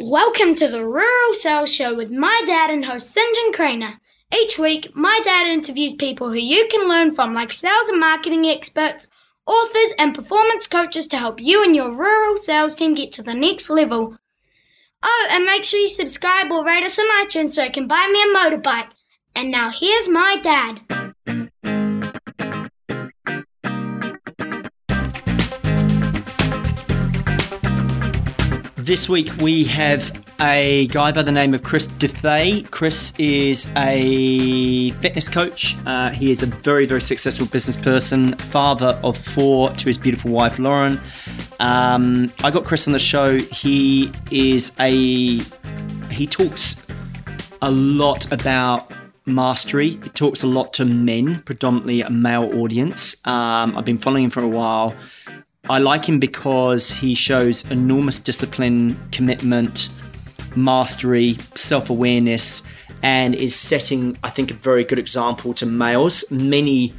Welcome 0.00 0.54
to 0.54 0.68
the 0.68 0.86
Rural 0.86 1.34
Sales 1.34 1.74
Show 1.74 1.92
with 1.92 2.12
my 2.12 2.44
dad 2.46 2.70
and 2.70 2.84
host 2.84 3.10
St 3.10 3.34
John 3.34 3.52
Craner. 3.52 3.98
Each 4.32 4.56
week, 4.56 4.94
my 4.94 5.18
dad 5.24 5.48
interviews 5.48 5.96
people 5.96 6.30
who 6.30 6.38
you 6.38 6.68
can 6.70 6.88
learn 6.88 7.12
from, 7.12 7.34
like 7.34 7.52
sales 7.52 7.88
and 7.88 7.98
marketing 7.98 8.46
experts, 8.46 9.08
authors, 9.44 9.92
and 9.98 10.14
performance 10.14 10.68
coaches 10.68 11.08
to 11.08 11.16
help 11.16 11.40
you 11.40 11.64
and 11.64 11.74
your 11.74 11.90
rural 11.90 12.36
sales 12.36 12.76
team 12.76 12.94
get 12.94 13.10
to 13.10 13.24
the 13.24 13.34
next 13.34 13.70
level. 13.70 14.16
Oh, 15.02 15.28
and 15.32 15.44
make 15.44 15.64
sure 15.64 15.80
you 15.80 15.88
subscribe 15.88 16.52
or 16.52 16.64
rate 16.64 16.84
us 16.84 17.00
on 17.00 17.26
iTunes 17.26 17.50
so 17.50 17.64
you 17.64 17.72
can 17.72 17.88
buy 17.88 18.08
me 18.12 18.22
a 18.22 18.26
motorbike. 18.26 18.90
And 19.34 19.50
now 19.50 19.68
here's 19.68 20.08
my 20.08 20.38
dad. 20.40 21.07
This 28.88 29.06
week 29.06 29.30
we 29.42 29.64
have 29.64 30.18
a 30.40 30.86
guy 30.86 31.12
by 31.12 31.20
the 31.20 31.30
name 31.30 31.52
of 31.52 31.62
Chris 31.62 31.88
DeFay. 31.88 32.70
Chris 32.70 33.12
is 33.18 33.68
a 33.76 34.88
fitness 34.92 35.28
coach. 35.28 35.76
Uh, 35.84 36.08
he 36.08 36.30
is 36.30 36.42
a 36.42 36.46
very, 36.46 36.86
very 36.86 37.02
successful 37.02 37.46
business 37.48 37.76
person, 37.76 38.32
father 38.38 38.98
of 39.04 39.18
four 39.18 39.68
to 39.68 39.84
his 39.84 39.98
beautiful 39.98 40.30
wife 40.30 40.58
Lauren. 40.58 40.98
Um, 41.60 42.32
I 42.42 42.50
got 42.50 42.64
Chris 42.64 42.86
on 42.86 42.94
the 42.94 42.98
show. 42.98 43.36
He 43.38 44.10
is 44.30 44.72
a 44.80 45.38
he 46.10 46.26
talks 46.26 46.80
a 47.60 47.70
lot 47.70 48.32
about 48.32 48.90
mastery. 49.26 49.90
He 49.90 50.08
talks 50.08 50.42
a 50.42 50.46
lot 50.46 50.72
to 50.72 50.86
men, 50.86 51.42
predominantly 51.42 52.00
a 52.00 52.08
male 52.08 52.50
audience. 52.58 53.16
Um, 53.26 53.76
I've 53.76 53.84
been 53.84 53.98
following 53.98 54.24
him 54.24 54.30
for 54.30 54.42
a 54.42 54.48
while. 54.48 54.94
I 55.70 55.78
like 55.78 56.06
him 56.06 56.18
because 56.18 56.90
he 56.90 57.14
shows 57.14 57.70
enormous 57.70 58.18
discipline, 58.18 58.98
commitment, 59.10 59.90
mastery, 60.56 61.36
self 61.54 61.90
awareness, 61.90 62.62
and 63.02 63.34
is 63.34 63.54
setting, 63.54 64.16
I 64.24 64.30
think, 64.30 64.50
a 64.50 64.54
very 64.54 64.84
good 64.84 64.98
example 64.98 65.52
to 65.54 65.66
males, 65.66 66.24
many 66.30 66.94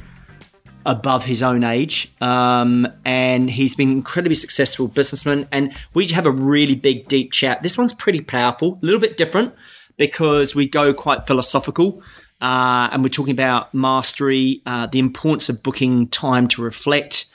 above 0.86 1.24
his 1.24 1.42
own 1.42 1.64
age. 1.64 2.12
Um, 2.20 2.86
and 3.04 3.50
he's 3.50 3.74
been 3.74 3.90
incredibly 3.90 4.36
successful 4.36 4.88
businessman. 4.88 5.48
And 5.52 5.74
we 5.94 6.06
have 6.08 6.26
a 6.26 6.30
really 6.30 6.74
big, 6.74 7.08
deep 7.08 7.32
chat. 7.32 7.62
This 7.62 7.76
one's 7.76 7.92
pretty 7.92 8.20
powerful, 8.20 8.78
a 8.82 8.86
little 8.86 9.00
bit 9.00 9.16
different 9.16 9.54
because 9.96 10.54
we 10.54 10.68
go 10.68 10.94
quite 10.94 11.26
philosophical. 11.26 12.02
Uh, 12.40 12.88
and 12.92 13.02
we're 13.02 13.10
talking 13.10 13.32
about 13.32 13.74
mastery, 13.74 14.62
uh, 14.64 14.86
the 14.86 14.98
importance 14.98 15.50
of 15.50 15.62
booking 15.62 16.08
time 16.08 16.48
to 16.48 16.62
reflect, 16.62 17.26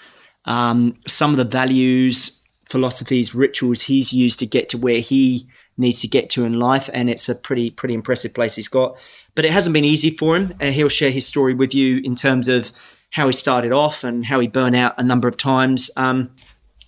um, 0.45 0.97
some 1.07 1.31
of 1.31 1.37
the 1.37 1.43
values, 1.43 2.41
philosophies, 2.69 3.35
rituals 3.35 3.83
he's 3.83 4.13
used 4.13 4.39
to 4.39 4.45
get 4.45 4.69
to 4.69 4.77
where 4.77 4.99
he 4.99 5.47
needs 5.77 6.01
to 6.01 6.07
get 6.07 6.29
to 6.31 6.45
in 6.45 6.59
life, 6.59 6.89
and 6.93 7.09
it's 7.09 7.27
a 7.27 7.35
pretty 7.35 7.69
pretty 7.71 7.93
impressive 7.93 8.33
place 8.33 8.55
he's 8.55 8.67
got. 8.67 8.97
But 9.33 9.45
it 9.45 9.51
hasn't 9.51 9.73
been 9.73 9.85
easy 9.85 10.09
for 10.09 10.35
him, 10.35 10.53
and 10.59 10.73
he'll 10.73 10.89
share 10.89 11.11
his 11.11 11.27
story 11.27 11.53
with 11.53 11.73
you 11.73 12.01
in 12.03 12.15
terms 12.15 12.47
of 12.47 12.71
how 13.11 13.27
he 13.27 13.33
started 13.33 13.71
off 13.71 14.03
and 14.03 14.25
how 14.25 14.39
he 14.39 14.47
burned 14.47 14.75
out 14.75 14.93
a 14.97 15.03
number 15.03 15.27
of 15.27 15.37
times. 15.37 15.89
Um, 15.95 16.31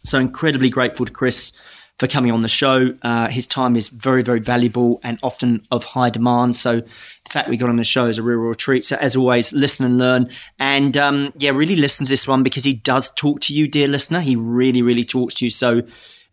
so 0.04 0.20
incredibly 0.20 0.70
grateful 0.70 1.06
to 1.06 1.12
Chris 1.12 1.58
for 2.00 2.08
coming 2.08 2.32
on 2.32 2.42
the 2.42 2.48
show. 2.48 2.96
Uh, 3.02 3.28
his 3.28 3.48
time 3.48 3.76
is 3.76 3.90
very, 3.90 4.22
very 4.22 4.40
valuable 4.40 5.00
and 5.04 5.20
often 5.24 5.62
of 5.72 5.84
high 5.84 6.10
demand. 6.10 6.56
So 6.56 6.82
the 6.82 7.30
fact 7.30 7.50
we 7.50 7.58
got 7.58 7.70
on 7.70 7.78
the 7.78 7.84
show 7.84 8.06
is 8.06 8.18
a 8.18 8.24
real, 8.24 8.38
real 8.38 8.56
treat. 8.56 8.86
So 8.86 8.96
as 8.98 9.16
always, 9.16 9.52
listen 9.52 9.86
and 9.86 9.98
learn. 9.98 10.30
And 10.60 10.96
um, 10.96 11.34
yeah, 11.38 11.52
really 11.52 11.76
listen 11.76 12.06
to 12.06 12.12
this 12.12 12.28
one 12.28 12.44
because 12.44 12.64
he 12.64 12.74
does 12.74 13.14
talk 13.14 13.42
to 13.42 13.54
you, 13.54 13.68
dear 13.68 13.88
listener. 13.88 14.22
He 14.22 14.36
really, 14.36 14.82
really 14.82 15.06
talks 15.06 15.34
to 15.36 15.46
you. 15.46 15.50
So 15.50 15.82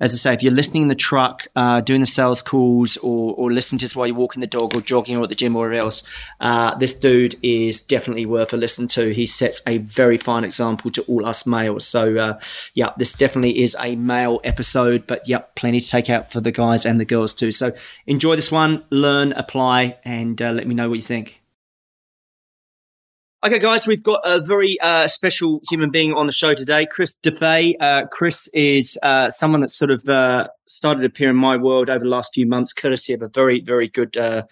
as 0.00 0.12
I 0.12 0.16
say, 0.16 0.34
if 0.34 0.42
you're 0.42 0.52
listening 0.52 0.82
in 0.82 0.88
the 0.88 0.94
truck, 0.94 1.46
uh, 1.54 1.80
doing 1.80 2.00
the 2.00 2.06
sales 2.06 2.42
calls, 2.42 2.96
or, 2.98 3.34
or 3.34 3.52
listening 3.52 3.78
to 3.78 3.84
this 3.84 3.94
while 3.94 4.06
you're 4.06 4.16
walking 4.16 4.40
the 4.40 4.46
dog, 4.46 4.74
or 4.74 4.80
jogging, 4.80 5.16
or 5.16 5.22
at 5.22 5.28
the 5.28 5.34
gym, 5.34 5.54
or 5.54 5.72
else, 5.72 6.02
uh, 6.40 6.74
this 6.76 6.98
dude 6.98 7.36
is 7.42 7.80
definitely 7.80 8.26
worth 8.26 8.52
a 8.52 8.56
listen 8.56 8.88
to. 8.88 9.12
He 9.12 9.26
sets 9.26 9.62
a 9.66 9.78
very 9.78 10.16
fine 10.16 10.44
example 10.44 10.90
to 10.92 11.02
all 11.02 11.24
us 11.24 11.46
males. 11.46 11.86
So, 11.86 12.16
uh, 12.16 12.40
yeah, 12.74 12.90
this 12.96 13.12
definitely 13.12 13.62
is 13.62 13.76
a 13.80 13.94
male 13.96 14.40
episode, 14.42 15.06
but 15.06 15.28
yep, 15.28 15.54
plenty 15.54 15.80
to 15.80 15.88
take 15.88 16.10
out 16.10 16.32
for 16.32 16.40
the 16.40 16.52
guys 16.52 16.84
and 16.84 16.98
the 16.98 17.04
girls 17.04 17.32
too. 17.32 17.52
So, 17.52 17.72
enjoy 18.06 18.36
this 18.36 18.50
one, 18.50 18.84
learn, 18.90 19.32
apply, 19.32 19.98
and 20.04 20.40
uh, 20.42 20.50
let 20.50 20.66
me 20.66 20.74
know 20.74 20.88
what 20.88 20.96
you 20.96 21.02
think. 21.02 21.43
Okay, 23.44 23.58
guys, 23.58 23.86
we've 23.86 24.02
got 24.02 24.22
a 24.24 24.40
very 24.42 24.80
uh, 24.80 25.06
special 25.06 25.60
human 25.68 25.90
being 25.90 26.14
on 26.14 26.24
the 26.24 26.32
show 26.32 26.54
today, 26.54 26.86
Chris 26.86 27.14
DeFay. 27.22 27.74
Uh, 27.78 28.06
Chris 28.06 28.48
is 28.54 28.98
uh, 29.02 29.28
someone 29.28 29.60
that 29.60 29.68
sort 29.68 29.90
of 29.90 30.08
uh, 30.08 30.48
started 30.64 31.00
to 31.00 31.06
appear 31.08 31.28
in 31.28 31.36
my 31.36 31.54
world 31.54 31.90
over 31.90 32.02
the 32.02 32.10
last 32.10 32.32
few 32.32 32.46
months, 32.46 32.72
courtesy 32.72 33.12
of 33.12 33.20
a 33.20 33.28
very, 33.28 33.60
very 33.60 33.86
good 33.86 34.16
uh, 34.16 34.44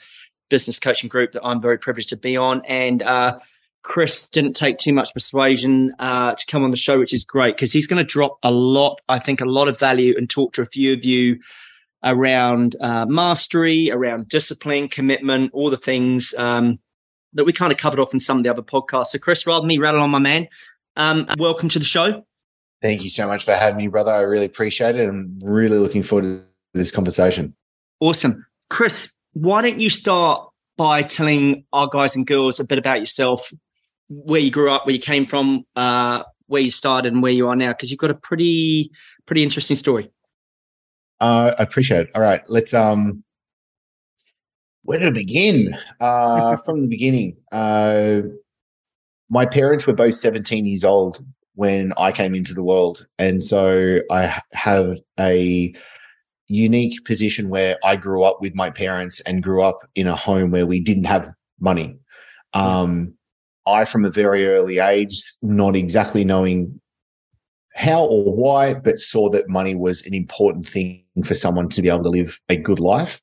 business 0.50 0.78
coaching 0.78 1.08
group 1.08 1.32
that 1.32 1.42
I'm 1.42 1.62
very 1.62 1.78
privileged 1.78 2.10
to 2.10 2.18
be 2.18 2.36
on. 2.36 2.60
And 2.66 3.02
uh, 3.02 3.38
Chris 3.80 4.28
didn't 4.28 4.56
take 4.56 4.76
too 4.76 4.92
much 4.92 5.14
persuasion 5.14 5.88
to 5.98 6.44
come 6.46 6.62
on 6.62 6.70
the 6.70 6.76
show, 6.76 6.98
which 6.98 7.14
is 7.14 7.24
great 7.24 7.56
because 7.56 7.72
he's 7.72 7.86
going 7.86 7.96
to 7.96 8.04
drop 8.04 8.36
a 8.42 8.50
lot, 8.50 9.00
I 9.08 9.20
think, 9.20 9.40
a 9.40 9.46
lot 9.46 9.68
of 9.68 9.78
value 9.78 10.12
and 10.18 10.28
talk 10.28 10.52
to 10.52 10.60
a 10.60 10.66
few 10.66 10.92
of 10.92 11.02
you 11.02 11.38
around 12.04 12.76
mastery, 13.08 13.90
around 13.90 14.28
discipline, 14.28 14.90
commitment, 14.90 15.50
all 15.54 15.70
the 15.70 15.78
things. 15.78 16.34
Um, 16.36 16.78
that 17.34 17.44
we 17.44 17.52
kind 17.52 17.72
of 17.72 17.78
covered 17.78 18.00
off 18.00 18.12
in 18.12 18.20
some 18.20 18.38
of 18.38 18.44
the 18.44 18.50
other 18.50 18.62
podcasts. 18.62 19.06
So, 19.06 19.18
Chris, 19.18 19.46
rather 19.46 19.60
than 19.62 19.68
me 19.68 19.78
rattle 19.78 20.00
on 20.00 20.10
my 20.10 20.18
man, 20.18 20.48
um, 20.96 21.26
welcome 21.38 21.68
to 21.70 21.78
the 21.78 21.84
show. 21.84 22.24
Thank 22.82 23.04
you 23.04 23.10
so 23.10 23.28
much 23.28 23.44
for 23.44 23.54
having 23.54 23.78
me, 23.78 23.86
brother. 23.86 24.10
I 24.10 24.20
really 24.20 24.44
appreciate 24.44 24.96
it. 24.96 25.08
I'm 25.08 25.38
really 25.42 25.78
looking 25.78 26.02
forward 26.02 26.24
to 26.24 26.44
this 26.74 26.90
conversation. 26.90 27.54
Awesome. 28.00 28.44
Chris, 28.70 29.10
why 29.34 29.62
don't 29.62 29.80
you 29.80 29.88
start 29.88 30.48
by 30.76 31.02
telling 31.02 31.64
our 31.72 31.86
guys 31.86 32.16
and 32.16 32.26
girls 32.26 32.58
a 32.58 32.64
bit 32.64 32.78
about 32.78 32.98
yourself, 32.98 33.52
where 34.08 34.40
you 34.40 34.50
grew 34.50 34.70
up, 34.70 34.84
where 34.84 34.94
you 34.94 35.00
came 35.00 35.24
from, 35.24 35.64
uh, 35.76 36.24
where 36.46 36.62
you 36.62 36.70
started, 36.70 37.12
and 37.12 37.22
where 37.22 37.32
you 37.32 37.48
are 37.48 37.56
now? 37.56 37.68
Because 37.68 37.90
you've 37.90 38.00
got 38.00 38.10
a 38.10 38.14
pretty, 38.14 38.90
pretty 39.26 39.42
interesting 39.42 39.76
story. 39.76 40.10
Uh, 41.20 41.54
I 41.56 41.62
appreciate 41.62 42.08
it. 42.08 42.10
All 42.16 42.22
right, 42.22 42.42
let's 42.48 42.74
um, 42.74 43.22
where 44.84 44.98
to 44.98 45.10
begin? 45.10 45.76
Uh, 46.00 46.56
from 46.64 46.80
the 46.82 46.88
beginning, 46.88 47.36
uh, 47.52 48.22
my 49.28 49.46
parents 49.46 49.86
were 49.86 49.94
both 49.94 50.14
17 50.14 50.66
years 50.66 50.84
old 50.84 51.24
when 51.54 51.92
I 51.96 52.12
came 52.12 52.34
into 52.34 52.54
the 52.54 52.62
world. 52.62 53.06
And 53.18 53.44
so 53.44 54.00
I 54.10 54.40
have 54.52 54.98
a 55.18 55.74
unique 56.48 57.04
position 57.04 57.48
where 57.48 57.78
I 57.84 57.96
grew 57.96 58.24
up 58.24 58.38
with 58.40 58.54
my 58.54 58.70
parents 58.70 59.20
and 59.20 59.42
grew 59.42 59.62
up 59.62 59.88
in 59.94 60.06
a 60.06 60.16
home 60.16 60.50
where 60.50 60.66
we 60.66 60.80
didn't 60.80 61.04
have 61.04 61.30
money. 61.60 61.98
Um, 62.54 63.14
I, 63.66 63.84
from 63.84 64.04
a 64.04 64.10
very 64.10 64.46
early 64.46 64.78
age, 64.78 65.22
not 65.40 65.76
exactly 65.76 66.24
knowing 66.24 66.80
how 67.74 68.04
or 68.04 68.34
why, 68.34 68.74
but 68.74 69.00
saw 69.00 69.30
that 69.30 69.48
money 69.48 69.74
was 69.74 70.04
an 70.04 70.14
important 70.14 70.66
thing 70.66 71.04
for 71.24 71.34
someone 71.34 71.68
to 71.70 71.80
be 71.80 71.88
able 71.88 72.02
to 72.02 72.10
live 72.10 72.40
a 72.48 72.56
good 72.56 72.80
life. 72.80 73.22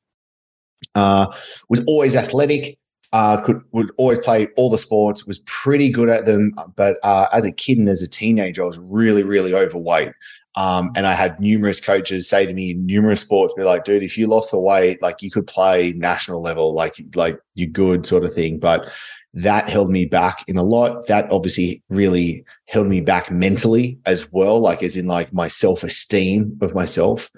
Uh, 0.95 1.27
was 1.69 1.83
always 1.85 2.15
athletic. 2.15 2.77
Uh, 3.11 3.41
could 3.41 3.61
would 3.71 3.89
always 3.97 4.19
play 4.19 4.47
all 4.55 4.69
the 4.69 4.77
sports. 4.77 5.25
Was 5.25 5.39
pretty 5.45 5.89
good 5.89 6.09
at 6.09 6.25
them. 6.25 6.53
But 6.75 6.97
uh, 7.03 7.27
as 7.33 7.45
a 7.45 7.51
kid 7.51 7.77
and 7.77 7.89
as 7.89 8.01
a 8.01 8.07
teenager, 8.07 8.63
I 8.63 8.67
was 8.67 8.79
really 8.79 9.23
really 9.23 9.53
overweight. 9.53 10.09
Um, 10.55 10.91
and 10.95 11.05
I 11.05 11.13
had 11.13 11.39
numerous 11.39 11.79
coaches 11.79 12.27
say 12.27 12.45
to 12.45 12.53
me 12.53 12.71
in 12.71 12.85
numerous 12.85 13.21
sports, 13.21 13.53
be 13.53 13.63
like, 13.63 13.83
dude, 13.83 14.03
if 14.03 14.17
you 14.17 14.27
lost 14.27 14.51
the 14.51 14.59
weight, 14.59 15.01
like 15.01 15.21
you 15.21 15.29
could 15.31 15.47
play 15.47 15.93
national 15.93 16.41
level, 16.41 16.73
like 16.73 16.95
like 17.15 17.39
you're 17.55 17.69
good, 17.69 18.05
sort 18.05 18.23
of 18.23 18.33
thing. 18.33 18.59
But 18.59 18.91
that 19.33 19.69
held 19.69 19.91
me 19.91 20.05
back 20.05 20.43
in 20.47 20.57
a 20.57 20.63
lot. 20.63 21.07
That 21.07 21.31
obviously 21.31 21.83
really 21.89 22.43
held 22.65 22.87
me 22.87 22.99
back 22.99 23.31
mentally 23.31 23.99
as 24.05 24.31
well, 24.31 24.59
like 24.59 24.81
as 24.81 24.97
in 24.97 25.07
like 25.07 25.31
my 25.31 25.47
self 25.47 25.83
esteem 25.83 26.57
of 26.61 26.73
myself. 26.73 27.29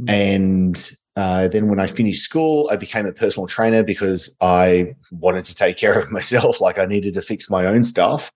Mm-hmm. 0.00 0.10
And 0.10 0.90
uh, 1.16 1.48
then 1.48 1.68
when 1.68 1.80
I 1.80 1.86
finished 1.86 2.22
school, 2.22 2.68
I 2.72 2.76
became 2.76 3.06
a 3.06 3.12
personal 3.12 3.46
trainer 3.46 3.82
because 3.82 4.36
I 4.40 4.94
wanted 5.10 5.44
to 5.44 5.54
take 5.54 5.76
care 5.76 5.98
of 5.98 6.10
myself. 6.10 6.60
Like 6.60 6.78
I 6.78 6.86
needed 6.86 7.14
to 7.14 7.22
fix 7.22 7.50
my 7.50 7.66
own 7.66 7.84
stuff. 7.84 8.32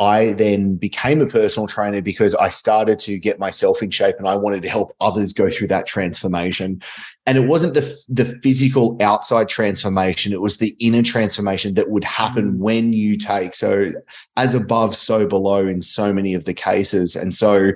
I 0.00 0.34
then 0.34 0.76
became 0.76 1.20
a 1.20 1.26
personal 1.26 1.66
trainer 1.66 2.00
because 2.00 2.32
I 2.36 2.50
started 2.50 3.00
to 3.00 3.18
get 3.18 3.40
myself 3.40 3.82
in 3.82 3.90
shape 3.90 4.14
and 4.18 4.28
I 4.28 4.36
wanted 4.36 4.62
to 4.62 4.68
help 4.68 4.94
others 5.00 5.32
go 5.32 5.50
through 5.50 5.68
that 5.68 5.86
transformation. 5.86 6.80
And 7.26 7.36
it 7.36 7.48
wasn't 7.48 7.74
the, 7.74 7.96
the 8.08 8.24
physical 8.40 8.96
outside 9.00 9.48
transformation, 9.48 10.32
it 10.32 10.40
was 10.40 10.58
the 10.58 10.76
inner 10.78 11.02
transformation 11.02 11.74
that 11.74 11.90
would 11.90 12.04
happen 12.04 12.52
mm. 12.52 12.58
when 12.58 12.92
you 12.92 13.16
take. 13.16 13.56
So, 13.56 13.90
as 14.36 14.54
above, 14.54 14.94
so 14.94 15.26
below 15.26 15.66
in 15.66 15.82
so 15.82 16.12
many 16.12 16.32
of 16.32 16.44
the 16.44 16.54
cases. 16.54 17.16
And 17.16 17.34
so, 17.34 17.72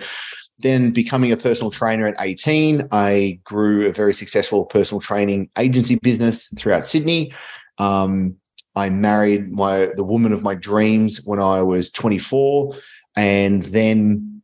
then 0.63 0.91
becoming 0.91 1.33
a 1.33 1.37
personal 1.37 1.71
trainer 1.71 2.07
at 2.07 2.17
18, 2.19 2.89
I 2.93 3.41
grew 3.45 3.87
a 3.87 3.93
very 3.93 4.15
successful 4.15 4.65
personal 4.65 5.01
training 5.01 5.51
agency 5.59 5.99
business 6.03 6.53
throughout 6.59 6.87
Sydney. 6.87 7.33
Um, 7.79 8.37
I 8.75 8.89
married 8.89 9.53
my 9.53 9.91
the 9.97 10.05
woman 10.05 10.33
of 10.33 10.43
my 10.43 10.55
dreams 10.55 11.21
when 11.25 11.41
I 11.41 11.63
was 11.63 11.91
24, 11.91 12.75
and 13.17 13.63
then 13.63 14.43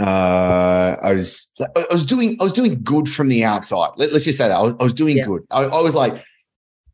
uh, 0.00 0.96
I 1.02 1.12
was 1.12 1.52
I 1.76 1.84
was 1.92 2.06
doing 2.06 2.36
I 2.40 2.44
was 2.44 2.52
doing 2.52 2.82
good 2.82 3.08
from 3.08 3.28
the 3.28 3.44
outside. 3.44 3.90
Let, 3.96 4.12
us 4.12 4.24
just 4.24 4.38
say 4.38 4.48
that 4.48 4.56
I 4.56 4.62
was, 4.62 4.76
I 4.80 4.82
was 4.82 4.92
doing 4.92 5.18
Yeah. 5.18 5.24
good. 5.24 5.42
I, 5.50 5.64
I 5.64 5.80
was 5.80 5.94
like 5.94 6.24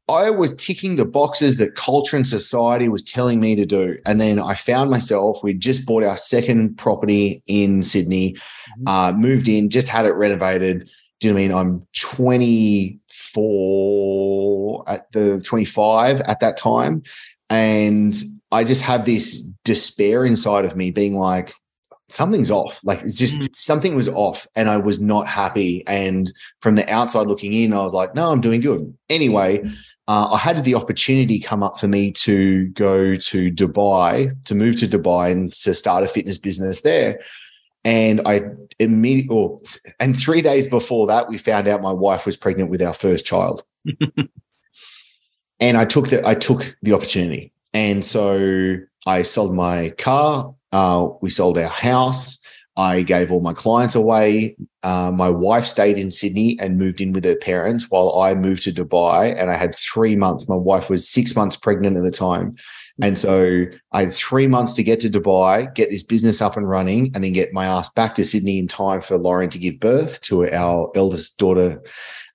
I 0.08 0.31
was 0.31 0.55
ticking 0.55 0.94
the 0.97 1.05
boxes 1.05 1.56
that 1.56 1.75
culture 1.75 2.17
and 2.17 2.26
society 2.26 2.88
was 2.88 3.03
telling 3.03 3.41
me 3.41 3.56
to 3.56 3.67
do, 3.67 3.97
and 4.06 4.20
then 4.20 4.38
I 4.38 4.55
found 4.55 4.88
myself. 4.91 5.41
We 5.43 5.53
just 5.55 5.85
bought 5.85 6.05
our 6.05 6.17
second 6.17 6.76
property 6.79 7.43
in 7.47 7.82
Sydney, 7.82 8.37
Mhm. 8.81 8.88
uh, 8.88 9.12
moved 9.12 9.49
in, 9.49 9.69
just 9.69 9.88
had 9.88 10.05
it 10.06 10.12
renovated. 10.12 10.88
Do 11.20 11.29
you 11.29 11.35
know 11.35 11.41
what 11.41 11.44
I 11.44 11.49
mean? 11.49 11.56
I'm 11.58 11.87
24 13.37 14.85
at 14.88 15.11
the 15.12 15.41
25 15.41 16.20
at 16.23 16.41
that 16.41 16.56
time, 16.56 17.02
and 17.50 18.14
I 18.52 18.64
just 18.64 18.82
have 18.82 19.05
this 19.05 19.41
despair 19.64 20.25
inside 20.25 20.64
of 20.64 20.76
me, 20.76 20.91
being 20.91 21.17
like 21.17 21.52
something's 22.09 22.50
off. 22.52 22.81
Like 22.85 23.02
it's 23.02 23.17
just 23.17 23.35
Mm. 23.35 23.49
something 23.56 23.97
was 23.97 24.09
off 24.09 24.47
and 24.55 24.69
I 24.69 24.76
was 24.76 25.00
not 25.00 25.26
happy. 25.26 25.82
And 25.88 26.32
from 26.61 26.76
the 26.76 26.88
outside 26.88 27.26
looking 27.26 27.52
in, 27.52 27.73
I 27.73 27.82
was 27.82 27.93
like, 27.93 28.14
no, 28.14 28.31
I'm 28.31 28.41
doing 28.41 28.61
good. 28.61 28.94
Anyway, 29.11 29.64
uh, 30.08 30.29
I 30.32 30.38
had 30.38 30.64
the 30.64 30.75
opportunity 30.75 31.41
come 31.41 31.62
up 31.62 31.79
for 31.79 31.88
me 31.88 32.12
to 32.12 32.69
go 32.69 33.17
to 33.17 33.50
Dubai, 33.50 34.44
to 34.44 34.55
move 34.55 34.76
to 34.76 34.87
Dubai 34.87 35.32
and 35.32 35.53
to 35.55 35.75
start 35.75 36.05
a 36.05 36.06
fitness 36.06 36.38
business 36.38 36.82
there. 36.82 37.20
And 37.85 38.20
I 38.25 38.43
immediately, 38.79 39.37
or, 39.37 39.58
and 39.99 40.19
three 40.19 40.43
days 40.43 40.69
before 40.69 41.06
that, 41.08 41.29
we 41.29 41.38
found 41.38 41.67
out 41.69 41.82
my 41.82 41.93
wife 41.93 42.26
was 42.26 42.37
pregnant 42.37 42.70
with 42.70 42.82
our 42.82 42.93
first 42.93 43.26
child. 43.26 43.62
and 45.61 45.76
I 45.76 45.85
took 45.85 46.09
the 46.09 46.26
I 46.26 46.35
took 46.35 46.76
the 46.82 46.93
opportunity, 46.93 47.52
and 47.73 48.05
so 48.05 48.76
I 49.06 49.23
sold 49.23 49.55
my 49.55 49.91
car. 49.91 50.55
Uh, 50.73 51.09
we 51.20 51.31
sold 51.31 51.59
our 51.59 51.69
house. 51.69 52.46
I 52.76 53.02
gave 53.02 53.32
all 53.32 53.40
my 53.40 53.55
clients 53.55 53.94
away. 53.94 54.56
Uh, 54.82 55.11
my 55.11 55.31
wife 55.31 55.64
stayed 55.64 55.99
in 55.99 56.11
Sydney 56.11 56.58
and 56.61 56.78
moved 56.78 57.00
in 57.00 57.12
with 57.12 57.25
her 57.25 57.37
parents 57.37 57.90
while 57.90 58.19
I 58.20 58.34
moved 58.34 58.64
to 58.64 58.73
Dubai. 58.73 59.34
And 59.40 59.50
I 59.50 59.56
had 59.56 59.75
three 59.75 60.14
months. 60.14 60.49
My 60.49 60.56
wife 60.56 60.90
was 60.90 61.08
six 61.08 61.34
months 61.34 61.56
pregnant 61.56 61.96
at 61.96 62.05
the 62.05 62.11
time. 62.11 62.56
And 63.00 63.19
so 63.19 63.64
I 63.93 64.05
had 64.05 64.12
three 64.12 64.46
months 64.46 64.73
to 64.75 64.82
get 64.82 65.00
to 65.00 65.08
Dubai, 65.08 65.75
get 65.75 65.90
this 65.90 66.02
business 66.02 66.40
up 66.40 66.56
and 66.56 66.69
running, 66.69 67.12
and 67.14 67.23
then 67.23 67.32
get 67.32 67.52
my 67.52 67.67
ass 67.67 67.90
back 67.90 68.14
to 68.14 68.25
Sydney 68.25 68.58
in 68.58 68.69
time 68.69 69.00
for 69.00 69.19
Lauren 69.19 69.50
to 69.50 69.58
give 69.58 69.81
birth 69.81 70.20
to 70.23 70.50
our 70.50 70.90
eldest 70.94 71.38
daughter, 71.38 71.82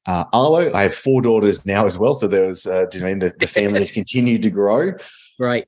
uh, 0.06 0.26
Arlo. 0.34 0.72
I 0.74 0.84
have 0.84 0.94
four 0.94 1.22
daughters 1.22 1.66
now 1.66 1.86
as 1.86 1.98
well. 1.98 2.14
So 2.14 2.28
there 2.28 2.48
was, 2.48 2.68
uh, 2.68 2.86
you 2.94 3.00
know, 3.00 3.06
what 3.06 3.10
I 3.10 3.14
mean? 3.14 3.20
the, 3.20 3.34
the 3.40 3.48
family 3.48 3.80
has 3.80 3.92
continued 4.00 4.44
to 4.44 4.52
grow. 4.52 4.94
Right. 5.40 5.68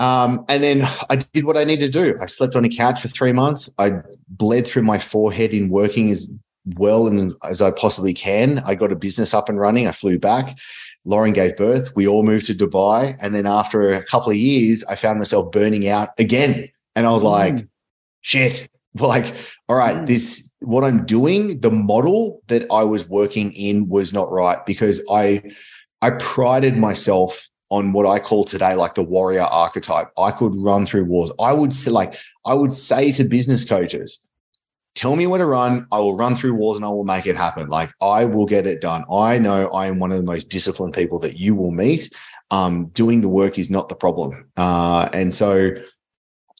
Um, 0.00 0.44
and 0.48 0.62
then 0.62 0.88
I 1.10 1.16
did 1.16 1.44
what 1.44 1.56
I 1.58 1.64
needed 1.64 1.92
to 1.92 2.02
do. 2.12 2.18
I 2.20 2.26
slept 2.26 2.56
on 2.56 2.64
a 2.64 2.68
couch 2.68 3.00
for 3.02 3.08
three 3.08 3.32
months. 3.32 3.70
I 3.78 3.92
bled 4.28 4.66
through 4.66 4.82
my 4.82 4.98
forehead 4.98 5.52
in 5.52 5.68
working 5.68 6.10
as 6.10 6.26
well 6.76 7.06
and 7.06 7.34
as 7.44 7.60
I 7.60 7.70
possibly 7.70 8.14
can. 8.14 8.60
I 8.60 8.74
got 8.74 8.92
a 8.92 8.96
business 8.96 9.34
up 9.34 9.48
and 9.50 9.60
running. 9.60 9.86
I 9.86 9.92
flew 9.92 10.18
back. 10.18 10.58
Lauren 11.04 11.34
gave 11.34 11.56
birth. 11.56 11.94
We 11.94 12.08
all 12.08 12.22
moved 12.22 12.46
to 12.46 12.54
Dubai. 12.54 13.16
And 13.20 13.34
then 13.34 13.46
after 13.46 13.90
a 13.90 14.02
couple 14.04 14.30
of 14.30 14.36
years, 14.36 14.84
I 14.84 14.94
found 14.94 15.18
myself 15.18 15.52
burning 15.52 15.86
out 15.86 16.10
again. 16.18 16.68
And 16.96 17.06
I 17.06 17.12
was 17.12 17.22
like, 17.22 17.66
shit. 18.22 18.68
Well, 18.94 19.08
like, 19.16 19.34
all 19.68 19.76
right, 19.76 19.96
Mm. 19.96 20.06
this 20.06 20.52
what 20.60 20.84
I'm 20.84 21.06
doing, 21.06 21.60
the 21.60 21.70
model 21.70 22.42
that 22.48 22.66
I 22.70 22.84
was 22.84 23.08
working 23.08 23.52
in 23.52 23.88
was 23.88 24.12
not 24.12 24.30
right 24.32 24.64
because 24.66 25.00
I 25.10 25.42
I 26.02 26.10
prided 26.10 26.76
myself 26.76 27.49
on 27.70 27.92
what 27.92 28.06
I 28.06 28.18
call 28.18 28.44
today 28.44 28.74
like 28.74 28.94
the 28.94 29.02
warrior 29.02 29.42
archetype. 29.42 30.10
I 30.18 30.32
could 30.32 30.54
run 30.56 30.86
through 30.86 31.04
wars. 31.04 31.30
I 31.40 31.52
would 31.52 31.72
say 31.72 31.90
like 31.90 32.16
I 32.44 32.54
would 32.54 32.72
say 32.72 33.12
to 33.12 33.24
business 33.24 33.64
coaches, 33.64 34.26
tell 34.94 35.16
me 35.16 35.26
where 35.26 35.38
to 35.38 35.46
run. 35.46 35.86
I 35.92 35.98
will 35.98 36.16
run 36.16 36.34
through 36.34 36.54
walls 36.54 36.76
and 36.76 36.84
I 36.84 36.88
will 36.88 37.04
make 37.04 37.26
it 37.26 37.36
happen. 37.36 37.68
Like 37.68 37.92
I 38.00 38.24
will 38.24 38.46
get 38.46 38.66
it 38.66 38.80
done. 38.80 39.04
I 39.10 39.38
know 39.38 39.68
I 39.68 39.86
am 39.86 39.98
one 39.98 40.10
of 40.10 40.18
the 40.18 40.24
most 40.24 40.50
disciplined 40.50 40.94
people 40.94 41.18
that 41.20 41.38
you 41.38 41.54
will 41.54 41.70
meet. 41.70 42.12
Um, 42.50 42.86
doing 42.86 43.20
the 43.20 43.28
work 43.28 43.58
is 43.58 43.70
not 43.70 43.88
the 43.88 43.94
problem. 43.94 44.50
Uh, 44.56 45.08
and 45.12 45.32
so 45.32 45.70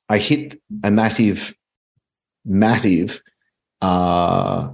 I 0.08 0.18
hit 0.18 0.60
a 0.84 0.90
massive, 0.92 1.52
massive 2.44 3.20
uh, 3.82 4.68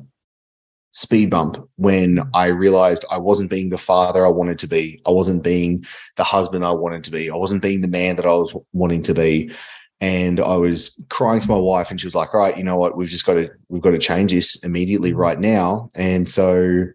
speed 0.96 1.28
bump 1.28 1.58
when 1.76 2.20
I 2.32 2.46
realized 2.46 3.04
I 3.10 3.18
wasn't 3.18 3.50
being 3.50 3.68
the 3.68 3.76
father 3.76 4.24
I 4.24 4.30
wanted 4.30 4.58
to 4.60 4.66
be. 4.66 4.98
I 5.06 5.10
wasn't 5.10 5.42
being 5.42 5.84
the 6.16 6.24
husband 6.24 6.64
I 6.64 6.72
wanted 6.72 7.04
to 7.04 7.10
be. 7.10 7.30
I 7.30 7.36
wasn't 7.36 7.60
being 7.60 7.82
the 7.82 7.88
man 7.88 8.16
that 8.16 8.24
I 8.24 8.32
was 8.32 8.56
wanting 8.72 9.02
to 9.02 9.12
be. 9.12 9.52
And 10.00 10.40
I 10.40 10.56
was 10.56 10.98
crying 11.10 11.40
to 11.40 11.50
my 11.50 11.58
wife, 11.58 11.90
and 11.90 12.00
she 12.00 12.06
was 12.06 12.14
like, 12.14 12.32
"All 12.34 12.40
right, 12.40 12.56
you 12.56 12.64
know 12.64 12.78
what? 12.78 12.96
We've 12.96 13.10
just 13.10 13.26
got 13.26 13.34
to 13.34 13.50
we've 13.68 13.82
got 13.82 13.90
to 13.90 13.98
change 13.98 14.32
this 14.32 14.64
immediately 14.64 15.12
right 15.12 15.38
now." 15.38 15.90
And 15.94 16.26
so 16.28 16.86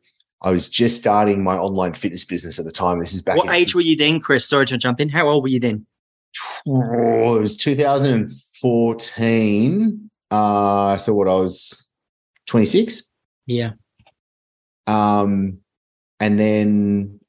I 0.42 0.52
was 0.52 0.68
just 0.70 1.00
starting 1.00 1.44
my 1.44 1.58
online 1.58 1.94
fitness 1.94 2.26
business 2.26 2.60
at 2.60 2.66
the 2.66 2.72
time. 2.72 3.00
This 3.00 3.14
is 3.14 3.22
back. 3.22 3.38
What 3.38 3.56
age 3.58 3.76
were 3.76 3.82
you 3.82 3.96
then, 3.96 4.20
Chris? 4.20 4.48
Sorry 4.48 4.66
to 4.68 4.78
jump 4.78 5.00
in. 5.00 5.10
How 5.10 5.30
old 5.30 5.44
were 5.44 5.50
you 5.50 5.60
then? 5.60 5.86
Oh, 6.68 7.38
it 7.38 7.42
was 7.42 7.56
2014. 7.58 10.10
Uh, 10.30 10.98
so 10.98 11.14
what 11.14 11.28
I 11.28 11.36
was 11.36 11.90
26. 12.48 13.04
Yeah. 13.48 13.72
Um, 14.92 15.60
and 16.20 16.40
then 16.40 17.20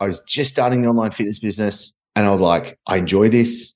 I 0.00 0.06
was 0.06 0.20
just 0.22 0.50
starting 0.52 0.80
the 0.80 0.88
online 0.88 1.10
fitness 1.10 1.38
business, 1.38 1.96
and 2.16 2.26
I 2.26 2.30
was 2.30 2.40
like, 2.40 2.78
I 2.86 2.96
enjoy 2.96 3.28
this. 3.28 3.74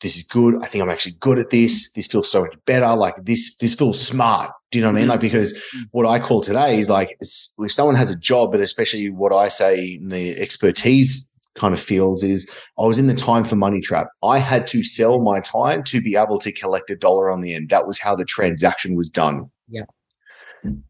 This 0.00 0.16
is 0.16 0.24
good. 0.24 0.56
I 0.62 0.66
think 0.66 0.82
I'm 0.82 0.90
actually 0.90 1.16
good 1.20 1.38
at 1.38 1.50
this. 1.50 1.92
This 1.92 2.08
feels 2.08 2.30
so 2.30 2.42
much 2.42 2.56
better. 2.66 2.96
Like 2.96 3.14
this, 3.22 3.56
this 3.58 3.74
feels 3.76 4.04
smart. 4.04 4.50
Do 4.72 4.78
you 4.78 4.84
know 4.84 4.90
what 4.90 4.96
I 4.96 5.00
mean? 5.00 5.06
Mhm. 5.06 5.10
Like 5.10 5.20
because 5.20 5.56
what 5.92 6.06
I 6.06 6.18
call 6.18 6.40
today 6.40 6.78
is 6.78 6.90
like 6.90 7.16
if 7.20 7.72
someone 7.72 7.94
has 7.94 8.10
a 8.10 8.16
job, 8.16 8.50
but 8.50 8.60
especially 8.60 9.10
what 9.10 9.32
I 9.32 9.48
say 9.48 9.98
in 10.00 10.08
the 10.08 10.36
expertise 10.40 11.30
kind 11.54 11.72
of 11.72 11.78
fields 11.78 12.24
is 12.24 12.50
I 12.80 12.86
was 12.86 12.98
in 12.98 13.06
the 13.06 13.14
time 13.14 13.44
for 13.44 13.54
money 13.54 13.80
trap. 13.80 14.08
I 14.24 14.38
had 14.38 14.66
to 14.68 14.82
sell 14.82 15.20
my 15.20 15.38
time 15.38 15.84
to 15.84 16.00
be 16.00 16.16
able 16.16 16.38
to 16.40 16.50
collect 16.50 16.90
a 16.90 16.96
dollar 16.96 17.30
on 17.30 17.40
the 17.42 17.54
end. 17.54 17.68
That 17.68 17.86
was 17.86 18.00
how 18.00 18.16
the 18.16 18.24
transaction 18.24 18.96
was 18.96 19.08
done. 19.08 19.50
Yeah. 19.68 19.84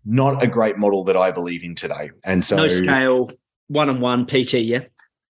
Not 0.04 0.42
a 0.42 0.46
great 0.46 0.76
model 0.78 1.04
that 1.04 1.16
I 1.16 1.30
believe 1.32 1.62
in 1.64 1.74
today. 1.74 2.10
And 2.24 2.44
so 2.44 2.56
no 2.56 2.66
scale, 2.68 3.30
one 3.68 3.88
on 3.88 4.00
one 4.00 4.26
PT. 4.26 4.54
Yeah. 4.54 4.80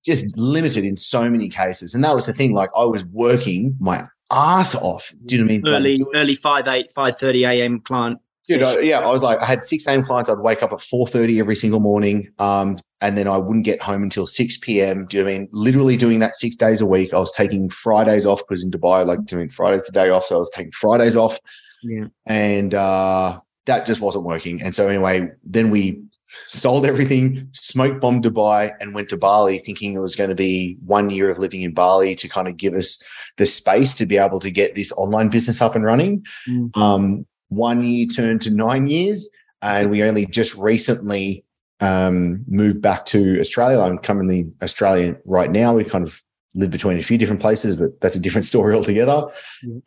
just 0.05 0.37
limited 0.37 0.85
in 0.85 0.97
so 0.97 1.31
many 1.31 1.49
cases. 1.49 1.95
And 1.95 2.03
that 2.05 2.15
was 2.15 2.27
the 2.27 2.33
thing. 2.33 2.53
Like 2.53 2.71
I 2.77 2.85
was 2.85 3.05
working 3.07 3.77
my 3.81 4.05
ass 4.33 4.75
off. 4.75 5.13
Do 5.27 5.37
you 5.37 5.43
know 5.43 5.47
what 5.47 5.51
I 5.51 5.55
mean? 5.55 5.63
Like, 5.63 5.73
Early, 5.75 6.05
early 6.15 6.35
five 6.35 6.67
eight, 6.69 6.91
five 6.93 7.17
thirty 7.17 7.45
a.m. 7.45 7.81
client. 7.81 8.19
Dude, 8.49 8.61
I, 8.65 8.81
yeah, 8.81 8.99
I 8.99 9.07
was 9.07 9.23
like, 9.23 9.39
I 9.41 9.45
had 9.47 9.63
six 9.63 9.87
a.m. 9.87 10.03
clients. 10.03 10.29
I'd 10.29 10.39
wake 10.41 10.65
up 10.65 10.73
at 10.73 10.81
four 10.81 11.07
thirty 11.07 11.39
every 11.39 11.55
single 11.55 11.79
morning, 11.79 12.27
um, 12.41 12.77
and 13.01 13.17
then 13.17 13.29
I 13.29 13.37
wouldn't 13.37 13.65
get 13.65 13.81
home 13.81 14.03
until 14.03 14.27
six 14.27 14.57
p.m. 14.57 15.07
Do 15.07 15.19
you 15.19 15.23
know 15.23 15.29
what 15.29 15.35
I 15.37 15.39
mean? 15.39 15.49
Literally 15.53 15.97
doing 15.97 16.19
that 16.19 16.35
six 16.35 16.57
days 16.57 16.81
a 16.81 16.87
week. 16.87 17.15
I 17.15 17.19
was 17.21 17.31
taking 17.31 17.69
Fridays 17.71 18.27
off 18.27 18.41
because 18.41 18.65
in 18.65 18.73
Dubai, 18.73 19.07
like 19.07 19.25
doing 19.27 19.49
Fridays 19.49 19.85
the 19.85 19.93
day 19.93 20.09
off, 20.11 20.25
so 20.25 20.35
I 20.35 20.39
was 20.39 20.51
taking 20.51 20.73
Fridays 20.73 21.15
off, 21.15 21.39
Yeah. 21.85 22.07
and 22.27 22.75
uh, 22.75 23.39
that 23.67 23.87
just 23.87 24.01
wasn't 24.01 24.25
working. 24.25 24.63
And 24.63 24.75
so 24.75 24.89
anyway, 24.89 25.31
then 25.45 25.71
we 25.71 26.03
sold 26.47 26.87
everything, 26.87 27.49
smoke 27.53 28.01
bombed 28.01 28.25
Dubai, 28.25 28.73
and 28.81 28.95
went 28.95 29.09
to 29.11 29.17
Bali, 29.17 29.59
thinking 29.59 29.95
it 29.95 30.01
was 30.01 30.17
going 30.17 30.31
to 30.31 30.37
be 30.37 30.77
one 30.85 31.11
year 31.11 31.31
of 31.31 31.39
living 31.39 31.63
in 31.63 31.75
Bali 31.75 32.15
to 32.17 32.29
kind 32.29 32.49
of 32.49 32.57
give 32.57 32.75
us 32.75 33.03
the 33.37 33.47
space 33.47 33.95
to 33.97 34.07
be 34.07 34.17
able 34.17 34.39
to 34.41 34.51
get 34.51 34.75
this 34.75 34.93
online 34.93 35.29
business 35.29 35.61
up 35.61 35.75
and 35.75 35.85
running. 35.85 36.25
Mm. 36.49 36.77
Um, 36.77 37.27
one 37.49 37.83
year 37.83 38.07
turned 38.07 38.43
to 38.43 38.55
nine 38.55 38.89
years, 38.89 39.29
and 39.61 39.91
we 39.91 40.03
only 40.03 40.27
just 40.27 40.55
recently 40.57 41.45
um, 41.81 42.45
moved 42.49 42.81
back 42.81 43.05
to 43.07 43.39
Australia. 43.39 43.81
I'm 43.81 43.99
currently 43.99 44.51
Australian 44.63 45.19
right 45.25 45.51
now. 45.51 45.75
We 45.75 45.85
kind 45.85 46.05
of 46.05 46.23
live 46.55 46.71
between 46.71 46.99
a 46.99 47.03
few 47.03 47.19
different 47.19 47.41
places, 47.41 47.77
but 47.77 48.01
that's 48.01 48.17
a 48.17 48.21
different 48.21 48.47
story 48.47 48.75
altogether. 48.75 49.29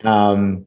Um, 0.04 0.66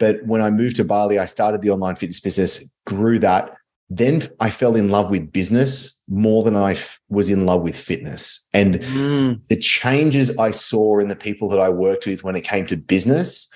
but 0.00 0.24
when 0.26 0.40
I 0.42 0.50
moved 0.50 0.76
to 0.76 0.84
Bali, 0.84 1.18
I 1.18 1.26
started 1.26 1.60
the 1.62 1.70
online 1.70 1.94
fitness 1.94 2.18
business, 2.18 2.68
grew 2.86 3.20
that. 3.20 3.54
Then 3.90 4.22
I 4.40 4.50
fell 4.50 4.74
in 4.74 4.88
love 4.88 5.10
with 5.10 5.30
business 5.32 6.00
more 6.08 6.42
than 6.42 6.56
I 6.56 6.72
f- 6.72 6.98
was 7.08 7.28
in 7.28 7.44
love 7.44 7.62
with 7.62 7.76
fitness. 7.76 8.48
And 8.52 8.80
Mm. 8.80 9.40
the 9.48 9.56
changes 9.56 10.36
I 10.38 10.50
saw 10.52 10.98
in 11.00 11.08
the 11.08 11.16
people 11.16 11.48
that 11.50 11.60
I 11.60 11.68
worked 11.68 12.06
with 12.06 12.24
when 12.24 12.34
it 12.34 12.42
came 12.42 12.66
to 12.66 12.76
business 12.76 13.52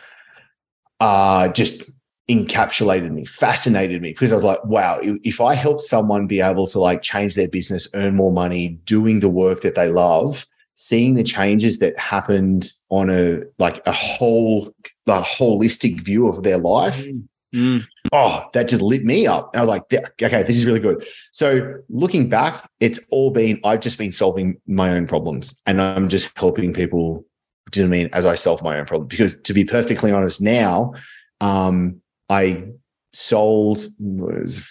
uh, 1.00 1.48
just 1.48 1.90
encapsulated 2.30 3.10
me, 3.12 3.24
fascinated 3.24 4.00
me 4.02 4.10
because 4.10 4.32
I 4.32 4.34
was 4.34 4.44
like, 4.44 4.64
wow, 4.64 4.98
if, 5.02 5.18
if 5.24 5.40
I 5.40 5.54
help 5.54 5.80
someone 5.80 6.26
be 6.26 6.40
able 6.40 6.66
to 6.68 6.78
like 6.78 7.02
change 7.02 7.34
their 7.34 7.48
business, 7.48 7.88
earn 7.94 8.14
more 8.14 8.32
money, 8.32 8.68
doing 8.84 9.20
the 9.20 9.28
work 9.28 9.62
that 9.62 9.74
they 9.74 9.88
love, 9.88 10.46
seeing 10.76 11.14
the 11.14 11.24
changes 11.24 11.78
that 11.78 11.98
happened 11.98 12.70
on 12.90 13.10
a 13.10 13.42
like 13.58 13.80
a 13.86 13.92
whole 13.92 14.74
a 15.06 15.20
holistic 15.22 16.00
view 16.00 16.28
of 16.28 16.42
their 16.42 16.58
life 16.58 17.06
Mm. 17.54 17.86
oh, 18.12 18.48
that 18.52 18.68
just 18.68 18.82
lit 18.82 19.04
me 19.04 19.28
up. 19.28 19.54
I 19.54 19.60
was 19.60 19.68
like, 19.68 19.84
okay, 20.20 20.42
this 20.42 20.56
is 20.56 20.66
really 20.66 20.80
good. 20.80 21.06
So 21.30 21.74
looking 21.88 22.28
back, 22.28 22.68
it's 22.80 22.98
all 23.12 23.30
been, 23.30 23.60
I've 23.62 23.80
just 23.80 23.96
been 23.96 24.10
solving 24.10 24.60
my 24.66 24.90
own 24.90 25.06
problems 25.06 25.62
and 25.64 25.80
I'm 25.80 26.08
just 26.08 26.36
helping 26.36 26.72
people, 26.72 27.24
do 27.70 27.80
you 27.80 27.86
know 27.86 27.90
what 27.90 27.96
I 27.96 28.02
mean, 28.02 28.10
as 28.12 28.26
I 28.26 28.34
solve 28.34 28.62
my 28.64 28.78
own 28.78 28.86
problem. 28.86 29.06
Because 29.06 29.40
to 29.42 29.54
be 29.54 29.64
perfectly 29.64 30.10
honest 30.10 30.42
now, 30.42 30.94
um, 31.40 32.00
I 32.28 32.64
sold 33.12 33.78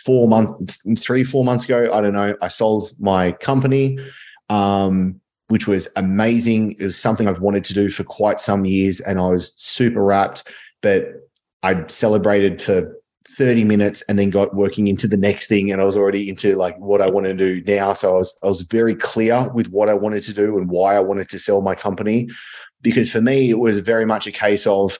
four 0.04 0.28
months, 0.28 0.82
three, 1.02 1.24
four 1.24 1.46
months 1.46 1.64
ago. 1.64 1.90
I 1.94 2.02
don't 2.02 2.14
know. 2.14 2.36
I 2.42 2.50
sold 2.50 2.92
my 3.00 3.32
company, 3.32 3.98
um, 4.50 5.22
which 5.48 5.68
was 5.68 5.88
amazing. 5.96 6.74
It 6.80 6.86
was 6.86 6.98
something 6.98 7.28
I've 7.28 7.42
wanted 7.42 7.64
to 7.66 7.74
do 7.74 7.90
for 7.90 8.04
quite 8.04 8.40
some 8.40 8.66
years, 8.66 9.00
and 9.00 9.20
I 9.20 9.28
was 9.28 9.54
super 9.56 10.04
rapt. 10.04 10.48
But 10.82 11.08
I 11.64 11.86
celebrated 11.88 12.62
for 12.62 12.94
30 13.28 13.64
minutes 13.64 14.04
and 14.04 14.20
then 14.20 14.30
got 14.30 14.54
working 14.54 14.88
into 14.88 15.08
the 15.08 15.18
next 15.18 15.48
thing 15.48 15.72
and 15.72 15.82
I 15.82 15.86
was 15.86 15.96
already 15.96 16.28
into 16.28 16.56
like 16.56 16.78
what 16.78 17.02
I 17.02 17.10
want 17.10 17.26
to 17.26 17.34
do 17.34 17.64
now 17.66 17.94
so 17.94 18.16
I 18.16 18.18
was 18.18 18.38
I 18.44 18.48
was 18.48 18.64
very 18.64 18.96
clear 18.96 19.50
with 19.54 19.70
what 19.70 19.88
I 19.88 19.94
wanted 19.94 20.24
to 20.24 20.34
do 20.34 20.58
and 20.58 20.70
why 20.70 20.96
I 20.96 21.00
wanted 21.00 21.30
to 21.30 21.40
sell 21.40 21.62
my 21.62 21.74
company 21.74 22.30
because 22.82 23.12
for 23.12 23.22
me 23.22 23.50
it 23.50 23.60
was 23.60 23.80
very 23.80 24.06
much 24.06 24.28
a 24.28 24.32
case 24.32 24.68
of 24.68 25.00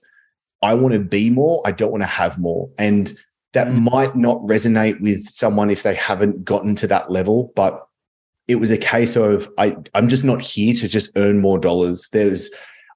I 0.62 0.74
want 0.74 0.94
to 0.94 1.02
be 1.02 1.30
more 1.30 1.62
I 1.66 1.74
don't 1.74 1.92
want 1.92 2.04
to 2.04 2.08
have 2.08 2.40
more 2.40 2.70
and 2.78 3.14
that 3.52 3.68
mm. 3.68 3.92
might 3.92 4.16
not 4.16 4.42
resonate 4.44 5.02
with 5.02 5.28
someone 5.28 5.70
if 5.70 5.84
they 5.84 5.94
haven't 5.94 6.46
gotten 6.46 6.76
to 6.76 6.88
that 6.88 7.12
level 7.12 7.52
but 7.58 7.86
it 8.48 8.56
was 8.56 8.72
a 8.72 8.78
case 8.78 9.16
of 9.16 9.50
I 9.58 9.76
I'm 9.94 10.08
just 10.08 10.24
not 10.24 10.42
here 10.42 10.74
to 10.74 10.88
just 10.88 11.12
earn 11.16 11.40
more 11.40 11.58
dollars 11.58 12.10
there's 12.12 12.50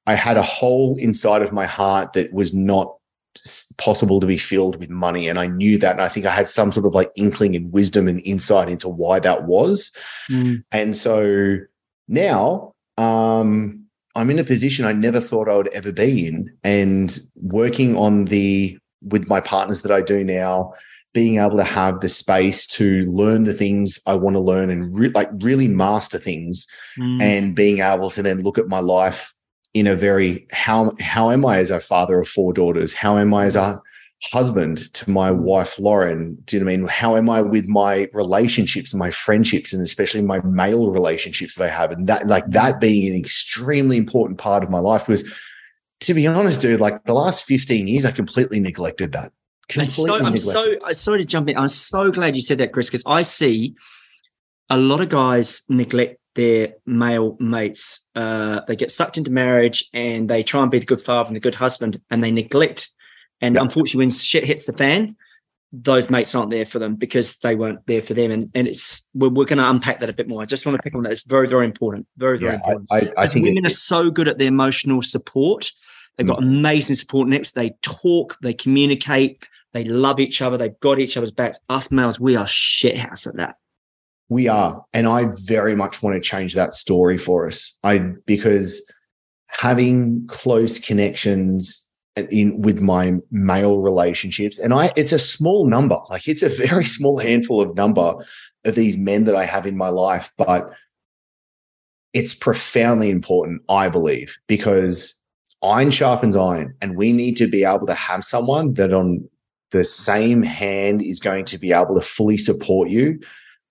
I 0.08 0.16
had 0.16 0.38
a 0.38 0.44
hole 0.44 0.96
inside 0.98 1.42
of 1.42 1.52
my 1.52 1.66
heart 1.66 2.14
that 2.14 2.34
was 2.34 2.54
not 2.54 2.98
possible 3.78 4.20
to 4.20 4.28
be 4.28 4.38
filled 4.38 4.78
with 4.78 4.90
money. 4.90 5.28
And 5.28 5.40
I 5.40 5.48
knew 5.48 5.78
that. 5.78 5.92
And 5.92 6.02
I 6.02 6.10
think 6.10 6.26
I 6.26 6.32
had 6.32 6.48
some 6.48 6.72
sort 6.72 6.86
of 6.86 6.94
like 6.94 7.12
inkling 7.16 7.56
and 7.56 7.72
wisdom 7.72 8.08
and 8.08 8.22
insight 8.26 8.70
into 8.70 8.90
why 8.90 9.20
that 9.20 9.44
was. 9.44 9.96
Mm. 10.30 10.64
And 10.72 10.96
so 10.96 11.58
now 12.08 12.74
um, 12.98 13.86
I'm 14.16 14.30
in 14.30 14.40
a 14.40 14.44
position 14.44 14.86
I 14.86 14.94
never 14.94 15.20
thought 15.20 15.50
I 15.50 15.58
would 15.58 15.74
ever 15.74 15.92
be 15.92 16.28
in. 16.28 16.56
And 16.64 17.20
working 17.36 17.96
on 17.96 18.26
the, 18.26 18.78
with 19.02 19.28
my 19.28 19.40
partners 19.40 19.84
that 19.84 19.92
I 19.92 20.02
do 20.02 20.24
now, 20.24 20.74
being 21.14 21.38
able 21.38 21.58
to 21.58 21.64
have 21.64 22.02
the 22.02 22.10
space 22.10 22.68
to 22.68 23.04
learn 23.04 23.44
the 23.44 23.54
things 23.54 24.00
I 24.06 24.16
want 24.16 24.36
to 24.36 24.40
learn 24.40 24.70
and 24.70 24.96
re- 24.98 25.10
like 25.10 25.30
really 25.40 25.68
master 25.68 26.20
things 26.20 26.68
mm. 26.98 27.22
and 27.22 27.56
being 27.56 27.80
able 27.80 28.10
to 28.12 28.22
then 28.22 28.42
look 28.42 28.58
at 28.58 28.68
my 28.68 28.80
life 28.80 29.34
in 29.74 29.88
a 29.88 29.96
very 29.96 30.48
how 30.52 30.94
how 31.00 31.32
am 31.32 31.46
I 31.46 31.58
as 31.58 31.72
a 31.72 31.80
father 31.80 32.20
of 32.20 32.28
four 32.28 32.54
daughters? 32.54 32.94
How 32.94 33.18
am 33.18 33.34
I 33.34 33.46
as 33.46 33.56
a 33.56 33.82
husband 34.24 34.92
to 34.94 35.10
my 35.10 35.32
wife 35.32 35.80
Lauren? 35.80 36.38
Do 36.46 36.56
you 36.56 36.60
know 36.60 36.66
what 36.66 36.74
I 36.74 36.78
mean? 36.78 36.88
How 36.88 37.16
am 37.16 37.30
I 37.30 37.42
with 37.42 37.68
my 37.68 38.08
relationships 38.14 38.94
and 38.94 39.00
my 39.00 39.12
friendships 39.12 39.74
and 39.74 39.82
especially 39.82 40.22
my 40.22 40.42
male 40.42 40.92
relationships 40.92 41.56
that 41.56 41.66
I 41.66 41.70
have? 41.70 41.92
And 41.92 42.08
that 42.08 42.28
like 42.28 42.48
that 42.48 42.80
being 42.80 43.12
an 43.12 43.20
extremely 43.20 43.98
important 43.98 44.40
part 44.40 44.64
of 44.64 44.70
my 44.70 44.80
life 44.80 45.06
because 45.06 45.32
to 46.02 46.14
be 46.14 46.28
honest, 46.28 46.62
dude, 46.62 46.80
like 46.80 47.04
the 47.06 47.14
last 47.14 47.44
15 47.44 47.88
years, 47.88 48.06
I 48.06 48.12
completely 48.12 48.60
neglected 48.60 49.14
that. 49.14 49.32
So, 49.70 50.26
I'm 50.26 50.38
so 50.38 50.76
sorry 50.94 51.20
to 51.20 51.26
jump 51.26 51.50
in. 51.50 51.58
I'm 51.58 51.68
so 51.68 52.12
glad 52.12 52.36
you 52.36 52.42
said 52.42 52.58
that, 52.60 52.72
Chris, 52.72 52.88
because 52.88 53.04
I 53.06 53.22
see 53.22 53.76
a 54.70 54.78
lot 54.78 55.02
of 55.02 55.10
guys 55.10 55.64
neglect 55.70 56.20
their 56.36 56.74
male 56.86 57.36
mates. 57.40 58.06
Uh, 58.16 58.62
they 58.68 58.76
get 58.76 58.92
sucked 58.92 59.18
into 59.18 59.32
marriage 59.32 59.84
and 59.94 60.30
they 60.30 60.44
try 60.44 60.62
and 60.62 60.72
be 60.72 60.80
the 60.80 60.86
good 60.86 61.02
father 61.02 61.28
and 61.28 61.36
the 61.36 61.42
good 61.42 61.56
husband, 61.56 62.02
and 62.10 62.24
they 62.24 62.32
neglect. 62.32 62.90
And 63.42 63.56
yep. 63.56 63.64
unfortunately, 63.64 64.00
when 64.00 64.10
shit 64.10 64.46
hits 64.46 64.66
the 64.66 64.74
fan, 64.74 65.16
those 65.74 66.10
mates 66.10 66.34
aren't 66.34 66.50
there 66.50 66.66
for 66.66 66.80
them 66.80 66.96
because 66.96 67.38
they 67.40 67.56
weren't 67.56 67.86
there 67.88 68.02
for 68.02 68.14
them. 68.14 68.32
And 68.32 68.50
and 68.56 68.68
it's 68.68 69.06
we're, 69.14 69.30
we're 69.30 69.46
going 69.46 69.58
to 69.58 69.70
unpack 69.70 70.00
that 70.00 70.10
a 70.10 70.14
bit 70.14 70.28
more. 70.28 70.42
I 70.42 70.46
just 70.46 70.66
want 70.66 70.78
to 70.78 70.82
pick 70.82 70.96
on 70.96 71.04
that. 71.04 71.12
It's 71.12 71.24
very 71.24 71.48
very 71.48 71.66
important. 71.66 72.08
Very 72.18 72.40
very 72.40 72.52
yeah, 72.52 72.56
important. 72.56 72.88
I, 72.90 72.98
I, 72.98 73.24
I 73.24 73.28
think 73.28 73.46
women 73.46 73.66
it, 73.66 73.72
are 73.72 73.76
so 73.76 74.10
good 74.10 74.28
at 74.28 74.38
the 74.38 74.46
emotional 74.46 75.02
support. 75.02 75.72
They've 76.16 76.26
got 76.26 76.40
mm. 76.40 76.44
amazing 76.44 76.96
support 76.96 77.28
networks. 77.28 77.52
They 77.52 77.74
talk. 77.82 78.38
They 78.42 78.54
communicate. 78.54 79.44
They 79.74 79.84
love 79.84 80.20
each 80.20 80.42
other. 80.42 80.58
They've 80.58 80.80
got 80.80 81.00
each 81.00 81.18
other's 81.18 81.32
backs. 81.32 81.60
Us 81.70 81.92
males, 81.92 82.20
we 82.20 82.36
are 82.36 82.46
shithouse 82.46 83.28
at 83.28 83.36
that. 83.38 83.56
We 84.30 84.48
are. 84.48 84.84
And 84.94 85.08
I 85.08 85.26
very 85.44 85.76
much 85.76 86.02
want 86.02 86.16
to 86.16 86.22
change 86.22 86.54
that 86.56 86.74
story 86.74 87.18
for 87.18 87.48
us. 87.48 87.78
I 87.84 88.00
because 88.26 88.82
having 89.48 90.26
close 90.28 90.80
connections 90.80 91.90
in 92.30 92.62
with 92.62 92.82
my 92.82 93.14
male 93.32 93.80
relationships 93.80 94.60
and 94.60 94.74
I 94.74 94.92
it's 94.96 95.12
a 95.12 95.20
small 95.20 95.68
number. 95.68 95.98
Like 96.10 96.28
it's 96.28 96.44
a 96.44 96.50
very 96.50 96.86
small 96.98 97.20
handful 97.20 97.62
of 97.62 97.76
number 97.76 98.16
of 98.66 98.76
these 98.76 98.98
men 98.98 99.26
that 99.26 99.36
I 99.36 99.46
have 99.46 99.66
in 99.66 99.78
my 99.78 99.90
life, 99.90 100.32
but 100.38 100.70
it's 102.14 102.34
profoundly 102.34 103.10
important, 103.10 103.62
I 103.70 103.90
believe, 103.90 104.38
because 104.48 105.24
iron 105.64 105.90
sharpens 105.90 106.36
iron 106.36 106.76
and 106.82 106.98
we 106.98 107.12
need 107.12 107.36
to 107.38 107.48
be 107.48 107.64
able 107.64 107.88
to 107.88 107.94
have 107.94 108.24
someone 108.24 108.74
that 108.74 108.94
on 108.94 109.28
the 109.72 109.84
same 109.84 110.44
hand 110.44 111.02
is 111.02 111.20
going 111.20 111.46
to 111.46 111.58
be 111.58 111.72
able 111.72 111.96
to 111.96 112.02
fully 112.02 112.38
support 112.38 112.90
you 112.90 113.20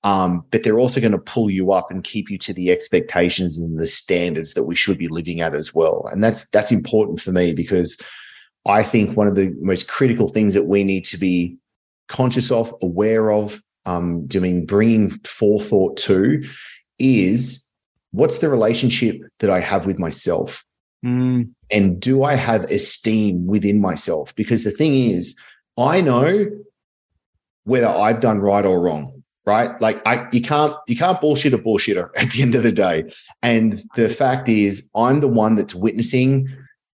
um, 0.06 0.44
but 0.52 0.62
they're 0.62 0.78
also 0.78 1.00
going 1.00 1.10
to 1.10 1.18
pull 1.18 1.50
you 1.50 1.72
up 1.72 1.90
and 1.90 2.04
keep 2.04 2.30
you 2.30 2.38
to 2.38 2.54
the 2.54 2.70
expectations 2.70 3.58
and 3.58 3.76
the 3.76 3.88
standards 3.88 4.54
that 4.54 4.62
we 4.62 4.76
should 4.76 4.98
be 4.98 5.08
living 5.08 5.40
at 5.40 5.52
as 5.52 5.74
well. 5.74 6.08
And 6.12 6.22
that's 6.22 6.48
that's 6.50 6.70
important 6.70 7.20
for 7.20 7.32
me 7.32 7.52
because 7.52 8.00
I 8.66 8.84
think 8.84 9.16
one 9.16 9.26
of 9.26 9.34
the 9.34 9.52
most 9.60 9.88
critical 9.88 10.28
things 10.28 10.54
that 10.54 10.66
we 10.66 10.84
need 10.84 11.04
to 11.06 11.18
be 11.18 11.56
conscious 12.06 12.52
of, 12.52 12.72
aware 12.82 13.32
of, 13.32 13.60
um, 13.84 14.24
doing 14.28 14.64
bringing 14.64 15.10
forethought 15.24 15.96
to, 15.96 16.40
is 17.00 17.72
what's 18.12 18.38
the 18.38 18.48
relationship 18.48 19.16
that 19.40 19.50
I 19.50 19.58
have 19.58 19.86
with 19.86 19.98
myself, 19.98 20.64
mm. 21.04 21.50
and 21.72 22.00
do 22.00 22.22
I 22.22 22.36
have 22.36 22.62
esteem 22.64 23.44
within 23.48 23.80
myself? 23.80 24.32
Because 24.36 24.62
the 24.62 24.70
thing 24.70 24.94
is, 24.94 25.36
I 25.78 26.00
know 26.00 26.50
whether 27.64 27.88
I've 27.88 28.21
done 28.21 28.38
right 28.38 28.64
or 28.64 28.80
wrong 28.80 29.16
right? 29.47 29.80
Like 29.80 30.02
I 30.06 30.26
you 30.33 30.42
can't 30.42 30.75
you 30.88 30.97
can't 30.97 31.21
bullshit 31.21 31.54
a 31.54 31.59
bullshitter 31.59 32.11
at 32.16 32.30
the 32.33 32.42
end 32.42 32.54
of 32.54 32.62
the 32.62 32.73
day. 32.73 33.04
And 33.42 33.80
the 33.95 34.09
fact 34.09 34.49
is 34.49 34.90
I'm 34.95 35.21
the 35.21 35.28
one 35.28 35.54
that's 35.54 35.75
witnessing 35.75 36.49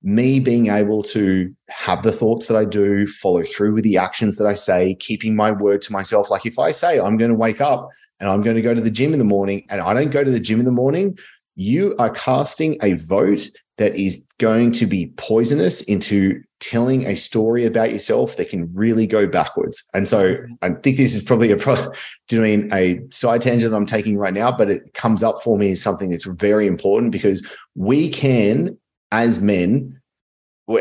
me 0.03 0.39
being 0.39 0.67
able 0.67 1.03
to 1.03 1.53
have 1.69 2.03
the 2.03 2.11
thoughts 2.11 2.47
that 2.47 2.57
I 2.57 2.65
do, 2.65 3.05
follow 3.07 3.43
through 3.43 3.73
with 3.73 3.83
the 3.83 3.97
actions 3.97 4.37
that 4.37 4.47
I 4.47 4.55
say, 4.55 4.95
keeping 4.95 5.35
my 5.35 5.51
word 5.51 5.81
to 5.83 5.93
myself. 5.93 6.31
Like 6.31 6.45
if 6.45 6.57
I 6.57 6.71
say 6.71 6.99
I'm 6.99 7.17
going 7.17 7.29
to 7.29 7.37
wake 7.37 7.61
up 7.61 7.87
and 8.19 8.29
I'm 8.29 8.41
going 8.41 8.55
to 8.55 8.63
go 8.63 8.73
to 8.73 8.81
the 8.81 8.91
gym 8.91 9.13
in 9.13 9.19
the 9.19 9.25
morning 9.25 9.65
and 9.69 9.79
I 9.79 9.93
don't 9.93 10.09
go 10.09 10.23
to 10.23 10.31
the 10.31 10.39
gym 10.39 10.59
in 10.59 10.65
the 10.65 10.71
morning, 10.71 11.17
you 11.55 11.95
are 11.99 12.09
casting 12.09 12.77
a 12.81 12.93
vote 12.93 13.47
that 13.77 13.95
is 13.95 14.23
going 14.39 14.71
to 14.71 14.87
be 14.87 15.13
poisonous 15.17 15.81
into 15.83 16.41
telling 16.61 17.05
a 17.05 17.17
story 17.17 17.65
about 17.65 17.91
yourself 17.91 18.37
that 18.37 18.47
can 18.47 18.73
really 18.73 19.05
go 19.05 19.27
backwards. 19.27 19.83
And 19.93 20.07
so 20.07 20.37
I 20.61 20.69
think 20.69 20.95
this 20.95 21.15
is 21.15 21.23
probably 21.23 21.51
a 21.51 21.57
pro- 21.57 21.91
doing 22.29 22.71
a 22.71 23.01
side 23.09 23.41
tangent 23.41 23.71
that 23.71 23.75
I'm 23.77 23.85
taking 23.85 24.17
right 24.17 24.33
now, 24.33 24.51
but 24.51 24.69
it 24.69 24.93
comes 24.93 25.23
up 25.23 25.41
for 25.43 25.57
me 25.57 25.71
as 25.71 25.81
something 25.81 26.09
that's 26.09 26.25
very 26.25 26.67
important 26.67 27.11
because 27.11 27.45
we 27.75 28.09
can, 28.09 28.77
as 29.11 29.41
men, 29.41 29.99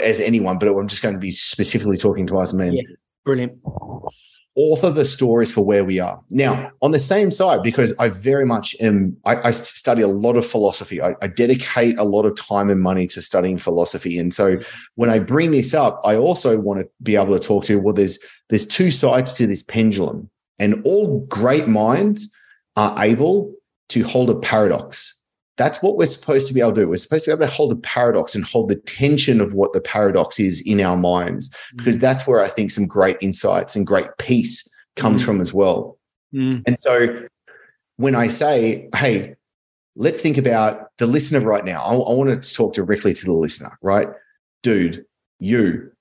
as 0.00 0.20
anyone, 0.20 0.58
but 0.58 0.68
I'm 0.68 0.86
just 0.86 1.02
going 1.02 1.14
to 1.14 1.20
be 1.20 1.32
specifically 1.32 1.96
talking 1.96 2.26
to 2.28 2.38
us 2.38 2.52
men. 2.52 2.74
Yeah, 2.74 2.82
brilliant 3.24 3.58
author 4.56 4.90
the 4.90 5.04
stories 5.04 5.52
for 5.52 5.64
where 5.64 5.84
we 5.84 6.00
are. 6.00 6.20
Now, 6.30 6.72
on 6.82 6.90
the 6.90 6.98
same 6.98 7.30
side, 7.30 7.62
because 7.62 7.94
I 7.98 8.08
very 8.08 8.44
much 8.44 8.74
am, 8.80 9.16
I, 9.24 9.48
I 9.48 9.50
study 9.52 10.02
a 10.02 10.08
lot 10.08 10.36
of 10.36 10.44
philosophy. 10.44 11.00
I, 11.00 11.14
I, 11.22 11.28
dedicate 11.28 11.96
a 11.98 12.04
lot 12.04 12.26
of 12.26 12.36
time 12.36 12.68
and 12.68 12.80
money 12.80 13.06
to 13.08 13.22
studying 13.22 13.58
philosophy. 13.58 14.18
And 14.18 14.34
so 14.34 14.58
when 14.96 15.08
I 15.08 15.20
bring 15.20 15.52
this 15.52 15.72
up, 15.72 16.00
I 16.04 16.16
also 16.16 16.58
want 16.58 16.80
to 16.80 16.88
be 17.02 17.16
able 17.16 17.38
to 17.38 17.38
talk 17.38 17.64
to, 17.64 17.78
well, 17.78 17.94
there's 17.94 18.18
there's 18.48 18.66
two 18.66 18.90
sides 18.90 19.34
to 19.34 19.46
this 19.46 19.62
pendulum. 19.62 20.28
And 20.58 20.82
all 20.84 21.20
great 21.26 21.68
minds 21.68 22.36
are 22.76 23.02
able 23.02 23.54
to 23.90 24.02
hold 24.02 24.30
a 24.30 24.38
paradox. 24.38 25.19
That's 25.60 25.82
what 25.82 25.98
we're 25.98 26.06
supposed 26.06 26.46
to 26.48 26.54
be 26.54 26.60
able 26.60 26.72
to 26.72 26.80
do. 26.80 26.88
We're 26.88 26.96
supposed 26.96 27.24
to 27.24 27.30
be 27.30 27.32
able 27.34 27.46
to 27.46 27.52
hold 27.52 27.70
a 27.70 27.76
paradox 27.76 28.34
and 28.34 28.42
hold 28.42 28.70
the 28.70 28.76
tension 28.76 29.42
of 29.42 29.52
what 29.52 29.74
the 29.74 29.80
paradox 29.82 30.40
is 30.40 30.62
in 30.62 30.80
our 30.80 30.96
minds, 30.96 31.54
because 31.76 31.98
mm. 31.98 32.00
that's 32.00 32.26
where 32.26 32.40
I 32.40 32.48
think 32.48 32.70
some 32.70 32.86
great 32.86 33.18
insights 33.20 33.76
and 33.76 33.86
great 33.86 34.08
peace 34.18 34.66
comes 34.96 35.20
mm. 35.20 35.26
from 35.26 35.38
as 35.38 35.52
well. 35.52 35.98
Mm. 36.34 36.62
And 36.66 36.80
so 36.80 37.26
when 37.98 38.14
I 38.14 38.28
say, 38.28 38.88
hey, 38.94 39.34
let's 39.96 40.22
think 40.22 40.38
about 40.38 40.92
the 40.96 41.06
listener 41.06 41.40
right 41.40 41.66
now, 41.66 41.82
I, 41.82 41.92
I 41.92 42.14
want 42.14 42.42
to 42.42 42.54
talk 42.54 42.72
directly 42.72 43.12
to 43.12 43.24
the 43.26 43.32
listener, 43.32 43.76
right? 43.82 44.08
Dude, 44.62 45.04
you, 45.40 45.92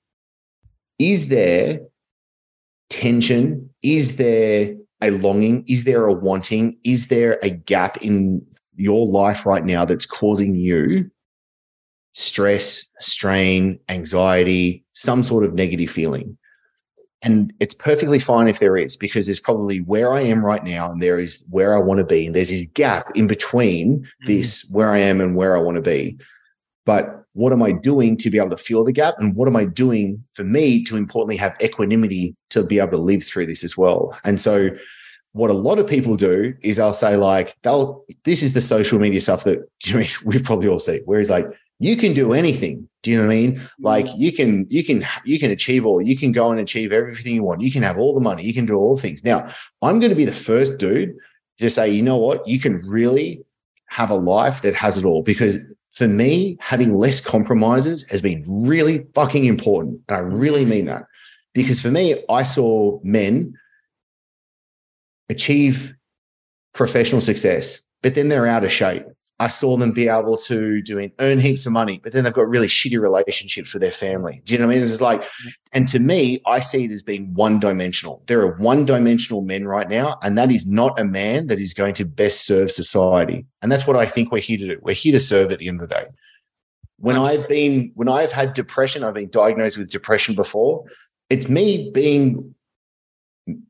is 0.99 1.27
there 1.27 1.81
tension? 2.89 3.69
Is 3.83 4.15
there 4.15 4.77
a 5.01 5.11
longing? 5.11 5.65
Is 5.67 5.83
there 5.83 6.05
a 6.05 6.13
wanting? 6.13 6.77
Is 6.85 7.09
there 7.09 7.39
a 7.43 7.49
gap 7.49 7.97
in 8.01 8.45
your 8.79 9.07
life 9.07 9.45
right 9.45 9.65
now 9.65 9.85
that's 9.85 10.05
causing 10.05 10.55
you 10.55 11.09
stress, 12.13 12.89
strain, 12.99 13.79
anxiety, 13.89 14.83
some 14.93 15.23
sort 15.23 15.43
of 15.43 15.53
negative 15.53 15.89
feeling. 15.89 16.37
And 17.21 17.53
it's 17.59 17.73
perfectly 17.73 18.19
fine 18.19 18.47
if 18.47 18.59
there 18.59 18.77
is, 18.77 18.95
because 18.95 19.27
there's 19.27 19.41
probably 19.41 19.79
where 19.79 20.13
I 20.13 20.21
am 20.21 20.43
right 20.43 20.63
now 20.63 20.89
and 20.89 21.01
there 21.01 21.19
is 21.19 21.45
where 21.49 21.75
I 21.75 21.79
want 21.79 21.97
to 21.99 22.05
be. 22.05 22.25
And 22.25 22.35
there's 22.35 22.49
this 22.49 22.65
gap 22.73 23.11
in 23.15 23.27
between 23.27 23.99
mm. 23.99 24.25
this, 24.25 24.69
where 24.71 24.89
I 24.89 24.99
am 24.99 25.19
and 25.19 25.35
where 25.35 25.55
I 25.55 25.59
want 25.59 25.75
to 25.75 25.81
be. 25.81 26.17
But 26.85 27.23
what 27.33 27.51
am 27.51 27.61
I 27.61 27.73
doing 27.73 28.15
to 28.17 28.29
be 28.29 28.37
able 28.37 28.49
to 28.51 28.57
fill 28.57 28.85
the 28.85 28.93
gap? 28.93 29.15
And 29.17 29.35
what 29.35 29.47
am 29.47 29.55
I 29.55 29.65
doing 29.65 30.23
for 30.31 30.43
me 30.43 30.83
to 30.85 30.95
importantly 30.95 31.35
have 31.37 31.55
equanimity 31.61 32.35
to 32.51 32.63
be 32.63 32.79
able 32.79 32.91
to 32.91 32.97
live 32.97 33.23
through 33.23 33.47
this 33.47 33.63
as 33.63 33.77
well? 33.77 34.17
And 34.23 34.39
so 34.39 34.69
what 35.33 35.49
a 35.49 35.53
lot 35.53 35.79
of 35.79 35.87
people 35.87 36.15
do 36.15 36.53
is 36.61 36.77
they'll 36.77 36.93
say 36.93 37.15
like 37.15 37.55
they'll 37.61 38.03
this 38.23 38.41
is 38.41 38.53
the 38.53 38.61
social 38.61 38.99
media 38.99 39.21
stuff 39.21 39.43
that 39.43 39.59
you 39.85 39.99
know, 39.99 40.05
we 40.25 40.41
probably 40.41 40.67
all 40.67 40.79
see 40.79 41.01
he's 41.07 41.29
like 41.29 41.45
you 41.81 41.95
can 41.95 42.13
do 42.13 42.33
anything. 42.33 42.89
Do 43.03 43.11
you 43.11 43.17
know 43.17 43.27
what 43.27 43.31
i 43.31 43.35
mean? 43.35 43.61
Like 43.79 44.05
Mm. 44.07 44.17
you 44.17 44.31
can 44.33 44.67
you 44.69 44.83
can 44.83 45.05
you 45.23 45.39
can 45.39 45.51
achieve 45.51 45.85
all 45.85 46.01
you 46.01 46.17
can 46.17 46.31
go 46.31 46.51
and 46.51 46.59
achieve 46.59 46.91
everything 46.91 47.35
you 47.35 47.43
want. 47.43 47.61
You 47.61 47.71
can 47.71 47.83
have 47.83 47.97
all 47.97 48.13
the 48.13 48.19
money. 48.19 48.43
You 48.43 48.53
can 48.53 48.65
do 48.65 48.75
all 48.75 48.97
things. 48.97 49.23
Now 49.23 49.49
i'm 49.81 49.99
going 49.99 50.09
to 50.09 50.15
be 50.15 50.25
the 50.25 50.31
first 50.33 50.77
dude 50.79 51.15
to 51.59 51.69
say 51.69 51.89
you 51.89 52.01
know 52.01 52.17
what? 52.17 52.47
You 52.47 52.59
can 52.59 52.81
really 52.85 53.43
have 53.87 54.09
a 54.09 54.15
life 54.15 54.61
that 54.63 54.75
has 54.75 54.97
it 54.97 55.05
all. 55.05 55.23
Because 55.23 55.57
for 55.91 56.07
me 56.07 56.57
having 56.59 56.93
less 56.93 57.19
compromises 57.21 58.09
has 58.09 58.21
been 58.21 58.43
really 58.47 59.05
fucking 59.15 59.45
important 59.45 60.01
and 60.07 60.17
i 60.17 60.19
really 60.19 60.65
mean 60.65 60.85
that. 60.85 61.03
Because 61.53 61.81
for 61.81 61.91
me 61.91 62.21
i 62.29 62.43
saw 62.43 62.99
men 63.03 63.53
achieve 65.29 65.93
professional 66.73 67.21
success, 67.21 67.81
but 68.01 68.15
then 68.15 68.29
they're 68.29 68.47
out 68.47 68.63
of 68.63 68.71
shape. 68.71 69.03
I 69.41 69.47
saw 69.47 69.77
them 69.77 69.93
be 69.93 70.09
able 70.09 70.35
to 70.35 70.81
do 70.81 70.97
it, 70.97 71.13
earn 71.19 71.39
heaps 71.39 71.65
of 71.65 71.71
money, 71.71 72.01
but 72.03 72.11
then 72.11 72.25
they've 72.25 72.33
got 72.33 72.49
really 72.49 72.67
shitty 72.67 72.99
relationships 72.99 73.71
with 73.71 73.81
their 73.81 73.91
family. 73.91 74.41
Do 74.43 74.53
you 74.53 74.59
know 74.59 74.67
what 74.67 74.73
I 74.73 74.75
mean? 74.75 74.83
It's 74.83 74.99
like, 74.99 75.21
mm-hmm. 75.21 75.49
and 75.71 75.87
to 75.87 75.99
me, 75.99 76.41
I 76.45 76.59
see 76.59 76.83
it 76.83 76.91
as 76.91 77.03
being 77.03 77.33
one 77.33 77.57
dimensional. 77.57 78.21
There 78.27 78.41
are 78.41 78.57
one 78.57 78.83
dimensional 78.83 79.41
men 79.41 79.65
right 79.65 79.87
now, 79.87 80.17
and 80.23 80.37
that 80.37 80.51
is 80.51 80.67
not 80.67 80.99
a 80.99 81.05
man 81.05 81.47
that 81.47 81.57
is 81.57 81.73
going 81.73 81.93
to 81.95 82.05
best 82.05 82.45
serve 82.45 82.69
society. 82.69 83.45
And 83.61 83.71
that's 83.71 83.87
what 83.87 83.95
I 83.95 84.05
think 84.05 84.33
we're 84.33 84.39
here 84.39 84.57
to 84.57 84.67
do. 84.67 84.79
We're 84.81 84.93
here 84.93 85.13
to 85.13 85.21
serve 85.21 85.53
at 85.53 85.59
the 85.59 85.69
end 85.69 85.81
of 85.81 85.87
the 85.87 85.95
day. 85.95 86.05
When 86.97 87.15
I've 87.15 87.47
been, 87.47 87.93
when 87.95 88.09
I've 88.09 88.33
had 88.33 88.53
depression, 88.53 89.05
I've 89.05 89.13
been 89.13 89.29
diagnosed 89.29 89.77
with 89.77 89.89
depression 89.89 90.35
before. 90.35 90.83
It's 91.29 91.47
me 91.47 91.91
being 91.93 92.55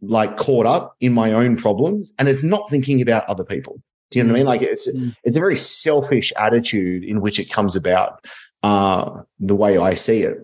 like 0.02 0.38
caught 0.38 0.66
up 0.66 0.96
in 1.00 1.14
my 1.14 1.32
own 1.32 1.56
problems 1.58 2.14
and 2.18 2.28
it's 2.28 2.44
not 2.44 2.70
thinking 2.70 3.02
about 3.02 3.26
other 3.26 3.44
people. 3.44 3.82
Do 4.12 4.20
you 4.20 4.24
know 4.24 4.32
what 4.32 4.38
I 4.38 4.40
mean? 4.40 4.48
Like 4.48 4.62
it's 4.62 4.88
Mm. 4.96 5.16
it's 5.24 5.38
a 5.38 5.40
very 5.40 5.56
selfish 5.56 6.34
attitude 6.38 7.04
in 7.04 7.22
which 7.22 7.40
it 7.40 7.50
comes 7.52 7.76
about, 7.76 8.26
uh, 8.64 9.22
the 9.40 9.56
way 9.56 9.78
I 9.78 9.94
see 9.94 10.24
it. 10.24 10.38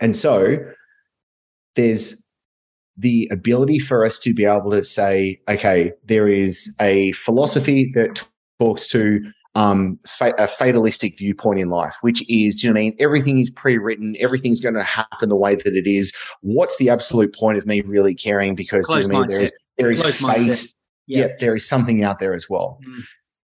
And 0.00 0.16
so 0.16 0.58
there's 1.76 2.24
the 2.96 3.28
ability 3.30 3.78
for 3.78 4.04
us 4.04 4.18
to 4.20 4.34
be 4.34 4.44
able 4.44 4.70
to 4.72 4.84
say, 4.84 5.40
okay, 5.48 5.92
there 6.04 6.28
is 6.28 6.76
a 6.80 7.12
philosophy 7.12 7.92
that 7.94 8.26
talks 8.58 8.88
to 8.90 9.20
um, 9.54 9.98
fa- 10.06 10.34
a 10.38 10.46
fatalistic 10.46 11.18
viewpoint 11.18 11.58
in 11.58 11.68
life, 11.68 11.96
which 12.00 12.28
is, 12.30 12.56
do 12.56 12.66
you 12.66 12.72
know 12.72 12.78
what 12.78 12.80
I 12.80 12.84
mean? 12.84 12.96
Everything 12.98 13.38
is 13.38 13.50
pre-written. 13.50 14.14
Everything's 14.20 14.60
going 14.60 14.74
to 14.74 14.82
happen 14.82 15.28
the 15.28 15.36
way 15.36 15.54
that 15.56 15.74
it 15.74 15.86
is. 15.86 16.12
What's 16.42 16.76
the 16.76 16.90
absolute 16.90 17.34
point 17.34 17.58
of 17.58 17.66
me 17.66 17.80
really 17.80 18.14
caring? 18.14 18.54
Because 18.54 18.86
do 18.86 18.98
you 19.00 19.08
know 19.08 19.16
I 19.16 19.18
mean? 19.18 19.26
There 19.28 19.42
is 19.42 19.52
there 19.76 19.90
is 19.90 20.02
fate. 20.02 20.74
Yeah. 21.06 21.20
Yeah, 21.20 21.28
there 21.40 21.54
is 21.54 21.66
something 21.66 22.04
out 22.04 22.18
there 22.18 22.34
as 22.34 22.50
well. 22.50 22.78
Mm. 22.86 23.02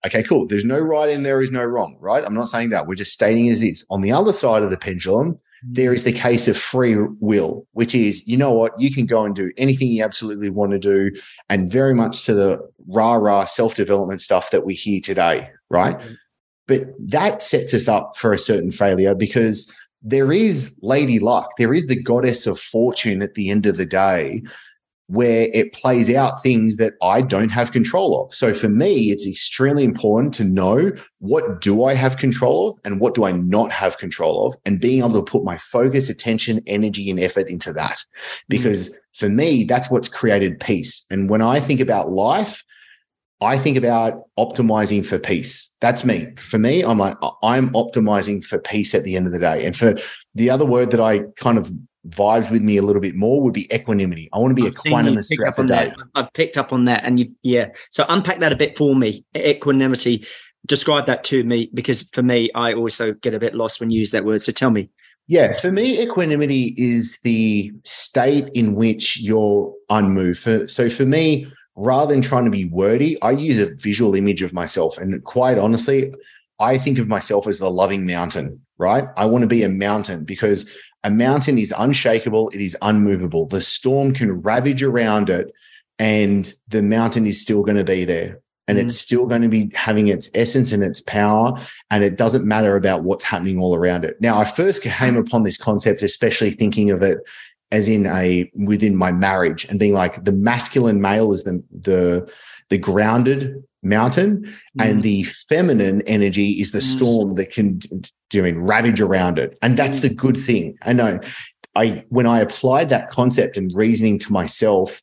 Okay, 0.07 0.23
cool. 0.23 0.47
There's 0.47 0.65
no 0.65 0.79
right 0.79 1.11
and 1.11 1.27
there 1.27 1.41
is 1.41 1.51
no 1.51 1.65
wrong, 1.65 1.97
right? 2.01 2.25
I'm 2.25 2.35
not 2.35 2.49
saying 2.49 2.71
that. 2.71 2.87
We're 2.87 2.95
just 2.95 3.13
stating 3.13 3.49
as 3.49 3.63
is. 3.65 3.85
On 3.91 4.01
the 4.01 4.13
other 4.13 4.33
side 4.33 4.63
of 4.63 4.71
the 4.71 4.79
pendulum, 4.79 5.37
there 5.65 5.93
is 5.93 6.05
the 6.05 6.13
case 6.13 6.47
of 6.47 6.57
free 6.57 6.97
will, 7.21 7.67
which 7.73 7.97
is, 7.97 8.27
you 8.29 8.37
know 8.37 8.53
what, 8.53 8.73
you 8.79 8.95
can 8.95 9.07
go 9.07 9.25
and 9.25 9.35
do 9.35 9.51
anything 9.57 9.89
you 9.89 10.05
absolutely 10.05 10.51
want 10.51 10.71
to 10.71 10.79
do, 10.79 11.11
and 11.49 11.71
very 11.71 11.95
much 11.95 12.25
to 12.27 12.35
the 12.35 12.61
rah 12.87 13.15
rah 13.15 13.45
self 13.45 13.75
development 13.75 14.21
stuff 14.21 14.53
that 14.53 14.65
we 14.65 14.75
hear 14.75 15.01
today, 15.01 15.51
right? 15.71 15.99
Mm-hmm. 15.99 16.15
But 16.67 16.83
that 16.99 17.43
sets 17.43 17.73
us 17.73 17.89
up 17.89 18.17
for 18.17 18.33
a 18.33 18.39
certain 18.39 18.71
failure 18.71 19.15
because 19.15 19.75
there 20.03 20.33
is 20.33 20.77
Lady 20.83 21.19
Luck, 21.19 21.51
there 21.59 21.75
is 21.75 21.87
the 21.87 22.01
goddess 22.01 22.47
of 22.47 22.61
fortune 22.61 23.23
at 23.23 23.35
the 23.35 23.51
end 23.51 23.67
of 23.67 23.77
the 23.77 23.87
day 23.87 24.43
where 25.09 25.49
it 25.55 25.73
plays 25.73 26.15
out 26.15 26.43
things 26.43 26.77
that 26.77 26.93
I 27.03 27.23
don't 27.23 27.49
have 27.49 27.73
control 27.73 28.23
of. 28.23 28.35
So 28.35 28.53
for 28.53 28.69
me, 28.69 29.11
it's 29.11 29.27
extremely 29.27 29.83
important 29.83 30.35
to 30.35 30.45
know 30.45 30.93
what 31.21 31.63
do 31.63 31.85
I 31.85 31.95
have 31.95 32.19
control 32.19 32.69
of 32.69 32.79
and 32.85 33.01
what 33.01 33.15
do 33.15 33.25
I 33.25 33.33
not 33.33 33.73
have 33.73 33.97
control 33.97 34.47
of 34.47 34.55
and 34.67 34.81
being 34.81 34.99
able 34.99 35.15
to 35.15 35.23
put 35.23 35.45
my 35.45 35.57
focus, 35.57 36.11
attention, 36.11 36.61
energy 36.67 37.11
and 37.11 37.19
effort 37.19 37.49
into 37.49 37.73
that. 37.73 37.97
Mm-hmm. 37.97 38.45
Because 38.51 38.99
for 39.15 39.31
me, 39.31 39.65
that's 39.65 39.91
what's 39.91 40.11
created 40.11 40.61
peace. 40.61 41.07
And 41.11 41.31
when 41.31 41.41
I 41.41 41.59
think 41.59 41.81
about 41.81 42.13
life, 42.13 42.63
I 43.41 43.57
think 43.59 43.77
about 43.77 44.23
optimizing 44.39 45.07
for 45.07 45.19
peace. 45.19 45.73
That's 45.81 46.05
me. 46.05 46.33
For 46.37 46.59
me, 46.59 46.83
I'm 46.83 46.99
like, 46.99 47.17
I'm 47.43 47.71
optimizing 47.71 48.45
for 48.45 48.59
peace 48.59 48.95
at 48.95 49.05
the 49.05 49.17
end 49.17 49.27
of 49.27 49.33
the 49.33 49.39
day. 49.39 49.65
And 49.65 49.77
for 49.77 49.95
the 50.35 50.51
other 50.51 50.67
word 50.67 50.91
that 50.91 51.01
I 51.01 51.21
kind 51.37 51.57
of 51.57 51.73
vibes 52.09 52.51
with 52.51 52.63
me 52.63 52.77
a 52.79 52.83
little 52.83 53.03
bit 53.03 53.15
more 53.15 53.41
would 53.43 53.53
be 53.53 53.73
equanimity. 53.73 54.29
I 54.33 54.39
want 54.39 54.57
to 54.57 54.61
be 54.61 54.67
I've 54.67 54.75
equanimous 54.75 55.35
throughout 55.35 55.57
the 55.57 55.65
day. 55.65 55.93
that. 55.97 55.97
I've 56.15 56.33
picked 56.33 56.59
up 56.59 56.73
on 56.73 56.85
that, 56.87 57.05
and 57.05 57.21
you, 57.21 57.31
yeah. 57.43 57.69
So 57.91 58.05
unpack 58.09 58.41
that 58.41 58.53
a 58.53 58.57
bit 58.57 58.77
for 58.77 58.97
me. 58.97 59.25
Equanimity. 59.37 60.27
Describe 60.67 61.07
that 61.07 61.23
to 61.25 61.45
me, 61.45 61.71
because 61.73 62.09
for 62.13 62.23
me, 62.23 62.51
I 62.55 62.73
also 62.75 63.13
get 63.13 63.35
a 63.35 63.39
bit 63.39 63.55
lost 63.55 63.79
when 63.81 63.91
you 63.91 64.01
use 64.01 64.11
that 64.11 64.25
word. 64.25 64.43
So 64.43 64.53
tell 64.53 64.71
me. 64.71 64.91
Yeah, 65.29 65.53
for 65.53 65.71
me, 65.71 66.01
equanimity 66.03 66.75
is 66.79 67.21
the 67.21 67.71
state 67.85 68.49
in 68.55 68.75
which 68.75 69.21
you're 69.21 69.73
unmoved. 69.91 70.41
For, 70.41 70.67
so 70.67 70.89
for 70.89 71.05
me, 71.05 71.47
rather 71.79 72.13
than 72.13 72.23
trying 72.23 72.45
to 72.45 72.51
be 72.51 72.67
wordy, 72.67 73.21
I 73.23 73.31
use 73.31 73.59
a 73.59 73.75
visual 73.77 74.15
image 74.15 74.43
of 74.43 74.53
myself. 74.53 74.99
And 74.99 75.23
quite 75.25 75.59
honestly, 75.59 76.13
I 76.59 76.77
think 76.77 76.99
of 76.99 77.09
myself 77.09 77.47
as 77.47 77.61
the 77.61 77.71
loving 77.71 78.05
mountain, 78.05 78.61
right? 78.79 79.05
I 79.17 79.27
want 79.27 79.43
to 79.43 79.49
be 79.49 79.63
a 79.63 79.69
mountain 79.69 80.25
because 80.25 80.71
a 81.05 81.11
mountain 81.11 81.59
is 81.59 81.73
unshakable, 81.77 82.49
it 82.51 82.61
is 82.61 82.77
unmovable. 82.83 83.47
The 83.47 83.63
storm 83.63 84.13
can 84.13 84.43
ravage 84.43 84.83
around 84.83 85.31
it, 85.31 85.53
and 86.01 86.53
the 86.67 86.83
mountain 86.83 87.27
is 87.27 87.41
still 87.41 87.63
going 87.63 87.77
to 87.77 87.85
be 87.85 88.05
there. 88.05 88.41
And 88.67 88.77
it's 88.77 88.97
mm-hmm. 88.97 89.07
still 89.07 89.27
going 89.27 89.41
to 89.43 89.49
be 89.49 89.71
having 89.75 90.09
its 90.09 90.29
essence 90.35 90.73
and 90.73 90.83
its 90.83 91.01
power. 91.01 91.59
And 91.91 92.05
it 92.05 92.19
doesn't 92.19 92.45
matter 92.45 92.77
about 92.77 93.03
what's 93.03 93.25
happening 93.25 93.59
all 93.59 93.75
around 93.75 94.05
it. 94.05 94.21
Now, 94.21 94.39
I 94.39 94.45
first 94.45 94.83
came 94.83 94.93
mm-hmm. 94.93 95.17
upon 95.17 95.45
this 95.45 95.57
concept, 95.57 96.03
especially 96.03 96.51
thinking 96.51 96.91
of 96.91 97.03
it 97.03 97.19
as 97.71 97.89
in 97.89 98.07
a 98.07 98.51
within 98.55 98.97
my 98.97 99.13
marriage 99.13 99.65
and 99.67 99.79
being 99.79 99.93
like 99.93 100.25
the 100.25 100.33
masculine 100.33 101.01
male 101.01 101.33
is 101.33 101.45
the 101.45 101.63
the 101.71 102.31
the 102.71 102.79
grounded 102.79 103.63
mountain 103.83 104.53
and 104.81 105.03
the 105.03 105.23
feminine 105.23 106.03
energy 106.03 106.61
is 106.61 106.73
the 106.73 106.79
Mm. 106.81 106.97
storm 106.97 107.35
that 107.35 107.51
can 107.51 107.79
do 107.79 108.01
you 108.33 108.43
mean 108.43 108.59
ravage 108.59 109.01
around 109.01 109.39
it. 109.39 109.57
And 109.63 109.77
that's 109.77 110.01
the 110.01 110.09
good 110.09 110.37
thing. 110.37 110.77
I 110.83 110.93
know. 110.93 111.21
I 111.77 112.05
when 112.09 112.27
i 112.27 112.41
applied 112.41 112.89
that 112.91 113.11
concept 113.11 113.57
and 113.57 113.71
reasoning 113.75 114.19
to 114.21 114.33
myself 114.33 115.01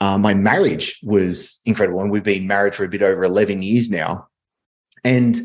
uh, 0.00 0.16
my 0.18 0.32
marriage 0.34 0.98
was 1.02 1.60
incredible 1.66 2.00
and 2.00 2.10
we've 2.10 2.22
been 2.24 2.46
married 2.46 2.74
for 2.74 2.84
a 2.84 2.88
bit 2.88 3.02
over 3.02 3.22
11 3.22 3.60
years 3.62 3.90
now. 3.90 4.26
And 5.04 5.38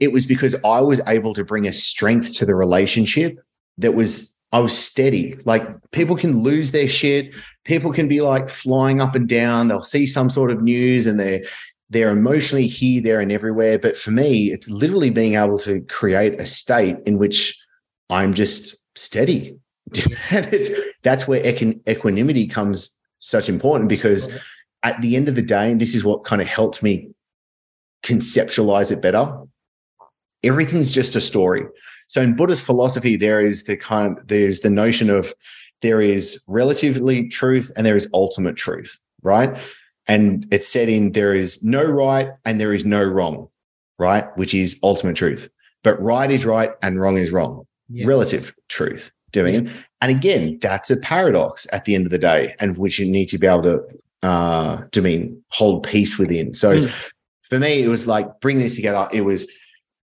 it 0.00 0.12
was 0.12 0.24
because 0.26 0.54
i 0.64 0.80
was 0.80 1.00
able 1.06 1.34
to 1.34 1.44
bring 1.44 1.66
a 1.66 1.72
strength 1.72 2.34
to 2.34 2.46
the 2.46 2.54
relationship 2.54 3.38
that 3.78 3.92
was 3.92 4.38
i 4.52 4.60
was 4.60 4.76
steady. 4.76 5.34
Like 5.44 5.62
people 5.90 6.16
can 6.16 6.42
lose 6.42 6.70
their 6.70 6.88
shit. 6.88 7.34
People 7.64 7.92
can 7.92 8.06
be 8.06 8.20
like 8.20 8.48
flying 8.48 9.00
up 9.00 9.14
and 9.14 9.28
down. 9.28 9.68
They'll 9.68 9.82
see 9.82 10.06
some 10.06 10.30
sort 10.30 10.50
of 10.50 10.62
news 10.62 11.06
and 11.06 11.18
they're 11.18 11.42
they're 11.90 12.10
emotionally 12.10 12.66
here 12.66 13.02
there 13.02 13.20
and 13.20 13.32
everywhere. 13.32 13.78
But 13.78 13.96
for 13.96 14.10
me 14.10 14.52
it's 14.52 14.70
literally 14.70 15.10
being 15.10 15.34
able 15.34 15.58
to 15.60 15.80
create 15.82 16.40
a 16.40 16.46
state 16.46 16.96
in 17.06 17.18
which 17.18 17.58
i'm 18.10 18.34
just 18.34 18.76
steady. 18.94 19.56
That's 21.02 21.26
where 21.26 21.44
equanimity 21.44 22.46
comes 22.46 22.96
such 23.18 23.48
important 23.48 23.88
because 23.88 24.38
at 24.82 25.00
the 25.00 25.16
end 25.16 25.28
of 25.28 25.34
the 25.34 25.42
day 25.42 25.70
and 25.70 25.80
this 25.80 25.94
is 25.94 26.04
what 26.04 26.24
kind 26.24 26.42
of 26.42 26.48
helped 26.48 26.82
me 26.82 27.10
conceptualize 28.02 28.90
it 28.90 29.00
better 29.00 29.32
everything's 30.42 30.92
just 30.92 31.14
a 31.14 31.20
story 31.20 31.64
so 32.12 32.18
in 32.26 32.34
buddhist 32.36 32.64
philosophy 32.70 33.14
there 33.16 33.40
is 33.50 33.64
the 33.64 33.76
kind 33.76 34.04
of, 34.18 34.28
there's 34.28 34.60
the 34.60 34.70
notion 34.84 35.08
of 35.18 35.32
there 35.80 36.00
is 36.00 36.24
relatively 36.46 37.28
truth 37.28 37.68
and 37.76 37.84
there 37.86 37.96
is 37.96 38.08
ultimate 38.22 38.56
truth 38.56 38.92
right? 39.22 39.50
And 40.08 40.46
it's 40.50 40.66
said 40.74 40.88
in 40.88 41.12
there 41.12 41.32
is 41.42 41.62
no 41.62 41.84
right 41.84 42.28
and 42.44 42.60
there 42.60 42.74
is 42.78 42.84
no 42.84 43.02
wrong 43.16 43.48
right? 43.98 44.24
Which 44.36 44.52
is 44.52 44.78
ultimate 44.82 45.16
truth. 45.16 45.48
But 45.84 45.94
right 46.02 46.30
is 46.30 46.44
right 46.44 46.70
and 46.82 47.00
wrong 47.00 47.16
is 47.18 47.30
wrong. 47.30 47.54
Yeah. 47.88 48.06
relative 48.06 48.44
truth 48.68 49.12
doing 49.32 49.54
it. 49.54 49.72
And 50.00 50.10
again 50.18 50.58
that's 50.60 50.90
a 50.90 50.98
paradox 51.12 51.66
at 51.72 51.84
the 51.84 51.94
end 51.96 52.06
of 52.06 52.12
the 52.12 52.18
day 52.32 52.54
and 52.60 52.76
which 52.78 52.98
you 52.98 53.06
need 53.16 53.26
to 53.32 53.38
be 53.38 53.46
able 53.46 53.62
to 53.70 53.76
uh 54.28 54.82
to 54.94 55.00
mean 55.02 55.20
hold 55.58 55.76
peace 55.92 56.18
within. 56.18 56.54
So 56.54 56.68
Mm. 56.76 56.90
for 57.50 57.58
me 57.58 57.82
it 57.86 57.88
was 57.88 58.06
like 58.06 58.26
bringing 58.40 58.62
this 58.62 58.76
together. 58.76 59.08
It 59.12 59.24
was 59.30 59.40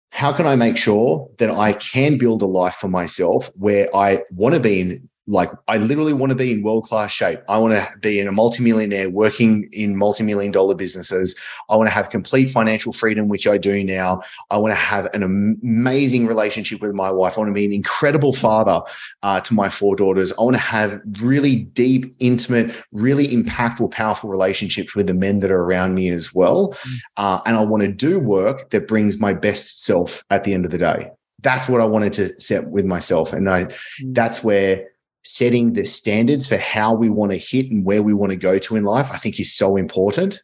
how 0.09 0.31
can 0.33 0.45
i 0.47 0.55
make 0.55 0.77
sure 0.77 1.29
that 1.37 1.49
i 1.49 1.73
can 1.73 2.17
build 2.17 2.41
a 2.41 2.45
life 2.45 2.75
for 2.75 2.87
myself 2.87 3.49
where 3.55 3.93
i 3.95 4.21
want 4.31 4.53
to 4.53 4.59
be 4.59 4.81
in 4.81 5.09
like 5.29 5.51
I 5.67 5.77
literally 5.77 6.11
want 6.11 6.31
to 6.31 6.35
be 6.35 6.51
in 6.51 6.63
world 6.63 6.85
class 6.85 7.11
shape. 7.11 7.39
I 7.47 7.59
want 7.59 7.75
to 7.75 7.99
be 7.99 8.19
in 8.19 8.27
a 8.27 8.31
multimillionaire 8.31 9.11
working 9.11 9.69
in 9.71 9.95
multi-million 9.95 10.51
dollar 10.51 10.73
businesses. 10.73 11.35
I 11.69 11.75
want 11.75 11.87
to 11.87 11.93
have 11.93 12.09
complete 12.09 12.47
financial 12.47 12.91
freedom, 12.91 13.27
which 13.27 13.45
I 13.45 13.59
do 13.59 13.83
now. 13.83 14.23
I 14.49 14.57
want 14.57 14.71
to 14.71 14.79
have 14.79 15.07
an 15.13 15.21
amazing 15.21 16.25
relationship 16.25 16.81
with 16.81 16.93
my 16.93 17.11
wife. 17.11 17.37
I 17.37 17.41
want 17.41 17.49
to 17.49 17.53
be 17.53 17.65
an 17.65 17.71
incredible 17.71 18.33
father 18.33 18.81
uh, 19.21 19.39
to 19.41 19.53
my 19.53 19.69
four 19.69 19.95
daughters. 19.95 20.33
I 20.33 20.41
want 20.41 20.55
to 20.55 20.61
have 20.61 20.99
really 21.21 21.57
deep, 21.57 22.15
intimate, 22.19 22.75
really 22.91 23.27
impactful, 23.27 23.91
powerful 23.91 24.31
relationships 24.31 24.95
with 24.95 25.05
the 25.05 25.13
men 25.13 25.41
that 25.41 25.51
are 25.51 25.61
around 25.61 25.93
me 25.93 26.09
as 26.09 26.33
well. 26.33 26.69
Mm. 26.69 26.97
Uh, 27.17 27.41
and 27.45 27.55
I 27.55 27.63
want 27.63 27.83
to 27.83 27.91
do 27.91 28.19
work 28.19 28.71
that 28.71 28.87
brings 28.87 29.19
my 29.19 29.33
best 29.33 29.83
self 29.83 30.23
at 30.31 30.43
the 30.43 30.55
end 30.55 30.65
of 30.65 30.71
the 30.71 30.79
day. 30.79 31.11
That's 31.41 31.69
what 31.69 31.81
I 31.81 31.85
wanted 31.85 32.13
to 32.13 32.39
set 32.41 32.69
with 32.69 32.85
myself. 32.85 33.31
And 33.31 33.47
I, 33.47 33.65
mm. 33.65 33.75
that's 34.13 34.43
where 34.43 34.88
setting 35.23 35.73
the 35.73 35.85
standards 35.85 36.47
for 36.47 36.57
how 36.57 36.93
we 36.93 37.09
want 37.09 37.31
to 37.31 37.37
hit 37.37 37.69
and 37.69 37.85
where 37.85 38.01
we 38.01 38.13
want 38.13 38.31
to 38.31 38.37
go 38.37 38.57
to 38.57 38.75
in 38.75 38.83
life, 38.83 39.09
I 39.11 39.17
think 39.17 39.39
is 39.39 39.55
so 39.55 39.75
important. 39.75 40.41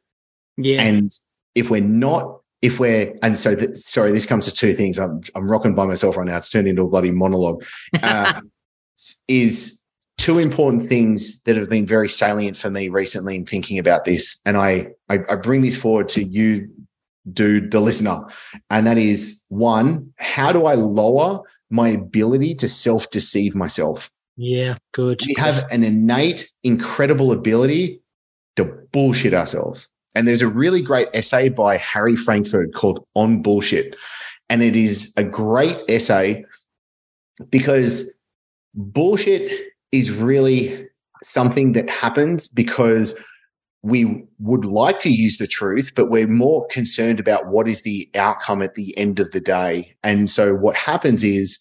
Yeah. 0.57 0.81
And 0.81 1.11
if 1.53 1.69
we're 1.69 1.81
not, 1.81 2.39
if 2.61 2.79
we're, 2.79 3.17
and 3.21 3.39
so, 3.39 3.55
th- 3.55 3.75
sorry, 3.75 4.11
this 4.11 4.25
comes 4.25 4.45
to 4.45 4.51
two 4.51 4.73
things. 4.73 4.99
I'm, 4.99 5.21
I'm 5.35 5.49
rocking 5.49 5.75
by 5.75 5.85
myself 5.85 6.17
right 6.17 6.27
now. 6.27 6.37
It's 6.37 6.49
turned 6.49 6.67
into 6.67 6.83
a 6.83 6.87
bloody 6.87 7.11
monologue. 7.11 7.63
Uh, 8.01 8.41
is 9.27 9.85
two 10.17 10.39
important 10.39 10.81
things 10.81 11.43
that 11.43 11.57
have 11.57 11.69
been 11.69 11.85
very 11.85 12.07
salient 12.07 12.55
for 12.55 12.69
me 12.69 12.87
recently 12.87 13.35
in 13.35 13.45
thinking 13.45 13.77
about 13.77 14.05
this. 14.05 14.41
And 14.45 14.57
I, 14.57 14.87
I, 15.09 15.19
I 15.29 15.35
bring 15.35 15.61
this 15.61 15.77
forward 15.77 16.07
to 16.09 16.23
you, 16.23 16.69
dude, 17.31 17.71
the 17.71 17.81
listener. 17.81 18.21
And 18.69 18.87
that 18.87 18.97
is 18.97 19.43
one, 19.49 20.13
how 20.17 20.51
do 20.51 20.65
I 20.65 20.75
lower 20.75 21.41
my 21.69 21.89
ability 21.89 22.55
to 22.55 22.69
self 22.69 23.09
deceive 23.09 23.53
myself? 23.53 24.09
Yeah, 24.37 24.77
good. 24.91 25.21
We 25.25 25.35
have 25.37 25.63
an 25.71 25.83
innate, 25.83 26.49
incredible 26.63 27.31
ability 27.31 28.01
to 28.57 28.65
bullshit 28.91 29.33
ourselves. 29.33 29.87
And 30.13 30.27
there's 30.27 30.41
a 30.41 30.47
really 30.47 30.81
great 30.81 31.09
essay 31.13 31.49
by 31.49 31.77
Harry 31.77 32.15
Frankfurt 32.15 32.73
called 32.73 33.05
On 33.15 33.41
Bullshit. 33.41 33.95
And 34.49 34.61
it 34.61 34.75
is 34.75 35.13
a 35.17 35.23
great 35.23 35.77
essay 35.89 36.45
because 37.49 38.17
bullshit 38.73 39.51
is 39.91 40.11
really 40.11 40.87
something 41.23 41.73
that 41.73 41.89
happens 41.89 42.47
because 42.47 43.19
we 43.81 44.23
would 44.39 44.65
like 44.65 44.99
to 44.99 45.09
use 45.09 45.37
the 45.37 45.47
truth, 45.47 45.93
but 45.95 46.09
we're 46.09 46.27
more 46.27 46.65
concerned 46.67 47.19
about 47.19 47.47
what 47.47 47.67
is 47.67 47.83
the 47.83 48.09
outcome 48.15 48.61
at 48.61 48.75
the 48.75 48.97
end 48.97 49.19
of 49.19 49.31
the 49.31 49.39
day. 49.39 49.95
And 50.03 50.29
so 50.29 50.55
what 50.55 50.75
happens 50.75 51.23
is, 51.23 51.59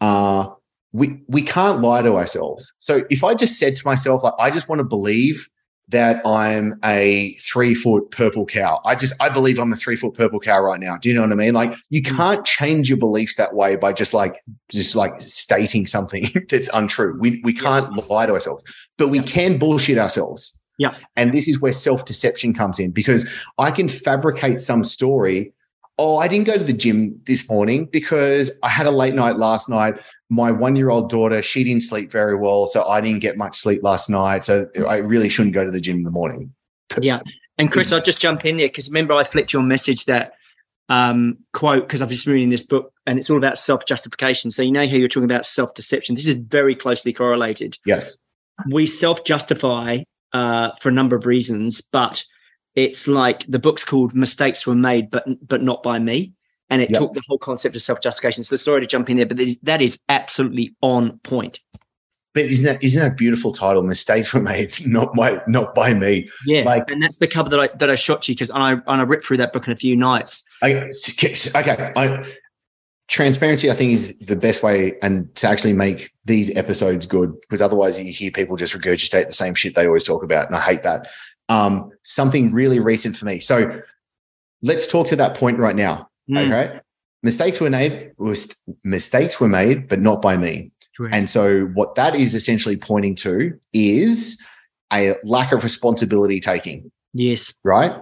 uh, 0.00 0.48
we 0.92 1.20
we 1.28 1.42
can't 1.42 1.80
lie 1.80 2.02
to 2.02 2.16
ourselves. 2.16 2.74
So 2.80 3.04
if 3.10 3.24
I 3.24 3.34
just 3.34 3.58
said 3.58 3.76
to 3.76 3.82
myself, 3.84 4.22
like, 4.22 4.34
I 4.38 4.50
just 4.50 4.68
want 4.68 4.80
to 4.80 4.84
believe 4.84 5.48
that 5.88 6.24
I'm 6.26 6.78
a 6.84 7.34
three 7.34 7.74
foot 7.74 8.10
purple 8.10 8.46
cow. 8.46 8.80
I 8.84 8.94
just 8.94 9.20
I 9.20 9.28
believe 9.28 9.58
I'm 9.58 9.72
a 9.72 9.76
three 9.76 9.96
foot 9.96 10.14
purple 10.14 10.40
cow 10.40 10.60
right 10.60 10.80
now. 10.80 10.96
Do 10.96 11.08
you 11.08 11.14
know 11.14 11.22
what 11.22 11.32
I 11.32 11.36
mean? 11.36 11.54
Like 11.54 11.74
you 11.90 12.02
mm. 12.02 12.16
can't 12.16 12.44
change 12.44 12.88
your 12.88 12.98
beliefs 12.98 13.36
that 13.36 13.54
way 13.54 13.76
by 13.76 13.92
just 13.92 14.14
like 14.14 14.36
just 14.70 14.96
like 14.96 15.20
stating 15.20 15.86
something 15.86 16.28
that's 16.48 16.68
untrue. 16.72 17.16
We 17.18 17.40
we 17.44 17.52
can't 17.52 17.94
yeah. 17.96 18.04
lie 18.08 18.26
to 18.26 18.32
ourselves, 18.32 18.64
but 18.98 19.08
we 19.08 19.20
can 19.20 19.58
bullshit 19.58 19.98
ourselves. 19.98 20.58
Yeah. 20.78 20.94
And 21.16 21.32
this 21.32 21.46
is 21.46 21.60
where 21.60 21.72
self 21.72 22.04
deception 22.04 22.54
comes 22.54 22.78
in 22.78 22.90
because 22.90 23.28
I 23.58 23.70
can 23.70 23.88
fabricate 23.88 24.60
some 24.60 24.84
story 24.84 25.52
oh, 25.98 26.18
I 26.18 26.28
didn't 26.28 26.46
go 26.46 26.56
to 26.56 26.64
the 26.64 26.72
gym 26.72 27.20
this 27.26 27.48
morning 27.48 27.86
because 27.86 28.50
I 28.62 28.68
had 28.68 28.86
a 28.86 28.90
late 28.90 29.14
night 29.14 29.36
last 29.36 29.68
night. 29.68 30.00
My 30.30 30.50
one 30.50 30.76
year 30.76 30.90
old 30.90 31.10
daughter, 31.10 31.42
she 31.42 31.64
didn't 31.64 31.82
sleep 31.82 32.10
very 32.10 32.34
well. 32.34 32.66
So 32.66 32.86
I 32.88 33.00
didn't 33.00 33.20
get 33.20 33.36
much 33.36 33.58
sleep 33.58 33.82
last 33.82 34.08
night. 34.08 34.44
So 34.44 34.66
I 34.88 34.96
really 34.96 35.28
shouldn't 35.28 35.54
go 35.54 35.64
to 35.64 35.70
the 35.70 35.80
gym 35.80 35.98
in 35.98 36.02
the 36.04 36.10
morning. 36.10 36.54
Yeah. 37.00 37.20
And 37.58 37.70
Chris, 37.70 37.92
I'll 37.92 38.02
just 38.02 38.20
jump 38.20 38.44
in 38.44 38.56
there 38.56 38.68
because 38.68 38.88
remember, 38.88 39.14
I 39.14 39.24
flicked 39.24 39.52
your 39.52 39.62
message 39.62 40.06
that 40.06 40.32
um, 40.88 41.38
quote 41.52 41.86
because 41.86 42.02
I've 42.02 42.08
just 42.08 42.24
been 42.24 42.34
reading 42.34 42.50
this 42.50 42.64
book 42.64 42.92
and 43.06 43.18
it's 43.18 43.30
all 43.30 43.36
about 43.36 43.58
self 43.58 43.86
justification. 43.86 44.50
So, 44.50 44.62
you 44.62 44.72
know, 44.72 44.86
how 44.86 44.96
you're 44.96 45.08
talking 45.08 45.24
about 45.24 45.46
self 45.46 45.74
deception. 45.74 46.14
This 46.14 46.26
is 46.26 46.36
very 46.36 46.74
closely 46.74 47.12
correlated. 47.12 47.78
Yes. 47.84 48.18
We 48.70 48.86
self 48.86 49.24
justify 49.24 50.02
uh, 50.32 50.72
for 50.80 50.88
a 50.88 50.92
number 50.92 51.16
of 51.16 51.26
reasons, 51.26 51.80
but 51.80 52.24
it's 52.74 53.06
like 53.06 53.44
the 53.46 53.58
book's 53.58 53.84
called 53.84 54.14
Mistakes 54.14 54.66
Were 54.66 54.74
Made, 54.74 55.10
but 55.10 55.24
but 55.46 55.62
not 55.62 55.82
by 55.82 55.98
me. 55.98 56.32
And 56.70 56.80
it 56.80 56.90
yep. 56.90 57.00
took 57.00 57.12
the 57.12 57.22
whole 57.28 57.36
concept 57.36 57.76
of 57.76 57.82
self-justification. 57.82 58.44
So 58.44 58.56
sorry 58.56 58.80
to 58.80 58.86
jump 58.86 59.10
in 59.10 59.18
there, 59.18 59.26
but 59.26 59.38
that 59.62 59.82
is 59.82 60.00
absolutely 60.08 60.74
on 60.80 61.18
point. 61.18 61.60
But 62.34 62.44
isn't 62.44 62.64
that 62.64 62.82
isn't 62.82 63.02
that 63.02 63.18
beautiful 63.18 63.52
title? 63.52 63.82
Mistakes 63.82 64.32
were 64.32 64.40
made, 64.40 64.74
not 64.86 65.14
by 65.14 65.42
not 65.46 65.74
by 65.74 65.92
me. 65.92 66.28
Yeah, 66.46 66.62
like, 66.62 66.84
and 66.88 67.02
that's 67.02 67.18
the 67.18 67.26
cover 67.26 67.50
that 67.50 67.60
I 67.60 67.68
that 67.76 67.90
I 67.90 67.94
shot 67.94 68.26
you 68.26 68.34
because 68.34 68.50
I 68.50 68.72
and 68.72 68.82
I 68.86 69.02
ripped 69.02 69.26
through 69.26 69.36
that 69.38 69.52
book 69.52 69.66
in 69.66 69.72
a 69.72 69.76
few 69.76 69.96
nights. 69.96 70.44
Okay, 70.62 70.90
okay. 71.54 71.92
I, 71.94 72.24
transparency, 73.08 73.70
I 73.70 73.74
think, 73.74 73.92
is 73.92 74.16
the 74.18 74.36
best 74.36 74.62
way 74.62 74.94
and 75.02 75.32
to 75.34 75.46
actually 75.46 75.74
make 75.74 76.10
these 76.24 76.54
episodes 76.56 77.04
good 77.04 77.38
because 77.42 77.60
otherwise 77.60 77.98
you 77.98 78.10
hear 78.10 78.30
people 78.30 78.56
just 78.56 78.74
regurgitate 78.74 79.26
the 79.26 79.34
same 79.34 79.54
shit 79.54 79.74
they 79.74 79.86
always 79.86 80.04
talk 80.04 80.22
about, 80.22 80.46
and 80.46 80.56
I 80.56 80.60
hate 80.60 80.82
that 80.84 81.08
um, 81.52 81.90
something 82.02 82.52
really 82.52 82.80
recent 82.80 83.16
for 83.16 83.26
me. 83.26 83.38
So 83.38 83.80
let's 84.62 84.86
talk 84.86 85.06
to 85.08 85.16
that 85.16 85.36
point 85.36 85.58
right 85.58 85.76
now. 85.76 86.08
Mm. 86.30 86.46
Okay. 86.46 86.80
Mistakes 87.22 87.60
were 87.60 87.70
made, 87.70 88.12
was 88.16 88.56
mistakes 88.82 89.38
were 89.38 89.48
made, 89.48 89.86
but 89.86 90.00
not 90.00 90.22
by 90.22 90.36
me. 90.36 90.72
Correct. 90.96 91.14
And 91.14 91.28
so 91.28 91.66
what 91.74 91.94
that 91.94 92.14
is 92.14 92.34
essentially 92.34 92.76
pointing 92.76 93.14
to 93.16 93.52
is 93.72 94.42
a 94.92 95.14
lack 95.24 95.52
of 95.52 95.62
responsibility 95.62 96.40
taking. 96.40 96.90
Yes. 97.12 97.54
Right. 97.64 97.92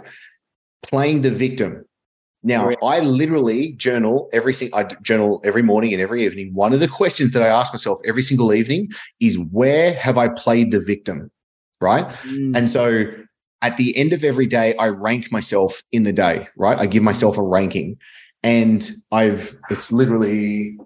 Playing 0.82 1.20
the 1.20 1.30
victim. 1.30 1.84
Now, 2.42 2.64
Correct. 2.64 2.82
I 2.82 3.00
literally 3.00 3.72
journal 3.72 4.30
every 4.32 4.54
single 4.54 4.78
I 4.78 4.84
journal 5.02 5.42
every 5.44 5.62
morning 5.62 5.92
and 5.92 6.00
every 6.00 6.24
evening. 6.24 6.54
One 6.54 6.72
of 6.72 6.80
the 6.80 6.88
questions 6.88 7.32
that 7.32 7.42
I 7.42 7.48
ask 7.48 7.72
myself 7.72 8.00
every 8.06 8.22
single 8.22 8.54
evening 8.54 8.90
is 9.20 9.38
where 9.50 9.94
have 9.94 10.16
I 10.16 10.28
played 10.28 10.70
the 10.70 10.80
victim? 10.80 11.30
Right. 11.82 12.06
Mm. 12.24 12.56
And 12.56 12.70
so 12.70 13.04
at 13.62 13.76
the 13.76 13.96
end 13.96 14.12
of 14.12 14.24
every 14.24 14.46
day, 14.46 14.74
I 14.76 14.88
rank 14.88 15.30
myself 15.30 15.82
in 15.92 16.04
the 16.04 16.12
day, 16.12 16.48
right? 16.56 16.78
I 16.78 16.86
give 16.86 17.02
myself 17.02 17.36
a 17.36 17.42
ranking. 17.42 17.98
And 18.42 18.88
I've, 19.12 19.54
it's 19.70 19.92
literally 19.92 20.78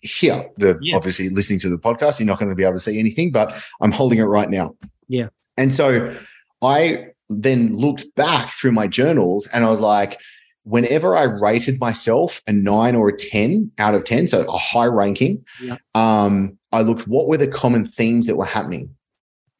here. 0.00 0.44
The 0.56 0.78
yeah. 0.82 0.96
obviously 0.96 1.28
listening 1.28 1.60
to 1.60 1.68
the 1.68 1.78
podcast, 1.78 2.18
you're 2.18 2.26
not 2.26 2.38
going 2.38 2.50
to 2.50 2.56
be 2.56 2.64
able 2.64 2.74
to 2.74 2.80
see 2.80 2.98
anything, 2.98 3.30
but 3.30 3.54
I'm 3.80 3.92
holding 3.92 4.18
it 4.18 4.24
right 4.24 4.50
now. 4.50 4.74
Yeah. 5.08 5.28
And 5.56 5.72
so 5.72 6.16
I 6.62 7.08
then 7.28 7.72
looked 7.72 8.12
back 8.16 8.50
through 8.50 8.72
my 8.72 8.88
journals 8.88 9.46
and 9.48 9.64
I 9.64 9.70
was 9.70 9.80
like, 9.80 10.18
whenever 10.64 11.16
I 11.16 11.22
rated 11.22 11.78
myself 11.78 12.42
a 12.48 12.52
nine 12.52 12.96
or 12.96 13.08
a 13.08 13.16
10 13.16 13.70
out 13.78 13.94
of 13.94 14.02
10, 14.02 14.26
so 14.26 14.40
a 14.52 14.58
high 14.58 14.86
ranking, 14.86 15.44
yeah. 15.62 15.76
um, 15.94 16.58
I 16.72 16.82
looked 16.82 17.06
what 17.06 17.28
were 17.28 17.36
the 17.36 17.46
common 17.46 17.86
themes 17.86 18.26
that 18.26 18.36
were 18.36 18.44
happening. 18.44 18.90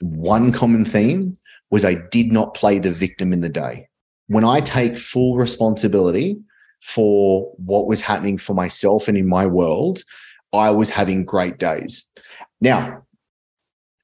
One 0.01 0.51
common 0.51 0.85
theme 0.85 1.37
was 1.77 1.85
I 1.85 1.97
did 2.11 2.33
not 2.33 2.55
play 2.55 2.79
the 2.79 2.91
victim 2.91 3.35
in 3.35 3.43
the 3.43 3.51
day. 3.51 3.87
When 4.29 4.45
I 4.45 4.61
take 4.61 4.97
full 4.97 5.37
responsibility 5.37 6.39
for 6.81 7.53
what 7.59 7.87
was 7.87 8.01
happening 8.01 8.39
for 8.39 8.55
myself 8.55 9.09
and 9.09 9.19
in 9.19 9.29
my 9.29 9.45
world, 9.45 10.01
I 10.55 10.71
was 10.71 10.89
having 10.89 11.27
great 11.27 11.59
days. 11.59 12.11
Now, 12.62 13.03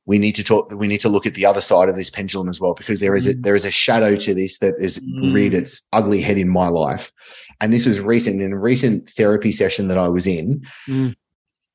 we 0.05 0.19
need 0.19 0.35
to 0.35 0.45
talk 0.45 0.71
we 0.75 0.87
need 0.87 1.01
to 1.01 1.09
look 1.09 1.25
at 1.25 1.33
the 1.33 1.47
other 1.47 1.63
side 1.63 1.89
of 1.89 1.97
this 1.97 2.11
pendulum 2.11 2.51
as 2.51 2.61
well 2.61 2.75
because 2.75 3.01
there 3.01 3.15
is 3.15 3.27
a 3.27 3.33
mm. 3.33 3.43
there 3.43 3.55
is 3.55 3.65
a 3.65 3.71
shadow 3.71 4.17
to 4.17 4.35
this 4.35 4.59
that 4.59 4.75
has 4.79 4.99
mm. 4.99 5.33
reared 5.33 5.55
its 5.55 5.89
ugly 5.95 6.21
head 6.21 6.37
in 6.37 6.51
my 6.51 6.69
life 6.69 7.11
and 7.61 7.73
this 7.73 7.87
was 7.87 8.01
recent 8.01 8.43
in 8.43 8.53
a 8.53 8.59
recent 8.59 9.09
therapy 9.09 9.53
session 9.53 9.87
that 9.87 9.97
i 9.97 10.09
was 10.09 10.27
in 10.27 10.61
mm. 10.89 11.15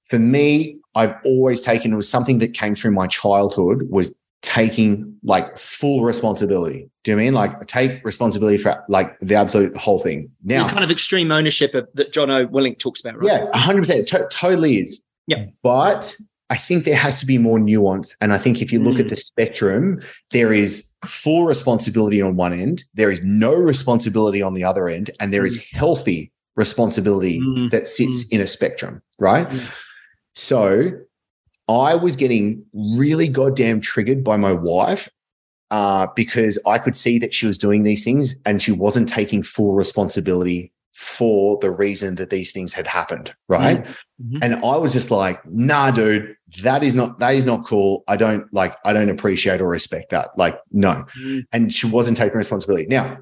for 0.10 0.20
me 0.20 0.78
i've 0.94 1.16
always 1.24 1.62
taken 1.62 1.94
it 1.94 1.96
was 1.96 2.10
something 2.10 2.40
that 2.40 2.54
came 2.54 2.76
through 2.76 2.92
my 2.92 3.08
childhood 3.08 3.84
was 3.90 4.14
taking 4.41 5.17
like 5.23 5.58
full 5.58 6.04
responsibility. 6.04 6.89
Do 7.04 7.12
you 7.12 7.15
know 7.15 7.21
I 7.21 7.26
mean 7.26 7.34
like 7.34 7.67
take 7.67 8.04
responsibility 8.04 8.58
for 8.58 8.84
like 8.89 9.17
the 9.19 9.36
absolute 9.36 9.76
whole 9.78 10.00
thing? 10.00 10.30
Now, 10.43 10.67
the 10.67 10.73
kind 10.73 10.84
of 10.84 10.91
extreme 10.91 11.32
ownership 11.32 11.73
of, 11.73 11.88
that 11.95 12.13
Jocko 12.13 12.47
Willink 12.47 12.80
talks 12.80 13.02
about, 13.02 13.17
right? 13.17 13.28
Yeah, 13.28 13.58
hundred 13.58 13.82
percent, 13.82 14.08
totally 14.32 14.78
is. 14.78 15.04
Yeah, 15.28 15.45
but 15.63 16.15
I 16.50 16.56
think 16.56 16.86
there 16.86 16.95
has 16.95 17.19
to 17.19 17.26
be 17.26 17.38
more 17.38 17.60
nuance, 17.60 18.15
and 18.21 18.34
I 18.34 18.38
think 18.38 18.62
if 18.62 18.71
you 18.71 18.80
look 18.80 18.97
mm. 18.97 19.02
at 19.02 19.10
the 19.10 19.17
spectrum, 19.17 20.02
there 20.32 20.54
is 20.54 20.93
full 21.06 21.45
responsibility 21.45 22.21
on 22.21 22.38
one 22.38 22.54
end, 22.54 22.86
there 22.93 23.12
is 23.12 23.21
no 23.23 23.54
responsibility 23.54 24.41
on 24.41 24.54
the 24.54 24.63
other 24.63 24.88
end, 24.88 25.12
and 25.19 25.34
there 25.34 25.43
mm. 25.43 25.47
is 25.47 25.67
healthy 25.71 26.32
responsibility 26.56 27.39
mm. 27.39 27.69
that 27.71 27.88
sits 27.88 28.26
mm. 28.26 28.34
in 28.34 28.41
a 28.41 28.47
spectrum, 28.47 29.02
right? 29.19 29.47
Mm. 29.50 29.76
So 30.36 30.91
I 31.68 31.96
was 31.96 32.16
getting 32.16 32.64
really 32.74 33.28
goddamn 33.28 33.82
triggered 33.82 34.24
by 34.24 34.38
my 34.38 34.54
wife 34.54 35.10
uh, 35.72 36.08
because 36.16 36.60
I 36.66 36.78
could 36.78 36.96
see 36.96 37.20
that 37.20 37.34
she 37.34 37.46
was 37.46 37.58
doing 37.58 37.84
these 37.84 38.04
things 38.04 38.36
and 38.46 38.62
she 38.62 38.72
wasn't 38.72 39.10
taking 39.10 39.44
full 39.44 39.74
responsibility 39.74 40.72
for 40.94 41.60
the 41.60 41.70
reason 41.70 42.16
that 42.16 42.32
these 42.32 42.52
things 42.52 42.74
had 42.74 42.88
happened, 42.88 43.32
right? 43.48 43.84
Mm-hmm. 43.84 44.40
And 44.42 44.56
I 44.56 44.78
was 44.78 44.94
just 44.94 45.12
like, 45.12 45.46
nah, 45.46 45.92
dude, 45.92 46.36
that 46.64 46.84
is 46.84 46.96
not 46.96 47.20
that 47.20 47.36
is 47.36 47.46
not 47.46 47.66
cool. 47.66 48.04
I 48.08 48.18
don't 48.18 48.52
like 48.52 48.76
I 48.84 48.94
don't 48.94 49.10
appreciate 49.10 49.62
or 49.62 49.68
respect 49.68 50.10
that. 50.10 50.30
Like, 50.38 50.58
no. 50.72 51.06
Mm-hmm. 51.20 51.40
And 51.52 51.72
she 51.72 51.86
wasn't 51.86 52.18
taking 52.18 52.38
responsibility. 52.38 52.88
Now, 52.88 53.20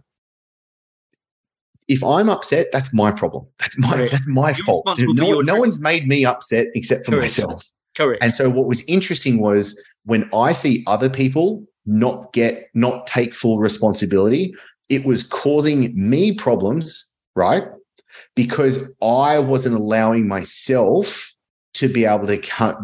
if 1.87 2.01
I'm 2.03 2.29
upset, 2.29 2.67
that's 2.71 2.93
my 2.93 3.11
problem. 3.11 3.45
That's 3.59 3.77
my 3.77 3.91
Correct. 3.91 4.11
that's 4.11 4.27
my 4.27 4.51
You're 4.51 4.65
fault. 4.65 4.87
No, 4.99 5.41
no 5.41 5.55
one's 5.57 5.79
made 5.79 6.07
me 6.07 6.25
upset 6.25 6.67
except 6.75 7.05
for 7.05 7.11
Correct. 7.11 7.23
myself. 7.23 7.65
Correct. 7.95 8.23
And 8.23 8.33
so 8.35 8.49
what 8.49 8.67
was 8.67 8.83
interesting 8.87 9.39
was 9.39 9.81
when 10.03 10.29
I 10.33 10.51
see 10.51 10.83
other 10.87 11.09
people 11.09 11.63
not 11.85 12.33
get 12.33 12.69
not 12.73 13.07
take 13.07 13.33
full 13.33 13.59
responsibility, 13.59 14.53
it 14.89 15.05
was 15.05 15.23
causing 15.23 15.93
me 15.95 16.33
problems, 16.33 17.09
right? 17.35 17.63
Because 18.35 18.93
I 19.01 19.39
wasn't 19.39 19.75
allowing 19.75 20.27
myself 20.27 21.33
to 21.75 21.87
be 21.87 22.05
able 22.05 22.27
to 22.27 22.37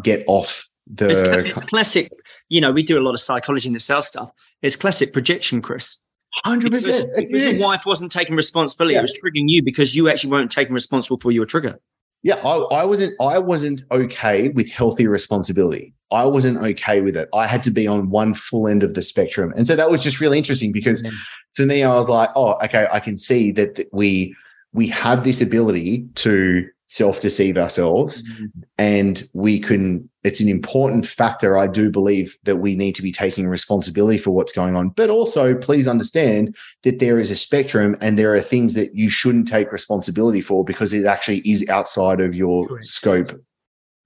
get 0.03 0.23
off 0.27 0.67
the 0.87 1.09
it's, 1.09 1.21
it's 1.21 1.61
classic, 1.61 2.11
you 2.49 2.59
know, 2.59 2.71
we 2.71 2.83
do 2.83 2.99
a 2.99 3.03
lot 3.03 3.13
of 3.13 3.21
psychology 3.21 3.67
in 3.67 3.73
the 3.73 3.79
sales 3.79 4.07
stuff. 4.07 4.31
It's 4.61 4.75
classic 4.75 5.13
projection, 5.13 5.61
Chris. 5.61 5.97
Hundred 6.45 6.71
percent. 6.71 7.09
Your 7.29 7.65
wife 7.65 7.85
wasn't 7.85 8.11
taking 8.11 8.35
responsibility; 8.35 8.93
yeah. 8.93 8.99
it 8.99 9.03
was 9.03 9.11
triggering 9.11 9.47
you 9.47 9.61
because 9.61 9.95
you 9.95 10.09
actually 10.09 10.31
weren't 10.31 10.51
taking 10.51 10.73
responsible 10.73 11.17
for 11.17 11.31
your 11.31 11.45
trigger. 11.45 11.79
Yeah, 12.23 12.35
I, 12.35 12.57
I, 12.71 12.85
wasn't. 12.85 13.13
I 13.19 13.39
wasn't 13.39 13.83
okay 13.91 14.49
with 14.49 14.69
healthy 14.69 15.07
responsibility. 15.07 15.93
I 16.11 16.25
wasn't 16.25 16.57
okay 16.59 17.01
with 17.01 17.17
it. 17.17 17.29
I 17.33 17.47
had 17.47 17.63
to 17.63 17.71
be 17.71 17.87
on 17.87 18.09
one 18.09 18.33
full 18.33 18.67
end 18.67 18.83
of 18.83 18.93
the 18.93 19.01
spectrum, 19.01 19.53
and 19.55 19.65
so 19.65 19.75
that 19.75 19.89
was 19.89 20.03
just 20.03 20.19
really 20.19 20.37
interesting 20.37 20.71
because 20.71 21.01
mm. 21.01 21.11
for 21.53 21.65
me, 21.65 21.83
I 21.83 21.95
was 21.95 22.09
like, 22.09 22.29
"Oh, 22.35 22.59
okay, 22.63 22.87
I 22.91 22.99
can 22.99 23.17
see 23.17 23.51
that, 23.53 23.75
that 23.75 23.87
we 23.91 24.35
we 24.73 24.87
have 24.87 25.23
this 25.23 25.41
ability 25.41 26.05
to 26.15 26.67
self 26.91 27.21
deceive 27.21 27.57
ourselves. 27.57 28.29
Mm-hmm. 28.29 28.45
And 28.77 29.23
we 29.33 29.59
can, 29.59 30.09
it's 30.23 30.39
an 30.39 30.47
important 30.47 31.05
factor, 31.05 31.57
I 31.57 31.67
do 31.67 31.89
believe, 31.89 32.37
that 32.43 32.57
we 32.57 32.75
need 32.75 32.93
to 32.95 33.01
be 33.01 33.11
taking 33.11 33.47
responsibility 33.47 34.17
for 34.19 34.31
what's 34.31 34.51
going 34.51 34.75
on. 34.75 34.89
But 34.89 35.09
also, 35.09 35.55
please 35.55 35.87
understand 35.87 36.55
that 36.83 36.99
there 36.99 37.17
is 37.17 37.31
a 37.31 37.35
spectrum 37.35 37.97
and 38.01 38.19
there 38.19 38.33
are 38.33 38.39
things 38.39 38.75
that 38.75 38.93
you 38.93 39.09
shouldn't 39.09 39.47
take 39.47 39.71
responsibility 39.71 40.41
for 40.41 40.63
because 40.63 40.93
it 40.93 41.05
actually 41.05 41.39
is 41.39 41.67
outside 41.69 42.21
of 42.21 42.35
your 42.35 42.67
Correct. 42.67 42.85
scope. 42.85 43.41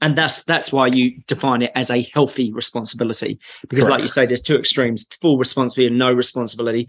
And 0.01 0.17
that's 0.17 0.43
that's 0.43 0.71
why 0.71 0.87
you 0.87 1.21
define 1.27 1.61
it 1.61 1.71
as 1.75 1.89
a 1.89 2.01
healthy 2.13 2.51
responsibility. 2.51 3.39
Because, 3.61 3.85
Correct. 3.85 3.91
like 3.91 4.03
you 4.03 4.09
say, 4.09 4.25
there's 4.25 4.41
two 4.41 4.57
extremes: 4.57 5.05
full 5.21 5.37
responsibility 5.37 5.87
and 5.87 5.97
no 5.97 6.13
responsibility. 6.13 6.87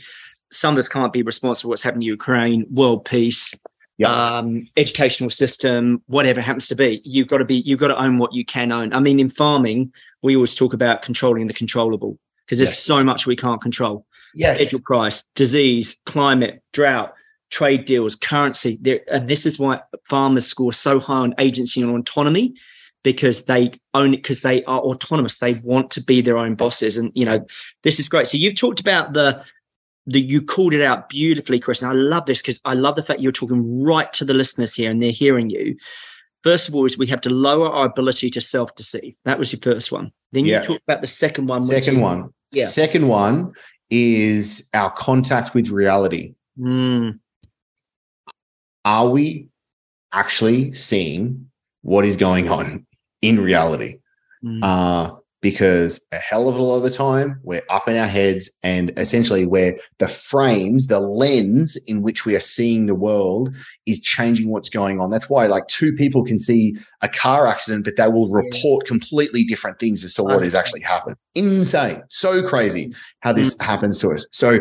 Some 0.50 0.74
of 0.74 0.78
us 0.78 0.88
can't 0.88 1.12
be 1.12 1.22
responsible 1.22 1.68
for 1.68 1.70
what's 1.70 1.82
happening 1.82 2.02
in 2.02 2.08
Ukraine, 2.08 2.66
world 2.70 3.04
peace, 3.04 3.52
yep. 3.98 4.10
um, 4.10 4.68
educational 4.76 5.30
system, 5.30 6.02
whatever 6.06 6.40
happens 6.40 6.68
to 6.68 6.74
be. 6.74 7.00
You've 7.04 7.28
got 7.28 7.38
to 7.38 7.44
be, 7.44 7.56
you've 7.56 7.80
got 7.80 7.88
to 7.88 8.00
own 8.00 8.18
what 8.18 8.32
you 8.32 8.44
can 8.44 8.72
own. 8.72 8.92
I 8.92 9.00
mean, 9.00 9.20
in 9.20 9.28
farming, 9.28 9.92
we 10.22 10.34
always 10.34 10.54
talk 10.54 10.72
about 10.72 11.02
controlling 11.02 11.46
the 11.46 11.54
controllable 11.54 12.18
because 12.44 12.58
there's 12.58 12.70
yes. 12.70 12.82
so 12.82 13.02
much 13.02 13.26
we 13.26 13.36
can't 13.36 13.60
control. 13.60 14.06
Yes. 14.34 14.56
Schedule 14.56 14.82
price, 14.84 15.24
disease, 15.34 15.98
climate, 16.04 16.62
drought, 16.72 17.14
trade 17.50 17.84
deals, 17.86 18.16
currency. 18.16 18.78
There, 18.80 19.00
and 19.10 19.28
this 19.28 19.46
is 19.46 19.58
why 19.58 19.80
farmers 20.08 20.46
score 20.46 20.72
so 20.72 21.00
high 21.00 21.14
on 21.14 21.34
agency 21.38 21.80
and 21.80 21.90
autonomy 21.90 22.54
because 23.02 23.44
they 23.44 23.70
own 23.94 24.14
it 24.14 24.18
because 24.18 24.40
they 24.40 24.64
are 24.64 24.80
autonomous. 24.80 25.38
They 25.38 25.54
want 25.54 25.92
to 25.92 26.02
be 26.02 26.20
their 26.20 26.36
own 26.36 26.54
bosses. 26.56 26.96
And 26.96 27.12
you 27.14 27.24
know, 27.24 27.46
this 27.82 28.00
is 28.00 28.08
great. 28.08 28.26
So 28.26 28.36
you've 28.36 28.56
talked 28.56 28.80
about 28.80 29.12
the 29.12 29.42
the, 30.06 30.20
you 30.20 30.40
called 30.40 30.74
it 30.74 30.82
out 30.82 31.08
beautifully, 31.08 31.58
Chris. 31.58 31.82
And 31.82 31.90
I 31.90 31.94
love 31.94 32.26
this 32.26 32.40
because 32.42 32.60
I 32.64 32.74
love 32.74 32.96
the 32.96 33.02
fact 33.02 33.20
you're 33.20 33.32
talking 33.32 33.82
right 33.82 34.12
to 34.14 34.24
the 34.24 34.34
listeners 34.34 34.74
here 34.74 34.90
and 34.90 35.02
they're 35.02 35.10
hearing 35.10 35.50
you. 35.50 35.76
First 36.42 36.68
of 36.68 36.74
all, 36.74 36.84
is 36.84 36.96
we 36.96 37.08
have 37.08 37.20
to 37.22 37.30
lower 37.30 37.68
our 37.68 37.86
ability 37.86 38.30
to 38.30 38.40
self-deceive. 38.40 39.14
That 39.24 39.38
was 39.38 39.52
your 39.52 39.60
first 39.60 39.90
one. 39.90 40.12
Then 40.32 40.44
you 40.44 40.52
yeah. 40.52 40.62
talked 40.62 40.82
about 40.86 41.00
the 41.00 41.08
second 41.08 41.48
one. 41.48 41.60
Second 41.60 42.00
one. 42.00 42.32
Yeah. 42.52 42.66
Second 42.66 43.08
one 43.08 43.52
is 43.90 44.70
our 44.72 44.92
contact 44.92 45.54
with 45.54 45.70
reality. 45.70 46.34
Mm. 46.58 47.18
Are 48.84 49.08
we 49.08 49.48
actually 50.12 50.72
seeing 50.74 51.50
what 51.82 52.04
is 52.04 52.14
going 52.14 52.48
on 52.48 52.86
in 53.22 53.40
reality? 53.40 53.98
Mm. 54.44 54.62
Uh, 54.62 55.16
because 55.40 56.06
a 56.12 56.16
hell 56.16 56.48
of 56.48 56.56
a 56.56 56.62
lot 56.62 56.76
of 56.76 56.82
the 56.82 56.90
time 56.90 57.38
we're 57.42 57.62
up 57.70 57.88
in 57.88 57.96
our 57.96 58.06
heads 58.06 58.50
and 58.62 58.92
essentially 58.98 59.46
where 59.46 59.78
the 59.98 60.08
frames 60.08 60.86
the 60.86 61.00
lens 61.00 61.76
in 61.86 62.02
which 62.02 62.24
we 62.24 62.34
are 62.34 62.40
seeing 62.40 62.86
the 62.86 62.94
world 62.94 63.54
is 63.86 64.00
changing 64.00 64.48
what's 64.48 64.70
going 64.70 65.00
on. 65.00 65.10
That's 65.10 65.28
why 65.28 65.46
like 65.46 65.68
two 65.68 65.92
people 65.92 66.24
can 66.24 66.38
see 66.38 66.76
a 67.02 67.08
car 67.08 67.46
accident 67.46 67.84
but 67.84 67.96
they 67.96 68.08
will 68.08 68.30
report 68.30 68.86
completely 68.86 69.44
different 69.44 69.78
things 69.78 70.04
as 70.04 70.14
to 70.14 70.24
what 70.24 70.42
has 70.42 70.54
actually 70.54 70.82
happened. 70.82 71.16
Insane. 71.34 72.02
So 72.08 72.46
crazy 72.46 72.94
how 73.20 73.32
this 73.32 73.54
mm-hmm. 73.54 73.66
happens 73.66 73.98
to 74.00 74.12
us. 74.12 74.26
So 74.32 74.58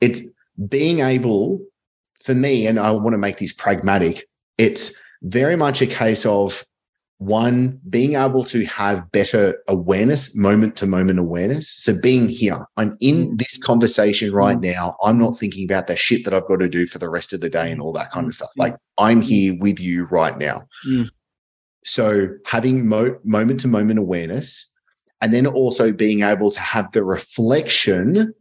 it's 0.00 0.22
being 0.68 1.00
able 1.00 1.60
for 2.22 2.34
me 2.34 2.66
and 2.66 2.78
i 2.78 2.90
want 2.90 3.14
to 3.14 3.18
make 3.18 3.38
this 3.38 3.52
pragmatic 3.52 4.28
it's 4.58 4.96
very 5.22 5.56
much 5.56 5.80
a 5.80 5.86
case 5.86 6.26
of 6.26 6.64
one 7.26 7.78
being 7.88 8.14
able 8.16 8.42
to 8.42 8.64
have 8.64 9.10
better 9.12 9.56
awareness 9.68 10.36
moment 10.36 10.76
to 10.76 10.86
moment 10.86 11.18
awareness 11.18 11.72
so 11.76 11.92
being 12.00 12.28
here 12.28 12.66
i'm 12.76 12.92
in 13.00 13.28
mm. 13.28 13.38
this 13.38 13.58
conversation 13.58 14.32
right 14.32 14.58
mm. 14.58 14.74
now 14.74 14.96
i'm 15.04 15.18
not 15.18 15.38
thinking 15.38 15.64
about 15.64 15.86
the 15.86 15.96
shit 15.96 16.24
that 16.24 16.34
i've 16.34 16.46
got 16.46 16.58
to 16.58 16.68
do 16.68 16.86
for 16.86 16.98
the 16.98 17.08
rest 17.08 17.32
of 17.32 17.40
the 17.40 17.50
day 17.50 17.70
and 17.70 17.80
all 17.80 17.92
that 17.92 18.10
kind 18.10 18.26
of 18.26 18.34
stuff 18.34 18.50
like 18.56 18.74
i'm 18.98 19.20
here 19.20 19.54
with 19.60 19.78
you 19.78 20.04
right 20.06 20.36
now 20.38 20.62
mm. 20.88 21.08
so 21.84 22.28
having 22.44 22.86
moment 22.88 23.60
to 23.60 23.68
moment 23.68 23.98
awareness 23.98 24.72
and 25.20 25.32
then 25.32 25.46
also 25.46 25.92
being 25.92 26.22
able 26.22 26.50
to 26.50 26.60
have 26.60 26.90
the 26.90 27.04
reflection 27.04 28.34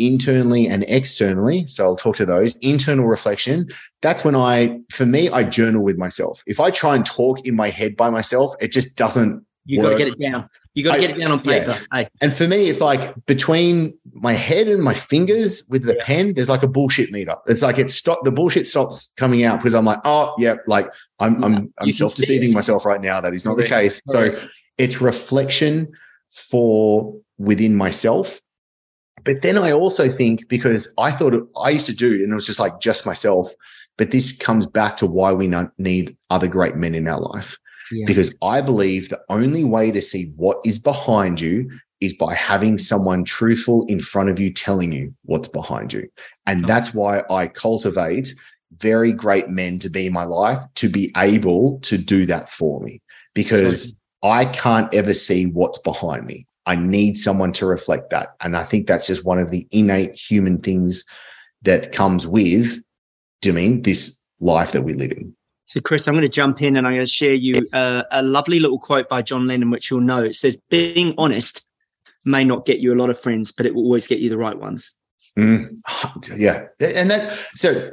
internally 0.00 0.66
and 0.66 0.84
externally. 0.88 1.66
So 1.68 1.84
I'll 1.84 1.96
talk 1.96 2.16
to 2.16 2.26
those. 2.26 2.56
Internal 2.56 3.06
reflection, 3.06 3.68
that's 4.00 4.24
when 4.24 4.34
I, 4.34 4.80
for 4.90 5.06
me, 5.06 5.28
I 5.28 5.44
journal 5.44 5.84
with 5.84 5.98
myself. 5.98 6.42
If 6.46 6.58
I 6.58 6.70
try 6.70 6.96
and 6.96 7.04
talk 7.04 7.46
in 7.46 7.54
my 7.54 7.68
head 7.68 7.96
by 7.96 8.10
myself, 8.10 8.54
it 8.60 8.72
just 8.72 8.96
doesn't. 8.96 9.44
You 9.66 9.82
got 9.82 9.90
to 9.90 9.96
get 9.98 10.08
it 10.08 10.18
down. 10.18 10.48
You 10.74 10.82
got 10.82 10.94
to 10.94 11.00
get 11.00 11.10
it 11.10 11.18
down 11.18 11.32
on 11.32 11.40
paper. 11.40 11.72
Yeah. 11.72 11.80
Hey. 11.92 12.08
And 12.22 12.34
for 12.34 12.48
me, 12.48 12.70
it's 12.70 12.80
like 12.80 13.14
between 13.26 13.92
my 14.14 14.32
head 14.32 14.68
and 14.68 14.82
my 14.82 14.94
fingers 14.94 15.62
with 15.68 15.84
the 15.84 15.94
yeah. 15.96 16.04
pen, 16.04 16.34
there's 16.34 16.48
like 16.48 16.62
a 16.62 16.68
bullshit 16.68 17.12
meter. 17.12 17.36
It's 17.46 17.60
like 17.60 17.78
it 17.78 17.90
stop 17.90 18.24
the 18.24 18.32
bullshit 18.32 18.66
stops 18.66 19.12
coming 19.16 19.44
out 19.44 19.58
because 19.58 19.74
I'm 19.74 19.84
like, 19.84 20.00
oh 20.04 20.34
yeah, 20.38 20.54
like 20.66 20.90
I'm 21.18 21.38
yeah. 21.38 21.46
I'm 21.46 21.74
I'm 21.78 21.92
self 21.92 22.16
deceiving 22.16 22.52
myself 22.52 22.86
right 22.86 23.00
now. 23.00 23.20
That 23.20 23.34
is 23.34 23.44
not 23.44 23.58
the 23.58 23.64
case. 23.64 24.00
So 24.06 24.30
it's 24.78 25.00
reflection 25.00 25.92
for 26.28 27.14
within 27.38 27.76
myself 27.76 28.40
but 29.24 29.42
then 29.42 29.58
I 29.58 29.72
also 29.72 30.08
think 30.08 30.48
because 30.48 30.92
I 30.98 31.10
thought 31.10 31.34
I 31.56 31.70
used 31.70 31.86
to 31.86 31.94
do, 31.94 32.14
and 32.14 32.30
it 32.30 32.34
was 32.34 32.46
just 32.46 32.60
like 32.60 32.80
just 32.80 33.06
myself. 33.06 33.52
But 33.96 34.10
this 34.12 34.36
comes 34.36 34.66
back 34.66 34.96
to 34.98 35.06
why 35.06 35.32
we 35.32 35.52
need 35.78 36.16
other 36.30 36.48
great 36.48 36.76
men 36.76 36.94
in 36.94 37.06
our 37.06 37.20
life. 37.20 37.58
Yeah. 37.92 38.04
Because 38.06 38.36
I 38.40 38.60
believe 38.60 39.08
the 39.08 39.20
only 39.28 39.64
way 39.64 39.90
to 39.90 40.00
see 40.00 40.32
what 40.36 40.58
is 40.64 40.78
behind 40.78 41.40
you 41.40 41.68
is 42.00 42.14
by 42.14 42.34
having 42.34 42.78
someone 42.78 43.24
truthful 43.24 43.84
in 43.86 44.00
front 44.00 44.30
of 44.30 44.38
you 44.38 44.50
telling 44.52 44.92
you 44.92 45.14
what's 45.24 45.48
behind 45.48 45.92
you. 45.92 46.08
And 46.46 46.64
that's 46.66 46.94
why 46.94 47.22
I 47.28 47.48
cultivate 47.48 48.32
very 48.76 49.12
great 49.12 49.48
men 49.48 49.78
to 49.80 49.90
be 49.90 50.06
in 50.06 50.12
my 50.12 50.24
life 50.24 50.62
to 50.76 50.88
be 50.88 51.12
able 51.16 51.80
to 51.80 51.98
do 51.98 52.24
that 52.26 52.48
for 52.48 52.80
me 52.80 53.02
because 53.34 53.94
I 54.22 54.44
can't 54.46 54.92
ever 54.94 55.12
see 55.12 55.46
what's 55.46 55.78
behind 55.78 56.24
me. 56.26 56.46
I 56.66 56.76
need 56.76 57.16
someone 57.16 57.52
to 57.52 57.66
reflect 57.66 58.10
that. 58.10 58.34
And 58.40 58.56
I 58.56 58.64
think 58.64 58.86
that's 58.86 59.06
just 59.06 59.24
one 59.24 59.38
of 59.38 59.50
the 59.50 59.66
innate 59.70 60.14
human 60.14 60.58
things 60.58 61.04
that 61.62 61.92
comes 61.92 62.26
with, 62.26 62.82
do 63.40 63.48
you 63.48 63.52
mean 63.52 63.82
this 63.82 64.18
life 64.40 64.72
that 64.72 64.82
we 64.82 64.94
live 64.94 65.12
in? 65.12 65.34
So, 65.64 65.80
Chris, 65.80 66.08
I'm 66.08 66.14
going 66.14 66.22
to 66.22 66.28
jump 66.28 66.62
in 66.62 66.76
and 66.76 66.86
I'm 66.86 66.94
going 66.94 67.06
to 67.06 67.10
share 67.10 67.34
you 67.34 67.68
uh, 67.72 68.02
a 68.10 68.22
lovely 68.22 68.58
little 68.58 68.78
quote 68.78 69.08
by 69.08 69.22
John 69.22 69.46
Lennon, 69.46 69.70
which 69.70 69.90
you'll 69.90 70.00
know. 70.00 70.22
It 70.22 70.34
says, 70.34 70.58
Being 70.68 71.14
honest 71.16 71.66
may 72.24 72.44
not 72.44 72.66
get 72.66 72.80
you 72.80 72.92
a 72.92 72.96
lot 72.96 73.08
of 73.08 73.18
friends, 73.18 73.52
but 73.52 73.66
it 73.66 73.74
will 73.74 73.84
always 73.84 74.06
get 74.06 74.18
you 74.18 74.28
the 74.28 74.36
right 74.36 74.58
ones. 74.58 74.94
Mm, 75.38 75.78
yeah. 76.36 76.66
And 76.80 77.10
that, 77.10 77.38
so 77.54 77.88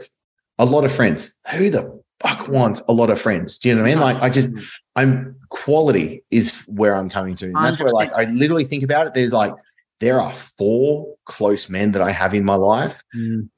a 0.57 0.65
lot 0.65 0.85
of 0.85 0.91
friends. 0.91 1.35
Who 1.51 1.69
the 1.69 2.01
fuck 2.19 2.47
wants 2.47 2.81
a 2.87 2.93
lot 2.93 3.09
of 3.09 3.21
friends? 3.21 3.57
Do 3.57 3.69
you 3.69 3.75
know 3.75 3.83
what 3.83 3.91
I 3.91 3.93
mean? 3.93 4.01
Like, 4.01 4.17
I 4.21 4.29
just, 4.29 4.51
I'm 4.95 5.35
quality 5.49 6.23
is 6.31 6.63
where 6.67 6.95
I'm 6.95 7.09
coming 7.09 7.35
to. 7.35 7.45
And 7.45 7.55
that's 7.55 7.77
100%. 7.77 7.83
where 7.83 7.93
like 7.93 8.13
I 8.13 8.25
literally 8.31 8.63
think 8.63 8.83
about 8.83 9.07
it. 9.07 9.13
There's 9.13 9.33
like 9.33 9.53
there 9.99 10.19
are 10.19 10.33
four 10.33 11.15
close 11.25 11.69
men 11.69 11.91
that 11.91 12.01
I 12.01 12.11
have 12.11 12.33
in 12.33 12.45
my 12.45 12.55
life 12.55 13.03
mm. 13.15 13.49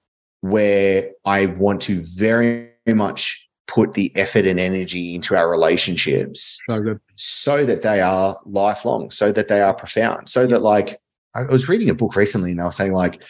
where 0.41 1.11
I 1.25 1.47
want 1.47 1.81
to 1.83 2.01
very 2.01 2.71
much 2.87 3.47
put 3.67 3.93
the 3.93 4.11
effort 4.15 4.47
and 4.47 4.59
energy 4.59 5.13
into 5.13 5.35
our 5.35 5.49
relationships 5.49 6.59
so, 6.67 6.97
so 7.15 7.65
that 7.65 7.83
they 7.83 8.01
are 8.01 8.35
lifelong, 8.45 9.11
so 9.11 9.31
that 9.31 9.47
they 9.47 9.61
are 9.61 9.73
profound, 9.73 10.27
so 10.27 10.47
that 10.47 10.61
like 10.61 10.99
I 11.35 11.43
was 11.43 11.69
reading 11.69 11.89
a 11.89 11.93
book 11.93 12.15
recently 12.15 12.51
and 12.51 12.61
I 12.61 12.65
was 12.65 12.75
saying 12.75 12.93
like 12.93 13.21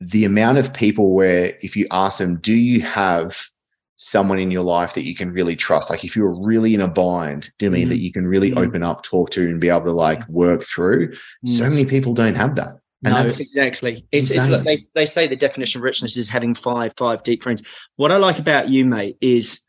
the 0.00 0.24
amount 0.24 0.58
of 0.58 0.72
people 0.72 1.14
where 1.14 1.56
if 1.62 1.76
you 1.76 1.86
ask 1.90 2.18
them, 2.18 2.36
do 2.36 2.52
you 2.52 2.82
have 2.82 3.48
someone 4.02 4.38
in 4.38 4.50
your 4.50 4.64
life 4.64 4.94
that 4.94 5.06
you 5.06 5.14
can 5.14 5.32
really 5.32 5.54
trust. 5.54 5.88
Like 5.90 6.04
if 6.04 6.16
you're 6.16 6.34
really 6.44 6.74
in 6.74 6.80
a 6.80 6.88
bind, 6.88 7.52
do 7.58 7.66
you 7.66 7.70
mean 7.70 7.86
Mm. 7.86 7.90
that 7.90 8.00
you 8.00 8.12
can 8.12 8.26
really 8.26 8.50
Mm. 8.50 8.66
open 8.66 8.82
up, 8.82 9.02
talk 9.04 9.30
to, 9.30 9.48
and 9.48 9.60
be 9.60 9.68
able 9.68 9.84
to 9.84 9.92
like 9.92 10.28
work 10.28 10.62
through? 10.62 11.12
So 11.44 11.64
Mm. 11.64 11.70
many 11.70 11.84
people 11.84 12.12
don't 12.12 12.34
have 12.34 12.56
that. 12.56 12.78
And 13.04 13.14
no, 13.14 13.22
that's 13.22 13.40
exactly. 13.40 14.04
It's, 14.12 14.30
it's 14.30 14.50
like 14.50 14.64
they, 14.64 14.76
they 14.94 15.06
say 15.06 15.26
the 15.26 15.36
definition 15.36 15.80
of 15.80 15.84
richness 15.84 16.16
is 16.16 16.28
having 16.28 16.54
five, 16.54 16.94
five 16.96 17.22
deep 17.22 17.42
friends. 17.42 17.62
What 17.96 18.10
I 18.12 18.16
like 18.16 18.38
about 18.38 18.68
you, 18.68 18.84
mate, 18.84 19.16
is 19.20 19.60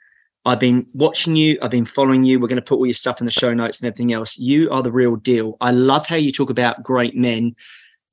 I've 0.45 0.59
been 0.59 0.85
watching 0.93 1.35
you, 1.35 1.57
I've 1.61 1.71
been 1.71 1.85
following 1.85 2.23
you. 2.23 2.39
We're 2.39 2.47
going 2.47 2.57
to 2.57 2.61
put 2.61 2.77
all 2.77 2.85
your 2.85 2.93
stuff 2.93 3.21
in 3.21 3.27
the 3.27 3.31
show 3.31 3.53
notes 3.53 3.81
and 3.81 3.87
everything 3.87 4.13
else. 4.13 4.37
You 4.37 4.69
are 4.71 4.83
the 4.83 4.91
real 4.91 5.15
deal. 5.15 5.57
I 5.61 5.71
love 5.71 6.05
how 6.05 6.15
you 6.15 6.31
talk 6.31 6.49
about 6.49 6.83
great 6.83 7.15
men. 7.15 7.55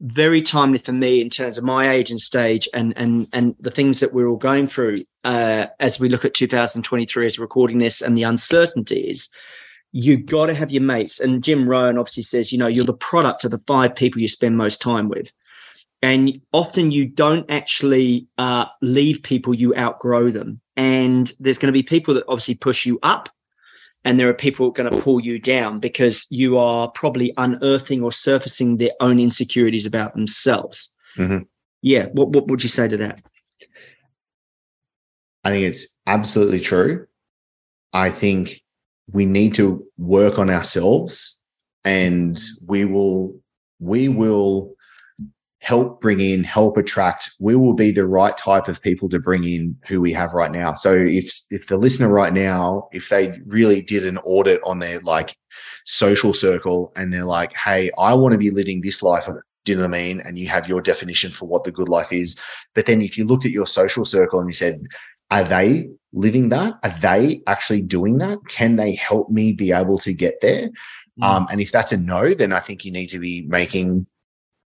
Very 0.00 0.40
timely 0.40 0.78
for 0.78 0.92
me 0.92 1.20
in 1.20 1.28
terms 1.28 1.58
of 1.58 1.64
my 1.64 1.90
age 1.90 2.10
and 2.10 2.20
stage 2.20 2.68
and 2.72 2.94
and 2.96 3.28
and 3.32 3.54
the 3.60 3.70
things 3.70 4.00
that 4.00 4.14
we're 4.14 4.28
all 4.28 4.36
going 4.36 4.66
through 4.66 4.98
uh, 5.24 5.66
as 5.78 6.00
we 6.00 6.08
look 6.08 6.24
at 6.24 6.34
2023 6.34 7.26
as 7.26 7.38
recording 7.38 7.78
this 7.78 8.00
and 8.00 8.16
the 8.16 8.22
uncertainties 8.22 9.30
you 9.92 10.16
got 10.16 10.46
to 10.46 10.54
have 10.54 10.70
your 10.70 10.82
mates. 10.82 11.20
And 11.20 11.42
Jim 11.42 11.68
Rohn 11.68 11.98
obviously 11.98 12.22
says, 12.22 12.52
you 12.52 12.58
know, 12.58 12.66
you're 12.66 12.84
the 12.84 12.92
product 12.92 13.44
of 13.44 13.50
the 13.50 13.60
five 13.66 13.94
people 13.94 14.20
you 14.20 14.28
spend 14.28 14.56
most 14.56 14.80
time 14.80 15.08
with. 15.08 15.32
And 16.02 16.40
often 16.52 16.90
you 16.90 17.06
don't 17.06 17.50
actually 17.50 18.26
uh, 18.38 18.66
leave 18.80 19.22
people, 19.22 19.52
you 19.52 19.74
outgrow 19.76 20.30
them. 20.30 20.60
And 20.76 21.30
there's 21.38 21.58
going 21.58 21.68
to 21.68 21.72
be 21.72 21.82
people 21.82 22.14
that 22.14 22.24
obviously 22.26 22.54
push 22.54 22.86
you 22.86 22.98
up, 23.02 23.28
and 24.04 24.18
there 24.18 24.28
are 24.28 24.34
people 24.34 24.70
going 24.70 24.90
to 24.90 24.98
pull 24.98 25.20
you 25.20 25.38
down 25.38 25.78
because 25.78 26.26
you 26.30 26.56
are 26.56 26.88
probably 26.88 27.32
unearthing 27.36 28.02
or 28.02 28.12
surfacing 28.12 28.78
their 28.78 28.92
own 29.00 29.18
insecurities 29.18 29.86
about 29.86 30.14
themselves. 30.14 30.92
Mhm. 31.16 31.46
Yeah. 31.82 32.06
What, 32.12 32.30
what 32.30 32.48
would 32.48 32.62
you 32.62 32.68
say 32.68 32.88
to 32.88 32.96
that? 32.98 33.22
I 35.44 35.50
think 35.50 35.66
it's 35.66 36.00
absolutely 36.06 36.60
true. 36.60 37.06
I 37.92 38.10
think 38.10 38.60
we 39.10 39.26
need 39.26 39.54
to 39.54 39.84
work 39.98 40.38
on 40.38 40.50
ourselves 40.50 41.42
and 41.84 42.38
we 42.66 42.84
will 42.84 43.34
we 43.78 44.08
will 44.08 44.74
help 45.60 46.00
bring 46.00 46.20
in 46.20 46.42
help 46.42 46.76
attract 46.76 47.32
we 47.38 47.54
will 47.54 47.74
be 47.74 47.90
the 47.90 48.06
right 48.06 48.36
type 48.36 48.66
of 48.66 48.80
people 48.80 49.08
to 49.08 49.18
bring 49.18 49.44
in 49.44 49.76
who 49.86 50.00
we 50.00 50.12
have 50.12 50.32
right 50.32 50.52
now 50.52 50.72
so 50.72 50.94
if 50.94 51.38
if 51.50 51.66
the 51.66 51.76
listener 51.76 52.08
right 52.08 52.32
now 52.32 52.88
if 52.92 53.08
they 53.10 53.38
really 53.46 53.82
did 53.82 54.06
an 54.06 54.18
audit 54.18 54.60
on 54.64 54.78
their 54.78 55.00
like 55.00 55.36
social 55.84 56.32
circle 56.32 56.92
and 56.96 57.12
they're 57.12 57.24
like 57.24 57.54
hey 57.54 57.90
i 57.98 58.14
want 58.14 58.32
to 58.32 58.38
be 58.38 58.50
living 58.50 58.80
this 58.80 59.02
life 59.02 59.28
do 59.64 59.72
you 59.72 59.76
know 59.76 59.82
what 59.82 59.94
i 59.94 59.98
mean 59.98 60.20
and 60.20 60.38
you 60.38 60.48
have 60.48 60.66
your 60.66 60.80
definition 60.80 61.30
for 61.30 61.46
what 61.46 61.64
the 61.64 61.72
good 61.72 61.88
life 61.88 62.12
is 62.12 62.40
but 62.74 62.86
then 62.86 63.02
if 63.02 63.18
you 63.18 63.26
looked 63.26 63.44
at 63.44 63.52
your 63.52 63.66
social 63.66 64.04
circle 64.04 64.40
and 64.40 64.48
you 64.48 64.54
said 64.54 64.80
are 65.30 65.44
they 65.44 65.88
living 66.12 66.48
that? 66.48 66.74
Are 66.82 66.90
they 67.00 67.42
actually 67.46 67.82
doing 67.82 68.18
that? 68.18 68.38
Can 68.48 68.76
they 68.76 68.94
help 68.94 69.30
me 69.30 69.52
be 69.52 69.72
able 69.72 69.98
to 69.98 70.12
get 70.12 70.40
there? 70.40 70.70
Mm. 71.20 71.24
Um, 71.24 71.46
and 71.50 71.60
if 71.60 71.72
that's 71.72 71.92
a 71.92 71.96
no, 71.96 72.34
then 72.34 72.52
I 72.52 72.60
think 72.60 72.84
you 72.84 72.92
need 72.92 73.08
to 73.08 73.18
be 73.18 73.42
making 73.42 74.06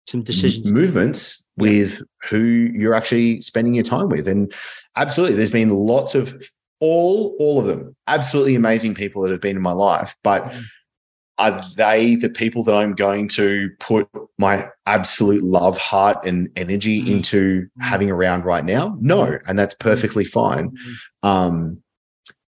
Some 0.09 0.23
decisions. 0.23 0.73
movements 0.73 1.47
with 1.57 2.03
who 2.29 2.39
you're 2.73 2.95
actually 2.95 3.41
spending 3.43 3.75
your 3.75 3.85
time 3.85 4.09
with. 4.09 4.27
And 4.27 4.53
absolutely, 4.97 5.37
there's 5.37 5.53
been 5.53 5.71
lots 5.71 6.15
of 6.15 6.43
all 6.81 7.37
all 7.39 7.59
of 7.61 7.67
them 7.67 7.95
absolutely 8.09 8.55
amazing 8.55 8.95
people 8.95 9.21
that 9.23 9.31
have 9.31 9.41
been 9.41 9.57
in 9.57 9.63
my 9.63 9.73
life, 9.73 10.17
but 10.25 10.45
Mm. 10.45 10.63
are 11.39 11.63
they 11.77 12.17
the 12.17 12.31
people 12.31 12.65
that 12.65 12.75
I'm 12.75 12.95
going 12.95 13.29
to 13.29 13.69
put 13.79 14.09
my 14.39 14.67
absolute 14.87 15.43
love, 15.45 15.77
heart, 15.79 16.25
and 16.25 16.49
energy 16.57 17.03
Mm. 17.03 17.09
into 17.09 17.69
Mm. 17.79 17.83
having 17.83 18.11
around 18.11 18.45
right 18.47 18.65
now? 18.65 18.97
No, 19.01 19.39
and 19.47 19.59
that's 19.59 19.75
perfectly 19.75 20.25
fine. 20.25 20.73
Um, 21.23 21.83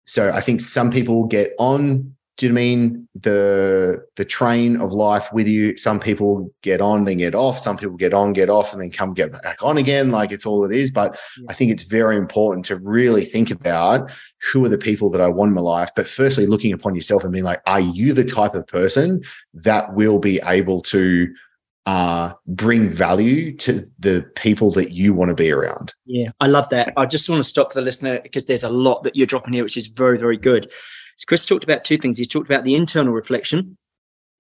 so 0.07 0.31
I 0.33 0.41
think 0.43 0.61
some 0.61 0.91
people 0.91 1.25
get 1.25 1.53
on. 1.59 2.15
Do 2.39 2.47
you 2.47 2.53
know 2.53 2.61
I 2.61 2.63
mean 2.63 3.09
the 3.21 4.05
the 4.15 4.25
train 4.25 4.81
of 4.81 4.93
life 4.93 5.29
with 5.33 5.49
you? 5.49 5.77
Some 5.77 5.99
people 5.99 6.51
get 6.63 6.81
on, 6.81 7.05
then 7.05 7.19
get 7.19 7.35
off. 7.35 7.59
Some 7.59 7.77
people 7.77 7.97
get 7.97 8.15
on, 8.15 8.33
get 8.33 8.49
off, 8.49 8.73
and 8.73 8.81
then 8.81 8.93
come 8.93 9.13
get 9.13 9.33
back 9.33 9.59
on 9.61 9.77
again. 9.77 10.13
Like 10.13 10.31
it's 10.31 10.47
all 10.47 10.65
it 10.65 10.73
is. 10.73 10.93
But 10.93 11.19
Yeah. 11.37 11.47
I 11.51 11.55
think 11.55 11.73
it's 11.73 11.83
very 11.83 12.17
important 12.17 12.65
to 12.67 12.77
really 12.77 13.25
think 13.25 13.51
about 13.51 14.09
who 14.53 14.65
are 14.65 14.69
the 14.69 14.79
people 14.79 15.11
that 15.11 15.21
I 15.21 15.27
want 15.27 15.49
in 15.49 15.55
my 15.57 15.61
life. 15.61 15.91
But 15.97 16.07
firstly, 16.07 16.47
looking 16.47 16.73
upon 16.73 16.95
yourself 16.95 17.25
and 17.25 17.33
being 17.33 17.45
like, 17.45 17.61
are 17.67 17.81
you 17.81 18.13
the 18.13 18.25
type 18.25 18.55
of 18.55 18.67
person 18.69 19.21
that 19.55 19.95
will 19.95 20.21
be 20.21 20.41
able 20.45 20.81
to 20.83 21.29
uh, 21.87 22.35
bring 22.47 22.89
value 22.89 23.57
to 23.57 23.83
the 23.99 24.23
people 24.37 24.71
that 24.73 24.93
you 24.93 25.13
want 25.13 25.31
to 25.31 25.35
be 25.35 25.51
around? 25.51 25.93
Yeah, 26.07 26.29
I 26.39 26.47
love 26.47 26.69
that. 26.69 26.93
I 26.97 27.05
just 27.07 27.29
want 27.29 27.43
to 27.43 27.49
stop 27.49 27.73
for 27.73 27.81
the 27.81 27.85
listener 27.85 28.21
because 28.23 28.45
there's 28.45 28.63
a 28.63 28.69
lot 28.69 29.03
that 29.03 29.17
you're 29.17 29.27
dropping 29.27 29.55
here, 29.55 29.65
which 29.65 29.77
is 29.77 29.89
very, 29.89 30.19
very 30.19 30.37
good. 30.37 30.71
So 31.19 31.25
Chris 31.27 31.45
talked 31.45 31.65
about 31.65 31.85
two 31.85 31.99
things. 31.99 32.17
He's 32.17 32.29
talked 32.29 32.49
about 32.49 32.65
the 32.65 32.75
internal 32.77 33.13
reflection 33.13 33.77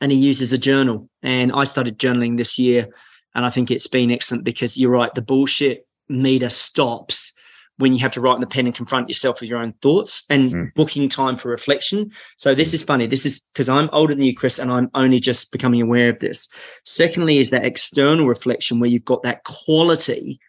and 0.00 0.12
he 0.12 0.18
uses 0.18 0.52
a 0.52 0.58
journal. 0.58 1.10
And 1.22 1.52
I 1.52 1.64
started 1.64 1.98
journaling 1.98 2.36
this 2.36 2.58
year. 2.58 2.88
And 3.34 3.44
I 3.44 3.50
think 3.50 3.70
it's 3.70 3.88
been 3.88 4.10
excellent 4.10 4.44
because 4.44 4.78
you're 4.78 4.90
right, 4.90 5.14
the 5.14 5.22
bullshit 5.22 5.86
meter 6.08 6.48
stops 6.48 7.32
when 7.78 7.92
you 7.92 7.98
have 8.00 8.12
to 8.12 8.20
write 8.20 8.34
in 8.36 8.40
the 8.40 8.46
pen 8.46 8.66
and 8.66 8.74
confront 8.74 9.08
yourself 9.08 9.40
with 9.40 9.50
your 9.50 9.58
own 9.60 9.72
thoughts 9.82 10.24
and 10.30 10.52
Mm. 10.52 10.74
booking 10.74 11.08
time 11.08 11.36
for 11.36 11.48
reflection. 11.48 12.10
So 12.36 12.54
this 12.54 12.74
is 12.74 12.82
funny. 12.82 13.06
This 13.06 13.26
is 13.26 13.40
because 13.52 13.68
I'm 13.68 13.90
older 13.92 14.14
than 14.14 14.24
you, 14.24 14.34
Chris, 14.34 14.58
and 14.58 14.70
I'm 14.72 14.90
only 14.94 15.20
just 15.20 15.52
becoming 15.52 15.82
aware 15.82 16.08
of 16.08 16.18
this. 16.20 16.48
Secondly, 16.84 17.38
is 17.38 17.50
that 17.50 17.64
external 17.64 18.26
reflection 18.26 18.80
where 18.80 18.90
you've 18.90 19.04
got 19.04 19.22
that 19.22 19.44
quality 19.44 20.40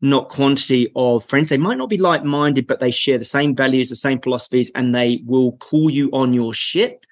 not 0.00 0.28
quantity 0.28 0.92
of 0.94 1.24
friends. 1.24 1.48
They 1.48 1.56
might 1.56 1.78
not 1.78 1.88
be 1.88 1.96
like 1.96 2.24
minded, 2.24 2.66
but 2.66 2.80
they 2.80 2.90
share 2.90 3.18
the 3.18 3.24
same 3.24 3.54
values, 3.54 3.88
the 3.88 3.96
same 3.96 4.20
philosophies, 4.20 4.70
and 4.74 4.94
they 4.94 5.22
will 5.24 5.52
call 5.52 5.90
you 5.90 6.10
on 6.12 6.32
your 6.32 6.52
shit. 6.52 7.04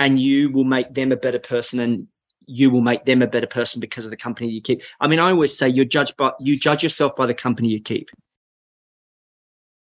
And 0.00 0.18
you 0.18 0.50
will 0.50 0.64
make 0.64 0.92
them 0.94 1.12
a 1.12 1.16
better 1.16 1.38
person, 1.38 1.78
and 1.78 2.08
you 2.46 2.70
will 2.70 2.80
make 2.80 3.04
them 3.04 3.22
a 3.22 3.26
better 3.26 3.46
person 3.46 3.80
because 3.80 4.04
of 4.04 4.10
the 4.10 4.16
company 4.16 4.50
you 4.50 4.60
keep. 4.60 4.82
I 5.00 5.06
mean, 5.06 5.20
I 5.20 5.30
always 5.30 5.56
say 5.56 5.68
you're 5.68 5.84
judged 5.84 6.16
by 6.16 6.32
you 6.40 6.58
judge 6.58 6.82
yourself 6.82 7.14
by 7.16 7.26
the 7.26 7.34
company 7.34 7.68
you 7.68 7.80
keep. 7.80 8.10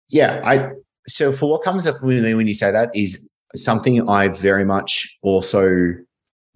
Yeah, 0.10 0.42
I 0.44 0.72
so 1.08 1.32
for 1.32 1.50
what 1.50 1.64
comes 1.64 1.88
up 1.88 2.04
with 2.04 2.24
me 2.24 2.34
when 2.34 2.48
you 2.48 2.54
say 2.54 2.72
that 2.72 2.90
is 2.94 3.30
something 3.56 4.08
I 4.10 4.28
very 4.28 4.66
much 4.66 5.18
also 5.22 5.94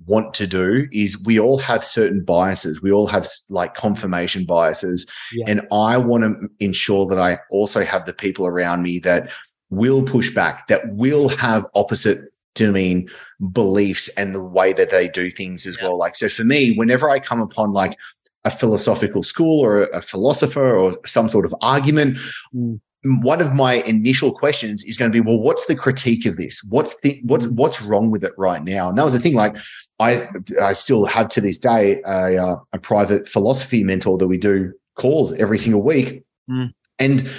want 0.05 0.33
to 0.35 0.45
do 0.47 0.87
is 0.91 1.23
we 1.25 1.39
all 1.39 1.57
have 1.57 1.83
certain 1.83 2.23
biases. 2.23 2.81
We 2.81 2.91
all 2.91 3.07
have 3.07 3.27
like 3.49 3.73
confirmation 3.73 4.45
biases. 4.45 5.09
Yeah. 5.33 5.45
And 5.47 5.61
I 5.71 5.97
want 5.97 6.23
to 6.23 6.35
ensure 6.59 7.07
that 7.07 7.19
I 7.19 7.39
also 7.49 7.83
have 7.83 8.05
the 8.05 8.13
people 8.13 8.45
around 8.45 8.83
me 8.83 8.99
that 8.99 9.31
will 9.69 10.03
push 10.03 10.33
back, 10.33 10.67
that 10.67 10.87
will 10.93 11.29
have 11.29 11.65
opposite 11.75 12.21
do 12.53 12.63
you 12.63 12.67
know 12.71 12.73
what 12.73 12.79
I 12.79 12.81
mean 12.81 13.09
beliefs 13.53 14.07
and 14.17 14.33
the 14.33 14.43
way 14.43 14.73
that 14.73 14.89
they 14.89 15.07
do 15.07 15.29
things 15.29 15.67
as 15.67 15.77
Yeah. 15.79 15.89
well. 15.89 15.97
Like 15.99 16.15
so 16.15 16.27
for 16.27 16.43
me, 16.43 16.73
whenever 16.75 17.09
I 17.09 17.19
come 17.19 17.39
upon 17.41 17.71
like 17.71 17.97
a 18.45 18.49
philosophical 18.49 19.21
school 19.23 19.63
or 19.63 19.83
a 19.83 20.01
philosopher 20.01 20.75
or 20.75 20.93
some 21.05 21.29
sort 21.29 21.45
of 21.45 21.53
argument, 21.61 22.17
Mm. 22.55 22.79
One 23.21 23.41
of 23.41 23.53
my 23.53 23.75
initial 23.83 24.33
questions 24.33 24.83
is 24.83 24.97
going 24.97 25.11
to 25.11 25.13
be, 25.13 25.21
well, 25.21 25.39
what's 25.39 25.65
the 25.65 25.75
critique 25.75 26.25
of 26.25 26.37
this? 26.37 26.63
What's 26.69 26.99
the 27.01 27.19
what's 27.23 27.47
what's 27.47 27.81
wrong 27.81 28.11
with 28.11 28.23
it 28.23 28.33
right 28.37 28.63
now? 28.63 28.89
And 28.89 28.97
that 28.97 29.03
was 29.03 29.13
the 29.13 29.19
thing. 29.19 29.35
Like, 29.35 29.57
I 29.99 30.27
I 30.61 30.73
still 30.73 31.05
have 31.05 31.27
to 31.29 31.41
this 31.41 31.57
day 31.57 32.01
a 32.05 32.37
uh, 32.37 32.57
a 32.73 32.79
private 32.79 33.27
philosophy 33.27 33.83
mentor 33.83 34.17
that 34.17 34.27
we 34.27 34.37
do 34.37 34.73
calls 34.95 35.33
every 35.33 35.57
single 35.57 35.81
week, 35.81 36.23
Mm. 36.49 36.71
and 36.97 37.29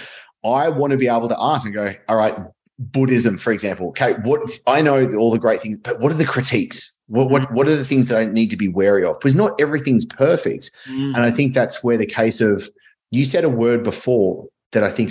I 0.45 0.69
want 0.69 0.91
to 0.91 0.99
be 0.99 1.09
able 1.09 1.29
to 1.31 1.37
ask 1.41 1.65
and 1.65 1.75
go, 1.75 1.93
all 2.09 2.17
right, 2.17 2.37
Buddhism, 2.79 3.39
for 3.39 3.53
example. 3.53 3.89
Okay, 3.89 4.15
what 4.23 4.41
I 4.67 4.83
know 4.83 5.13
all 5.17 5.31
the 5.31 5.39
great 5.39 5.61
things, 5.61 5.79
but 5.83 5.99
what 6.01 6.13
are 6.13 6.17
the 6.17 6.27
critiques? 6.27 6.93
What 7.07 7.31
what 7.31 7.53
what 7.53 7.67
are 7.69 7.77
the 7.77 7.85
things 7.85 8.09
that 8.09 8.19
I 8.19 8.27
need 8.27 8.51
to 8.51 8.57
be 8.57 8.69
wary 8.69 9.05
of? 9.05 9.19
Because 9.19 9.35
not 9.35 9.59
everything's 9.61 10.05
perfect. 10.05 10.71
Mm. 10.89 11.15
And 11.15 11.19
I 11.19 11.31
think 11.31 11.55
that's 11.55 11.83
where 11.83 11.97
the 11.97 12.07
case 12.07 12.41
of 12.41 12.69
you 13.11 13.25
said 13.25 13.45
a 13.45 13.49
word 13.49 13.83
before 13.83 14.47
that 14.73 14.85
I 14.85 14.91
think 14.91 15.11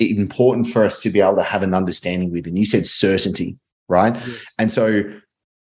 important 0.00 0.66
for 0.66 0.84
us 0.84 1.00
to 1.00 1.10
be 1.10 1.20
able 1.20 1.36
to 1.36 1.42
have 1.42 1.62
an 1.62 1.74
understanding 1.74 2.30
with. 2.30 2.46
And 2.46 2.58
you 2.58 2.64
said 2.64 2.86
certainty, 2.86 3.58
right? 3.88 4.14
Yes. 4.14 4.44
And 4.58 4.72
so 4.72 5.02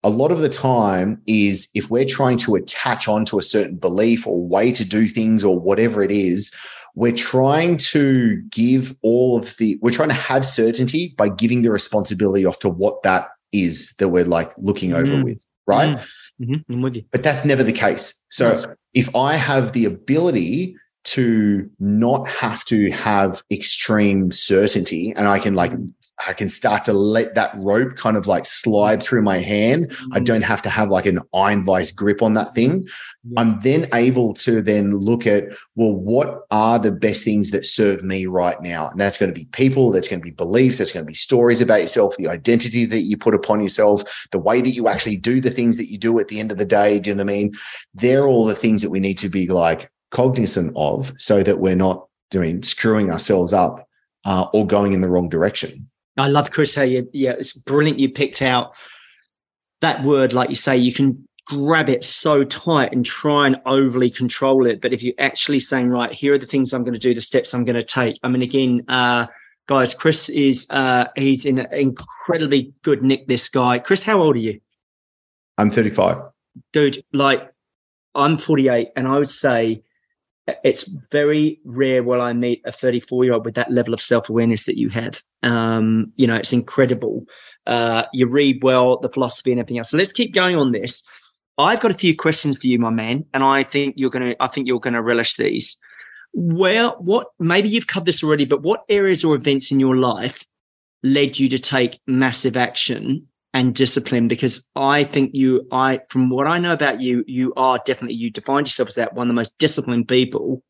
a 0.05 0.11
lot 0.11 0.33
of 0.33 0.39
the 0.41 0.49
time 0.49 1.21
is 1.27 1.69
if 1.75 1.91
we're 1.91 2.05
trying 2.05 2.37
to 2.39 2.55
attach 2.55 3.09
onto 3.09 3.39
a 3.39 3.43
certain 3.43 3.77
belief 3.77 4.27
or 4.27 4.41
way 4.47 4.73
to 4.73 4.85
do 4.85 5.07
things 5.07 5.45
or 5.45 5.59
whatever 5.59 6.03
it 6.03 6.11
is, 6.11 6.53
we're 6.95 7.13
trying 7.13 7.77
to 7.79 8.43
give 8.51 8.95
all 9.03 9.39
of 9.39 9.57
the, 9.57 9.79
we're 9.81 9.91
trying 9.93 10.09
to 10.11 10.15
have 10.15 10.45
certainty 10.45 11.15
by 11.17 11.29
giving 11.29 11.63
the 11.63 11.71
responsibility 11.71 12.45
off 12.45 12.59
to 12.61 12.69
what 12.69 13.03
that 13.03 13.29
is 13.53 13.95
that 13.99 14.09
we're 14.09 14.25
like 14.25 14.53
looking 14.59 14.93
over 14.93 15.07
Mm. 15.07 15.25
with, 15.25 15.45
right? 15.67 15.97
Mm. 16.41 16.65
Mhm. 16.69 16.83
With 16.83 16.97
you. 16.97 17.05
But 17.13 17.23
that's 17.23 17.45
never 17.45 17.63
the 17.63 17.73
case. 17.73 18.23
So 18.31 18.51
Yes. 18.51 18.67
if 18.95 19.15
I 19.15 19.37
have 19.37 19.73
the 19.73 19.85
ability 19.85 20.75
to 21.13 21.69
not 21.81 22.29
have 22.29 22.65
to 22.67 22.91
have 22.91 23.43
extreme 23.51 24.31
certainty 24.33 25.13
and 25.17 25.29
I 25.29 25.39
can 25.39 25.55
like 25.55 25.73
I 26.29 26.35
can 26.35 26.49
start 26.51 26.85
to 26.85 26.93
let 26.93 27.35
that 27.35 27.53
rope 27.57 27.97
kind 27.97 28.17
of 28.17 28.27
like 28.27 28.47
slide 28.47 29.03
through 29.03 29.23
my 29.23 29.41
hand. 29.41 29.93
I 30.13 30.21
Mm. 30.21 30.25
don't 30.25 30.43
have 30.43 30.63
to 30.63 30.71
have 30.71 30.89
like 30.89 31.07
an 31.07 31.21
iron 31.35 31.65
vice 31.65 31.91
grip 31.91 32.23
on 32.23 32.35
that 32.35 32.55
thing. 32.55 32.87
Yeah. 33.29 33.41
I'm 33.41 33.59
then 33.61 33.89
able 33.95 34.35
to 34.35 34.63
then 34.63 34.93
look 34.93 35.27
at, 35.27 35.45
well, 35.75 35.95
what 35.97 36.43
are 36.51 36.79
the 36.79 36.93
best 36.93 37.25
things 37.25 37.51
that 37.51 37.67
serve 37.67 38.05
me 38.05 38.27
right 38.27 38.61
now? 38.63 38.89
And 38.89 39.01
that's 39.01 39.19
going 39.19 39.33
to 39.33 39.39
be 39.39 39.47
people, 39.47 39.91
that's 39.91 40.09
going 40.09 40.21
to 40.21 40.25
be 40.25 40.31
beliefs, 40.33 40.79
that's 40.79 40.93
going 40.93 41.05
to 41.05 41.11
be 41.11 41.15
stories 41.15 41.61
about 41.61 41.81
yourself, 41.83 42.17
the 42.17 42.29
identity 42.29 42.85
that 42.87 43.03
you 43.03 43.17
put 43.17 43.35
upon 43.35 43.61
yourself, 43.61 44.05
the 44.31 44.39
way 44.39 44.61
that 44.61 44.71
you 44.71 44.89
actually 44.89 45.17
do 45.17 45.41
the 45.41 45.51
things 45.51 45.77
that 45.79 45.91
you 45.91 45.99
do 45.99 46.19
at 46.21 46.29
the 46.29 46.41
end 46.41 46.53
of 46.53 46.59
the 46.59 46.65
day. 46.65 46.99
Do 47.01 47.11
you 47.11 47.17
know 47.17 47.25
what 47.25 47.33
I 47.33 47.35
mean? 47.35 47.53
They're 47.95 48.27
all 48.27 48.45
the 48.45 48.55
things 48.55 48.83
that 48.83 48.91
we 48.91 49.01
need 49.01 49.19
to 49.19 49.29
be 49.29 49.47
like 49.49 49.91
cognizant 50.13 50.73
of 50.77 51.13
so 51.19 51.43
that 51.43 51.59
we're 51.59 51.75
not 51.75 52.07
doing 52.31 52.63
screwing 52.63 53.11
ourselves 53.11 53.53
up 53.53 53.89
uh, 54.25 54.47
or 54.55 54.67
going 54.67 54.93
in 54.93 55.01
the 55.01 55.09
wrong 55.09 55.29
direction. 55.29 55.89
I 56.17 56.29
love 56.29 56.51
Chris 56.51 56.75
how 56.75 56.83
you 56.83 57.09
yeah, 57.13 57.33
it's 57.33 57.53
brilliant 57.53 57.99
you 57.99 58.11
picked 58.11 58.43
out 58.43 58.73
that 59.81 60.03
word, 60.05 60.33
like 60.33 60.49
you 60.49 60.55
say, 60.55 60.77
you 60.77 60.93
can 60.93 61.27
grab 61.47 61.89
it 61.89 62.05
so 62.05 62.45
tight 62.45 62.93
and 62.93 63.05
try 63.05 63.47
and 63.47 63.61
overly 63.67 64.09
control 64.09 64.65
it. 64.67 64.81
But 64.81 64.93
if 64.93 65.03
you're 65.03 65.15
actually 65.19 65.59
saying, 65.59 65.89
right, 65.89 66.13
here 66.13 66.35
are 66.35 66.39
the 66.39 66.47
things 66.47 66.73
I'm 66.73 66.85
going 66.85 66.95
to 66.95 67.01
do, 67.01 67.15
the 67.15 67.21
steps 67.21 67.53
I'm 67.53 67.65
going 67.65 67.77
to 67.77 67.85
take. 67.85 68.17
I 68.23 68.29
mean, 68.29 68.43
again, 68.43 68.85
uh, 68.89 69.27
guys, 69.67 69.93
Chris 69.93 70.29
is 70.29 70.67
uh 70.71 71.07
he's 71.17 71.45
in 71.45 71.59
an 71.59 71.73
incredibly 71.73 72.73
good 72.83 73.03
nick, 73.03 73.27
this 73.27 73.49
guy. 73.49 73.79
Chris, 73.79 74.03
how 74.03 74.21
old 74.21 74.37
are 74.37 74.41
you? 74.41 74.61
I'm 75.59 75.71
35. 75.71 76.19
dude, 76.73 77.05
like 77.13 77.53
I'm 78.15 78.37
48, 78.37 78.89
and 78.97 79.07
I 79.07 79.19
would 79.19 79.29
say 79.29 79.83
it's 80.65 80.89
very 81.11 81.61
rare 81.65 82.03
when 82.03 82.21
I 82.21 82.33
meet 82.33 82.63
a 82.65 82.73
34 82.73 83.25
year 83.25 83.35
old 83.35 83.45
with 83.45 83.55
that 83.55 83.71
level 83.71 83.95
of 83.95 84.03
self 84.03 84.29
awareness 84.29 84.65
that 84.65 84.79
you 84.79 84.89
have. 84.89 85.23
Um, 85.43 86.13
you 86.17 86.27
know, 86.27 86.37
it's 86.37 86.53
incredible. 86.53 87.25
Uh, 87.67 88.05
you 88.13 88.27
read 88.27 88.63
well, 88.63 88.99
the 88.99 89.09
philosophy 89.09 89.53
and 89.53 89.61
everything 89.61 89.79
else. 89.79 89.91
So 89.91 89.97
let's 89.97 90.13
keep 90.13 90.35
going 90.35 90.57
on 90.57 90.73
this. 90.73 91.05
I've 91.59 91.81
got 91.81 91.91
a 91.91 91.95
few 91.95 92.17
questions 92.17 92.59
for 92.59 92.67
you, 92.67 92.79
my 92.79 92.91
man, 92.91 93.25
and 93.35 93.45
I 93.45 93.63
think 93.63 93.95
you're 93.97 94.11
gonna. 94.11 94.35
I 94.41 94.49
think 94.49 94.67
you're 94.67 94.81
gonna 94.81 95.03
relish 95.03 95.37
these. 95.37 95.77
Well, 96.33 96.97
what 96.99 97.29
maybe 97.39 97.69
you've 97.69 97.87
covered 97.87 98.07
this 98.07 98.25
already, 98.25 98.47
but 98.47 98.63
what 98.63 98.85
areas 98.89 99.23
or 99.23 99.35
events 99.35 99.71
in 99.71 99.79
your 99.79 99.97
life 99.97 100.47
led 101.03 101.39
you 101.39 101.49
to 101.51 101.59
take 101.59 102.01
massive 102.07 102.57
action 102.57 103.29
and 103.55 103.75
discipline 103.75 104.29
because 104.29 104.69
I 104.77 105.05
think 105.05 105.33
you, 105.35 105.67
I, 105.71 106.01
from 106.09 106.31
what 106.31 106.47
I 106.47 106.59
know 106.59 106.73
about 106.73 107.01
you, 107.01 107.23
you 107.27 107.53
are 107.57 107.79
definitely, 107.85 108.17
you 108.17 108.31
defined 108.31 108.67
yourself 108.67 108.89
as 108.89 108.95
that 108.95 109.15
one 109.15 109.27
of 109.27 109.29
the 109.29 109.35
most 109.35 109.57
disciplined 109.59 110.09
people. 110.09 110.63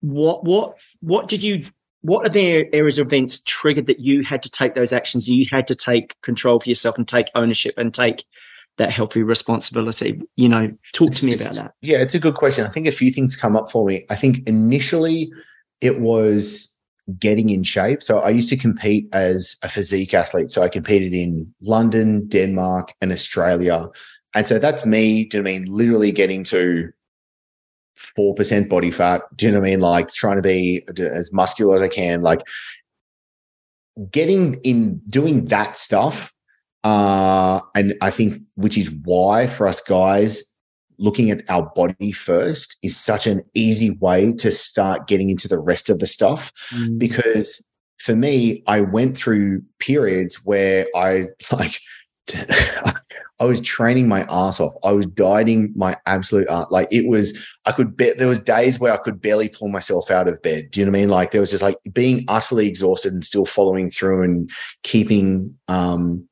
What, 0.00 0.44
what, 0.44 0.74
what 1.00 1.28
did 1.28 1.42
you, 1.42 1.66
what 2.02 2.26
are 2.26 2.30
the 2.30 2.72
areas 2.74 2.98
of 2.98 3.06
events 3.06 3.42
triggered 3.46 3.86
that 3.86 4.00
you 4.00 4.22
had 4.22 4.42
to 4.42 4.50
take 4.50 4.74
those 4.74 4.92
actions? 4.92 5.28
You 5.28 5.46
had 5.50 5.66
to 5.68 5.74
take 5.74 6.20
control 6.20 6.60
for 6.60 6.68
yourself 6.68 6.98
and 6.98 7.08
take 7.08 7.30
ownership 7.34 7.74
and 7.78 7.92
take 7.92 8.24
that 8.76 8.90
healthy 8.92 9.22
responsibility. 9.22 10.20
You 10.36 10.50
know, 10.50 10.70
talk 10.92 11.10
to 11.12 11.26
me 11.26 11.34
about 11.34 11.54
that. 11.54 11.72
Yeah, 11.80 11.98
it's 11.98 12.14
a 12.14 12.20
good 12.20 12.34
question. 12.34 12.66
I 12.66 12.68
think 12.68 12.86
a 12.86 12.92
few 12.92 13.10
things 13.10 13.34
come 13.34 13.56
up 13.56 13.70
for 13.70 13.86
me. 13.86 14.04
I 14.10 14.16
think 14.16 14.46
initially 14.46 15.32
it 15.80 15.98
was 15.98 16.75
getting 17.18 17.50
in 17.50 17.62
shape. 17.62 18.02
So 18.02 18.20
I 18.20 18.30
used 18.30 18.48
to 18.50 18.56
compete 18.56 19.08
as 19.12 19.56
a 19.62 19.68
physique 19.68 20.14
athlete. 20.14 20.50
So 20.50 20.62
I 20.62 20.68
competed 20.68 21.14
in 21.14 21.52
London, 21.60 22.26
Denmark, 22.28 22.92
and 23.00 23.12
Australia. 23.12 23.88
And 24.34 24.46
so 24.46 24.58
that's 24.58 24.84
me, 24.84 25.24
do 25.24 25.38
you 25.38 25.42
know 25.42 25.50
I 25.50 25.52
mean? 25.52 25.66
Literally 25.66 26.12
getting 26.12 26.44
to 26.44 26.90
4% 28.18 28.68
body 28.68 28.90
fat. 28.90 29.22
Do 29.34 29.46
you 29.46 29.52
know 29.52 29.60
what 29.60 29.66
I 29.66 29.70
mean? 29.70 29.80
Like 29.80 30.10
trying 30.10 30.36
to 30.36 30.42
be 30.42 30.86
as 30.98 31.32
muscular 31.32 31.76
as 31.76 31.82
I 31.82 31.88
can. 31.88 32.20
Like 32.20 32.40
getting 34.10 34.54
in 34.62 34.98
doing 35.08 35.46
that 35.46 35.76
stuff. 35.76 36.32
Uh, 36.84 37.60
and 37.74 37.94
I 38.00 38.10
think 38.10 38.40
which 38.54 38.76
is 38.78 38.90
why 39.04 39.46
for 39.46 39.66
us 39.66 39.80
guys, 39.80 40.42
looking 40.98 41.30
at 41.30 41.42
our 41.48 41.70
body 41.74 42.12
first 42.12 42.78
is 42.82 42.96
such 42.96 43.26
an 43.26 43.42
easy 43.54 43.90
way 43.90 44.32
to 44.32 44.50
start 44.50 45.06
getting 45.06 45.30
into 45.30 45.48
the 45.48 45.58
rest 45.58 45.90
of 45.90 45.98
the 45.98 46.06
stuff. 46.06 46.52
Mm. 46.70 46.98
because 46.98 47.62
for 47.98 48.14
me 48.14 48.62
i 48.66 48.80
went 48.80 49.16
through 49.16 49.62
periods 49.78 50.44
where 50.44 50.86
i 50.94 51.26
like 51.52 51.80
i 53.38 53.44
was 53.44 53.60
training 53.60 54.08
my 54.08 54.26
ass 54.28 54.60
off. 54.60 54.72
I 54.82 54.92
was 54.92 55.06
dieting 55.06 55.72
my 55.76 55.96
absolute 56.06 56.48
art 56.48 56.72
like 56.72 56.88
it 56.90 57.06
was 57.06 57.38
i 57.64 57.72
could 57.72 57.96
bet 57.96 58.18
there 58.18 58.28
was 58.28 58.42
days 58.42 58.80
where 58.80 58.92
i 58.92 58.96
could 58.96 59.20
barely 59.20 59.48
pull 59.48 59.68
myself 59.68 60.10
out 60.10 60.28
of 60.28 60.42
bed. 60.42 60.70
Do 60.70 60.80
you 60.80 60.86
know 60.86 60.92
what 60.92 60.98
i 60.98 61.00
mean? 61.00 61.08
Like 61.08 61.30
there 61.30 61.40
was 61.40 61.50
just 61.50 61.62
like 61.62 61.78
being 61.92 62.24
utterly 62.28 62.66
exhausted 62.66 63.12
and 63.12 63.24
still 63.24 63.46
following 63.46 63.90
through 63.90 64.22
and 64.22 64.50
keeping 64.82 65.56
um 65.68 66.28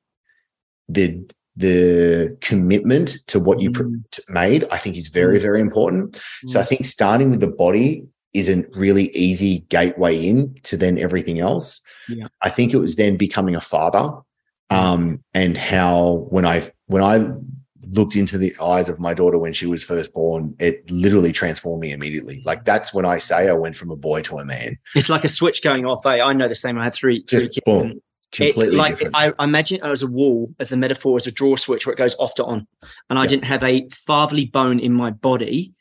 the 0.88 1.24
the 1.56 2.36
commitment 2.40 3.16
to 3.28 3.38
what 3.38 3.60
you 3.60 3.70
Mm. 3.70 4.02
made 4.28 4.64
i 4.70 4.78
think 4.78 4.96
is 4.96 5.08
very 5.08 5.38
Mm. 5.38 5.42
very 5.42 5.60
important 5.60 6.20
so 6.46 6.58
i 6.60 6.64
think 6.64 6.84
starting 6.86 7.30
with 7.30 7.40
the 7.40 7.46
body 7.64 8.04
is 8.32 8.48
a 8.48 8.64
really 8.74 9.10
easy 9.14 9.64
gateway 9.68 10.14
in 10.16 10.54
to 10.64 10.76
then 10.76 10.98
everything 10.98 11.38
else 11.38 11.80
Yeah. 12.08 12.26
i 12.42 12.50
think 12.50 12.74
it 12.74 12.78
was 12.78 12.96
then 12.96 13.16
becoming 13.16 13.54
a 13.54 13.60
father 13.60 14.06
um 14.70 15.20
and 15.34 15.56
how 15.56 16.26
when 16.30 16.44
i 16.44 16.62
when 16.86 17.02
i 17.02 17.30
looked 17.98 18.16
into 18.16 18.38
the 18.38 18.52
eyes 18.60 18.88
of 18.88 18.98
my 18.98 19.12
daughter 19.14 19.38
when 19.38 19.52
she 19.52 19.66
was 19.66 19.84
first 19.84 20.12
born 20.14 20.54
it 20.58 20.90
literally 20.90 21.32
transformed 21.32 21.80
me 21.82 21.92
immediately 21.92 22.40
like 22.44 22.64
that's 22.64 22.92
when 22.94 23.04
i 23.04 23.18
say 23.18 23.48
i 23.48 23.52
went 23.52 23.76
from 23.76 23.90
a 23.90 23.96
boy 23.96 24.20
to 24.22 24.38
a 24.38 24.44
man 24.44 24.76
It's 24.96 25.10
like 25.10 25.22
a 25.24 25.28
switch 25.28 25.62
going 25.62 25.84
off. 25.84 26.04
Eh? 26.06 26.20
I 26.20 26.32
know 26.32 26.48
the 26.48 26.54
same. 26.54 26.78
I 26.78 26.84
had 26.84 26.94
three, 26.94 27.22
three 27.28 27.40
Just 27.40 27.52
kids. 27.54 27.64
boom. 27.66 28.00
Completely 28.34 28.64
it's 28.64 28.78
like 28.78 28.98
different 28.98 29.16
I, 29.16 29.32
I 29.38 29.44
imagine 29.44 29.78
it 29.78 29.84
as 29.84 30.02
a 30.02 30.06
wall, 30.06 30.54
as 30.60 30.72
a 30.72 30.76
metaphor, 30.76 31.16
as 31.16 31.26
a 31.26 31.32
draw 31.32 31.56
switch 31.56 31.86
where 31.86 31.92
it 31.92 31.98
goes 31.98 32.14
off 32.18 32.34
to 32.36 32.44
on. 32.44 32.66
And 33.10 33.18
I 33.18 33.22
Yeah. 33.22 33.28
didn't 33.28 33.44
have 33.44 33.64
a 33.64 33.88
fatherly 33.90 34.46
bone 34.46 34.80
in 34.80 34.92
my 34.92 35.10
body, 35.10 35.72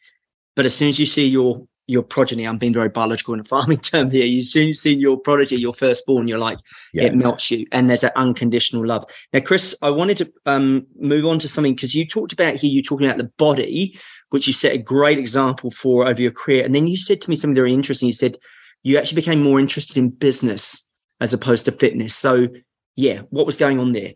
but 0.55 0.65
as 0.65 0.75
soon 0.75 0.89
as 0.89 0.99
you 0.99 1.05
see 1.05 1.25
your 1.27 1.67
your 1.85 2.01
progeny, 2.01 2.47
I'm 2.47 2.57
being 2.57 2.71
very 2.73 2.87
biological 2.87 3.33
in 3.33 3.41
a 3.41 3.43
farming 3.43 3.79
term 3.91 4.09
here. 4.09 4.25
You 4.25 4.41
soon 4.41 4.67
you 4.67 4.73
see 4.73 4.93
your 4.95 5.17
prodigy, 5.19 5.57
your 5.57 5.73
firstborn, 5.73 6.29
you're 6.29 6.39
like 6.39 6.57
yeah 6.93 7.05
it 7.05 7.15
melts 7.15 7.51
you, 7.51 7.65
and 7.71 7.89
there's 7.89 8.01
that 8.01 8.15
unconditional 8.15 8.85
love. 8.85 9.03
Now, 9.33 9.41
Chris, 9.41 9.75
I 9.81 9.89
wanted 9.89 10.17
to 10.17 10.33
um, 10.45 10.87
move 10.97 11.25
on 11.25 11.39
to 11.39 11.49
something 11.49 11.75
because 11.75 11.93
you 11.93 12.07
talked 12.07 12.31
about 12.31 12.55
here. 12.55 12.71
you're 12.71 12.83
talking 12.83 13.05
about 13.05 13.17
the 13.17 13.31
body, 13.37 13.99
which 14.29 14.47
you 14.47 14.53
set 14.53 14.73
a 14.73 14.77
great 14.77 15.19
example 15.19 15.71
for 15.71 16.07
over 16.07 16.21
your 16.21 16.31
career, 16.31 16.63
and 16.63 16.73
then 16.73 16.87
you 16.87 16.95
said 16.95 17.19
to 17.21 17.29
me 17.29 17.35
something 17.35 17.55
very 17.55 17.73
interesting. 17.73 18.07
You 18.07 18.13
said 18.13 18.37
you 18.83 18.97
actually 18.97 19.17
became 19.17 19.41
more 19.43 19.59
interested 19.59 19.97
in 19.97 20.09
business 20.09 20.89
as 21.21 21.33
opposed 21.33 21.65
to 21.65 21.71
fitness. 21.71 22.15
So, 22.15 22.47
yeah, 22.95 23.21
what 23.29 23.45
was 23.45 23.55
going 23.55 23.79
on 23.79 23.91
there? 23.91 24.13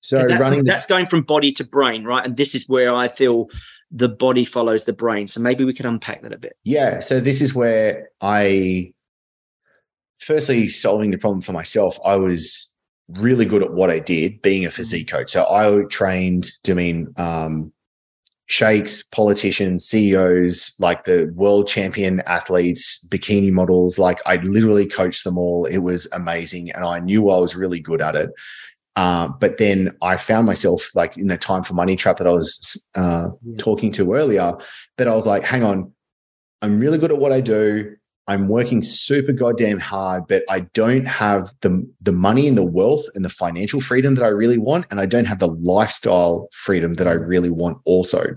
So 0.00 0.22
that's, 0.26 0.42
running 0.42 0.64
the- 0.64 0.70
that's 0.70 0.86
going 0.86 1.06
from 1.06 1.22
body 1.22 1.52
to 1.52 1.64
brain, 1.64 2.04
right? 2.04 2.24
And 2.24 2.36
this 2.36 2.54
is 2.54 2.68
where 2.68 2.94
I 2.94 3.08
feel 3.08 3.46
the 3.90 4.08
body 4.08 4.44
follows 4.44 4.84
the 4.84 4.92
brain. 4.92 5.26
So 5.26 5.40
maybe 5.40 5.64
we 5.64 5.72
could 5.74 5.86
unpack 5.86 6.22
that 6.22 6.32
a 6.32 6.38
bit. 6.38 6.54
Yeah. 6.64 7.00
So 7.00 7.20
this 7.20 7.40
is 7.40 7.54
where 7.54 8.10
I, 8.20 8.92
firstly, 10.18 10.68
solving 10.68 11.10
the 11.10 11.18
problem 11.18 11.40
for 11.40 11.52
myself, 11.52 11.98
I 12.04 12.16
was 12.16 12.74
really 13.08 13.46
good 13.46 13.62
at 13.62 13.72
what 13.72 13.90
I 13.90 13.98
did, 13.98 14.42
being 14.42 14.66
a 14.66 14.70
physique 14.70 15.08
coach. 15.08 15.30
So 15.30 15.50
I 15.50 15.82
trained 15.88 16.50
doing 16.62 17.08
um, 17.16 17.72
sheikhs, 18.48 19.02
politicians, 19.02 19.84
CEOs, 19.84 20.74
like 20.80 21.04
the 21.04 21.30
world 21.34 21.68
champion 21.68 22.20
athletes, 22.20 23.06
bikini 23.08 23.52
models. 23.52 23.98
Like 23.98 24.20
I 24.26 24.36
literally 24.36 24.86
coached 24.86 25.24
them 25.24 25.36
all. 25.36 25.66
It 25.66 25.78
was 25.78 26.08
amazing. 26.12 26.70
And 26.72 26.84
I 26.84 26.98
knew 26.98 27.28
I 27.28 27.38
was 27.38 27.54
really 27.54 27.78
good 27.78 28.00
at 28.00 28.16
it. 28.16 28.30
Uh, 28.96 29.28
but 29.28 29.58
then 29.58 29.94
I 30.02 30.16
found 30.16 30.46
myself 30.46 30.90
like 30.94 31.16
in 31.18 31.28
the 31.28 31.36
time 31.36 31.62
for 31.62 31.74
money 31.74 31.94
trap 31.94 32.16
that 32.16 32.26
I 32.26 32.32
was 32.32 32.88
uh, 32.94 33.28
Yeah. 33.42 33.56
talking 33.58 33.92
to 33.92 34.14
earlier, 34.14 34.54
that 34.96 35.06
I 35.06 35.14
was 35.14 35.26
like, 35.26 35.44
hang 35.44 35.62
on, 35.62 35.92
I'm 36.62 36.80
really 36.80 36.98
good 36.98 37.12
at 37.12 37.18
what 37.18 37.32
I 37.32 37.40
do. 37.42 37.94
I'm 38.28 38.46
working 38.48 38.82
super 38.82 39.32
goddamn 39.32 39.80
hard, 39.80 40.28
but 40.28 40.44
I 40.48 40.60
don't 40.60 41.06
have 41.06 41.50
the 41.62 41.84
the 42.02 42.12
money 42.12 42.46
and 42.46 42.56
the 42.56 42.64
wealth 42.64 43.04
and 43.14 43.24
the 43.24 43.30
financial 43.30 43.80
freedom 43.80 44.14
that 44.14 44.24
I 44.24 44.28
really 44.28 44.58
want, 44.58 44.86
and 44.90 45.00
I 45.00 45.06
don't 45.06 45.24
have 45.24 45.38
the 45.38 45.48
lifestyle 45.48 46.48
freedom 46.52 46.94
that 46.94 47.08
I 47.08 47.12
really 47.12 47.50
want 47.50 47.78
also. 47.84 48.36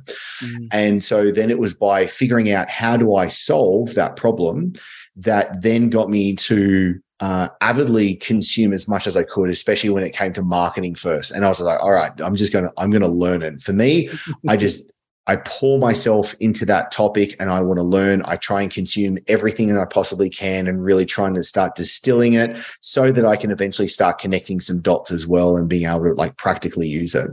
And 0.71 1.03
so 1.03 1.29
then 1.29 1.51
it 1.51 1.59
was 1.59 1.73
by 1.73 2.07
figuring 2.07 2.51
out 2.51 2.71
how 2.71 2.97
do 2.97 3.15
I 3.15 3.27
solve 3.27 3.93
that 3.95 4.15
problem 4.15 4.73
that 5.17 5.61
then 5.61 5.89
got 5.89 6.09
me 6.09 6.35
to 6.35 6.97
uh, 7.19 7.49
avidly 7.59 8.15
consume 8.15 8.73
as 8.73 8.87
much 8.87 9.05
as 9.05 9.15
I 9.15 9.23
could, 9.23 9.49
especially 9.49 9.91
when 9.91 10.03
it 10.03 10.15
came 10.15 10.33
to 10.33 10.41
marketing 10.41 10.95
first. 10.95 11.31
And 11.31 11.45
I 11.45 11.49
was 11.49 11.61
like, 11.61 11.79
all 11.79 11.91
right, 11.91 12.11
I'm 12.21 12.35
just 12.35 12.53
gonna 12.53 12.71
I'm 12.77 12.91
gonna 12.91 13.07
learn 13.07 13.43
it. 13.43 13.61
For 13.61 13.73
me, 13.73 14.09
I 14.47 14.57
just 14.57 14.91
I 15.27 15.35
pour 15.35 15.77
myself 15.77 16.35
into 16.39 16.65
that 16.65 16.91
topic 16.91 17.35
and 17.39 17.49
I 17.49 17.61
want 17.61 17.77
to 17.79 17.83
learn. 17.83 18.23
I 18.25 18.37
try 18.37 18.61
and 18.61 18.71
consume 18.71 19.17
everything 19.27 19.67
that 19.67 19.79
I 19.79 19.85
possibly 19.85 20.29
can 20.29 20.67
and 20.67 20.83
really 20.83 21.05
trying 21.05 21.35
to 21.35 21.43
start 21.43 21.75
distilling 21.75 22.33
it 22.33 22.57
so 22.81 23.11
that 23.11 23.25
I 23.25 23.35
can 23.35 23.51
eventually 23.51 23.87
start 23.87 24.17
connecting 24.17 24.59
some 24.59 24.81
dots 24.81 25.11
as 25.11 25.27
well 25.27 25.57
and 25.57 25.69
being 25.69 25.85
able 25.85 26.05
to 26.05 26.13
like 26.13 26.37
practically 26.37 26.87
use 26.87 27.13
it. 27.13 27.29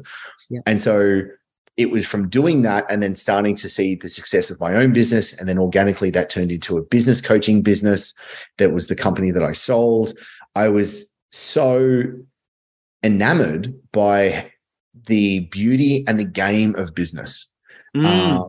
Yeah. 0.51 0.61
And 0.67 0.83
so 0.83 1.23
it 1.79 1.91
was 1.91 2.05
from 2.05 2.29
doing 2.29 2.63
that 2.63 2.85
and 2.91 3.03
then 3.03 3.15
starting 3.15 3.55
to 3.55 3.69
see 3.69 3.95
the 3.95 4.09
success 4.09 4.51
of 4.51 4.61
my 4.61 4.75
own 4.75 4.93
business. 4.93 5.39
And 5.39 5.49
then 5.49 5.59
organically 5.59 6.11
that 6.11 6.29
turned 6.29 6.53
into 6.53 6.77
a 6.77 6.83
business 6.83 7.21
coaching 7.21 7.63
business 7.63 8.19
that 8.59 8.73
was 8.73 8.89
the 8.89 8.97
company 8.97 9.31
that 9.31 9.43
I 9.43 9.53
sold. 9.53 10.13
I 10.57 10.69
was 10.69 11.11
so 11.31 12.03
enamored 13.03 13.75
by 13.93 14.51
the 15.07 15.41
beauty 15.51 16.05
and 16.07 16.19
the 16.19 16.25
game 16.25 16.75
of 16.75 16.95
business, 16.95 17.55
Mm. 17.97 18.07
uh, 18.07 18.49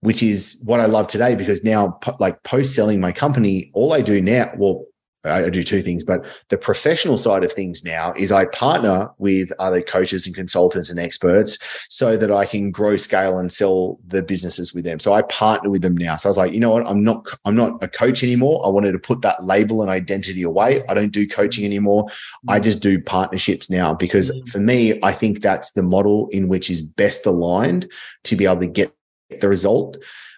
which 0.00 0.22
is 0.22 0.62
what 0.64 0.80
I 0.80 0.86
love 0.86 1.08
today 1.08 1.34
because 1.34 1.64
now, 1.64 1.98
like 2.18 2.42
post 2.44 2.74
selling 2.74 3.00
my 3.00 3.12
company, 3.12 3.70
all 3.74 3.92
I 3.92 4.00
do 4.00 4.22
now, 4.22 4.52
well, 4.56 4.84
I 5.24 5.44
I 5.44 5.50
do 5.50 5.64
two 5.64 5.82
things, 5.82 6.04
but 6.04 6.26
the 6.48 6.58
professional 6.58 7.18
side 7.18 7.44
of 7.44 7.52
things 7.52 7.84
now 7.84 8.12
is 8.16 8.30
I 8.30 8.46
partner 8.46 9.10
with 9.18 9.50
other 9.58 9.82
coaches 9.82 10.26
and 10.26 10.34
consultants 10.34 10.90
and 10.90 11.00
experts 11.00 11.58
so 11.88 12.16
that 12.16 12.30
I 12.30 12.44
can 12.46 12.70
grow, 12.70 12.96
scale, 12.96 13.38
and 13.38 13.50
sell 13.52 13.98
the 14.06 14.22
businesses 14.22 14.72
with 14.72 14.84
them. 14.84 15.00
So 15.00 15.12
I 15.12 15.22
partner 15.22 15.70
with 15.70 15.82
them 15.82 15.96
now. 15.96 16.16
So 16.16 16.28
I 16.28 16.30
was 16.30 16.36
like, 16.38 16.52
you 16.52 16.60
know 16.60 16.70
what? 16.70 16.86
I'm 16.86 17.02
not 17.02 17.28
I'm 17.44 17.56
not 17.56 17.82
a 17.82 17.88
coach 17.88 18.22
anymore. 18.22 18.64
I 18.64 18.68
wanted 18.68 18.92
to 18.92 18.98
put 18.98 19.22
that 19.22 19.42
label 19.44 19.82
and 19.82 19.90
identity 19.90 20.42
away. 20.42 20.82
I 20.88 20.94
don't 20.94 21.12
do 21.12 21.26
coaching 21.26 21.64
anymore. 21.64 22.06
I 22.48 22.60
just 22.60 22.80
do 22.80 23.00
partnerships 23.02 23.68
now 23.70 23.94
because 23.94 24.30
Mm. 24.30 24.48
for 24.48 24.58
me, 24.58 24.98
I 25.02 25.12
think 25.12 25.40
that's 25.40 25.72
the 25.72 25.82
model 25.82 26.28
in 26.32 26.48
which 26.48 26.70
is 26.70 26.82
best 26.82 27.26
aligned 27.26 27.90
to 28.24 28.36
be 28.36 28.44
able 28.46 28.60
to 28.60 28.66
get 28.66 28.92
the 29.40 29.48
result. 29.48 29.96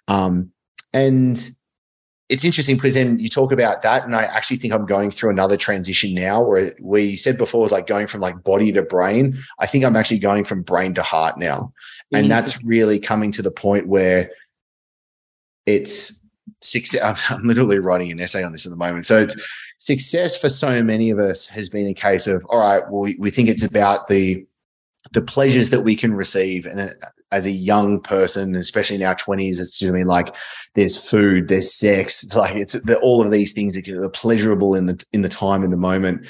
Um, 0.09 0.51
and 0.93 1.37
it's 2.31 2.45
interesting 2.45 2.76
because 2.76 2.95
then 2.95 3.18
you 3.18 3.28
talk 3.28 3.51
about 3.51 3.83
that, 3.83 4.05
and 4.05 4.14
I 4.14 4.22
actually 4.22 4.59
think 4.59 4.72
I'm 4.72 4.87
going 4.87 5.11
through 5.11 5.31
another 5.31 5.57
transition 5.57 6.14
now 6.14 6.41
where 6.41 6.72
we 6.81 7.16
said 7.16 7.37
before 7.37 7.61
was 7.61 7.72
like 7.72 7.89
going 7.89 8.07
from 8.07 8.20
like 8.20 8.45
body 8.45 8.70
to 8.70 8.83
brain. 8.83 9.37
I 9.59 9.66
think 9.66 9.85
I'm 9.85 9.97
actually 9.97 10.20
going 10.20 10.45
from 10.45 10.62
brain 10.62 10.95
to 10.95 11.03
heart 11.03 11.39
now. 11.39 11.72
And 12.12 12.22
mm-hmm. 12.22 12.28
that's 12.28 12.64
really 12.64 13.01
coming 13.01 13.33
to 13.33 13.43
the 13.43 13.51
point 13.51 13.89
where 13.89 14.31
it's 15.66 16.24
success. 16.61 17.03
I'm, 17.31 17.39
I'm 17.39 17.49
literally 17.49 17.81
writing 17.81 18.12
an 18.12 18.20
essay 18.20 18.45
on 18.45 18.53
this 18.53 18.64
at 18.64 18.70
the 18.70 18.78
moment. 18.78 19.07
So 19.07 19.20
it's 19.20 19.37
success 19.78 20.39
for 20.39 20.49
so 20.49 20.85
many 20.85 21.11
of 21.11 21.18
us 21.18 21.47
has 21.47 21.68
been 21.68 21.89
a 21.89 21.95
case 21.95 22.28
of, 22.28 22.45
all 22.49 22.61
right, 22.61 22.89
well, 22.89 23.01
we, 23.01 23.16
we 23.18 23.31
think 23.31 23.49
it's 23.49 23.64
about 23.64 24.07
the 24.07 24.47
the 25.12 25.22
pleasures 25.22 25.70
that 25.70 25.81
we 25.81 25.97
can 25.97 26.14
receive 26.14 26.66
and 26.66 26.95
as 27.33 27.47
a 27.47 27.51
young 27.51 28.01
person 28.01 28.57
especially 28.57 28.97
in 28.97 29.03
our 29.03 29.14
20s 29.14 29.61
it's 29.61 29.78
just 29.78 29.91
I 29.91 29.95
mean 29.95 30.07
like 30.07 30.35
there's 30.74 30.97
food 30.97 31.49
there's 31.49 31.72
sex 31.72 32.24
like 32.35 32.57
it's 32.57 32.76
all 33.03 33.24
of 33.24 33.31
these 33.31 33.53
things 33.53 33.74
that 33.74 33.89
are 33.89 34.09
pleasurable 34.09 34.74
in 34.74 34.87
the 34.87 35.05
in 35.12 35.22
the 35.22 35.28
time 35.28 35.64
in 35.64 35.70
the 35.70 35.76
moment. 35.76 36.28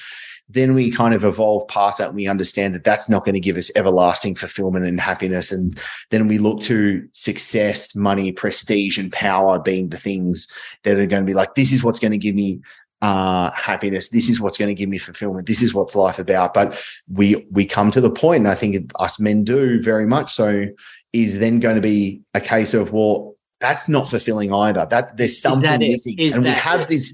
Then 0.52 0.74
we 0.74 0.90
kind 0.90 1.14
of 1.14 1.24
evolve 1.24 1.68
past 1.68 1.98
that 1.98 2.08
and 2.08 2.16
we 2.16 2.26
understand 2.26 2.74
that 2.74 2.82
that's 2.82 3.08
not 3.08 3.24
going 3.24 3.36
to 3.36 3.40
give 3.40 3.56
us 3.56 3.70
everlasting 3.76 4.34
fulfillment 4.34 4.84
and 4.84 4.98
happiness. 4.98 5.52
And 5.52 5.80
then 6.10 6.26
we 6.26 6.38
look 6.38 6.60
to 6.62 7.06
success 7.12 7.94
money 7.94 8.32
prestige 8.32 8.98
and 8.98 9.12
power 9.12 9.60
being 9.60 9.90
the 9.90 9.96
things 9.96 10.52
that 10.82 10.98
are 10.98 11.06
going 11.06 11.22
to 11.22 11.26
be 11.26 11.34
like 11.34 11.54
this 11.54 11.70
is 11.70 11.84
what's 11.84 12.00
going 12.00 12.10
to 12.10 12.18
give 12.18 12.34
me 12.34 12.60
uh, 13.02 13.50
happiness. 13.52 14.10
This 14.10 14.28
is 14.28 14.40
what's 14.40 14.58
going 14.58 14.68
to 14.68 14.74
give 14.74 14.88
me 14.88 14.98
fulfillment. 14.98 15.46
This 15.46 15.62
is 15.62 15.74
what's 15.74 15.96
life 15.96 16.18
about. 16.18 16.54
But 16.54 16.82
we 17.08 17.46
we 17.50 17.64
come 17.64 17.90
to 17.92 18.00
the 18.00 18.10
point, 18.10 18.40
and 18.40 18.48
I 18.48 18.54
think 18.54 18.92
us 18.98 19.18
men 19.18 19.44
do 19.44 19.80
very 19.82 20.06
much 20.06 20.32
so. 20.32 20.66
Is 21.12 21.38
then 21.40 21.58
going 21.58 21.74
to 21.74 21.80
be 21.80 22.22
a 22.34 22.40
case 22.40 22.72
of 22.72 22.92
well, 22.92 23.34
that's 23.58 23.88
not 23.88 24.08
fulfilling 24.08 24.52
either. 24.52 24.86
That 24.86 25.16
there's 25.16 25.40
something 25.40 25.62
that 25.62 25.80
missing, 25.80 26.16
Is 26.18 26.36
and 26.36 26.44
we 26.44 26.50
have 26.50 26.80
it? 26.80 26.88
this 26.88 27.12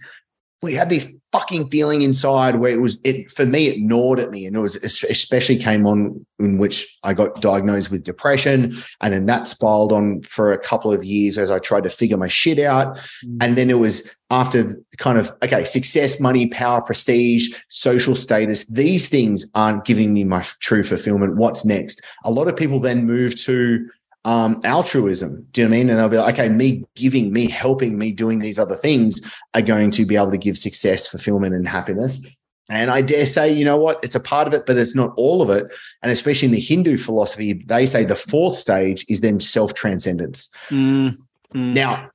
we 0.67 0.75
had 0.75 0.91
this 0.91 1.11
fucking 1.33 1.69
feeling 1.69 2.03
inside 2.03 2.57
where 2.57 2.73
it 2.73 2.81
was 2.81 2.99
it 3.05 3.31
for 3.31 3.45
me 3.45 3.67
it 3.67 3.81
gnawed 3.81 4.19
at 4.19 4.31
me. 4.31 4.47
And 4.47 4.57
it 4.57 4.61
was 4.61 4.77
especially 4.77 5.57
came 5.57 5.87
on 5.87 6.25
in 6.39 6.59
which 6.59 6.99
I 7.03 7.15
got 7.15 7.41
diagnosed 7.41 7.91
with 7.91 8.05
depression. 8.05 8.77
And 9.01 9.13
then 9.13 9.27
that 9.27 9.47
spiraled 9.49 9.93
on 9.93 10.23
for 10.23 10.53
a 10.53 10.59
couple 10.59 10.93
of 10.93 11.05
years 11.05 11.39
as 11.39 11.51
I 11.51 11.59
tried 11.59 11.85
to 11.85 11.91
figure 11.91 12.17
my 12.17 12.29
shit 12.29 12.59
out. 12.59 12.97
Mm. 12.97 13.39
and 13.41 13.57
then 13.57 13.71
it 13.71 13.79
was 13.79 14.17
after 14.31 14.77
kind 14.99 15.19
of 15.19 15.31
okay 15.43 15.65
success 15.65 16.19
money 16.19 16.49
power 16.49 16.83
prestige 16.83 17.55
social 17.69 18.17
status 18.17 18.67
these 18.67 19.09
things 19.09 19.47
aren't 19.55 19.85
giving 19.85 20.13
me 20.13 20.25
my 20.25 20.43
true 20.61 20.83
fulfillment. 20.83 21.37
What's 21.37 21.65
next? 21.65 22.05
A 22.25 22.31
lot 22.31 22.49
of 22.49 22.57
people 22.57 22.81
then 22.81 23.07
move 23.07 23.39
to 23.43 23.89
um, 24.27 24.61
altruism. 24.65 25.47
Do 25.53 25.61
you 25.61 25.67
know 25.67 25.71
what 25.71 25.77
I 25.77 25.79
mean? 25.79 25.89
And 25.89 25.99
they'll 25.99 26.09
be 26.09 26.19
like, 26.19 26.35
okay, 26.35 26.49
me 26.49 26.85
giving, 26.97 27.33
me 27.33 27.49
helping, 27.49 27.97
me 27.97 28.13
doing 28.13 28.41
these 28.41 28.59
other 28.59 28.75
things 28.75 29.23
are 29.55 29.63
going 29.63 29.93
to 29.93 30.05
be 30.05 30.17
able 30.17 30.33
to 30.33 30.37
give 30.37 30.59
success, 30.59 31.07
fulfillment, 31.07 31.55
and 31.55 31.67
happiness. 31.67 32.27
And 32.69 32.91
I 32.91 33.01
dare 33.01 33.27
say, 33.27 33.53
you 33.53 33.65
know 33.65 33.77
what? 33.77 34.01
It's 34.03 34.17
a 34.17 34.21
part 34.21 34.49
of 34.49 34.53
it, 34.53 34.67
but 34.67 34.77
it's 34.77 34.97
not 34.97 35.13
all 35.17 35.41
of 35.41 35.51
it. 35.51 35.73
And 36.03 36.11
especially 36.11 36.47
in 36.47 36.53
the 36.53 36.61
Hindu 36.61 36.97
philosophy, 36.97 37.53
they 37.67 37.87
say 37.87 38.05
the 38.05 38.17
fourth 38.17 38.57
stage 38.57 39.07
is 39.09 39.21
then 39.21 39.39
self 39.39 39.75
transcendence. 39.75 40.53
Mm, 40.71 41.19
mm. 41.55 41.75
Now, 41.75 42.11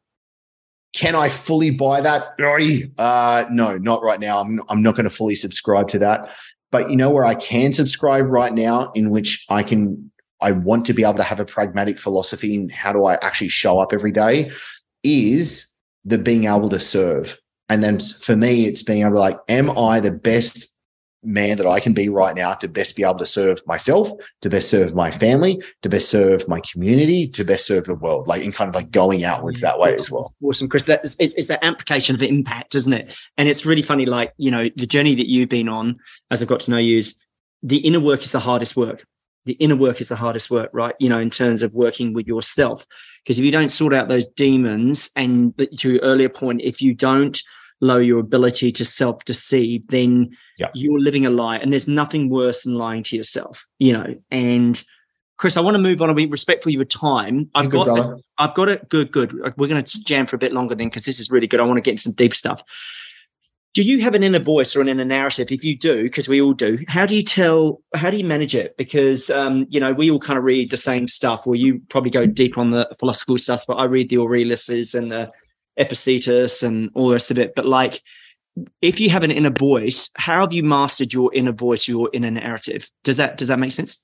can 0.94 1.16
I 1.16 1.30
fully 1.30 1.72
buy 1.72 2.02
that? 2.02 2.36
Uh, 2.98 3.46
no, 3.50 3.78
not 3.78 4.04
right 4.04 4.20
now. 4.20 4.42
I'm, 4.42 4.62
I'm 4.68 4.84
not 4.84 4.96
going 4.96 5.06
to 5.06 5.10
fully 5.10 5.36
subscribe 5.36 5.88
to 5.90 6.00
that. 6.00 6.30
But 6.72 6.90
you 6.90 6.98
know 6.98 7.10
where 7.10 7.26
I 7.26 7.36
can 7.36 7.72
subscribe 7.72 8.26
right 8.28 8.54
now, 8.54 8.92
in 8.92 9.10
which 9.10 9.46
I 9.50 9.64
can, 9.64 10.12
I 10.42 10.52
want 10.52 10.86
to 10.86 10.94
be 10.94 11.04
able 11.04 11.16
to 11.16 11.24
have 11.24 11.40
a 11.40 11.46
pragmatic 11.46 12.00
philosophy 12.00 12.56
in 12.56 12.70
how 12.70 12.94
do 12.94 13.06
I 13.06 13.16
actually 13.22 13.50
show 13.50 13.80
up 13.80 13.94
every 13.94 14.12
day, 14.12 14.52
is 15.04 15.74
the 16.06 16.18
being 16.18 16.46
able 16.46 16.70
to 16.70 16.80
serve. 16.80 17.38
And 17.70 17.82
then 17.82 18.00
for 18.00 18.36
me, 18.36 18.66
it's 18.66 18.84
being 18.84 19.02
able 19.02 19.14
to 19.14 19.20
like, 19.20 19.40
am 19.48 19.78
I 19.78 20.00
the 20.00 20.12
best 20.12 20.68
man 21.24 21.58
that 21.58 21.68
I 21.68 21.80
can 21.80 21.94
be 21.94 22.10
right 22.10 22.36
now 22.36 22.54
to 22.56 22.68
best 22.68 22.96
be 22.96 23.04
able 23.04 23.20
to 23.20 23.26
serve 23.26 23.62
myself, 23.68 24.10
to 24.42 24.50
best 24.50 24.70
serve 24.70 24.96
my 24.96 25.12
family, 25.12 25.62
to 25.84 25.90
best 25.90 26.10
serve 26.10 26.48
my 26.48 26.60
community, 26.62 27.28
to 27.30 27.44
best 27.44 27.68
serve 27.68 27.86
the 27.86 27.96
world, 27.96 28.28
like 28.28 28.42
in 28.42 28.52
kind 28.52 28.70
of 28.70 28.76
like 28.76 28.92
going 28.92 29.24
outwards 29.24 29.62
that 29.62 29.80
way 29.80 29.94
as 29.94 30.10
well. 30.10 30.34
Awesome, 30.44 30.68
Chris. 30.68 30.86
That's 30.86 31.20
it's, 31.20 31.36
it's 31.36 31.48
that 31.48 31.64
application 31.64 32.16
of 32.16 32.24
impact, 32.24 32.76
isn't 32.76 32.94
it? 32.94 33.16
And 33.38 33.48
it's 33.48 33.66
really 33.66 33.84
funny, 33.84 34.06
like 34.06 34.34
you 34.38 34.52
know, 34.52 34.70
the 34.76 34.88
journey 34.88 35.16
that 35.16 35.30
you've 35.30 35.50
been 35.50 35.70
on, 35.70 36.00
as 36.32 36.42
I've 36.42 36.48
got 36.48 36.62
to 36.62 36.72
know 36.72 36.78
you, 36.78 36.98
is 36.98 37.16
the 37.62 37.78
inner 37.78 38.00
work 38.00 38.24
is 38.24 38.32
the 38.32 38.40
hardest 38.40 38.76
work. 38.76 39.06
The 39.46 39.54
inner 39.54 39.76
work 39.76 40.02
is 40.02 40.10
the 40.10 40.16
hardest 40.16 40.52
work, 40.52 40.70
right? 40.72 40.94
You 41.00 41.10
know, 41.10 41.20
in 41.20 41.30
terms 41.30 41.64
of 41.64 41.74
working 41.74 42.14
with 42.14 42.28
yourself, 42.28 42.86
because 43.24 43.40
if 43.40 43.46
you 43.46 43.52
don't 43.52 43.70
sort 43.70 43.94
out 43.94 44.08
those 44.08 44.28
demons, 44.28 45.10
and 45.16 45.58
to 45.78 45.94
your 45.94 46.02
earlier 46.02 46.30
point, 46.30 46.62
if 46.62 46.82
you 46.82 46.94
don't 46.94 47.42
lower 47.80 48.02
your 48.02 48.20
ability 48.20 48.72
to 48.72 48.86
self-deceive, 48.86 49.88
then 49.88 50.30
Yeah. 50.60 50.70
you're 50.76 51.00
living 51.00 51.26
a 51.26 51.32
lie, 51.32 51.58
and 51.58 51.72
there's 51.72 51.88
nothing 51.88 52.30
worse 52.30 52.62
than 52.64 52.76
lying 52.76 53.02
to 53.04 53.18
yourself. 53.18 53.66
You 53.80 53.94
know, 53.94 54.16
and 54.30 54.84
Chris, 55.38 55.58
I 55.58 55.62
want 55.62 55.74
to 55.74 55.82
move 55.82 56.04
on 56.04 56.10
and 56.10 56.16
be 56.16 56.28
respectful 56.28 56.70
of 56.70 56.76
your 56.76 56.86
time. 56.86 57.50
I've 57.56 57.72
Good, 57.72 57.72
got 57.72 57.86
brother. 57.88 58.18
I've 58.38 58.54
got 58.54 58.70
it. 58.70 58.88
Good, 58.90 59.12
good. 59.12 59.34
We're 59.58 59.68
going 59.68 59.84
to 59.84 60.04
jam 60.04 60.28
for 60.28 60.36
a 60.36 60.40
bit 60.40 60.54
longer 60.54 60.76
then 60.76 60.90
because 60.90 61.06
this 61.06 61.20
is 61.20 61.32
really 61.32 61.48
good. 61.48 61.60
I 61.60 61.64
want 61.64 61.78
to 61.78 61.82
get 61.82 61.94
into 61.94 62.04
some 62.04 62.14
deep 62.14 62.36
stuff. 62.36 62.62
Do 63.74 63.84
you 63.84 64.02
have 64.02 64.16
an 64.16 64.24
inner 64.24 64.40
voice 64.40 64.76
or 64.76 64.82
an 64.82 64.90
inner 64.90 65.06
narrative? 65.06 65.50
If 65.50 65.64
you 65.64 65.78
do, 65.78 66.04
because 66.04 66.28
we 66.28 66.42
all 66.42 66.54
do, 66.54 66.78
how 66.90 67.06
do 67.06 67.16
you 67.16 67.24
tell, 67.24 67.82
how 67.96 68.10
do 68.10 68.18
you 68.18 68.26
manage 68.26 68.54
it? 68.54 68.76
Because, 68.76 69.30
um, 69.30 69.66
you 69.70 69.80
know, 69.80 69.94
we 69.94 70.12
all 70.12 70.20
kind 70.20 70.38
of 70.38 70.44
read 70.44 70.72
the 70.72 70.78
same 70.78 71.08
stuff. 71.08 71.46
Well, 71.46 71.56
you 71.56 71.82
probably 71.88 72.12
go 72.12 72.26
deep 72.26 72.58
on 72.58 72.72
the 72.72 72.94
philosophical 73.00 73.38
stuff, 73.38 73.66
but 73.66 73.76
I 73.76 73.86
read 73.86 74.10
the 74.10 74.18
Aureliuses 74.18 74.94
and 74.94 75.10
the 75.10 75.32
Epictetus 75.78 76.64
and 76.64 76.90
all 76.96 77.08
the 77.08 77.14
rest 77.14 77.32
of 77.32 77.40
it. 77.40 77.56
But 77.56 77.66
like, 77.66 78.02
if 78.82 79.00
you 79.00 79.10
have 79.10 79.24
an 79.24 79.32
inner 79.32 79.50
voice, 79.50 80.10
how 80.18 80.42
have 80.42 80.52
you 80.52 80.64
mastered 80.64 81.14
your 81.14 81.34
inner 81.34 81.54
voice, 81.54 81.88
your 81.88 82.10
inner 82.12 82.32
narrative? 82.32 82.92
Does 83.06 83.16
that, 83.18 83.38
does 83.38 83.48
that 83.48 83.60
make 83.60 83.72
sense? 83.72 84.02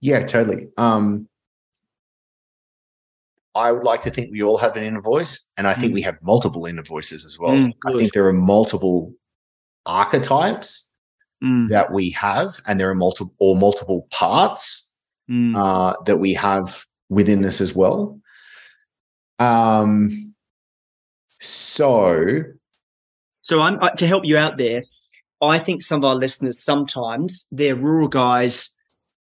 Yeah, 0.00 0.24
totally. 0.24 0.68
Um, 0.78 1.28
I 3.56 3.72
would 3.72 3.84
like 3.84 4.02
to 4.02 4.10
think 4.10 4.30
we 4.30 4.42
all 4.42 4.58
have 4.58 4.76
an 4.76 4.84
inner 4.84 5.00
voice, 5.00 5.50
and 5.56 5.66
I 5.66 5.72
think 5.72 5.90
Mm. 5.90 5.94
we 5.94 6.02
have 6.02 6.16
multiple 6.22 6.66
inner 6.66 6.82
voices 6.82 7.24
as 7.24 7.38
well. 7.38 7.56
Mm, 7.56 7.72
I 7.86 7.92
think 7.98 8.12
there 8.12 8.26
are 8.28 8.32
multiple 8.32 9.14
archetypes 9.86 10.92
Mm, 11.42 11.68
that 11.68 11.92
we 11.92 12.10
have, 12.10 12.56
and 12.66 12.78
there 12.78 12.90
are 12.90 12.94
multiple 12.94 13.34
or 13.38 13.56
multiple 13.56 14.06
parts 14.10 14.94
mm, 15.30 15.54
uh, 15.56 15.94
that 16.04 16.18
we 16.18 16.32
have 16.34 16.84
within 17.08 17.44
us 17.44 17.60
as 17.60 17.74
well. 17.74 18.20
Um, 19.38 20.34
so 21.40 22.42
So 23.42 23.60
I'm 23.60 23.78
uh, 23.82 23.90
to 23.90 24.06
help 24.06 24.24
you 24.24 24.38
out 24.38 24.56
there. 24.56 24.80
I 25.42 25.58
think 25.58 25.82
some 25.82 26.02
of 26.02 26.04
our 26.08 26.14
listeners 26.14 26.58
sometimes 26.58 27.48
they're 27.52 27.76
rural 27.76 28.08
guys. 28.08 28.70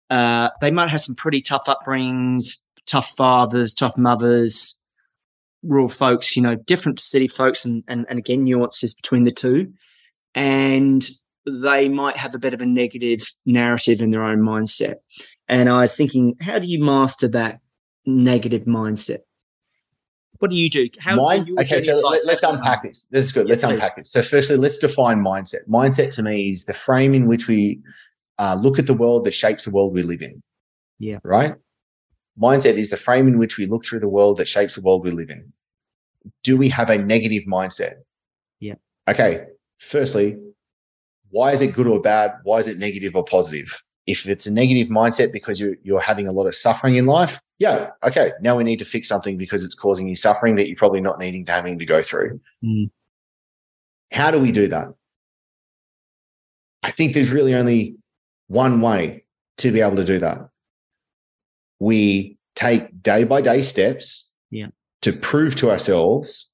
Uh, 0.09 0.51
they 0.61 0.71
might 0.71 0.89
have 0.89 1.03
some 1.03 1.17
pretty 1.17 1.43
tough 1.43 1.67
upbringings, 1.67 2.57
tough 2.87 3.11
fathers, 3.17 3.75
tough 3.75 3.99
mothers, 3.99 4.81
rural 5.63 5.89
folks. 5.89 6.37
You 6.37 6.43
know, 6.43 6.55
different 6.55 6.99
to 6.99 7.05
city 7.05 7.29
folks, 7.29 7.65
and 7.65 7.85
and, 7.89 8.07
and 8.09 8.19
again 8.19 8.45
nuances 8.45 8.95
between 8.95 9.25
the 9.25 9.33
two. 9.33 9.73
And 10.35 11.09
they 11.47 11.89
might 11.89 12.17
have 12.17 12.35
a 12.35 12.39
bit 12.39 12.55
of 12.55 12.61
a 12.61 12.67
negative 12.67 13.23
narrative 13.47 14.01
in 14.01 14.11
their 14.11 14.25
own 14.25 14.41
mindset. 14.41 14.97
And 15.49 15.69
I 15.69 15.83
was 15.83 15.95
thinking, 15.95 16.35
how 16.41 16.59
do 16.59 16.67
you 16.67 16.83
master 16.83 17.29
that 17.29 17.61
negative 18.05 18.63
mindset? 18.63 19.19
What 20.39 20.51
do 20.51 20.57
you 20.57 20.69
do? 20.69 20.89
How 20.99 21.17
Mind, 21.17 21.49
your 21.49 21.61
okay, 21.61 21.81
so 21.81 21.99
let, 21.99 22.37
us 22.37 22.43
unpack 22.43 22.83
this. 22.83 23.07
That's 23.11 23.33
good. 23.33 23.47
Yeah, 23.47 23.53
let's 23.53 23.65
please. 23.65 23.73
unpack 23.73 23.99
it. 23.99 24.07
So, 24.07 24.21
firstly, 24.21 24.57
let's 24.57 24.77
define 24.77 25.25
mindset. 25.25 25.67
Mindset 25.69 26.15
to 26.17 26.23
me 26.23 26.51
is 26.51 26.67
the 26.67 26.75
frame 26.75 27.15
in 27.15 27.27
which 27.27 27.49
we 27.49 27.81
uh, 28.39 28.59
look 28.61 28.79
at 28.79 28.87
the 28.87 28.95
world 28.95 29.25
that 29.25 29.33
shapes 29.33 29.65
the 29.65 29.71
world 29.71 29.95
we 29.95 30.03
live 30.03 30.21
in. 30.21 30.43
Yeah. 30.99 31.19
Right. 31.23 31.55
Mindset 32.41 32.75
is 32.75 32.91
the 32.91 32.97
frame 32.97 33.29
in 33.29 33.39
which 33.39 33.57
we 33.57 33.67
look 33.67 33.85
through 33.85 34.01
the 34.01 34.09
world 34.09 34.37
that 34.39 34.49
shapes 34.49 34.75
the 34.75 34.81
world 34.81 35.05
we 35.05 35.11
live 35.11 35.31
in. 35.31 35.53
Do 36.43 36.57
we 36.57 36.69
have 36.69 36.91
a 36.91 36.99
negative 36.99 37.45
mindset? 37.45 37.95
Yeah. 38.61 38.75
Okay. 39.09 39.45
Firstly, 39.79 40.37
why 41.31 41.53
is 41.53 41.63
it 41.63 41.75
good 41.75 41.87
or 41.87 42.01
bad? 42.01 42.33
Why 42.45 42.59
is 42.59 42.69
it 42.69 42.79
negative 42.79 43.15
or 43.15 43.25
positive? 43.25 43.83
If 44.07 44.27
it's 44.27 44.47
a 44.47 44.53
negative 44.53 44.89
mindset 44.89 45.33
because 45.33 45.59
you're, 45.59 45.77
you're 45.83 46.01
having 46.01 46.29
a 46.29 46.33
lot 46.33 46.47
of 46.47 46.55
suffering 46.55 46.97
in 46.97 47.07
life, 47.07 47.41
yeah, 47.59 47.91
okay. 48.05 48.33
Now 48.41 48.57
we 48.57 48.65
need 48.65 48.79
to 48.79 48.85
fix 48.85 49.09
something 49.09 49.37
because 49.37 49.65
it's 49.65 49.75
causing 49.75 50.09
you 50.09 50.15
suffering 50.15 50.57
that 50.57 50.69
you're 50.69 50.77
probably 50.77 51.01
not 51.01 51.19
needing 51.19 51.45
to 51.47 51.53
having 51.53 51.79
to 51.79 51.87
go 51.87 52.03
through. 52.03 52.41
Mm. 52.63 52.91
How 54.13 54.31
do 54.31 54.39
we 54.39 54.53
do 54.53 54.69
that? 54.69 54.89
I 56.83 56.91
think 56.91 57.15
there's 57.15 57.33
really 57.33 57.55
only 57.55 57.97
one 58.47 58.81
way 58.81 59.25
to 59.59 59.73
be 59.73 59.81
able 59.81 59.97
to 59.97 60.05
do 60.05 60.19
that. 60.19 60.51
We 61.81 62.37
take 62.55 63.03
day 63.03 63.25
by 63.25 63.41
day 63.41 63.63
steps 63.63 64.35
Yeah. 64.51 64.69
to 65.03 65.13
prove 65.13 65.57
to 65.57 65.71
ourselves 65.71 66.53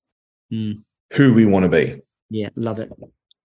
Mm. 0.53 0.83
who 1.15 1.33
we 1.33 1.47
want 1.47 1.65
to 1.65 1.69
be. 1.69 2.01
Yeah, 2.31 2.51
love 2.57 2.79
it. 2.79 2.91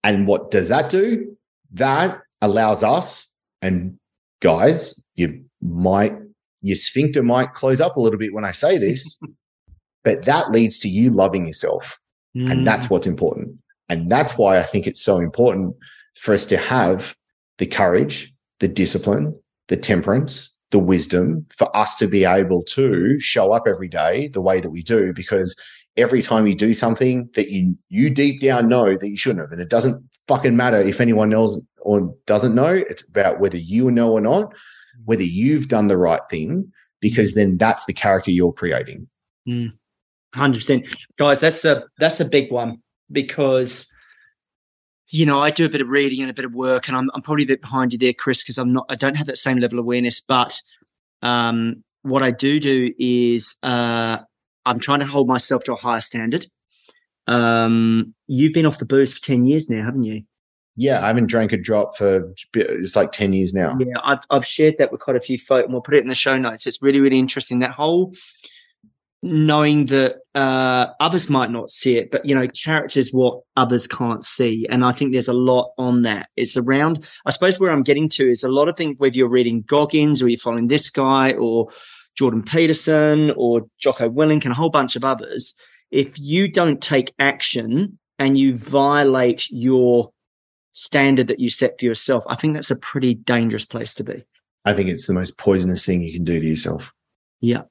And 0.04 0.26
what 0.26 0.50
does 0.50 0.68
that 0.68 0.90
do? 0.90 1.36
That 1.72 2.20
allows 2.42 2.82
us, 2.82 3.36
and 3.62 3.98
guys, 4.40 5.04
you 5.14 5.44
might, 5.62 6.14
your 6.62 6.76
sphincter 6.76 7.22
might 7.22 7.52
close 7.54 7.80
up 7.80 7.96
a 7.96 8.00
little 8.00 8.18
bit 8.18 8.32
when 8.34 8.44
I 8.44 8.52
say 8.52 8.78
this, 8.78 9.18
but 10.04 10.24
that 10.26 10.50
leads 10.50 10.78
to 10.80 10.88
you 10.88 11.10
loving 11.10 11.46
yourself. 11.46 11.98
Mm. 12.36 12.50
And 12.52 12.66
that's 12.66 12.88
what's 12.90 13.06
important. 13.06 13.56
And 13.88 14.10
that's 14.10 14.36
why 14.36 14.58
I 14.58 14.62
think 14.62 14.86
it's 14.86 15.02
so 15.02 15.16
important 15.18 15.74
for 16.14 16.34
us 16.34 16.44
to 16.46 16.56
have 16.58 17.16
the 17.58 17.66
courage, 17.66 18.32
the 18.60 18.68
discipline, 18.68 19.34
the 19.68 19.76
temperance, 19.76 20.54
the 20.70 20.78
wisdom 20.78 21.46
for 21.50 21.74
us 21.76 21.96
to 21.96 22.06
be 22.06 22.24
able 22.24 22.62
to 22.62 23.18
show 23.18 23.52
up 23.52 23.64
every 23.66 23.88
day 23.88 24.28
the 24.28 24.40
way 24.40 24.60
that 24.60 24.70
we 24.70 24.82
do. 24.82 25.12
Because 25.12 25.58
every 25.96 26.22
time 26.22 26.46
you 26.46 26.54
do 26.54 26.74
something 26.74 27.28
that 27.34 27.50
you 27.50 27.76
you 27.88 28.10
deep 28.10 28.40
down 28.40 28.68
know 28.68 28.96
that 28.96 29.08
you 29.08 29.16
shouldn't 29.16 29.40
have, 29.40 29.52
and 29.52 29.60
it 29.60 29.70
doesn't 29.70 30.02
fucking 30.26 30.56
matter 30.56 30.80
if 30.80 31.00
anyone 31.00 31.32
else 31.32 31.60
or 31.80 32.14
doesn't 32.26 32.54
know, 32.54 32.68
it's 32.68 33.08
about 33.08 33.40
whether 33.40 33.56
you 33.56 33.90
know 33.90 34.12
or 34.12 34.20
not, 34.20 34.52
whether 35.04 35.22
you've 35.22 35.68
done 35.68 35.86
the 35.86 35.96
right 35.96 36.20
thing, 36.30 36.70
because 37.00 37.34
then 37.34 37.56
that's 37.56 37.84
the 37.86 37.92
character 37.92 38.30
you're 38.30 38.52
creating. 38.52 39.08
Mm. 39.48 39.72
Hundred 40.34 40.58
percent, 40.58 40.86
guys. 41.18 41.40
That's 41.40 41.64
a 41.64 41.84
that's 41.98 42.20
a 42.20 42.24
big 42.24 42.52
one 42.52 42.82
because 43.10 43.92
you 45.10 45.26
know 45.26 45.40
I 45.40 45.50
do 45.50 45.64
a 45.64 45.68
bit 45.68 45.80
of 45.80 45.88
reading 45.88 46.20
and 46.20 46.30
a 46.30 46.34
bit 46.34 46.44
of 46.44 46.54
work, 46.54 46.88
and 46.88 46.96
I'm 46.96 47.10
I'm 47.14 47.22
probably 47.22 47.44
a 47.44 47.48
bit 47.48 47.60
behind 47.60 47.92
you 47.92 47.98
there, 47.98 48.12
Chris, 48.12 48.42
because 48.42 48.58
I'm 48.58 48.72
not 48.72 48.86
I 48.88 48.94
don't 48.94 49.16
have 49.16 49.26
that 49.26 49.38
same 49.38 49.58
level 49.58 49.78
of 49.78 49.84
awareness. 49.84 50.20
But 50.20 50.60
um, 51.22 51.84
what 52.02 52.22
I 52.22 52.30
do 52.30 52.60
do 52.60 52.92
is 52.98 53.56
uh, 53.62 54.18
I'm 54.66 54.80
trying 54.80 55.00
to 55.00 55.06
hold 55.06 55.28
myself 55.28 55.64
to 55.64 55.72
a 55.72 55.76
higher 55.76 56.00
standard. 56.00 56.46
Um, 57.26 58.14
you've 58.26 58.52
been 58.52 58.66
off 58.66 58.78
the 58.78 58.86
booze 58.86 59.12
for 59.12 59.24
ten 59.24 59.46
years 59.46 59.68
now, 59.68 59.84
haven't 59.84 60.04
you? 60.04 60.22
Yeah, 60.80 61.02
I 61.02 61.08
haven't 61.08 61.26
drank 61.26 61.52
a 61.52 61.56
drop 61.56 61.96
for 61.96 62.32
it's 62.54 62.94
like 62.94 63.10
10 63.10 63.32
years 63.32 63.52
now. 63.52 63.76
Yeah, 63.80 63.96
I've 64.04 64.22
I've 64.30 64.46
shared 64.46 64.76
that 64.78 64.92
with 64.92 65.00
quite 65.00 65.16
a 65.16 65.20
few 65.20 65.36
folk, 65.36 65.64
and 65.64 65.72
we'll 65.72 65.82
put 65.82 65.94
it 65.94 66.02
in 66.02 66.08
the 66.08 66.14
show 66.14 66.38
notes. 66.38 66.68
It's 66.68 66.80
really 66.80 67.00
really 67.00 67.18
interesting 67.18 67.58
that 67.58 67.72
whole 67.72 68.14
knowing 69.22 69.86
that 69.86 70.16
uh, 70.34 70.86
others 71.00 71.28
might 71.28 71.50
not 71.50 71.70
see 71.70 71.98
it, 71.98 72.10
but 72.10 72.24
you 72.24 72.34
know, 72.34 72.46
character 72.48 73.00
is 73.00 73.12
what 73.12 73.40
others 73.56 73.86
can't 73.86 74.24
see, 74.24 74.66
and 74.70 74.84
I 74.84 74.92
think 74.92 75.12
there's 75.12 75.28
a 75.28 75.32
lot 75.32 75.72
on 75.78 76.02
that. 76.02 76.28
It's 76.36 76.56
around, 76.56 77.08
I 77.26 77.30
suppose, 77.30 77.58
where 77.58 77.70
I'm 77.70 77.82
getting 77.82 78.08
to 78.10 78.30
is 78.30 78.44
a 78.44 78.48
lot 78.48 78.68
of 78.68 78.76
things. 78.76 78.96
Whether 78.98 79.16
you're 79.16 79.28
reading 79.28 79.62
Goggins 79.62 80.22
or 80.22 80.28
you're 80.28 80.38
following 80.38 80.68
this 80.68 80.90
guy 80.90 81.32
or 81.32 81.68
Jordan 82.16 82.42
Peterson 82.42 83.32
or 83.36 83.62
Jocko 83.78 84.08
Willink 84.08 84.44
and 84.44 84.52
a 84.52 84.56
whole 84.56 84.70
bunch 84.70 84.96
of 84.96 85.04
others, 85.04 85.54
if 85.90 86.18
you 86.18 86.48
don't 86.48 86.80
take 86.80 87.14
action 87.18 87.98
and 88.18 88.36
you 88.36 88.56
violate 88.56 89.48
your 89.50 90.12
standard 90.72 91.26
that 91.28 91.40
you 91.40 91.50
set 91.50 91.78
for 91.78 91.86
yourself, 91.86 92.24
I 92.28 92.36
think 92.36 92.54
that's 92.54 92.70
a 92.70 92.76
pretty 92.76 93.14
dangerous 93.14 93.64
place 93.64 93.94
to 93.94 94.04
be. 94.04 94.24
I 94.64 94.74
think 94.74 94.88
it's 94.88 95.06
the 95.06 95.14
most 95.14 95.38
poisonous 95.38 95.84
thing 95.84 96.02
you 96.02 96.12
can 96.12 96.24
do 96.24 96.38
to 96.40 96.46
yourself. 96.46 96.92
Yeah. 97.40 97.62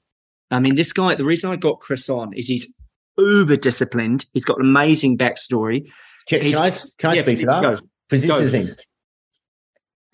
I 0.52 0.60
mean, 0.60 0.76
this 0.76 0.93
guy, 0.93 1.16
the 1.16 1.26
reason 1.26 1.52
I 1.52 1.56
got 1.56 1.80
Chris 1.80 2.10
on 2.10 2.34
is 2.34 2.48
he's 2.48 2.72
uber 3.18 3.58
disciplined. 3.58 4.26
He's 4.34 4.45
got 4.45 4.60
an 4.60 4.66
amazing 4.66 5.18
backstory. 5.18 5.89
Can, 6.28 6.39
can 6.41 6.56
I, 6.56 6.70
can 6.98 7.12
I 7.12 7.14
Yeah, 7.16 7.22
speak 7.22 7.39
to 7.39 7.45
that? 7.48 7.82
Because 8.08 8.22
this 8.22 8.32
Go. 8.32 8.39
is 8.39 8.52
the 8.52 8.58
thing. 8.60 8.76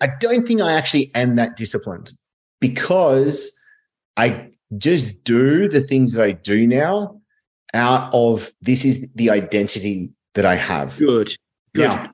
I 0.00 0.08
don't 0.20 0.46
think 0.46 0.60
I 0.60 0.72
actually 0.72 1.10
am 1.14 1.36
that 1.36 1.56
disciplined 1.56 2.12
because 2.60 3.50
I 4.16 4.50
just 4.76 5.22
do 5.24 5.68
the 5.68 5.80
things 5.80 6.12
that 6.14 6.24
I 6.24 6.32
do 6.32 6.66
now 6.66 7.20
out 7.72 8.12
of 8.12 8.50
this 8.60 8.84
is 8.84 9.08
the 9.14 9.30
identity 9.30 10.10
that 10.34 10.44
I 10.44 10.56
have. 10.56 10.98
Good. 10.98 11.36
Good. 11.74 11.88
Now, 11.88 12.10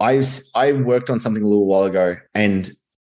I 0.00 0.22
I 0.54 0.72
worked 0.72 1.10
on 1.10 1.18
something 1.18 1.42
a 1.42 1.46
little 1.46 1.66
while 1.66 1.84
ago 1.84 2.16
and 2.34 2.70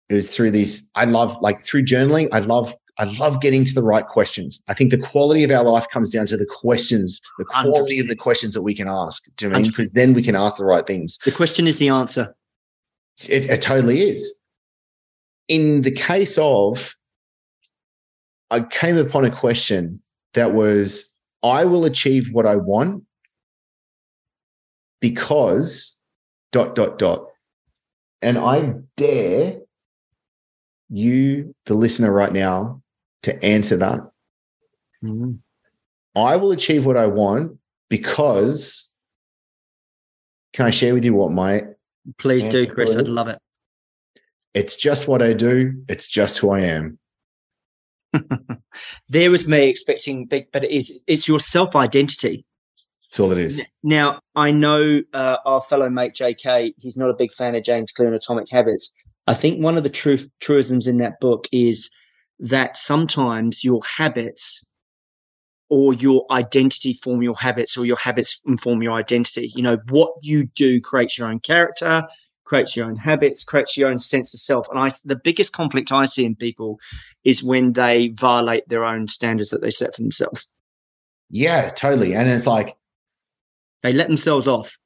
it 0.09 0.15
was 0.15 0.35
through 0.35 0.51
these 0.51 0.91
I 0.95 1.05
love 1.05 1.37
like 1.41 1.61
through 1.61 1.85
journaling 1.85 2.29
I 2.33 2.41
love 2.41 2.73
I 3.01 3.05
love 3.19 3.41
getting 3.41 3.65
to 3.65 3.75
the 3.75 3.83
right 3.83 4.07
questions. 4.07 4.63
I 4.69 4.75
think 4.75 4.91
the 4.91 4.99
quality 4.99 5.43
of 5.43 5.51
our 5.51 5.65
life 5.65 5.89
comes 5.89 6.11
down 6.11 6.27
to 6.27 6.37
the 6.37 6.45
questions, 6.45 7.19
the 7.39 7.47
quality 7.47 7.99
of 7.99 8.09
the 8.09 8.15
questions 8.15 8.53
that 8.53 8.61
we 8.61 8.75
can 8.75 8.89
ask. 8.89 9.25
Do 9.37 9.47
you 9.47 9.49
know 9.49 9.55
what 9.55 9.59
I 9.59 9.63
mean? 9.63 9.71
Because 9.71 9.91
then 9.93 10.13
we 10.13 10.23
can 10.23 10.37
ask 10.37 10.59
the 10.59 10.67
right 10.67 10.87
things. 10.87 11.17
The 11.25 11.33
question 11.33 11.67
is 11.67 11.79
the 11.79 11.89
answer. 11.89 12.37
It, 13.27 13.49
it 13.49 13.63
totally 13.63 14.03
is. 14.03 14.39
In 15.49 15.81
the 15.81 15.91
case 15.91 16.37
of, 16.37 16.95
I 18.51 18.61
came 18.61 18.99
upon 18.99 19.25
a 19.25 19.31
question 19.31 20.03
that 20.35 20.53
was, 20.53 21.19
I 21.43 21.65
will 21.65 21.87
achieve 21.87 22.29
what 22.33 22.45
I 22.45 22.57
want 22.57 23.05
because 25.01 25.99
dot, 26.53 26.75
dot, 26.75 26.99
dot. 26.99 27.25
And 28.21 28.37
I 28.37 28.75
dare 28.99 29.61
you, 30.91 31.55
the 31.65 31.73
listener 31.73 32.13
right 32.13 32.33
now, 32.33 32.83
to 33.23 33.45
answer 33.45 33.77
that. 33.77 34.01
Mm. 35.03 35.39
I 36.17 36.37
will 36.37 36.53
achieve 36.53 36.87
what 36.87 36.97
I 36.97 37.07
want 37.07 37.59
because, 37.89 38.95
can 40.53 40.67
I 40.67 40.71
share 40.71 40.95
with 40.95 41.05
you 41.05 41.15
what 41.15 41.33
my 41.33 41.65
Please 42.19 42.49
do, 42.49 42.67
Chris. 42.67 42.97
I'd 42.97 43.09
love 43.09 43.29
it. 43.29 43.39
it's 44.55 44.77
just 44.77 45.07
what 45.07 45.23
I 45.23 45.33
do. 45.33 45.85
It's 45.89 46.09
just 46.09 46.39
who 46.39 46.51
I 46.51 46.61
am. 46.61 46.99
there 49.09 49.31
was 49.31 49.47
me 49.47 49.69
expecting 49.69 50.27
big, 50.27 50.51
but 50.53 50.65
it 50.65 50.71
is 50.71 51.01
it's 51.07 51.29
your 51.29 51.39
self 51.39 51.77
identity. 51.77 52.45
That's 53.05 53.21
all 53.21 53.33
it 53.33 53.41
is. 53.41 53.65
Now, 53.83 54.21
I 54.37 54.51
know 54.51 55.03
uh, 55.13 55.37
our 55.45 55.61
fellow 55.61 55.91
mate 55.91 56.15
JK, 56.15 56.75
he's 56.79 56.97
not 56.97 57.11
a 57.11 57.15
big 57.15 57.33
fan 57.33 57.55
of 57.55 57.65
James 57.65 57.93
Clear 57.93 58.09
and 58.09 58.17
Atomic 58.17 58.49
Habits. 58.51 58.95
I 59.27 59.35
think 59.35 59.63
one 59.63 59.77
of 59.77 59.83
the 59.83 59.91
truth 59.91 60.29
truisms 60.41 60.87
in 60.87 60.99
that 60.99 61.21
book 61.21 61.49
is 61.53 61.91
that 62.41 62.77
sometimes 62.77 63.63
your 63.63 63.81
habits 63.85 64.67
or 65.69 65.95
your 65.95 66.27
identity 66.31 66.93
form 66.93 67.23
your 67.23 67.37
habits 67.37 67.77
or 67.77 67.87
your 67.87 67.97
habits 67.97 68.43
inform 68.47 68.83
your 68.83 68.93
identity. 68.93 69.53
You 69.55 69.63
know, 69.63 69.79
what 69.89 70.13
you 70.23 70.47
do 70.57 70.81
creates 70.81 71.17
your 71.17 71.29
own 71.29 71.39
character, 71.41 72.07
creates 72.45 72.75
your 72.75 72.87
own 72.87 72.97
habits, 72.97 73.45
creates 73.45 73.77
your 73.77 73.89
own 73.89 73.99
sense 73.99 74.35
of 74.35 74.41
self. 74.41 74.69
And 74.69 74.79
I 74.79 74.91
the 75.05 75.17
biggest 75.17 75.53
conflict 75.53 75.93
I 75.93 76.07
see 76.07 76.25
in 76.25 76.35
people 76.35 76.81
is 77.25 77.45
when 77.45 77.75
they 77.75 78.09
violate 78.09 78.69
their 78.69 78.85
own 78.85 79.07
standards 79.07 79.51
that 79.51 79.61
they 79.61 79.71
set 79.71 79.95
for 79.95 80.03
themselves. 80.03 80.51
Yeah, 81.31 81.71
totally. 81.71 82.15
And 82.15 82.29
it's 82.29 82.47
like, 82.47 82.77
They 83.83 83.93
let 83.93 84.09
themselves 84.09 84.49
off. 84.49 84.77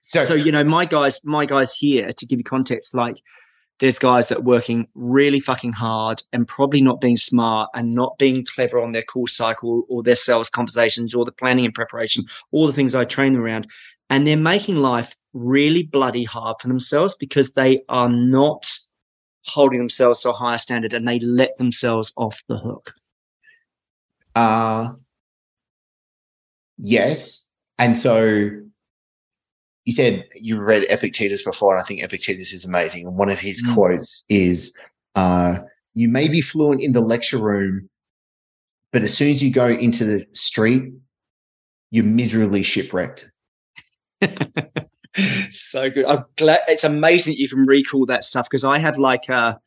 so, 0.00 0.24
so 0.24 0.34
you 0.34 0.50
know 0.50 0.64
my 0.64 0.86
guys 0.86 1.22
my 1.26 1.44
guys 1.44 1.74
here 1.74 2.12
to 2.12 2.26
give 2.26 2.38
you 2.38 2.44
context 2.44 2.94
like 2.94 3.20
there's 3.80 3.98
guys 3.98 4.28
that 4.28 4.38
are 4.38 4.42
working 4.42 4.86
really 4.94 5.40
fucking 5.40 5.72
hard 5.72 6.22
and 6.32 6.46
probably 6.46 6.80
not 6.80 7.00
being 7.00 7.16
smart 7.16 7.68
and 7.74 7.94
not 7.94 8.16
being 8.18 8.44
clever 8.44 8.80
on 8.80 8.92
their 8.92 9.02
call 9.02 9.26
cycle 9.26 9.84
or 9.88 10.02
their 10.02 10.16
sales 10.16 10.48
conversations 10.48 11.14
or 11.14 11.24
the 11.24 11.32
planning 11.32 11.64
and 11.64 11.74
preparation 11.74 12.24
all 12.52 12.66
the 12.66 12.72
things 12.72 12.94
i 12.94 13.04
train 13.04 13.32
them 13.32 13.42
around 13.42 13.66
and 14.08 14.26
they're 14.26 14.36
making 14.36 14.76
life 14.76 15.14
really 15.32 15.82
bloody 15.82 16.24
hard 16.24 16.56
for 16.60 16.68
themselves 16.68 17.14
because 17.18 17.52
they 17.52 17.80
are 17.88 18.08
not 18.08 18.70
holding 19.46 19.78
themselves 19.78 20.20
to 20.20 20.30
a 20.30 20.32
higher 20.32 20.58
standard 20.58 20.92
and 20.92 21.08
they 21.08 21.18
let 21.20 21.56
themselves 21.56 22.12
off 22.16 22.42
the 22.48 22.58
hook 22.58 22.94
uh, 24.34 24.92
yes. 26.78 27.52
And 27.78 27.96
so 27.96 28.50
you 29.84 29.92
said 29.92 30.24
you 30.34 30.60
read 30.60 30.84
Epictetus 30.88 31.42
before, 31.42 31.74
and 31.74 31.82
I 31.82 31.86
think 31.86 32.02
Epictetus 32.02 32.52
is 32.52 32.64
amazing. 32.64 33.06
And 33.06 33.16
one 33.16 33.30
of 33.30 33.40
his 33.40 33.62
Mm. 33.62 33.74
quotes 33.74 34.24
is, 34.28 34.76
uh, 35.14 35.58
you 35.94 36.08
may 36.08 36.28
be 36.28 36.40
fluent 36.40 36.80
in 36.80 36.92
the 36.92 37.00
lecture 37.00 37.38
room, 37.38 37.88
but 38.92 39.02
as 39.02 39.16
soon 39.16 39.30
as 39.30 39.42
you 39.42 39.50
go 39.50 39.66
into 39.66 40.04
the 40.04 40.24
street, 40.32 40.84
you're 41.90 42.04
miserably 42.04 42.62
shipwrecked. 42.62 43.30
so 45.50 45.90
good. 45.90 46.04
I'm 46.04 46.24
glad 46.36 46.60
it's 46.68 46.84
amazing 46.84 47.34
that 47.34 47.40
you 47.40 47.48
can 47.48 47.60
recall 47.66 48.06
that 48.06 48.24
stuff 48.24 48.46
because 48.48 48.64
I 48.64 48.78
have 48.78 48.98
like 48.98 49.28
a 49.28 49.58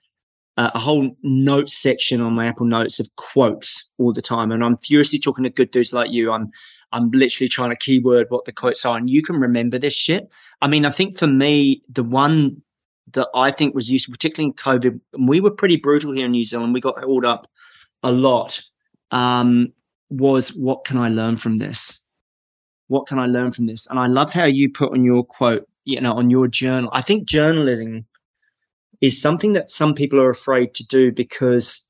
uh, 0.57 0.71
a 0.73 0.79
whole 0.79 1.15
note 1.23 1.69
section 1.69 2.21
on 2.21 2.33
my 2.33 2.47
Apple 2.47 2.65
Notes 2.65 2.99
of 2.99 3.13
quotes 3.15 3.89
all 3.97 4.13
the 4.13 4.21
time, 4.21 4.51
and 4.51 4.63
I'm 4.63 4.77
furiously 4.77 5.19
talking 5.19 5.43
to 5.43 5.49
good 5.49 5.71
dudes 5.71 5.93
like 5.93 6.11
you. 6.11 6.31
I'm 6.31 6.51
I'm 6.91 7.09
literally 7.11 7.49
trying 7.49 7.71
to 7.71 7.75
keyword 7.75 8.27
what 8.29 8.45
the 8.45 8.51
quotes 8.51 8.85
are, 8.85 8.97
and 8.97 9.09
you 9.09 9.23
can 9.23 9.37
remember 9.37 9.79
this 9.79 9.95
shit. 9.95 10.29
I 10.61 10.67
mean, 10.67 10.85
I 10.85 10.91
think 10.91 11.17
for 11.17 11.27
me, 11.27 11.81
the 11.89 12.03
one 12.03 12.61
that 13.13 13.27
I 13.35 13.51
think 13.51 13.73
was 13.73 13.89
useful, 13.89 14.13
particularly 14.13 14.49
in 14.49 14.53
COVID, 14.53 14.99
and 15.13 15.27
we 15.27 15.41
were 15.41 15.51
pretty 15.51 15.77
brutal 15.77 16.13
here 16.13 16.25
in 16.25 16.31
New 16.31 16.45
Zealand. 16.45 16.73
We 16.73 16.81
got 16.81 16.99
held 16.99 17.25
up 17.25 17.49
a 18.03 18.11
lot. 18.11 18.61
Um, 19.11 19.73
was 20.09 20.53
what 20.53 20.85
can 20.85 20.97
I 20.97 21.09
learn 21.09 21.37
from 21.37 21.57
this? 21.57 22.03
What 22.87 23.07
can 23.07 23.17
I 23.17 23.25
learn 23.25 23.51
from 23.51 23.65
this? 23.65 23.87
And 23.87 23.99
I 23.99 24.07
love 24.07 24.31
how 24.31 24.45
you 24.45 24.69
put 24.69 24.91
on 24.91 25.03
your 25.03 25.23
quote, 25.23 25.67
you 25.85 25.99
know, 25.99 26.13
on 26.13 26.29
your 26.29 26.47
journal. 26.47 26.89
I 26.93 27.01
think 27.01 27.27
journaling 27.27 28.05
is 29.03 29.21
something 29.21 29.51
that 29.51 29.69
some 29.69 29.93
people 29.93 30.17
are 30.17 30.29
afraid 30.29 30.73
to 30.73 30.87
do 30.87 31.11
because 31.11 31.89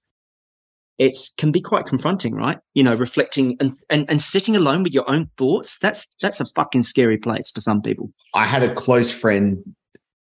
it 0.98 1.16
can 1.38 1.52
be 1.52 1.62
quite 1.62 1.86
confronting, 1.86 2.34
right? 2.34 2.58
You 2.74 2.82
know, 2.82 2.96
reflecting 2.96 3.56
and, 3.60 3.72
and 3.92 4.10
and 4.10 4.20
sitting 4.20 4.56
alone 4.56 4.82
with 4.82 4.94
your 4.94 5.08
own 5.10 5.30
thoughts. 5.38 5.78
That's 5.78 6.08
that's 6.20 6.40
a 6.40 6.46
fucking 6.56 6.82
scary 6.82 7.20
place 7.20 7.52
for 7.52 7.62
some 7.62 7.84
people. 7.84 8.12
I 8.34 8.46
had 8.46 8.64
a 8.64 8.74
close 8.74 9.12
friend 9.12 9.64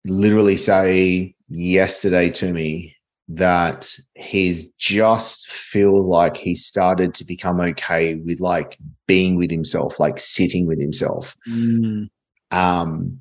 literally 0.04 0.58
say 0.58 1.34
yesterday 1.48 2.28
to 2.30 2.52
me 2.52 2.94
that 3.28 3.96
he's 4.14 4.70
just 4.72 5.50
feels 5.50 6.06
like 6.06 6.36
he 6.36 6.54
started 6.54 7.14
to 7.14 7.24
become 7.24 7.58
okay 7.58 8.16
with 8.16 8.40
like 8.40 8.76
being 9.06 9.36
with 9.36 9.50
himself, 9.50 9.98
like 9.98 10.18
sitting 10.18 10.66
with 10.66 10.78
himself. 10.78 11.34
Mm. 11.48 12.10
Um, 12.50 13.18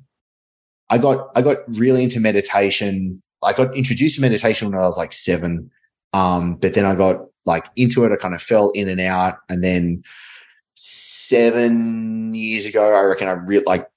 I 0.90 0.98
got 0.98 1.30
I 1.34 1.40
got 1.40 1.56
really 1.68 2.04
into 2.04 2.20
meditation. 2.20 3.21
I 3.42 3.52
got 3.52 3.74
introduced 3.74 4.16
to 4.16 4.20
meditation 4.20 4.70
when 4.70 4.78
I 4.78 4.82
was 4.82 4.98
like 4.98 5.12
seven. 5.12 5.70
Um, 6.12 6.56
but 6.56 6.74
then 6.74 6.84
I 6.84 6.94
got 6.94 7.26
like 7.46 7.66
into 7.76 8.04
it. 8.04 8.12
I 8.12 8.16
kind 8.16 8.34
of 8.34 8.42
fell 8.42 8.70
in 8.70 8.88
and 8.88 9.00
out, 9.00 9.38
and 9.48 9.64
then 9.64 10.02
seven 10.74 12.34
years 12.34 12.66
ago, 12.66 12.94
I 12.94 13.02
reckon 13.02 13.28
I 13.28 13.32
really 13.32 13.64
like 13.64 13.88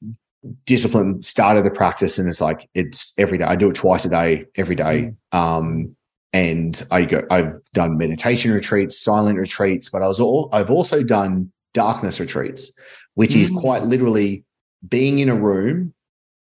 discipline 0.66 1.22
started 1.22 1.66
the 1.66 1.72
practice 1.72 2.18
and 2.18 2.28
it's 2.30 2.42
like 2.42 2.70
it's 2.76 3.18
every 3.18 3.38
day 3.38 3.46
i 3.46 3.56
do 3.56 3.70
it 3.70 3.76
twice 3.76 4.06
a 4.06 4.10
day 4.10 4.46
every 4.56 4.76
day 4.76 5.12
mm. 5.34 5.38
um 5.38 5.96
and 6.34 6.86
i 6.92 7.04
go 7.04 7.22
i've 7.32 7.60
done 7.74 7.98
meditation 7.98 8.52
retreats 8.52 9.00
silent 9.00 9.40
retreats 9.40 9.90
but 9.90 10.04
i 10.04 10.08
was 10.08 10.20
all 10.20 10.50
i've 10.54 10.70
also 10.70 11.04
done 11.04 11.52
darkness 11.74 12.20
retreats 12.20 12.78
which 13.16 13.32
mm. 13.32 13.42
is 13.42 13.50
quite 13.50 13.84
literally 13.84 14.44
being 14.88 15.20
in 15.20 15.30
a 15.30 15.36
room 15.36 15.94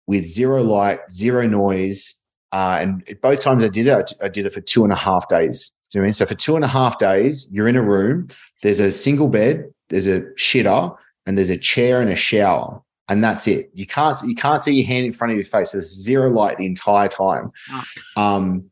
with 0.07 0.25
zero 0.25 0.61
light 0.61 0.99
zero 1.09 1.47
noise 1.47 2.21
uh, 2.51 2.77
and 2.79 3.03
both 3.21 3.41
times 3.41 3.63
i 3.63 3.67
did 3.67 3.87
it 3.87 4.13
I, 4.21 4.29
did 4.29 4.45
it 4.45 4.53
for 4.53 4.61
two 4.61 4.83
and 4.83 4.93
a 4.93 4.95
half 4.95 5.27
days 5.27 5.75
you 5.93 6.01
know 6.01 6.09
so 6.09 6.25
for 6.25 6.35
two 6.35 6.55
and 6.55 6.63
a 6.65 6.69
half 6.69 6.99
days 6.99 7.49
you're 7.51 7.67
in 7.67 7.75
a 7.75 7.81
room 7.81 8.27
there's 8.63 8.79
a 8.79 8.91
single 8.91 9.27
bed 9.27 9.65
there's 9.89 10.07
a 10.07 10.21
shitter 10.37 10.95
and 11.25 11.37
there's 11.37 11.49
a 11.49 11.57
chair 11.57 12.01
and 12.01 12.09
a 12.09 12.15
shower 12.15 12.81
and 13.07 13.23
that's 13.23 13.47
it. 13.47 13.69
You 13.73 13.85
can't 13.85 14.17
you 14.25 14.35
can't 14.35 14.61
see 14.63 14.73
your 14.73 14.87
hand 14.87 15.05
in 15.05 15.13
front 15.13 15.31
of 15.31 15.37
your 15.37 15.45
face. 15.45 15.71
There's 15.71 15.93
zero 15.93 16.29
light 16.29 16.57
the 16.57 16.65
entire 16.65 17.07
time. 17.07 17.51
Oh. 17.71 17.83
Um, 18.17 18.71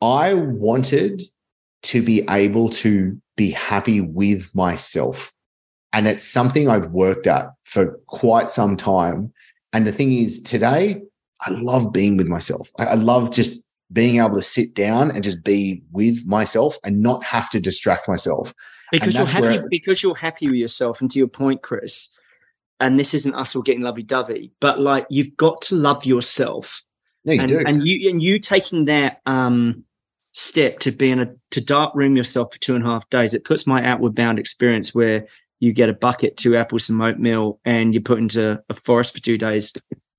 I 0.00 0.34
wanted 0.34 1.22
to 1.84 2.02
be 2.02 2.24
able 2.28 2.68
to 2.68 3.20
be 3.36 3.50
happy 3.50 4.00
with 4.00 4.52
myself, 4.54 5.32
and 5.92 6.08
it's 6.08 6.24
something 6.24 6.68
I've 6.68 6.90
worked 6.90 7.26
at 7.26 7.50
for 7.64 7.98
quite 8.06 8.50
some 8.50 8.76
time. 8.76 9.32
And 9.72 9.86
the 9.86 9.92
thing 9.92 10.12
is, 10.12 10.42
today 10.42 11.02
I 11.42 11.50
love 11.50 11.92
being 11.92 12.16
with 12.16 12.28
myself. 12.28 12.70
I, 12.78 12.86
I 12.86 12.94
love 12.94 13.30
just 13.30 13.60
being 13.92 14.18
able 14.18 14.36
to 14.36 14.42
sit 14.42 14.74
down 14.74 15.10
and 15.10 15.22
just 15.22 15.44
be 15.44 15.82
with 15.92 16.24
myself 16.26 16.78
and 16.84 17.02
not 17.02 17.22
have 17.24 17.50
to 17.50 17.60
distract 17.60 18.08
myself. 18.08 18.54
Because 18.90 19.14
you're 19.14 19.26
happy. 19.26 19.62
because 19.70 20.02
you're 20.02 20.14
happy 20.14 20.46
with 20.46 20.56
yourself. 20.56 21.00
And 21.00 21.10
to 21.10 21.18
your 21.18 21.28
point, 21.28 21.62
Chris 21.62 22.16
and 22.82 22.98
this 22.98 23.14
isn't 23.14 23.34
us 23.34 23.54
all 23.54 23.62
getting 23.62 23.82
lovey 23.82 24.02
dovey, 24.02 24.50
but 24.60 24.80
like 24.80 25.06
you've 25.08 25.36
got 25.36 25.62
to 25.62 25.76
love 25.76 26.04
yourself. 26.04 26.82
No, 27.24 27.32
you 27.32 27.40
and, 27.40 27.48
do. 27.48 27.62
And 27.64 27.86
you 27.86 28.10
and 28.10 28.20
you 28.20 28.40
taking 28.40 28.86
that 28.86 29.20
um, 29.24 29.84
step 30.32 30.80
to 30.80 30.90
be 30.90 31.10
in 31.10 31.20
a 31.20 31.32
to 31.52 31.60
dark 31.60 31.94
room 31.94 32.16
yourself 32.16 32.52
for 32.52 32.58
two 32.58 32.74
and 32.74 32.84
a 32.84 32.88
half 32.88 33.08
days, 33.08 33.34
it 33.34 33.44
puts 33.44 33.68
my 33.68 33.84
outward 33.84 34.16
bound 34.16 34.40
experience 34.40 34.92
where 34.92 35.28
you 35.60 35.72
get 35.72 35.88
a 35.88 35.92
bucket, 35.92 36.36
two 36.36 36.56
apples, 36.56 36.86
some 36.86 37.00
oatmeal, 37.00 37.60
and 37.64 37.94
you're 37.94 38.02
put 38.02 38.18
into 38.18 38.60
a 38.68 38.74
forest 38.74 39.14
for 39.14 39.20
two 39.20 39.38
days. 39.38 39.72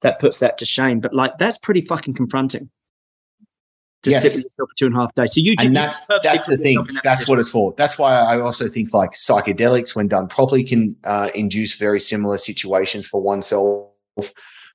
That 0.04 0.20
puts 0.20 0.40
that 0.40 0.58
to 0.60 0.66
shame. 0.66 1.00
But 1.00 1.14
like 1.14 1.38
that's 1.40 1.58
pretty 1.58 1.82
fucking 1.82 2.14
confronting 2.14 2.70
to 4.04 4.12
yes. 4.12 4.22
sit 4.22 4.32
with 4.32 4.44
yourself 4.44 4.70
for 4.70 4.76
two 4.78 4.86
and 4.86 4.96
a 4.96 5.00
half 5.00 5.16
days. 5.16 5.34
So 5.34 5.42
you 5.42 5.56
and 5.60 5.76
that's 5.76 6.02
that's 6.24 6.46
the 6.46 6.58
thing. 6.58 6.76
That 6.76 7.02
that's 7.04 7.20
position. 7.20 7.32
what 7.32 7.40
it's 7.40 7.50
for. 7.50 7.74
That's 7.78 7.98
why 7.98 8.14
I 8.14 8.40
also 8.40 8.68
think 8.68 8.94
like 8.94 9.12
psychedelics, 9.12 9.96
when 9.96 10.08
done 10.08 10.28
properly, 10.28 10.64
can 10.64 10.96
uh, 11.04 11.30
induce 11.34 11.76
very 11.76 12.00
similar 12.00 12.38
situations 12.38 13.08
for 13.08 13.22
oneself. 13.22 13.90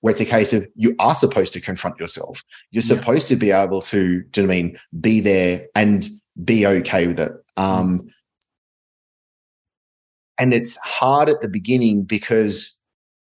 Where 0.00 0.12
it's 0.12 0.20
a 0.20 0.24
case 0.24 0.52
of 0.52 0.66
you 0.76 0.94
are 1.00 1.14
supposed 1.14 1.52
to 1.54 1.60
confront 1.60 1.98
yourself. 1.98 2.42
You're 2.70 2.82
yeah. 2.82 2.96
supposed 2.96 3.26
to 3.28 3.36
be 3.36 3.50
able 3.50 3.82
to, 3.82 4.22
do 4.30 4.40
you 4.40 4.46
know 4.46 4.52
I 4.52 4.56
mean, 4.56 4.78
be 5.00 5.20
there 5.20 5.66
and 5.74 6.08
be 6.44 6.66
okay 6.66 7.08
with 7.08 7.18
it. 7.18 7.32
Um, 7.56 8.08
and 10.38 10.54
it's 10.54 10.76
hard 10.76 11.28
at 11.28 11.40
the 11.40 11.48
beginning 11.48 12.04
because 12.04 12.77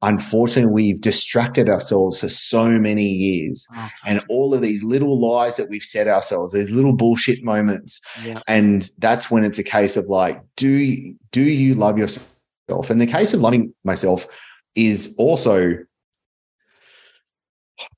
unfortunately 0.07 0.73
we've 0.73 1.01
distracted 1.01 1.69
ourselves 1.69 2.21
for 2.21 2.29
so 2.29 2.69
many 2.79 3.05
years. 3.05 3.67
Oh, 3.77 3.89
and 4.07 4.23
all 4.29 4.55
of 4.55 4.63
these 4.63 4.83
little 4.83 5.21
lies 5.21 5.57
that 5.57 5.69
we've 5.69 5.83
set 5.83 6.07
ourselves 6.07 6.53
these 6.53 6.71
little 6.71 6.95
bullshit 6.95 7.45
moments. 7.45 8.01
Yeah. 8.25 8.41
and 8.47 8.89
that's 8.99 9.31
when 9.31 9.45
it's 9.45 9.59
a 9.59 9.65
case 9.65 9.97
of 9.97 10.07
like 10.07 10.41
do 10.57 11.15
do 11.33 11.43
you 11.43 11.75
love 11.75 11.99
yourself? 11.99 12.89
And 12.89 13.01
the 13.01 13.07
case 13.07 13.35
of 13.35 13.41
loving 13.41 13.75
myself 13.85 14.27
is 14.75 15.15
also 15.19 15.75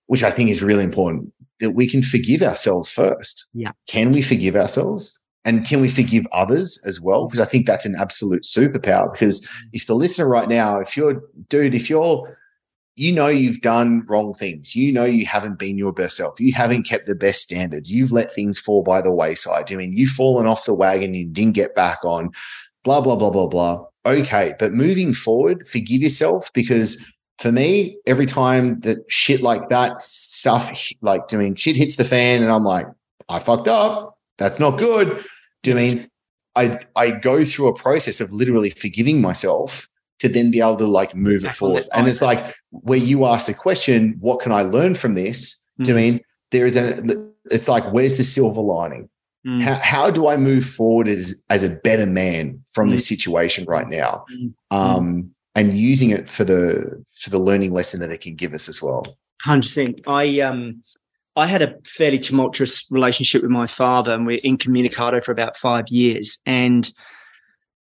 which 0.06 0.22
i 0.22 0.30
think 0.30 0.48
is 0.48 0.62
really 0.62 0.84
important 0.84 1.32
that 1.61 1.72
we 1.72 1.86
can 1.86 2.02
forgive 2.02 2.42
ourselves 2.42 2.90
first. 2.90 3.48
Yeah. 3.52 3.72
Can 3.88 4.12
we 4.12 4.22
forgive 4.22 4.54
ourselves 4.56 5.22
and 5.45 5.66
can 5.66 5.80
we 5.80 5.89
forgive 5.89 6.26
others 6.32 6.82
as 6.86 7.01
well? 7.01 7.26
Because 7.26 7.41
I 7.41 7.45
think 7.45 7.66
that's 7.66 7.86
an 7.86 7.95
absolute 7.99 8.43
superpower. 8.43 9.12
Because 9.12 9.41
mm. 9.41 9.49
if 9.72 9.86
the 9.86 9.95
listener 9.95 10.28
right 10.28 10.49
now, 10.49 10.78
if 10.80 10.97
you're, 10.97 11.22
dude, 11.49 11.74
if 11.74 11.89
you're, 11.89 12.36
you 12.97 13.12
know, 13.12 13.28
you've 13.28 13.61
done 13.61 14.05
wrong 14.09 14.34
things, 14.34 14.74
you 14.74 14.93
know, 14.93 15.05
you 15.05 15.24
haven't 15.24 15.59
been 15.59 15.78
your 15.78 15.93
best 15.93 16.16
self, 16.16 16.41
you 16.41 16.53
haven't 16.53 16.82
kept 16.82 17.07
the 17.07 17.14
best 17.14 17.43
standards, 17.43 17.93
you've 17.93 18.11
let 18.11 18.32
things 18.32 18.59
fall 18.59 18.82
by 18.82 19.01
the 19.01 19.12
wayside. 19.12 19.70
I 19.72 19.76
mean, 19.76 19.97
you've 19.97 20.11
fallen 20.11 20.47
off 20.47 20.64
the 20.64 20.74
wagon, 20.74 21.14
you 21.14 21.24
didn't 21.24 21.55
get 21.55 21.76
back 21.76 21.99
on, 22.05 22.30
blah, 22.82 23.01
blah, 23.01 23.14
blah, 23.14 23.30
blah, 23.30 23.47
blah. 23.47 23.84
Okay. 24.05 24.55
But 24.59 24.72
moving 24.72 25.14
forward, 25.14 25.68
forgive 25.68 26.03
yourself 26.03 26.51
because 26.55 26.99
for 27.39 27.53
me, 27.53 27.97
every 28.07 28.26
time 28.26 28.80
that 28.80 28.99
shit 29.09 29.43
like 29.43 29.68
that 29.68 30.03
stuff, 30.03 30.91
like 31.01 31.28
doing 31.28 31.55
shit 31.55 31.76
hits 31.76 31.97
the 31.97 32.05
fan 32.05 32.43
and 32.43 32.51
I'm 32.51 32.64
like, 32.64 32.86
I 33.28 33.39
fucked 33.39 33.68
up. 33.68 34.17
That's 34.39 34.59
not 34.59 34.78
good. 34.78 35.24
Do 35.62 35.70
you 35.70 35.76
mean 35.76 36.11
I 36.57 36.80
I 36.97 37.11
go 37.11 37.45
through 37.45 37.68
a 37.68 37.74
process 37.74 38.20
of 38.20 38.32
literally 38.32 38.70
forgiving 38.70 39.20
myself 39.20 39.89
to 40.20 40.28
then 40.28 40.51
be 40.51 40.61
able 40.61 40.76
to 40.76 40.86
like 40.86 41.14
move 41.14 41.45
it 41.45 41.55
forward. 41.55 41.86
And 41.93 42.09
it's 42.09 42.22
like 42.22 42.55
where 42.70 42.99
you 42.99 43.24
ask 43.24 43.47
the 43.47 43.55
question, 43.55 44.16
what 44.18 44.41
can 44.41 44.53
I 44.53 44.62
learn 44.62 44.95
from 44.95 45.14
this? 45.14 45.64
Mm. 45.80 45.84
Do 45.84 45.91
you 45.91 45.97
mean 45.97 46.20
there 46.51 46.66
is 46.66 46.76
a 46.76 47.03
it's 47.51 47.68
like 47.68 47.84
where's 47.93 48.16
the 48.16 48.24
silver 48.24 48.61
lining? 48.61 49.09
Mm. 49.47 49.62
How, 49.62 49.74
how 49.74 50.11
do 50.11 50.26
I 50.26 50.36
move 50.36 50.64
forward 50.64 51.07
as, 51.07 51.41
as 51.49 51.62
a 51.62 51.70
better 51.70 52.07
man 52.07 52.61
from 52.72 52.89
mm. 52.89 52.93
this 52.93 53.07
situation 53.07 53.64
right 53.66 53.89
now? 53.89 54.24
Mm. 54.32 54.55
Um, 54.70 55.32
and 55.55 55.74
using 55.74 56.11
it 56.11 56.28
for 56.28 56.45
the 56.45 57.05
for 57.16 57.30
the 57.30 57.39
learning 57.39 57.72
lesson 57.72 58.01
that 58.01 58.11
it 58.11 58.20
can 58.20 58.34
give 58.34 58.53
us 58.55 58.68
as 58.68 58.82
well. 58.82 59.05
Hundred 59.43 59.68
percent. 59.68 60.01
I 60.07 60.41
um 60.41 60.82
I 61.39 61.47
had 61.47 61.62
a 61.62 61.74
fairly 61.84 62.18
tumultuous 62.18 62.86
relationship 62.91 63.43
with 63.43 63.51
my 63.51 63.66
father, 63.66 64.12
and 64.12 64.26
we're 64.26 64.41
incommunicado 64.45 65.22
for 65.24 65.32
about 65.32 65.57
five 65.57 65.89
years. 65.89 66.41
And 66.45 66.91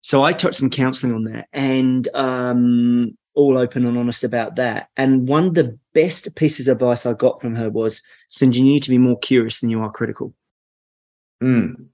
so 0.02 0.24
I 0.24 0.34
took 0.34 0.54
some 0.54 0.70
counseling 0.70 1.14
on 1.14 1.24
that 1.26 1.48
and 1.54 2.08
um, 2.16 3.18
all 3.36 3.58
open 3.58 3.86
and 3.86 3.98
honest 3.98 4.24
about 4.24 4.56
that. 4.56 4.90
And 4.98 5.28
one 5.28 5.46
of 5.46 5.54
the 5.54 5.78
best 5.94 6.36
pieces 6.36 6.68
of 6.68 6.78
advice 6.78 7.06
I 7.06 7.14
got 7.14 7.42
from 7.42 7.56
her 7.56 7.70
was, 7.70 8.02
St. 8.28 8.56
you 8.56 8.64
need 8.64 8.82
to 8.84 8.90
be 8.90 8.98
more 8.98 9.20
curious 9.20 9.60
than 9.60 9.70
you 9.70 9.82
are 9.82 9.92
critical. 9.92 10.34
Mm, 11.42 11.88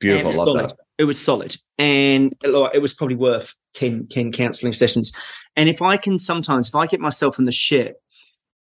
beautiful. 0.00 0.32
Love 0.32 0.44
solid. 0.44 0.68
that. 0.70 0.76
It 0.98 1.04
was 1.04 1.22
solid. 1.22 1.56
And 1.76 2.34
it 2.42 2.80
was 2.80 2.94
probably 2.94 3.16
worth 3.16 3.54
10, 3.74 4.06
10 4.08 4.32
counseling 4.32 4.72
sessions. 4.72 5.12
And 5.56 5.68
if 5.68 5.82
I 5.82 5.98
can 5.98 6.18
sometimes, 6.18 6.68
if 6.68 6.74
I 6.74 6.86
get 6.86 7.00
myself 7.00 7.38
in 7.38 7.44
the 7.44 7.52
shit 7.52 7.96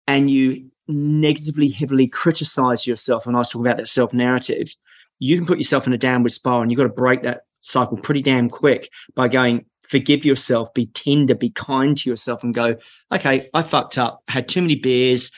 and 0.08 0.28
you 0.28 0.70
negatively, 0.88 1.68
heavily 1.68 2.06
criticize 2.06 2.86
yourself, 2.86 3.26
and 3.26 3.36
I 3.36 3.40
was 3.40 3.48
talking 3.48 3.66
about 3.66 3.78
that 3.78 3.88
self 3.88 4.12
narrative, 4.12 4.74
you 5.18 5.36
can 5.36 5.46
put 5.46 5.58
yourself 5.58 5.86
in 5.86 5.92
a 5.92 5.98
downward 5.98 6.32
spiral 6.32 6.62
and 6.62 6.70
you've 6.70 6.78
got 6.78 6.84
to 6.84 6.88
break 6.90 7.22
that 7.22 7.42
cycle 7.60 7.96
pretty 7.96 8.20
damn 8.22 8.50
quick 8.50 8.90
by 9.14 9.28
going, 9.28 9.64
forgive 9.88 10.24
yourself, 10.24 10.72
be 10.74 10.86
tender, 10.86 11.34
be 11.34 11.50
kind 11.50 11.96
to 11.98 12.10
yourself, 12.10 12.42
and 12.42 12.54
go, 12.54 12.76
okay, 13.12 13.48
I 13.54 13.62
fucked 13.62 13.96
up, 13.98 14.22
had 14.28 14.48
too 14.48 14.60
many 14.62 14.74
beers, 14.74 15.30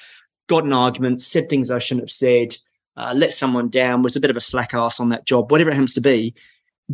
got 0.48 0.64
an 0.64 0.72
argument, 0.72 1.20
said 1.20 1.48
things 1.48 1.70
I 1.70 1.78
shouldn't 1.78 2.04
have 2.04 2.10
said. 2.10 2.56
uh, 2.96 3.12
let 3.14 3.32
someone 3.32 3.68
down, 3.68 4.02
was 4.02 4.16
a 4.16 4.20
bit 4.20 4.30
of 4.30 4.36
a 4.36 4.40
slack 4.40 4.74
ass 4.74 5.00
on 5.00 5.10
that 5.10 5.26
job, 5.26 5.50
whatever 5.50 5.70
it 5.70 5.74
happens 5.74 5.94
to 5.94 6.00
be, 6.00 6.34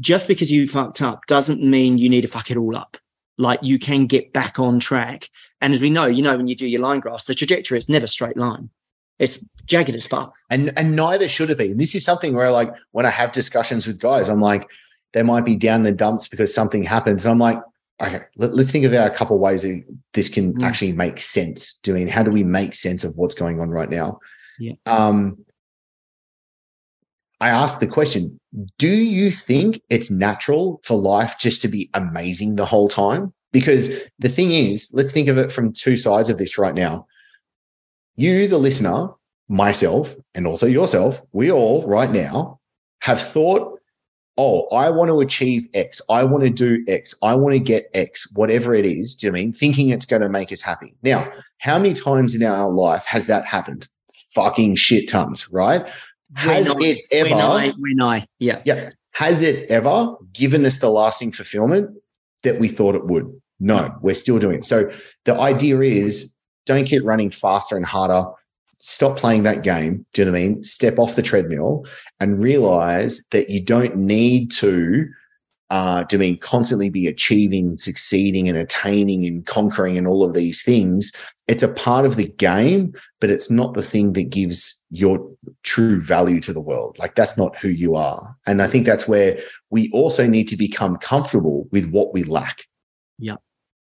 just 0.01 0.27
because 0.27 0.51
you 0.51 0.67
fucked 0.67 1.03
up 1.03 1.27
doesn't 1.27 1.63
mean 1.63 1.99
you 1.99 2.09
need 2.09 2.23
to 2.23 2.29
fuck 2.29 2.51
it 2.51 2.57
all 2.57 2.77
up. 2.77 2.97
Like 3.43 3.61
you 3.63 3.79
can 3.79 4.07
get 4.07 4.33
back 4.33 4.59
on 4.59 4.79
track. 4.79 5.29
And 5.61 5.75
as 5.75 5.81
we 5.81 5.91
know, 5.91 6.07
you 6.07 6.23
know, 6.23 6.37
when 6.37 6.47
you 6.47 6.55
do 6.55 6.67
your 6.67 6.81
line 6.81 7.01
graphs, 7.01 7.25
the 7.25 7.35
trajectory 7.35 7.77
is 7.77 7.89
never 7.89 8.07
straight 8.07 8.37
line. 8.37 8.71
It's 9.19 9.45
jagged 9.67 9.95
as 9.95 10.07
fuck. 10.07 10.35
And 10.49 10.73
and 10.77 10.97
neither 10.97 11.29
should 11.29 11.51
it 11.51 11.59
be. 11.59 11.73
And 11.73 11.81
this 11.81 11.95
is 11.95 12.05
something 12.05 12.35
where 12.35 12.51
like 12.51 12.73
when 12.93 13.05
I 13.05 13.11
have 13.11 13.33
discussions 13.33 13.87
with 13.87 14.01
guys, 14.01 14.29
I'm 14.29 14.41
like, 14.41 14.71
they 15.13 15.23
might 15.23 15.45
be 15.45 15.57
down 15.57 15.83
the 15.83 15.93
dumps 15.93 16.29
because 16.29 16.55
something 16.55 16.85
happens. 16.85 17.27
And 17.27 17.33
I'm 17.33 17.39
like, 17.39 17.59
okay, 18.01 18.21
let, 18.37 18.53
us 18.53 18.71
think 18.71 18.85
about 18.85 19.11
a 19.11 19.15
couple 19.15 19.37
of 19.37 19.43
ways 19.43 19.63
that 19.63 19.85
this 20.15 20.29
can 20.29 20.55
mm. 20.55 20.65
actually 20.65 20.93
make 20.93 21.21
sense. 21.21 21.79
Doing 21.81 22.09
how 22.09 22.23
do 22.23 22.31
we 22.31 22.45
make 22.45 22.75
sense 22.75 23.05
of 23.05 23.17
what's 23.17 23.35
going 23.35 23.61
on 23.61 23.71
right 23.71 23.91
now? 23.91 24.21
Yeah. 24.59 24.75
Um, 24.87 25.45
I 27.43 27.49
asked 27.49 27.81
the 27.81 27.89
question 27.89 28.39
Do 28.79 28.95
you 28.95 29.33
think 29.33 29.83
it's 29.91 30.13
natural 30.13 30.81
for 30.85 30.97
life 30.97 31.35
just 31.41 31.61
to 31.63 31.69
be 31.69 31.91
amazing 31.93 32.55
the 32.55 32.65
whole 32.65 32.89
time? 32.89 33.35
Because 33.53 33.91
the 34.21 34.29
thing 34.29 34.53
is, 34.53 34.91
let's 34.95 35.11
think 35.11 35.29
of 35.29 35.37
it 35.37 35.51
from 35.51 35.73
two 35.73 35.97
sides 35.97 36.31
of 36.31 36.39
this 36.39 36.57
right 36.57 36.73
now. 36.73 37.05
You, 38.15 38.47
the 38.47 38.59
listener, 38.59 39.09
myself, 39.49 40.15
and 40.37 40.47
also 40.47 40.67
yourself, 40.67 41.21
we 41.33 41.51
all 41.51 41.85
right 41.87 42.11
now 42.11 42.61
have 43.01 43.21
thought, 43.21 43.77
oh, 44.39 44.69
I 44.69 44.91
want 44.91 45.11
to 45.11 45.19
achieve 45.21 45.67
X. 45.75 46.01
I 46.09 46.23
want 46.23 46.45
to 46.45 46.51
do 46.51 46.79
X. 46.87 47.13
I 47.25 47.35
want 47.35 47.55
to 47.55 47.59
get 47.59 47.91
X, 47.93 48.33
whatever 48.37 48.73
it 48.73 48.87
is. 48.87 49.17
Do 49.17 49.27
you 49.27 49.33
know 49.33 49.39
I 49.39 49.43
mean? 49.43 49.53
Thinking 49.53 49.89
it's 49.89 50.07
going 50.07 50.23
to 50.23 50.29
make 50.29 50.53
us 50.53 50.63
happy. 50.63 50.95
Now, 51.03 51.31
how 51.59 51.77
many 51.77 51.93
times 51.93 52.37
in 52.37 52.45
our 52.45 52.71
life 52.71 53.05
has 53.07 53.27
that 53.27 53.47
happened? 53.47 53.89
Fucking 54.33 54.77
shit 54.77 55.09
tons, 55.09 55.53
right? 55.53 55.91
Has 56.35 56.69
it 56.69 56.99
I, 57.13 57.17
ever? 57.17 57.31
When 57.31 57.41
I, 57.41 57.71
when 57.79 58.03
I, 58.03 58.27
yeah, 58.39 58.63
yeah. 58.65 58.91
Has 59.13 59.43
it 59.43 59.71
ever 59.71 60.17
given 60.33 60.65
us 60.65 60.79
the 60.79 60.91
lasting 60.91 61.33
fulfillment 61.33 61.91
that 62.45 62.59
we 62.59 62.69
thought 62.69 62.95
it 62.95 63.07
would? 63.07 63.31
No, 63.61 63.95
we're 64.01 64.15
still 64.15 64.39
doing 64.39 64.59
it. 64.59 64.65
So 64.65 64.91
the 65.25 65.39
idea 65.39 65.81
is 65.81 66.35
don't 66.67 66.85
keep 66.85 67.05
running 67.05 67.31
faster 67.31 67.77
and 67.77 67.85
harder. 67.85 68.25
Stop 68.79 69.17
playing 69.17 69.45
that 69.45 69.63
game. 69.63 70.05
Do 70.13 70.23
you 70.23 70.27
know 70.27 70.33
what 70.33 70.39
I 70.39 70.43
mean? 70.43 70.65
Step 70.65 70.99
off 70.99 71.15
the 71.15 71.23
treadmill 71.23 71.87
and 72.19 72.43
realize 72.43 73.27
that 73.29 73.51
you 73.51 73.63
don't 73.63 73.97
need 73.97 74.51
to 74.53 75.07
uh, 75.71 76.05
to 76.05 76.19
mean 76.19 76.37
constantly 76.37 76.91
be 76.91 77.07
achieving, 77.07 77.79
succeeding, 77.79 78.47
and 78.47 78.59
attaining 78.59 79.25
and 79.25 79.47
conquering 79.47 79.97
and 79.97 80.07
all 80.07 80.23
of 80.23 80.35
these 80.35 80.63
things. 80.63 81.13
It's 81.49 81.63
a 81.63 81.73
part 81.73 82.05
of 82.05 82.17
the 82.17 82.29
game, 82.29 82.93
but 83.21 83.31
it's 83.31 83.51
not 83.51 83.73
the 83.73 83.83
thing 83.83 84.13
that 84.13 84.29
gives 84.29 84.82
your 84.93 85.27
true 85.63 86.01
value 86.01 86.39
to 86.39 86.53
the 86.53 86.61
world. 86.61 86.99
Like 86.99 87.15
that's 87.15 87.39
not 87.39 87.59
who 87.59 87.69
you 87.69 87.95
are. 87.95 88.37
And 88.47 88.61
I 88.61 88.67
think 88.67 88.85
that's 88.85 89.09
where 89.09 89.41
we 89.71 89.91
also 89.91 90.27
need 90.27 90.49
to 90.49 90.57
become 90.57 90.99
comfortable 90.99 91.67
with 91.73 91.91
what 91.91 92.13
we 92.13 92.25
lack. 92.25 92.67
Yeah, 93.19 93.37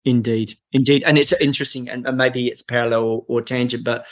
indeed. 0.05 0.57
Indeed. 0.73 1.03
And 1.05 1.19
it's 1.19 1.33
interesting, 1.33 1.89
and 1.91 2.07
maybe 2.17 2.47
it's 2.47 2.63
parallel 2.63 3.03
or, 3.03 3.25
or 3.27 3.43
tangent, 3.43 3.85
but 3.85 4.07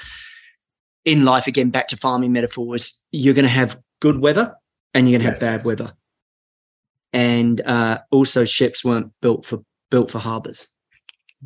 in 1.04 1.24
life, 1.24 1.46
again, 1.46 1.70
back 1.70 1.88
to 1.88 1.96
farming 1.96 2.32
metaphors, 2.32 3.02
you're 3.12 3.34
going 3.34 3.44
to 3.44 3.48
have 3.48 3.78
good 4.00 4.20
weather 4.20 4.52
and 4.92 5.08
you're 5.08 5.20
going 5.20 5.32
to 5.32 5.38
yes. 5.38 5.40
have 5.40 5.58
bad 5.58 5.64
weather. 5.64 5.92
And 7.12 7.60
uh, 7.60 7.98
also, 8.10 8.44
ships 8.44 8.84
weren't 8.84 9.12
built 9.22 9.44
for 9.46 9.60
built 9.90 10.10
for 10.10 10.18
harbors. 10.18 10.68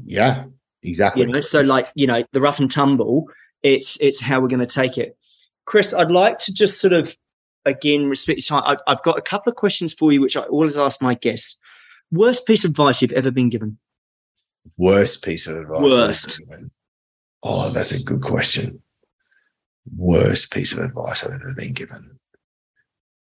Yeah, 0.04 0.44
exactly. 0.82 1.22
You 1.22 1.28
know, 1.28 1.40
so 1.42 1.60
like 1.60 1.88
you 1.94 2.06
know, 2.06 2.24
the 2.32 2.40
rough 2.40 2.60
and 2.60 2.70
tumble. 2.70 3.26
It's 3.62 3.98
it's 4.02 4.20
how 4.20 4.40
we're 4.40 4.48
going 4.48 4.66
to 4.66 4.66
take 4.66 4.98
it. 4.98 5.16
Chris, 5.66 5.94
I'd 5.94 6.10
like 6.10 6.38
to 6.38 6.52
just 6.52 6.80
sort 6.80 6.92
of 6.92 7.16
again 7.64 8.06
respect 8.06 8.38
your 8.38 8.60
time. 8.60 8.62
I've, 8.66 8.82
I've 8.86 9.02
got 9.02 9.18
a 9.18 9.22
couple 9.22 9.50
of 9.50 9.56
questions 9.56 9.92
for 9.92 10.12
you, 10.12 10.20
which 10.20 10.36
I 10.36 10.42
always 10.42 10.78
ask 10.78 11.00
my 11.02 11.14
guests. 11.14 11.60
Worst 12.10 12.46
piece 12.46 12.64
of 12.64 12.70
advice 12.70 13.02
you've 13.02 13.12
ever 13.12 13.30
been 13.30 13.48
given? 13.48 13.78
Worst 14.76 15.24
piece 15.24 15.46
of 15.46 15.56
advice. 15.56 15.80
Worst. 15.80 16.40
Oh, 17.42 17.70
that's 17.70 17.92
a 17.92 18.02
good 18.02 18.22
question. 18.22 18.82
Worst 19.96 20.50
piece 20.50 20.72
of 20.72 20.78
advice 20.78 21.24
I've 21.24 21.34
ever 21.34 21.52
been 21.52 21.74
given. 21.74 22.18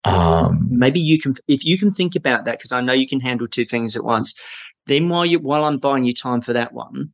Um, 0.05 0.67
Maybe 0.69 0.99
you 0.99 1.19
can, 1.19 1.35
if 1.47 1.65
you 1.65 1.77
can 1.77 1.91
think 1.91 2.15
about 2.15 2.45
that, 2.45 2.57
because 2.57 2.71
I 2.71 2.81
know 2.81 2.93
you 2.93 3.07
can 3.07 3.19
handle 3.19 3.47
two 3.47 3.65
things 3.65 3.95
at 3.95 4.03
once. 4.03 4.39
Then 4.85 5.09
while 5.09 5.25
you 5.25 5.39
while 5.39 5.65
I'm 5.65 5.79
buying 5.79 6.03
you 6.03 6.13
time 6.13 6.41
for 6.41 6.53
that 6.53 6.73
one, 6.73 7.11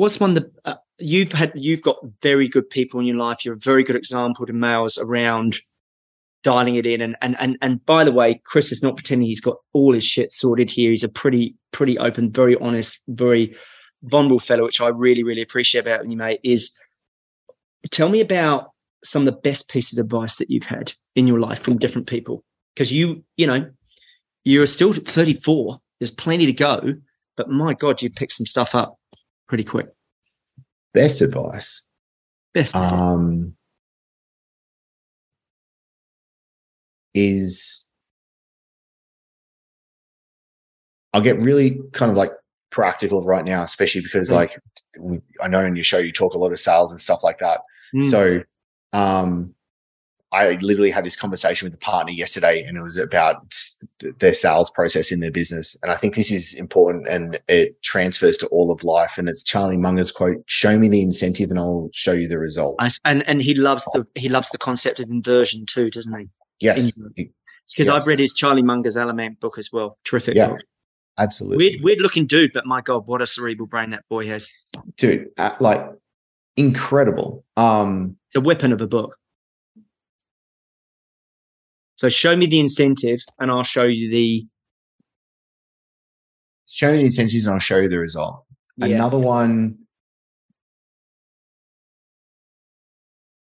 what's 0.00 0.18
one 0.18 0.32
that 0.32 0.50
uh, 0.64 0.76
you've 0.98 1.32
had? 1.32 1.52
You've 1.54 1.82
got 1.82 1.98
very 2.22 2.48
good 2.48 2.68
people 2.70 3.00
in 3.00 3.06
your 3.06 3.16
life. 3.16 3.44
You're 3.44 3.54
a 3.54 3.58
very 3.58 3.84
good 3.84 3.96
example 3.96 4.46
to 4.46 4.52
males 4.54 4.96
around 4.96 5.60
dialing 6.42 6.76
it 6.76 6.86
in. 6.86 7.02
And 7.02 7.16
and 7.20 7.36
and 7.38 7.58
and 7.60 7.84
by 7.84 8.04
the 8.04 8.12
way, 8.12 8.40
Chris 8.46 8.72
is 8.72 8.82
not 8.82 8.96
pretending 8.96 9.28
he's 9.28 9.42
got 9.42 9.56
all 9.74 9.92
his 9.92 10.04
shit 10.04 10.32
sorted 10.32 10.70
here. 10.70 10.88
He's 10.88 11.04
a 11.04 11.08
pretty 11.08 11.54
pretty 11.72 11.98
open, 11.98 12.32
very 12.32 12.56
honest, 12.56 13.02
very 13.08 13.54
vulnerable 14.04 14.40
fellow, 14.40 14.64
which 14.64 14.80
I 14.80 14.88
really 14.88 15.22
really 15.22 15.42
appreciate 15.42 15.82
about 15.82 16.10
you, 16.10 16.16
mate. 16.16 16.40
Is 16.42 16.72
tell 17.90 18.08
me 18.08 18.22
about 18.22 18.70
some 19.04 19.20
of 19.22 19.26
the 19.26 19.40
best 19.40 19.68
pieces 19.68 19.98
of 19.98 20.06
advice 20.06 20.36
that 20.36 20.48
you've 20.48 20.64
had 20.64 20.94
in 21.14 21.26
your 21.26 21.40
life 21.40 21.60
from 21.60 21.76
different 21.76 22.08
people? 22.08 22.42
Because 22.74 22.90
you, 22.90 23.22
you 23.36 23.46
know, 23.46 23.68
you're 24.44 24.66
still 24.66 24.92
34. 24.94 25.78
There's 25.98 26.10
plenty 26.10 26.46
to 26.46 26.52
go, 26.52 26.94
but 27.36 27.50
my 27.50 27.74
God, 27.74 28.00
you 28.00 28.08
picked 28.08 28.32
some 28.32 28.46
stuff 28.46 28.74
up 28.74 28.99
pretty 29.50 29.64
quick. 29.64 29.88
Best 30.94 31.20
advice. 31.20 31.84
Best. 32.54 32.74
Advice. 32.74 32.92
Um, 32.92 33.54
is 37.12 37.90
I'll 41.12 41.20
get 41.20 41.42
really 41.42 41.80
kind 41.92 42.12
of 42.12 42.16
like 42.16 42.30
practical 42.70 43.22
right 43.22 43.44
now, 43.44 43.64
especially 43.64 44.02
because 44.02 44.30
like 44.30 44.50
I 45.42 45.48
know 45.48 45.60
in 45.60 45.74
your 45.74 45.84
show 45.84 45.98
you 45.98 46.12
talk 46.12 46.34
a 46.34 46.38
lot 46.38 46.52
of 46.52 46.60
sales 46.60 46.92
and 46.92 47.00
stuff 47.00 47.24
like 47.24 47.40
that. 47.40 47.62
Mm. 47.92 48.04
So 48.04 48.36
um, 48.92 49.52
I 50.32 50.52
literally 50.62 50.90
had 50.90 51.04
this 51.04 51.16
conversation 51.16 51.66
with 51.66 51.74
a 51.74 51.78
partner 51.78 52.12
yesterday, 52.12 52.62
and 52.62 52.76
it 52.76 52.82
was 52.82 52.96
about 52.96 53.54
their 54.18 54.34
sales 54.34 54.70
process 54.70 55.10
in 55.10 55.20
their 55.20 55.30
business. 55.30 55.76
And 55.82 55.90
I 55.90 55.96
think 55.96 56.14
this 56.14 56.30
is 56.30 56.54
important, 56.54 57.08
and 57.08 57.40
it 57.48 57.82
transfers 57.82 58.38
to 58.38 58.46
all 58.48 58.70
of 58.70 58.84
life. 58.84 59.18
And 59.18 59.28
it's 59.28 59.42
Charlie 59.42 59.76
Munger's 59.76 60.12
quote: 60.12 60.42
"Show 60.46 60.78
me 60.78 60.88
the 60.88 61.02
incentive, 61.02 61.50
and 61.50 61.58
I'll 61.58 61.90
show 61.92 62.12
you 62.12 62.28
the 62.28 62.38
result." 62.38 62.76
And 63.04 63.26
and 63.26 63.42
he 63.42 63.54
loves 63.54 63.84
the 63.92 64.06
he 64.14 64.28
loves 64.28 64.50
the 64.50 64.58
concept 64.58 65.00
of 65.00 65.10
inversion 65.10 65.66
too, 65.66 65.88
doesn't 65.90 66.18
he? 66.18 66.28
Yes, 66.60 66.92
because 66.96 67.32
yes. 67.76 67.88
I've 67.88 68.06
read 68.06 68.18
his 68.18 68.34
Charlie 68.34 68.62
Munger's 68.62 68.96
Almanack 68.96 69.40
book 69.40 69.58
as 69.58 69.70
well. 69.72 69.98
Terrific 70.04 70.34
yeah. 70.34 70.48
book. 70.48 70.60
Absolutely. 71.18 71.56
Weird, 71.70 71.82
weird 71.82 72.00
looking 72.00 72.26
dude, 72.26 72.52
but 72.52 72.66
my 72.66 72.80
God, 72.80 73.06
what 73.06 73.20
a 73.20 73.26
cerebral 73.26 73.66
brain 73.66 73.90
that 73.90 74.04
boy 74.08 74.26
has. 74.26 74.70
Dude, 74.96 75.28
uh, 75.36 75.54
like 75.60 75.86
incredible. 76.56 77.44
Um, 77.56 78.16
the 78.32 78.40
weapon 78.40 78.72
of 78.72 78.80
a 78.80 78.86
book. 78.86 79.16
So 82.00 82.08
show 82.08 82.34
me 82.34 82.46
the 82.46 82.58
incentive 82.58 83.20
and 83.38 83.50
I'll 83.50 83.62
show 83.62 83.84
you 83.84 84.10
the 84.10 84.46
show 86.66 86.92
me 86.92 86.96
the 86.96 87.04
incentives 87.04 87.44
and 87.44 87.52
I'll 87.52 87.60
show 87.60 87.76
you 87.76 87.90
the 87.90 87.98
result. 87.98 88.46
Yeah. 88.78 88.86
Another 88.86 89.18
one. 89.18 89.76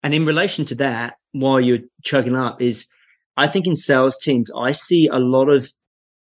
And 0.02 0.14
in 0.14 0.24
relation 0.26 0.64
to 0.64 0.74
that, 0.76 1.14
while 1.30 1.60
you're 1.60 1.78
chugging 2.02 2.34
up, 2.34 2.60
is 2.60 2.88
I 3.36 3.46
think 3.46 3.68
in 3.68 3.76
sales 3.76 4.18
teams, 4.18 4.50
I 4.58 4.72
see 4.72 5.06
a 5.06 5.20
lot 5.20 5.48
of 5.48 5.72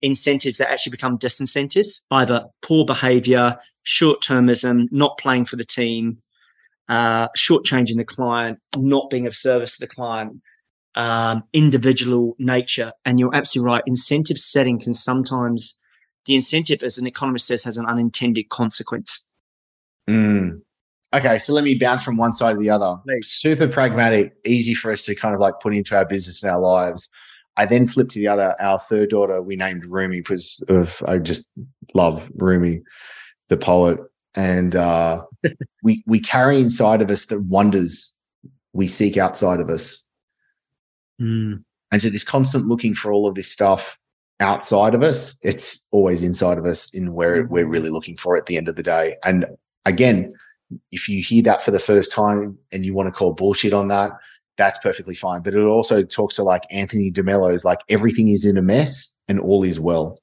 incentives 0.01 0.59
that 0.59 0.71
actually 0.71 0.91
become 0.91 1.17
disincentives, 1.17 2.05
either 2.11 2.45
poor 2.61 2.85
behavior, 2.85 3.57
short 3.83 4.21
termism, 4.21 4.85
not 4.89 5.17
playing 5.17 5.45
for 5.45 5.57
the 5.57 5.65
team, 5.65 6.19
uh, 6.87 7.27
shortchanging 7.37 7.97
the 7.97 8.05
client, 8.05 8.59
not 8.77 9.09
being 9.09 9.27
of 9.27 9.35
service 9.35 9.75
to 9.77 9.85
the 9.85 9.93
client, 9.93 10.41
um, 10.95 11.43
individual 11.53 12.35
nature. 12.39 12.93
And 13.05 13.19
you're 13.19 13.33
absolutely 13.33 13.71
right. 13.71 13.83
Incentive 13.85 14.37
setting 14.37 14.79
can 14.79 14.93
sometimes, 14.93 15.81
the 16.25 16.35
incentive, 16.35 16.83
as 16.83 16.97
an 16.97 17.07
economist 17.07 17.47
says, 17.47 17.63
has 17.63 17.77
an 17.77 17.85
unintended 17.85 18.49
consequence. 18.49 19.27
Mm. 20.09 20.61
Okay, 21.13 21.39
so 21.39 21.53
let 21.53 21.63
me 21.63 21.75
bounce 21.75 22.03
from 22.03 22.17
one 22.17 22.33
side 22.33 22.53
to 22.53 22.59
the 22.59 22.69
other. 22.69 22.97
Please. 23.05 23.27
Super 23.27 23.67
pragmatic, 23.67 24.33
easy 24.45 24.73
for 24.73 24.91
us 24.91 25.03
to 25.03 25.15
kind 25.15 25.33
of 25.33 25.39
like 25.39 25.53
put 25.61 25.73
into 25.73 25.95
our 25.95 26.05
business 26.05 26.43
and 26.43 26.51
our 26.51 26.59
lives. 26.59 27.09
I 27.57 27.65
then 27.65 27.87
flipped 27.87 28.11
to 28.11 28.19
the 28.19 28.27
other. 28.27 28.55
Our 28.59 28.79
third 28.79 29.11
daughter, 29.11 29.41
we 29.41 29.55
named 29.55 29.85
Rumi 29.85 30.19
because 30.19 30.65
of 30.67 31.01
I 31.07 31.19
just 31.19 31.49
love 31.93 32.29
Rumi, 32.35 32.81
the 33.47 33.55
poet 33.55 33.99
and 34.35 34.75
uh, 34.75 35.23
we 35.83 36.03
we 36.05 36.19
carry 36.19 36.59
inside 36.59 37.01
of 37.01 37.09
us 37.09 37.25
the 37.25 37.39
wonders 37.39 38.13
we 38.73 38.87
seek 38.87 39.17
outside 39.17 39.59
of 39.59 39.69
us. 39.69 40.04
Mm. 41.21 41.63
And 41.91 42.01
so 42.01 42.09
this 42.09 42.23
constant 42.23 42.65
looking 42.65 42.95
for 42.95 43.11
all 43.11 43.27
of 43.27 43.35
this 43.35 43.51
stuff 43.51 43.97
outside 44.39 44.93
of 44.93 45.03
us, 45.03 45.37
it's 45.43 45.87
always 45.91 46.23
inside 46.23 46.57
of 46.57 46.65
us 46.65 46.93
in 46.93 47.13
where 47.13 47.45
we're 47.45 47.67
really 47.67 47.89
looking 47.89 48.17
for 48.17 48.35
at 48.35 48.47
the 48.47 48.57
end 48.57 48.67
of 48.67 48.75
the 48.75 48.83
day. 48.83 49.15
And 49.23 49.45
again, 49.85 50.33
if 50.91 51.07
you 51.07 51.21
hear 51.21 51.43
that 51.43 51.61
for 51.61 51.71
the 51.71 51.79
first 51.79 52.11
time 52.11 52.57
and 52.71 52.85
you 52.85 52.93
want 52.93 53.07
to 53.07 53.11
call 53.11 53.33
bullshit 53.33 53.73
on 53.73 53.87
that, 53.89 54.11
that's 54.57 54.77
perfectly 54.79 55.15
fine. 55.15 55.41
But 55.41 55.53
it 55.53 55.63
also 55.63 56.03
talks 56.03 56.35
to 56.35 56.43
like 56.43 56.63
Anthony 56.71 57.11
DeMello's 57.11 57.65
like 57.65 57.79
everything 57.89 58.29
is 58.29 58.45
in 58.45 58.57
a 58.57 58.61
mess 58.61 59.15
and 59.27 59.39
all 59.39 59.63
is 59.63 59.79
well. 59.79 60.19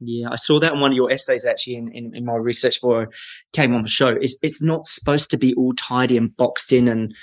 Yeah, 0.00 0.28
I 0.30 0.36
saw 0.36 0.60
that 0.60 0.74
in 0.74 0.80
one 0.80 0.90
of 0.90 0.96
your 0.96 1.10
essays 1.10 1.46
actually 1.46 1.76
in, 1.76 1.90
in, 1.92 2.14
in 2.14 2.24
my 2.24 2.34
research 2.34 2.78
for 2.80 3.08
came 3.54 3.74
on 3.74 3.82
the 3.82 3.88
show. 3.88 4.08
It's 4.08 4.36
it's 4.42 4.62
not 4.62 4.86
supposed 4.86 5.30
to 5.30 5.38
be 5.38 5.54
all 5.54 5.72
tidy 5.74 6.16
and 6.16 6.36
boxed 6.36 6.72
in 6.72 6.88
and 6.88 7.14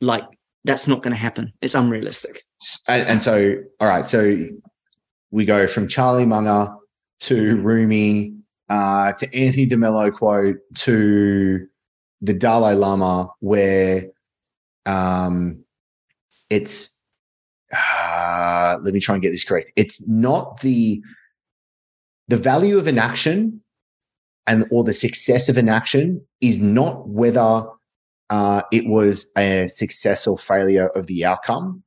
like 0.00 0.24
that's 0.64 0.88
not 0.88 1.02
going 1.02 1.12
to 1.12 1.20
happen. 1.20 1.52
It's 1.62 1.74
unrealistic. 1.74 2.42
And, 2.88 3.02
and, 3.02 3.22
so, 3.22 3.56
all 3.80 3.88
right, 3.88 4.06
so 4.06 4.36
we 5.30 5.44
go 5.44 5.66
from 5.66 5.88
Charlie 5.88 6.26
Munger 6.26 6.74
to 7.20 7.56
Rumi 7.56 8.34
uh, 8.68 9.12
to 9.12 9.26
Anthony 9.34 9.66
DeMello 9.66 10.12
quote 10.12 10.56
to 10.74 11.66
the 12.20 12.32
Dalai 12.32 12.74
Lama, 12.74 13.28
where 13.40 14.06
um, 14.86 15.64
it's 16.50 17.02
uh, 17.72 18.78
let 18.82 18.94
me 18.94 19.00
try 19.00 19.14
and 19.14 19.22
get 19.22 19.30
this 19.30 19.44
correct. 19.44 19.72
It's 19.76 20.08
not 20.08 20.60
the 20.60 21.02
the 22.28 22.36
value 22.36 22.78
of 22.78 22.86
an 22.86 22.98
action 22.98 23.62
and 24.46 24.66
or 24.70 24.84
the 24.84 24.92
success 24.92 25.48
of 25.48 25.56
an 25.58 25.68
action 25.68 26.26
is 26.40 26.58
not 26.58 27.08
whether 27.08 27.64
uh, 28.30 28.62
it 28.72 28.86
was 28.86 29.30
a 29.36 29.68
success 29.68 30.26
or 30.26 30.36
failure 30.36 30.88
of 30.88 31.06
the 31.06 31.24
outcome, 31.24 31.82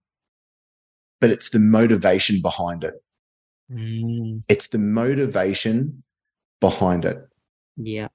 but 1.20 1.30
it's 1.30 1.50
the 1.50 1.60
motivation 1.60 2.42
behind 2.42 2.84
it. 2.84 2.96
Mm. 3.72 4.44
It's 4.50 4.68
the 4.68 4.80
motivation 4.80 6.04
behind 6.60 7.06
it. 7.06 7.18
Yeah. 7.78 8.08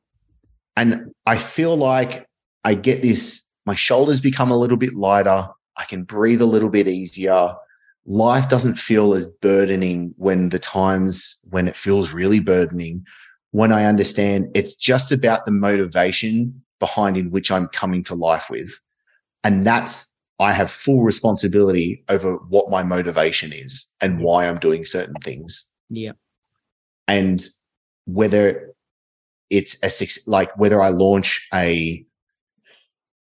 And 0.76 1.12
I 1.24 1.38
feel 1.38 1.76
like 1.76 2.26
I 2.64 2.74
get 2.74 3.02
this, 3.02 3.48
my 3.64 3.74
shoulders 3.74 4.20
become 4.20 4.50
a 4.50 4.58
little 4.58 4.76
bit 4.76 4.94
lighter. 4.94 5.48
I 5.76 5.84
can 5.84 6.04
breathe 6.04 6.42
a 6.42 6.46
little 6.46 6.68
bit 6.68 6.88
easier. 6.88 7.54
Life 8.06 8.48
doesn't 8.48 8.76
feel 8.76 9.14
as 9.14 9.26
burdening 9.26 10.14
when 10.16 10.50
the 10.50 10.58
times 10.58 11.40
when 11.50 11.68
it 11.68 11.76
feels 11.76 12.12
really 12.12 12.40
burdening. 12.40 13.04
When 13.52 13.72
I 13.72 13.84
understand 13.84 14.48
it's 14.54 14.76
just 14.76 15.10
about 15.10 15.44
the 15.44 15.52
motivation 15.52 16.62
behind 16.78 17.16
in 17.16 17.30
which 17.30 17.50
I'm 17.50 17.68
coming 17.68 18.04
to 18.04 18.14
life 18.14 18.48
with. 18.50 18.70
And 19.44 19.66
that's, 19.66 20.14
I 20.38 20.52
have 20.52 20.70
full 20.70 21.02
responsibility 21.02 22.04
over 22.08 22.36
what 22.48 22.70
my 22.70 22.82
motivation 22.82 23.52
is 23.52 23.92
and 24.00 24.20
why 24.20 24.46
I'm 24.46 24.58
doing 24.58 24.84
certain 24.84 25.14
things. 25.22 25.70
Yeah. 25.88 26.12
And 27.08 27.46
whether 28.06 28.74
it's 29.50 29.82
a 29.82 30.30
like 30.30 30.56
whether 30.58 30.82
I 30.82 30.88
launch 30.88 31.46
a, 31.54 32.04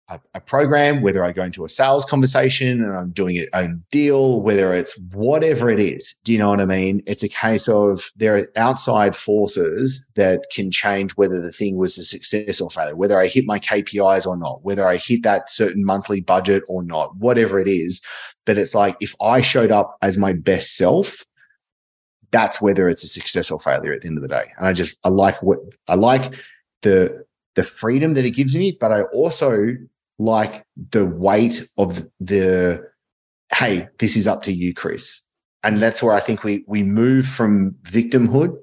a, 0.09 0.19
a 0.33 0.41
program, 0.41 1.01
whether 1.01 1.23
I 1.23 1.31
go 1.31 1.43
into 1.43 1.63
a 1.63 1.69
sales 1.69 2.05
conversation 2.05 2.83
and 2.83 2.95
I'm 2.95 3.11
doing 3.11 3.37
it 3.37 3.49
a 3.53 3.69
deal, 3.91 4.41
whether 4.41 4.73
it's 4.73 4.99
whatever 5.13 5.69
it 5.69 5.79
is. 5.79 6.15
Do 6.23 6.33
you 6.33 6.39
know 6.39 6.49
what 6.49 6.59
I 6.59 6.65
mean? 6.65 7.01
It's 7.05 7.23
a 7.23 7.29
case 7.29 7.67
of 7.67 8.11
there 8.15 8.35
are 8.35 8.47
outside 8.55 9.15
forces 9.15 10.11
that 10.15 10.45
can 10.53 10.71
change 10.71 11.13
whether 11.13 11.41
the 11.41 11.51
thing 11.51 11.77
was 11.77 11.97
a 11.97 12.03
success 12.03 12.59
or 12.59 12.69
failure, 12.69 12.95
whether 12.95 13.19
I 13.19 13.27
hit 13.27 13.45
my 13.45 13.59
KPIs 13.59 14.27
or 14.27 14.35
not, 14.35 14.63
whether 14.63 14.87
I 14.87 14.97
hit 14.97 15.23
that 15.23 15.49
certain 15.49 15.85
monthly 15.85 16.21
budget 16.21 16.63
or 16.67 16.83
not, 16.83 17.15
whatever 17.15 17.59
it 17.59 17.67
is. 17.67 18.01
But 18.45 18.57
it's 18.57 18.75
like 18.75 18.97
if 18.99 19.15
I 19.21 19.41
showed 19.41 19.71
up 19.71 19.97
as 20.01 20.17
my 20.17 20.33
best 20.33 20.75
self, 20.75 21.23
that's 22.31 22.61
whether 22.61 22.89
it's 22.89 23.03
a 23.03 23.07
success 23.07 23.51
or 23.51 23.59
failure 23.59 23.93
at 23.93 24.01
the 24.01 24.07
end 24.07 24.17
of 24.17 24.23
the 24.23 24.27
day. 24.27 24.51
And 24.57 24.67
I 24.67 24.73
just 24.73 24.97
I 25.05 25.09
like 25.09 25.41
what 25.41 25.59
I 25.87 25.95
like 25.95 26.33
the 26.81 27.23
the 27.55 27.63
freedom 27.63 28.15
that 28.15 28.25
it 28.25 28.31
gives 28.31 28.55
me, 28.55 28.75
but 28.79 28.91
I 28.91 29.03
also 29.03 29.75
like 30.19 30.63
the 30.91 31.05
weight 31.05 31.61
of 31.77 32.07
the 32.19 32.83
hey, 33.55 33.87
this 33.99 34.15
is 34.15 34.27
up 34.27 34.41
to 34.43 34.53
you, 34.53 34.73
Chris. 34.73 35.19
And 35.63 35.81
that's 35.81 36.03
where 36.03 36.13
I 36.13 36.19
think 36.19 36.43
we 36.43 36.63
we 36.67 36.83
move 36.83 37.25
from 37.25 37.71
victimhood 37.83 38.57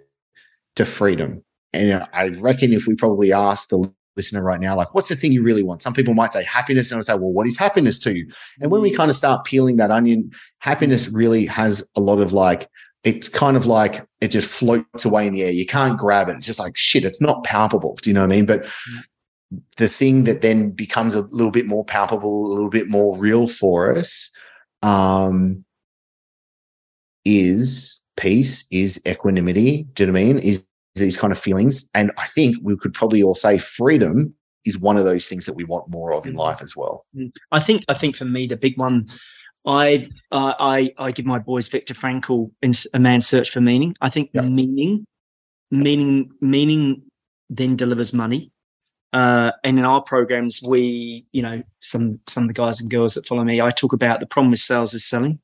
to 0.77 0.85
freedom. 0.85 1.43
And 1.73 2.07
I 2.13 2.29
reckon 2.41 2.73
if 2.73 2.87
we 2.87 2.95
probably 2.95 3.33
ask 3.33 3.69
the 3.69 3.91
listener 4.17 4.43
right 4.43 4.61
now, 4.61 4.77
like, 4.77 4.93
what's 4.93 5.09
the 5.09 5.17
thing 5.17 5.33
you 5.33 5.43
really 5.43 5.63
want? 5.63 5.83
Some 5.83 5.95
people 5.95 6.15
might 6.15 6.33
say 6.33 6.45
happiness, 6.45 6.91
and 6.91 6.99
I 6.99 7.03
say, 7.03 7.15
well, 7.15 7.33
what 7.33 7.47
is 7.47 7.57
happiness 7.57 7.99
to 8.01 8.15
you? 8.15 8.29
And 8.61 8.71
when 8.71 8.83
we 8.83 8.91
mm. 8.91 8.97
kind 8.97 9.09
of 9.09 9.17
start 9.17 9.45
peeling 9.45 9.77
that 9.77 9.91
onion, 9.91 10.31
happiness 10.59 11.09
really 11.09 11.47
has 11.47 11.89
a 11.97 12.01
lot 12.01 12.21
of 12.21 12.33
like 12.33 12.69
it's 13.03 13.31
kind 13.31 13.57
of 13.57 13.65
like 13.65 14.07
it 14.21 14.29
just 14.29 14.51
floats 14.51 15.07
away 15.07 15.27
in 15.27 15.33
the 15.33 15.43
air. 15.43 15.51
You 15.51 15.65
can't 15.65 15.99
grab 15.99 16.29
it. 16.29 16.37
It's 16.37 16.47
just 16.47 16.59
like 16.59 16.77
shit. 16.77 17.05
It's 17.05 17.21
not 17.21 17.45
palpable. 17.45 17.97
Do 18.03 18.11
you 18.11 18.15
know 18.15 18.21
what 18.21 18.33
I 18.33 18.37
mean? 18.37 18.47
But 18.47 18.65
mm. 18.65 19.03
The 19.77 19.89
thing 19.89 20.25
that 20.25 20.43
then 20.43 20.71
becomes 20.71 21.15
a 21.15 21.23
little 21.23 21.51
bit 21.51 21.67
more 21.67 21.85
palpable, 21.85 22.47
a 22.47 22.53
little 22.53 22.71
bit 22.71 22.89
more 22.89 23.17
real 23.19 23.49
for 23.49 23.97
us, 23.97 24.35
um, 24.83 25.65
is 27.25 28.07
peace, 28.17 28.67
is 28.71 29.01
equanimity. 29.07 29.85
Do 29.95 30.05
you 30.05 30.07
know 30.09 30.13
what 30.13 30.21
I 30.21 30.25
mean? 30.25 30.39
Is 30.39 30.65
these 30.95 31.17
kind 31.17 31.33
of 31.33 31.39
feelings, 31.39 31.91
and 31.95 32.13
I 32.17 32.27
think 32.27 32.57
we 32.63 32.77
could 32.77 32.95
probably 32.95 33.23
all 33.23 33.35
say 33.35 33.59
freedom 33.59 34.35
is 34.65 34.79
one 34.79 34.97
of 34.97 35.05
those 35.05 35.27
things 35.27 35.47
that 35.47 35.55
we 35.55 35.65
want 35.65 35.89
more 35.89 36.13
of 36.13 36.27
in 36.27 36.35
mm. 36.35 36.39
life 36.39 36.63
as 36.63 36.77
well. 36.77 37.07
Mm. 37.17 37.33
I 37.53 37.61
think. 37.61 37.85
I 37.89 37.95
think 37.95 38.17
for 38.17 38.25
me, 38.25 38.47
the 38.47 38.57
big 38.57 38.79
one 38.79 39.09
I 39.67 40.09
uh, 40.33 40.55
I 40.59 40.93
I 40.99 41.13
give 41.13 41.27
my 41.27 41.39
boys 41.39 41.69
Viktor 41.69 41.95
Frankl 41.95 42.51
in 42.63 42.73
A 42.95 42.99
Man's 42.99 43.27
Search 43.27 43.51
for 43.51 43.61
Meaning. 43.61 43.95
I 44.01 44.09
think 44.09 44.31
yep. 44.33 44.45
meaning, 44.45 45.07
meaning, 45.71 46.31
meaning 46.41 47.03
then 47.51 47.77
delivers 47.77 48.15
money. 48.15 48.50
Uh, 49.13 49.51
and 49.65 49.79
in 49.79 49.85
our 49.85 50.01
programs, 50.03 50.63
we, 50.63 51.27
you 51.33 51.43
know, 51.43 51.63
some 51.81 52.21
some 52.29 52.45
of 52.45 52.49
the 52.49 52.55
guys 52.55 52.81
and 52.81 52.91
girls 52.91 53.15
that 53.15 53.27
follow 53.27 53.43
me, 53.43 53.61
I 53.61 53.71
talk 53.71 53.93
about 53.93 54.21
the 54.21 54.27
problem 54.27 54.51
with 54.53 54.61
sales 54.61 54.95
is 54.95 55.05
selling, 55.05 55.41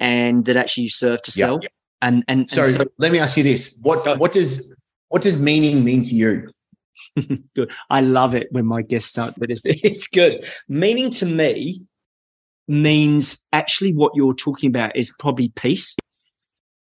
and 0.00 0.44
that 0.46 0.56
actually 0.56 0.84
you 0.84 0.90
serve 0.90 1.22
to 1.22 1.30
sell. 1.30 1.60
And, 2.02 2.24
and, 2.28 2.40
and 2.40 2.50
so, 2.50 2.66
so, 2.66 2.84
let 2.98 3.12
me 3.12 3.18
ask 3.18 3.36
you 3.36 3.44
this: 3.44 3.78
what 3.82 4.18
what 4.18 4.32
does 4.32 4.68
what 5.08 5.22
does 5.22 5.38
meaning 5.38 5.84
mean 5.84 6.02
to 6.02 6.14
you? 6.14 6.50
good. 7.54 7.70
I 7.88 8.00
love 8.00 8.34
it 8.34 8.48
when 8.50 8.66
my 8.66 8.82
guests 8.82 9.10
start 9.10 9.38
with 9.38 9.50
this. 9.50 9.62
It's 9.64 10.06
good. 10.06 10.44
Meaning 10.68 11.10
to 11.12 11.26
me 11.26 11.82
means 12.66 13.46
actually 13.52 13.92
what 13.94 14.12
you're 14.14 14.34
talking 14.34 14.68
about 14.68 14.96
is 14.96 15.14
probably 15.18 15.50
peace. 15.50 15.96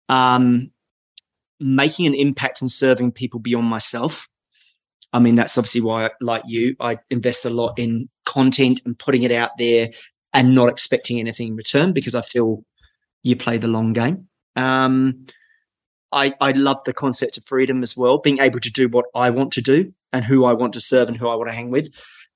Um, 0.10 0.72
making 1.60 2.08
an 2.08 2.16
impact 2.16 2.62
and 2.62 2.70
serving 2.70 3.12
people 3.12 3.40
beyond 3.40 3.68
myself. 3.68 4.28
I 5.14 5.20
mean, 5.20 5.36
that's 5.36 5.58
obviously 5.58 5.82
why, 5.82 6.10
like 6.22 6.44
you, 6.46 6.76
I 6.80 7.00
invest 7.10 7.46
a 7.46 7.50
lot 7.50 7.78
in 7.78 8.10
content 8.26 8.82
and 8.86 8.98
putting 8.98 9.24
it 9.24 9.32
out 9.32 9.52
there 9.58 9.90
and 10.34 10.56
not 10.56 10.70
expecting 10.70 11.20
anything 11.20 11.48
in 11.48 11.56
return 11.56 11.92
because 11.92 12.16
I 12.16 12.22
feel 12.22 12.64
you 13.24 13.36
play 13.36 13.58
the 13.58 13.68
long 13.68 13.94
game. 13.94 14.28
Um, 14.56 15.26
I, 16.14 16.34
I 16.42 16.52
love 16.52 16.84
the 16.86 16.94
concept 16.94 17.38
of 17.38 17.46
freedom 17.46 17.84
as 17.84 17.96
well, 17.96 18.18
being 18.18 18.40
able 18.40 18.60
to 18.60 18.72
do 18.72 18.90
what 18.90 19.06
I 19.16 19.30
want 19.30 19.52
to 19.54 19.62
do 19.62 19.94
and 20.14 20.26
who 20.26 20.46
I 20.46 20.54
want 20.54 20.74
to 20.74 20.82
serve 20.82 21.08
and 21.08 21.18
who 21.18 21.28
I 21.28 21.36
want 21.36 21.50
to 21.50 21.56
hang 21.56 21.72
with. 21.72 21.90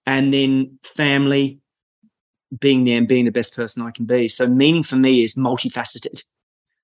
And 0.06 0.34
then 0.34 0.78
family, 0.84 1.60
being 2.60 2.84
there 2.84 2.98
and 2.98 3.08
being 3.08 3.26
the 3.26 3.32
best 3.32 3.56
person 3.56 3.84
I 3.84 3.92
can 3.92 4.06
be. 4.06 4.28
So 4.28 4.48
meaning 4.48 4.84
for 4.84 4.96
me 4.96 5.24
is 5.24 5.36
multifaceted 5.36 6.24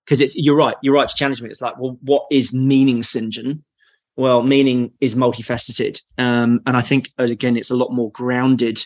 because 0.06 0.22
it's 0.22 0.36
you're 0.36 0.56
right. 0.56 0.76
You're 0.82 0.96
right 0.96 1.08
to 1.08 1.16
challenge 1.16 1.42
me. 1.42 1.50
It's 1.50 1.62
like, 1.62 1.78
well, 1.78 1.98
what 2.02 2.26
is 2.32 2.54
meaning, 2.54 3.04
St. 3.04 3.34
Well, 4.22 4.44
meaning 4.44 4.92
is 5.02 5.16
multifaceted, 5.16 6.00
um, 6.20 6.62
and 6.68 6.78
I 6.78 6.82
think 6.82 7.10
again, 7.18 7.58
it's 7.58 7.72
a 7.72 7.76
lot 7.76 7.92
more 7.92 8.12
grounded 8.12 8.86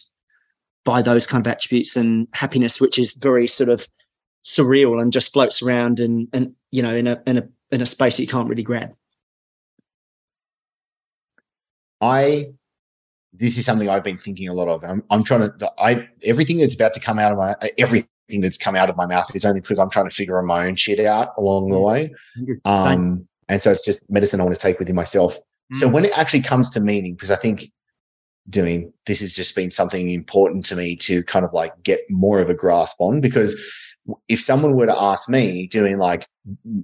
by 0.85 1.01
those 1.01 1.27
kind 1.27 1.45
of 1.45 1.51
attributes 1.51 1.97
and 1.97 2.29
happiness, 2.31 2.79
which 2.79 2.97
is 2.97 3.11
very 3.11 3.45
sort 3.45 3.69
of 3.69 3.85
surreal 4.45 5.01
and 5.01 5.11
just 5.11 5.33
floats 5.33 5.61
around 5.61 5.99
and 5.99 6.29
and 6.31 6.53
you 6.71 6.81
know 6.81 6.95
in 6.95 7.07
a 7.07 7.21
in 7.27 7.37
a 7.37 7.49
in 7.69 7.81
a 7.81 7.85
space 7.85 8.15
that 8.15 8.23
you 8.23 8.29
can't 8.29 8.47
really 8.47 8.63
grab. 8.63 8.95
I 11.99 12.53
this 13.33 13.57
is 13.57 13.65
something 13.65 13.89
I've 13.89 14.05
been 14.05 14.17
thinking 14.17 14.47
a 14.47 14.53
lot 14.53 14.69
of. 14.69 14.85
I'm, 14.85 15.03
I'm 15.09 15.25
trying 15.25 15.41
to, 15.41 15.73
I, 15.77 16.07
everything 16.23 16.59
that's 16.59 16.75
about 16.75 16.93
to 16.93 17.01
come 17.01 17.19
out 17.19 17.33
of 17.33 17.37
my, 17.37 17.55
everything 17.77 18.39
that's 18.39 18.57
come 18.57 18.77
out 18.77 18.89
of 18.89 18.95
my 18.95 19.05
mouth 19.05 19.35
is 19.35 19.43
only 19.43 19.59
because 19.59 19.79
I'm 19.79 19.89
trying 19.89 20.07
to 20.07 20.15
figure 20.15 20.41
my 20.43 20.67
own 20.67 20.75
shit 20.75 21.01
out 21.01 21.33
along 21.37 21.71
the 21.71 21.79
way. 21.81 22.13
Um, 22.63 23.27
and 23.47 23.61
so 23.61 23.71
it's 23.71 23.85
just 23.85 24.01
medicine 24.09 24.41
I 24.41 24.43
want 24.43 24.55
to 24.55 24.61
take 24.61 24.79
within 24.79 24.95
myself. 24.95 25.37
Mm. 25.73 25.77
So 25.77 25.87
when 25.87 26.05
it 26.05 26.17
actually 26.17 26.41
comes 26.41 26.69
to 26.71 26.79
meaning, 26.79 27.13
because 27.13 27.31
I 27.31 27.35
think 27.35 27.71
doing 28.49 28.93
this 29.05 29.21
has 29.21 29.33
just 29.33 29.55
been 29.55 29.71
something 29.71 30.09
important 30.09 30.65
to 30.65 30.75
me 30.75 30.95
to 30.95 31.23
kind 31.23 31.45
of 31.45 31.53
like 31.53 31.71
get 31.83 32.01
more 32.09 32.39
of 32.39 32.49
a 32.49 32.53
grasp 32.53 32.97
on 32.99 33.19
because 33.19 33.55
if 34.27 34.39
someone 34.39 34.75
were 34.75 34.85
to 34.85 35.01
ask 35.01 35.27
me 35.27 35.67
doing 35.67 35.97
like 35.97 36.27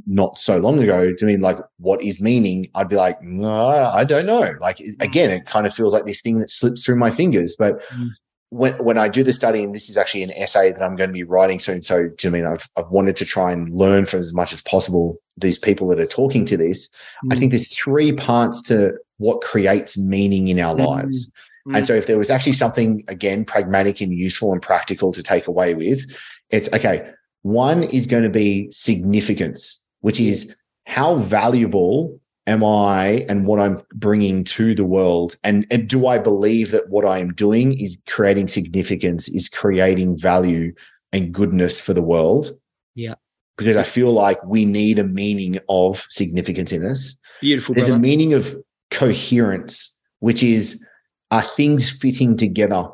not 0.07 0.39
so 0.39 0.57
long 0.57 0.82
ago 0.82 1.14
doing 1.14 1.39
like 1.39 1.59
what 1.78 2.01
is 2.01 2.20
meaning 2.20 2.68
i'd 2.74 2.89
be 2.89 2.95
like 2.95 3.22
no 3.22 3.68
i 3.68 4.03
don't 4.03 4.26
know 4.26 4.55
like 4.59 4.78
mm. 4.78 4.99
again 5.01 5.30
it 5.30 5.45
kind 5.45 5.68
of 5.68 5.74
feels 5.74 5.93
like 5.93 6.05
this 6.05 6.22
thing 6.22 6.39
that 6.39 6.49
slips 6.49 6.84
through 6.84 6.95
my 6.95 7.12
fingers 7.12 7.55
but 7.55 7.84
mm. 7.91 8.09
when 8.49 8.74
when 8.84 8.97
i 8.97 9.07
do 9.07 9.24
the 9.24 9.32
study 9.32 9.64
and 9.64 9.76
this 9.76 9.88
is 9.88 9.97
actually 9.97 10.24
an 10.24 10.32
essay 10.32 10.72
that 10.72 10.82
i'm 10.82 10.95
going 10.95 11.09
to 11.09 11.14
be 11.14 11.24
writing 11.24 11.59
soon 11.59 11.80
so 11.80 12.07
do 12.18 12.28
you 12.28 12.32
mean 12.32 12.45
I've, 12.45 12.68
I've 12.76 12.89
wanted 12.89 13.16
to 13.18 13.26
try 13.26 13.51
and 13.51 13.72
learn 13.72 14.07
from 14.07 14.20
as 14.20 14.34
much 14.34 14.51
as 14.51 14.64
possible 14.64 15.18
these 15.38 15.57
people 15.57 15.88
that 15.88 15.99
are 15.99 16.05
talking 16.05 16.45
to 16.45 16.57
this 16.57 16.89
mm. 17.25 17.34
i 17.34 17.36
think 17.38 17.51
there's 17.51 17.73
three 17.75 18.11
parts 18.13 18.61
to 18.61 18.91
what 19.17 19.41
creates 19.41 19.97
meaning 19.97 20.47
in 20.47 20.59
our 20.59 20.75
mm. 20.75 20.86
lives 20.86 21.32
Mm. 21.67 21.77
And 21.77 21.88
so 21.88 21.93
if 21.93 22.07
there 22.07 22.17
was 22.17 22.29
actually 22.29 22.53
something, 22.53 23.03
again, 23.07 23.45
pragmatic 23.45 24.01
and 24.01 24.13
useful 24.13 24.51
and 24.51 24.61
practical 24.61 25.13
to 25.13 25.23
take 25.23 25.47
away 25.47 25.73
with, 25.73 26.05
it's 26.49 26.71
okay. 26.73 27.09
One 27.43 27.84
is 27.84 28.07
going 28.07 28.23
to 28.23 28.29
be 28.29 28.71
significance, 28.71 29.86
which 30.01 30.19
is 30.19 30.59
how 30.86 31.15
valuable 31.15 32.19
am 32.47 32.63
I 32.63 33.25
and 33.29 33.45
what 33.45 33.59
I'm 33.59 33.82
bringing 33.93 34.43
to 34.45 34.73
the 34.73 34.86
world? 34.86 35.36
And, 35.43 35.65
and 35.71 35.88
do 35.88 36.07
I 36.07 36.17
believe 36.17 36.71
that 36.71 36.89
what 36.89 37.05
I 37.05 37.19
am 37.19 37.34
doing 37.34 37.79
is 37.79 38.01
creating 38.07 38.47
significance, 38.47 39.29
is 39.29 39.47
creating 39.47 40.17
value 40.17 40.73
and 41.13 41.34
goodness 41.34 41.79
for 41.79 41.93
the 41.93 42.01
world? 42.01 42.51
Yeah. 42.95 43.15
Because 43.58 43.78
I 43.78 43.84
feel 43.84 44.12
like 44.12 44.43
we 44.45 44.66
need 44.66 44.97
a 44.97 45.04
meaning 45.04 45.60
of 45.70 46.06
significance 46.10 46.72
in 46.72 46.86
us. 46.86 47.20
Beautiful. 47.41 47.76
There's 47.76 47.88
brother. 47.88 47.99
a 47.99 48.02
meaning 48.02 48.34
of 48.34 48.56
coherence, 48.89 50.02
which 50.20 50.41
is 50.41 50.88
are 51.30 51.41
things 51.41 51.91
fitting 51.91 52.38
together? 52.38 52.86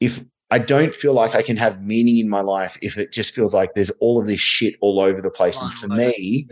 If 0.00 0.24
I 0.50 0.58
don't 0.58 0.94
feel 0.94 1.12
like 1.12 1.34
I 1.34 1.42
can 1.42 1.56
have 1.56 1.82
meaning 1.82 2.18
in 2.18 2.28
my 2.28 2.40
life 2.40 2.78
if 2.80 2.96
it 2.96 3.12
just 3.12 3.34
feels 3.34 3.54
like 3.54 3.74
there's 3.74 3.90
all 4.00 4.20
of 4.20 4.26
this 4.26 4.40
shit 4.40 4.76
all 4.80 5.00
over 5.00 5.20
the 5.20 5.30
place. 5.30 5.60
And 5.60 5.72
for 5.72 5.88
me. 5.88 6.48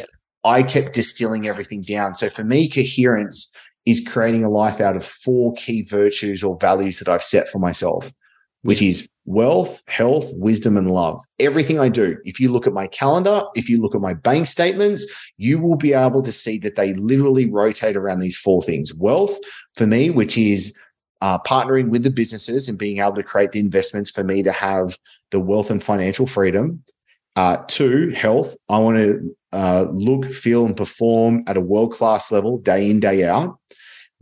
I 0.47 0.62
kept 0.62 0.93
distilling 0.93 1.49
everything 1.49 1.83
down. 1.83 2.14
So 2.14 2.29
for 2.29 2.45
me, 2.45 2.69
coherence 2.69 3.53
is 3.85 4.07
creating 4.07 4.45
a 4.45 4.49
life 4.49 4.81
out 4.81 4.95
of 4.95 5.05
four 5.05 5.53
key 5.55 5.83
virtues 5.83 6.45
or 6.45 6.57
values 6.61 7.01
that 7.01 7.09
I've 7.09 7.23
set 7.23 7.49
for 7.49 7.59
myself, 7.59 8.12
which 8.62 8.81
is 8.81 9.09
wealth, 9.27 9.83
health, 9.89 10.31
wisdom, 10.37 10.77
and 10.77 10.91
love. 10.91 11.20
Everything 11.39 11.79
I 11.79 11.89
do, 11.89 12.16
if 12.24 12.41
you 12.41 12.51
look 12.51 12.66
at 12.66 12.72
my 12.72 12.87
calendar, 12.87 13.43
if 13.55 13.68
you 13.68 13.81
look 13.81 13.95
at 13.95 14.01
my 14.01 14.14
bank 14.14 14.47
statements, 14.47 15.05
you 15.37 15.61
will 15.61 15.77
be 15.77 15.93
able 15.93 16.22
to 16.22 16.33
see 16.33 16.59
that 16.59 16.77
they 16.77 16.95
literally 16.95 17.51
rotate 17.51 17.97
around 17.97 18.20
these 18.20 18.37
four 18.37 18.62
things. 18.62 18.95
Wealth 18.95 19.39
for 19.74 19.87
me, 19.87 20.11
which 20.11 20.39
is 20.39 20.79
uh, 21.20 21.39
partnering 21.41 21.89
with 21.89 22.05
the 22.05 22.11
businesses 22.11 22.68
and 22.68 22.79
being 22.79 23.01
able 23.01 23.14
to 23.14 23.22
create 23.22 23.53
the 23.53 23.61
investments 23.61 24.11
for 24.11 24.22
me 24.22 24.43
to 24.43 24.53
have 24.53 24.97
the 25.31 25.41
wealth 25.41 25.70
and 25.70 25.83
financial 25.83 26.27
freedom. 26.27 26.83
Uh, 27.35 27.59
two, 27.66 28.11
health. 28.11 28.57
I 28.68 28.79
want 28.79 28.97
to 28.97 29.37
uh, 29.53 29.87
look, 29.91 30.24
feel, 30.24 30.64
and 30.64 30.77
perform 30.77 31.45
at 31.47 31.57
a 31.57 31.61
world 31.61 31.93
class 31.93 32.31
level 32.31 32.59
day 32.59 32.91
in, 32.91 33.01
day 33.01 33.24
out. 33.24 33.59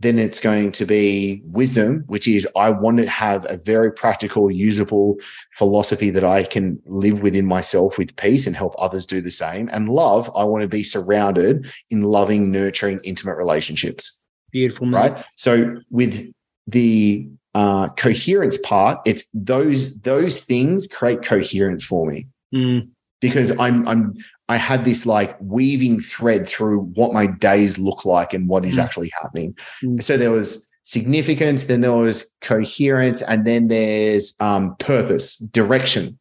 Then 0.05 0.19
it's 0.19 0.39
going 0.39 0.71
to 0.73 0.85
be 0.85 1.41
wisdom, 1.45 2.03
which 2.05 2.27
is 2.27 2.47
I 2.55 2.69
want 2.69 2.99
to 2.99 3.09
have 3.09 3.43
a 3.49 3.57
very 3.57 3.91
practical, 3.91 4.51
usable 4.51 5.17
philosophy 5.53 6.11
that 6.11 6.23
I 6.23 6.43
can 6.43 6.79
live 6.85 7.23
within 7.23 7.47
myself 7.47 7.97
with 7.97 8.15
peace 8.15 8.45
and 8.45 8.55
help 8.55 8.75
others 8.77 9.07
do 9.07 9.19
the 9.19 9.31
same. 9.31 9.67
And 9.73 9.89
love, 9.89 10.29
I 10.35 10.43
want 10.43 10.61
to 10.61 10.67
be 10.67 10.83
surrounded 10.83 11.73
in 11.89 12.03
loving, 12.03 12.51
nurturing, 12.51 12.99
intimate 13.03 13.33
relationships. 13.33 14.21
Beautiful, 14.51 14.85
man. 14.85 15.13
right? 15.13 15.25
So 15.37 15.77
with 15.89 16.31
the 16.67 17.27
uh, 17.55 17.89
coherence 17.89 18.59
part, 18.59 18.99
it's 19.07 19.27
those 19.33 19.97
those 20.01 20.39
things 20.39 20.85
create 20.85 21.23
coherence 21.23 21.83
for 21.83 22.05
me. 22.05 22.27
Mm. 22.53 22.89
Because 23.21 23.57
I'm 23.57 23.87
I'm 23.87 24.13
I 24.47 24.57
had 24.57 24.85
this 24.85 25.05
like 25.05 25.35
weaving 25.39 25.99
thread 25.99 26.47
through 26.47 26.81
what 26.93 27.13
my 27.13 27.27
days 27.27 27.77
look 27.77 28.05
like 28.05 28.33
and 28.33 28.47
what 28.47 28.65
is 28.65 28.77
mm. 28.77 28.83
actually 28.83 29.11
happening. 29.21 29.57
Mm. 29.83 30.01
So 30.01 30.17
there 30.17 30.31
was 30.31 30.69
significance, 30.83 31.65
then 31.65 31.81
there 31.81 31.91
was 31.91 32.35
coherence, 32.41 33.21
and 33.23 33.45
then 33.45 33.67
there's 33.67 34.35
um, 34.39 34.75
purpose, 34.77 35.37
direction. 35.37 36.19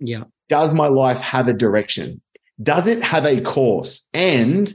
Yeah. 0.00 0.24
Does 0.48 0.74
my 0.74 0.88
life 0.88 1.18
have 1.20 1.46
a 1.46 1.52
direction? 1.52 2.20
Does 2.62 2.88
it 2.88 3.02
have 3.02 3.24
a 3.24 3.40
course? 3.40 4.08
And 4.12 4.72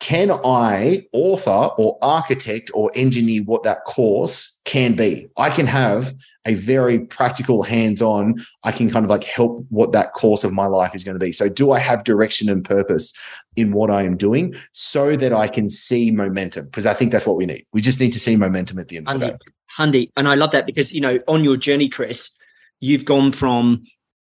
can 0.00 0.30
I 0.30 1.06
author 1.12 1.70
or 1.76 1.98
architect 2.00 2.70
or 2.72 2.90
engineer 2.94 3.42
what 3.42 3.64
that 3.64 3.84
course 3.84 4.60
can 4.64 4.94
be? 4.94 5.28
I 5.36 5.50
can 5.50 5.66
have 5.66 6.14
a 6.48 6.54
very 6.54 6.98
practical, 6.98 7.62
hands 7.62 8.02
on, 8.02 8.44
I 8.64 8.72
can 8.72 8.90
kind 8.90 9.04
of 9.04 9.10
like 9.10 9.24
help 9.24 9.64
what 9.68 9.92
that 9.92 10.14
course 10.14 10.42
of 10.42 10.52
my 10.52 10.66
life 10.66 10.94
is 10.94 11.04
going 11.04 11.14
to 11.18 11.24
be. 11.24 11.32
So, 11.32 11.48
do 11.48 11.70
I 11.70 11.78
have 11.78 12.04
direction 12.04 12.48
and 12.48 12.64
purpose 12.64 13.12
in 13.56 13.72
what 13.72 13.90
I 13.90 14.02
am 14.02 14.16
doing 14.16 14.54
so 14.72 15.14
that 15.14 15.32
I 15.32 15.46
can 15.46 15.70
see 15.70 16.10
momentum? 16.10 16.64
Because 16.64 16.86
I 16.86 16.94
think 16.94 17.12
that's 17.12 17.26
what 17.26 17.36
we 17.36 17.46
need. 17.46 17.66
We 17.72 17.80
just 17.80 18.00
need 18.00 18.12
to 18.14 18.20
see 18.20 18.34
momentum 18.34 18.78
at 18.78 18.88
the 18.88 18.96
end 18.96 19.08
of 19.08 19.20
the 19.20 19.26
day. 19.28 19.36
Handy. 19.76 20.10
And 20.16 20.26
I 20.26 20.34
love 20.34 20.50
that 20.52 20.66
because, 20.66 20.92
you 20.92 21.00
know, 21.00 21.20
on 21.28 21.44
your 21.44 21.56
journey, 21.56 21.88
Chris, 21.88 22.36
you've 22.80 23.04
gone 23.04 23.30
from 23.30 23.84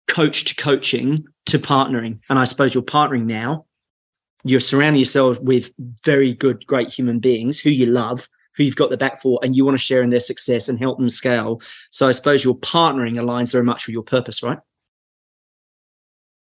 coach 0.09 0.45
to 0.47 0.57
coaching 0.57 1.25
to 1.47 1.59
partnering. 1.59 2.19
And 2.29 2.39
I 2.39 2.45
suppose 2.45 2.75
you're 2.75 2.83
partnering 2.83 3.27
now 3.27 3.67
you're 4.47 4.61
surrounding 4.61 5.01
yourself 5.01 5.41
with 5.41 5.73
very 6.05 6.33
good, 6.33 6.65
great 6.67 6.89
human 6.89 7.19
beings 7.19 7.59
who 7.59 7.71
you 7.71 7.87
love, 7.87 8.29
who 8.57 8.65
you've 8.65 8.77
got 8.77 8.91
the 8.91 8.97
back 8.97 9.21
for, 9.21 9.39
and 9.43 9.55
you 9.55 9.65
want 9.65 9.77
to 9.77 9.83
share 9.83 10.03
in 10.03 10.11
their 10.11 10.21
success 10.21 10.69
and 10.69 10.79
help 10.79 10.99
them 10.99 11.09
scale. 11.09 11.61
So 11.91 12.09
I 12.09 12.13
suppose 12.13 12.45
your 12.45 12.57
partnering 12.57 13.15
aligns 13.15 13.53
very 13.53 13.65
much 13.65 13.87
with 13.87 13.93
your 13.93 14.03
purpose, 14.03 14.43
right? 14.43 14.59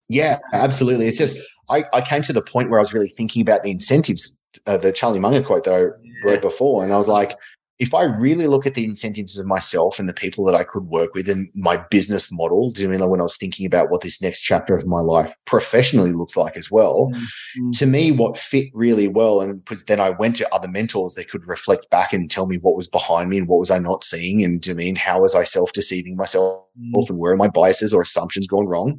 Yeah, 0.07 0.39
absolutely. 0.53 1.07
It's 1.07 1.17
just 1.17 1.37
I, 1.69 1.85
I 1.93 2.01
came 2.01 2.21
to 2.23 2.33
the 2.33 2.41
point 2.41 2.69
where 2.69 2.79
I 2.79 2.81
was 2.81 2.93
really 2.93 3.09
thinking 3.09 3.41
about 3.41 3.63
the 3.63 3.71
incentives, 3.71 4.39
uh, 4.65 4.77
the 4.77 4.91
Charlie 4.91 5.19
Munger 5.19 5.43
quote 5.43 5.63
that 5.65 5.73
I 5.73 5.81
yeah. 5.81 6.11
wrote 6.23 6.41
before, 6.41 6.83
and 6.83 6.91
I 6.91 6.97
was 6.97 7.07
like, 7.07 7.37
if 7.79 7.93
I 7.93 8.03
really 8.03 8.47
look 8.47 8.65
at 8.65 8.73
the 8.73 8.83
incentives 8.83 9.39
of 9.39 9.47
myself 9.47 9.99
and 9.99 10.09
the 10.09 10.13
people 10.13 10.43
that 10.45 10.53
I 10.53 10.65
could 10.65 10.83
work 10.83 11.13
with 11.13 11.29
and 11.29 11.49
my 11.55 11.77
business 11.89 12.29
model, 12.29 12.69
do 12.71 12.81
you 12.81 12.89
mean 12.89 12.99
like 12.99 13.09
when 13.09 13.21
I 13.21 13.23
was 13.23 13.37
thinking 13.37 13.65
about 13.65 13.89
what 13.89 14.01
this 14.01 14.21
next 14.21 14.41
chapter 14.41 14.75
of 14.75 14.85
my 14.85 14.99
life 14.99 15.33
professionally 15.45 16.11
looks 16.11 16.35
like 16.35 16.57
as 16.57 16.69
well? 16.69 17.09
Mm-hmm. 17.13 17.69
To 17.71 17.85
me, 17.85 18.11
what 18.11 18.37
fit 18.37 18.67
really 18.73 19.07
well, 19.07 19.39
and 19.39 19.63
because 19.63 19.85
then 19.85 20.01
I 20.01 20.09
went 20.09 20.35
to 20.37 20.53
other 20.53 20.67
mentors 20.67 21.13
that 21.13 21.29
could 21.29 21.47
reflect 21.47 21.89
back 21.89 22.11
and 22.11 22.29
tell 22.29 22.47
me 22.47 22.57
what 22.57 22.75
was 22.75 22.87
behind 22.87 23.29
me 23.29 23.37
and 23.37 23.47
what 23.47 23.59
was 23.59 23.71
I 23.71 23.79
not 23.79 24.03
seeing, 24.03 24.43
and 24.43 24.59
do 24.59 24.71
you 24.71 24.75
mean 24.75 24.97
how 24.97 25.21
was 25.21 25.33
I 25.33 25.45
self 25.45 25.71
deceiving 25.71 26.17
myself 26.17 26.65
mm-hmm. 26.77 26.99
and 27.13 27.17
where 27.17 27.31
are 27.31 27.37
my 27.37 27.47
biases 27.47 27.93
or 27.93 28.01
assumptions 28.01 28.45
gone 28.45 28.67
wrong? 28.67 28.95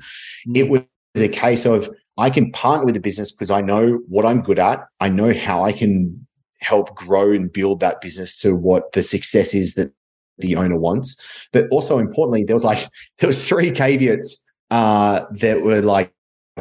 Mm-hmm. 0.48 0.56
It 0.56 0.70
was 0.70 1.22
a 1.22 1.28
case 1.28 1.66
of 1.66 1.90
I 2.16 2.30
can 2.30 2.50
partner 2.52 2.86
with 2.86 2.96
a 2.96 3.00
business 3.00 3.30
because 3.30 3.50
I 3.50 3.60
know 3.60 4.00
what 4.08 4.24
I'm 4.24 4.40
good 4.40 4.58
at. 4.58 4.80
I 5.00 5.10
know 5.10 5.34
how 5.34 5.64
I 5.64 5.72
can 5.72 6.26
help 6.60 6.94
grow 6.94 7.32
and 7.32 7.52
build 7.52 7.80
that 7.80 8.00
business 8.00 8.38
to 8.40 8.54
what 8.54 8.92
the 8.92 9.02
success 9.02 9.54
is 9.54 9.74
that 9.74 9.92
the 10.38 10.56
owner 10.56 10.78
wants. 10.78 11.46
But 11.52 11.66
also 11.70 11.98
importantly, 11.98 12.44
there 12.44 12.56
was 12.56 12.64
like 12.64 12.86
there 13.18 13.26
was 13.26 13.46
three 13.46 13.70
caveats 13.70 14.50
uh, 14.70 15.24
that 15.32 15.62
were 15.62 15.80
like 15.80 16.12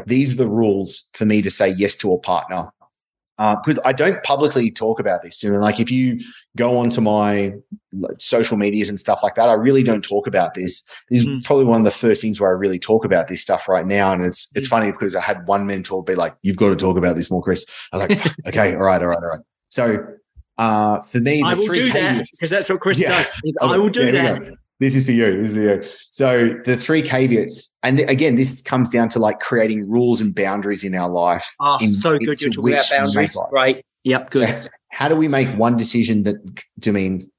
these 0.06 0.34
are 0.34 0.38
the 0.38 0.50
rules 0.50 1.10
for 1.14 1.26
me 1.26 1.42
to 1.42 1.52
say 1.52 1.70
yes 1.70 1.96
to 1.96 2.14
a 2.14 2.20
partner. 2.20 2.70
Because 3.38 3.78
uh, 3.78 3.84
I 3.86 3.94
don't 3.94 4.22
publicly 4.24 4.70
talk 4.70 5.00
about 5.00 5.22
this. 5.22 5.42
You 5.42 5.52
know, 5.52 5.60
like 5.60 5.80
if 5.80 5.90
you 5.90 6.20
go 6.58 6.78
onto 6.78 7.00
my 7.00 7.54
social 8.18 8.58
medias 8.58 8.90
and 8.90 9.00
stuff 9.00 9.22
like 9.24 9.36
that, 9.36 9.48
I 9.48 9.54
really 9.54 9.82
don't 9.82 10.04
talk 10.04 10.28
about 10.28 10.56
this. 10.56 10.84
This 11.10 11.22
is 11.22 11.26
mm. 11.26 11.44
probably 11.46 11.64
one 11.64 11.80
of 11.80 11.86
the 11.86 11.92
first 11.92 12.22
things 12.22 12.42
where 12.42 12.50
I 12.50 12.54
really 12.54 12.80
talk 12.80 13.06
about 13.06 13.30
this 13.30 13.42
stuff 13.42 13.70
right 13.70 13.88
now. 13.88 14.12
And 14.12 14.26
it's 14.26 14.52
it's 14.58 14.68
hmm. 14.68 14.72
funny 14.72 14.92
because 14.92 15.16
I 15.16 15.22
had 15.22 15.48
one 15.48 15.66
mentor 15.66 16.04
be 16.04 16.16
like, 16.16 16.36
"You've 16.42 16.58
got 16.58 16.70
to 16.70 16.76
talk 16.76 16.98
about 16.98 17.16
this 17.16 17.32
more, 17.32 17.42
Chris." 17.42 17.66
I 17.94 17.98
was 17.98 18.10
like, 18.10 18.38
"Okay, 18.48 18.76
all 18.76 18.84
right, 18.84 19.02
all 19.02 19.08
right, 19.08 19.16
all 19.16 19.38
right." 19.38 19.40
So 19.70 20.06
uh, 20.58 21.02
for 21.04 21.20
me, 21.20 21.42
I 21.44 21.54
will 21.54 21.68
do 21.68 21.92
that 21.94 22.26
because 22.32 22.50
that's 22.50 22.70
what 22.70 22.82
Chris 22.82 23.00
yeah. 23.00 23.18
does. 23.18 23.32
Is 23.44 23.58
I 23.62 23.78
will 23.78 23.90
do 23.90 24.12
that. 24.12 24.54
This 24.80 24.96
is 24.96 25.06
for 25.06 25.12
you. 25.12 25.42
This 25.42 25.52
is 25.52 25.58
for 25.58 25.64
you. 25.64 25.84
So 26.10 26.56
the 26.64 26.78
three 26.78 27.02
caveats, 27.02 27.74
and 27.84 27.98
th- 27.98 28.10
again, 28.10 28.36
this 28.36 28.62
comes 28.62 28.90
down 28.90 29.10
to 29.10 29.20
like 29.20 29.40
creating 29.40 29.90
rules 29.90 30.22
and 30.22 30.34
boundaries 30.34 30.84
in 30.84 30.96
our 30.96 31.10
life. 31.10 31.46
Oh, 31.60 31.78
in, 31.82 31.92
so 31.92 32.18
good. 32.18 32.42
You're 32.42 32.50
talking 32.50 32.74
about 32.74 32.90
boundaries, 32.90 33.38
right? 33.52 33.86
Yep, 34.04 34.32
good. 34.32 34.60
So 34.60 34.70
how 34.90 35.08
do 35.08 35.16
we 35.16 35.28
make 35.28 35.48
one 35.58 35.78
decision 35.78 36.24
that 36.24 36.36
to 36.82 36.92
mean 36.92 37.30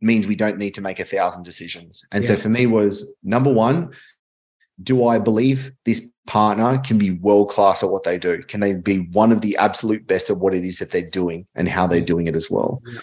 means 0.00 0.26
we 0.26 0.36
don't 0.36 0.58
need 0.58 0.74
to 0.74 0.80
make 0.80 1.00
a 1.00 1.04
thousand 1.04 1.44
decisions? 1.44 2.04
And 2.12 2.22
yeah. 2.22 2.28
so 2.28 2.36
for 2.36 2.48
me 2.50 2.66
was 2.66 3.14
number 3.22 3.52
one, 3.52 3.92
do 4.82 5.06
I 5.06 5.18
believe 5.18 5.72
this 5.84 6.10
partner 6.26 6.78
can 6.78 6.98
be 6.98 7.10
world 7.10 7.48
class 7.48 7.82
at 7.82 7.90
what 7.90 8.04
they 8.04 8.18
do? 8.18 8.42
Can 8.42 8.60
they 8.60 8.78
be 8.78 8.98
one 9.12 9.32
of 9.32 9.40
the 9.40 9.56
absolute 9.56 10.06
best 10.06 10.30
at 10.30 10.38
what 10.38 10.54
it 10.54 10.64
is 10.64 10.78
that 10.78 10.90
they're 10.90 11.08
doing 11.08 11.46
and 11.54 11.68
how 11.68 11.86
they're 11.86 12.00
doing 12.00 12.28
it 12.28 12.36
as 12.36 12.50
well? 12.50 12.82
Yeah. 12.86 13.00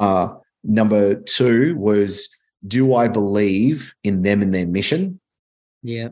Uh, 0.00 0.34
number 0.64 1.14
two 1.14 1.76
was, 1.76 2.28
do 2.66 2.94
I 2.94 3.08
believe 3.08 3.94
in 4.02 4.22
them 4.22 4.42
and 4.42 4.54
their 4.54 4.66
mission? 4.66 5.20
Yeah. 5.82 6.08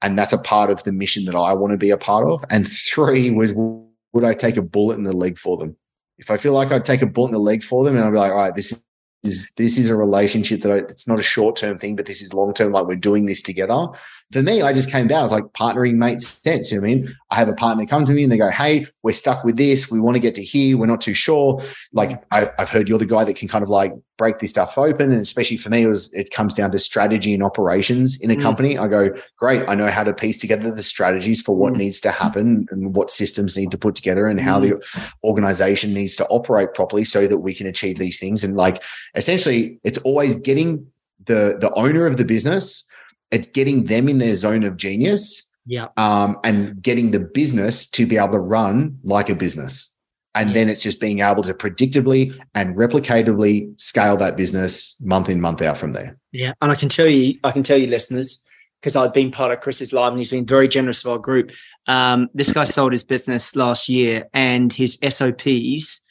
And 0.00 0.18
that's 0.18 0.32
a 0.32 0.38
part 0.38 0.70
of 0.70 0.82
the 0.82 0.92
mission 0.92 1.24
that 1.26 1.36
I 1.36 1.52
want 1.52 1.72
to 1.72 1.78
be 1.78 1.90
a 1.90 1.98
part 1.98 2.26
of. 2.26 2.44
And 2.50 2.68
three 2.68 3.30
was, 3.30 3.52
would 3.52 4.24
I 4.24 4.34
take 4.34 4.56
a 4.56 4.62
bullet 4.62 4.96
in 4.96 5.04
the 5.04 5.12
leg 5.12 5.38
for 5.38 5.56
them? 5.56 5.76
If 6.18 6.30
I 6.30 6.36
feel 6.36 6.52
like 6.52 6.72
I'd 6.72 6.84
take 6.84 7.02
a 7.02 7.06
bullet 7.06 7.28
in 7.28 7.34
the 7.34 7.38
leg 7.38 7.62
for 7.62 7.84
them 7.84 7.96
and 7.96 8.04
I'd 8.04 8.10
be 8.10 8.18
like, 8.18 8.32
all 8.32 8.38
right, 8.38 8.54
this 8.54 8.80
is 9.22 9.52
this 9.54 9.78
is 9.78 9.88
a 9.88 9.96
relationship 9.96 10.60
that 10.62 10.72
I, 10.72 10.76
it's 10.76 11.06
not 11.06 11.20
a 11.20 11.22
short 11.22 11.56
term 11.56 11.78
thing, 11.78 11.96
but 11.96 12.06
this 12.06 12.20
is 12.20 12.34
long 12.34 12.52
term. 12.52 12.72
Like 12.72 12.86
we're 12.86 12.96
doing 12.96 13.26
this 13.26 13.42
together. 13.42 13.86
For 14.32 14.42
me, 14.42 14.62
I 14.62 14.72
just 14.72 14.90
came 14.90 15.06
down. 15.06 15.20
I 15.20 15.22
was 15.22 15.32
like, 15.32 15.44
partnering 15.52 15.94
makes 15.94 16.26
sense. 16.26 16.72
You 16.72 16.80
know 16.80 16.86
I 16.86 16.94
mean, 16.94 17.16
I 17.30 17.36
have 17.36 17.48
a 17.48 17.54
partner 17.54 17.84
come 17.84 18.04
to 18.06 18.12
me 18.12 18.22
and 18.22 18.32
they 18.32 18.38
go, 18.38 18.50
Hey, 18.50 18.86
we're 19.02 19.12
stuck 19.12 19.44
with 19.44 19.56
this. 19.56 19.90
We 19.90 20.00
want 20.00 20.14
to 20.14 20.20
get 20.20 20.34
to 20.36 20.42
here. 20.42 20.78
We're 20.78 20.86
not 20.86 21.00
too 21.00 21.14
sure. 21.14 21.60
Like, 21.92 22.22
I, 22.30 22.50
have 22.58 22.70
heard 22.70 22.88
you're 22.88 22.98
the 22.98 23.06
guy 23.06 23.24
that 23.24 23.36
can 23.36 23.48
kind 23.48 23.62
of 23.62 23.68
like 23.68 23.92
break 24.16 24.38
this 24.38 24.50
stuff 24.50 24.78
open. 24.78 25.12
And 25.12 25.20
especially 25.20 25.58
for 25.58 25.68
me, 25.68 25.82
it, 25.82 25.88
was, 25.88 26.12
it 26.14 26.30
comes 26.30 26.54
down 26.54 26.70
to 26.70 26.78
strategy 26.78 27.34
and 27.34 27.42
operations 27.42 28.20
in 28.20 28.30
a 28.30 28.36
mm. 28.36 28.42
company. 28.42 28.78
I 28.78 28.88
go, 28.88 29.10
Great. 29.38 29.68
I 29.68 29.74
know 29.74 29.88
how 29.88 30.02
to 30.02 30.14
piece 30.14 30.38
together 30.38 30.72
the 30.72 30.82
strategies 30.82 31.42
for 31.42 31.54
what 31.54 31.74
mm. 31.74 31.78
needs 31.78 32.00
to 32.00 32.10
happen 32.10 32.66
and 32.70 32.96
what 32.96 33.10
systems 33.10 33.56
need 33.56 33.70
to 33.70 33.78
put 33.78 33.94
together 33.94 34.26
and 34.26 34.40
how 34.40 34.58
mm. 34.58 34.70
the 34.70 35.08
organization 35.24 35.92
needs 35.92 36.16
to 36.16 36.26
operate 36.28 36.74
properly 36.74 37.04
so 37.04 37.26
that 37.26 37.38
we 37.38 37.54
can 37.54 37.66
achieve 37.66 37.98
these 37.98 38.18
things. 38.18 38.44
And 38.44 38.56
like, 38.56 38.82
essentially, 39.14 39.78
it's 39.84 39.98
always 39.98 40.36
getting 40.36 40.86
the 41.26 41.56
the 41.60 41.72
owner 41.74 42.06
of 42.06 42.16
the 42.16 42.24
business 42.24 42.88
it's 43.32 43.48
getting 43.48 43.84
them 43.84 44.08
in 44.08 44.18
their 44.18 44.34
zone 44.36 44.62
of 44.62 44.76
genius 44.76 45.52
yeah. 45.66 45.88
um, 45.96 46.38
and 46.44 46.80
getting 46.82 47.10
the 47.10 47.20
business 47.20 47.88
to 47.90 48.06
be 48.06 48.16
able 48.16 48.32
to 48.32 48.38
run 48.38 48.98
like 49.02 49.28
a 49.28 49.34
business. 49.34 49.88
And 50.34 50.50
yeah. 50.50 50.54
then 50.54 50.68
it's 50.68 50.82
just 50.82 51.00
being 51.00 51.20
able 51.20 51.42
to 51.42 51.52
predictably 51.52 52.38
and 52.54 52.76
replicatively 52.76 53.78
scale 53.80 54.16
that 54.18 54.36
business 54.36 54.96
month 55.00 55.28
in 55.28 55.40
month 55.40 55.60
out 55.62 55.76
from 55.76 55.92
there. 55.92 56.16
Yeah 56.32 56.52
and 56.62 56.72
i 56.72 56.74
can 56.74 56.88
tell 56.88 57.06
you 57.06 57.38
i 57.44 57.52
can 57.52 57.62
tell 57.62 57.76
you 57.76 57.86
listeners 57.86 58.44
because 58.80 58.96
i've 58.96 59.12
been 59.12 59.30
part 59.30 59.52
of 59.52 59.60
chris's 59.60 59.92
live 59.92 60.12
and 60.12 60.18
he's 60.18 60.30
been 60.30 60.46
very 60.46 60.68
generous 60.68 61.04
of 61.04 61.12
our 61.12 61.18
group. 61.18 61.52
Um, 61.88 62.28
this 62.32 62.52
guy 62.52 62.64
sold 62.64 62.92
his 62.92 63.04
business 63.04 63.56
last 63.56 63.88
year 63.88 64.28
and 64.32 64.72
his 64.72 64.98
sops 65.08 66.04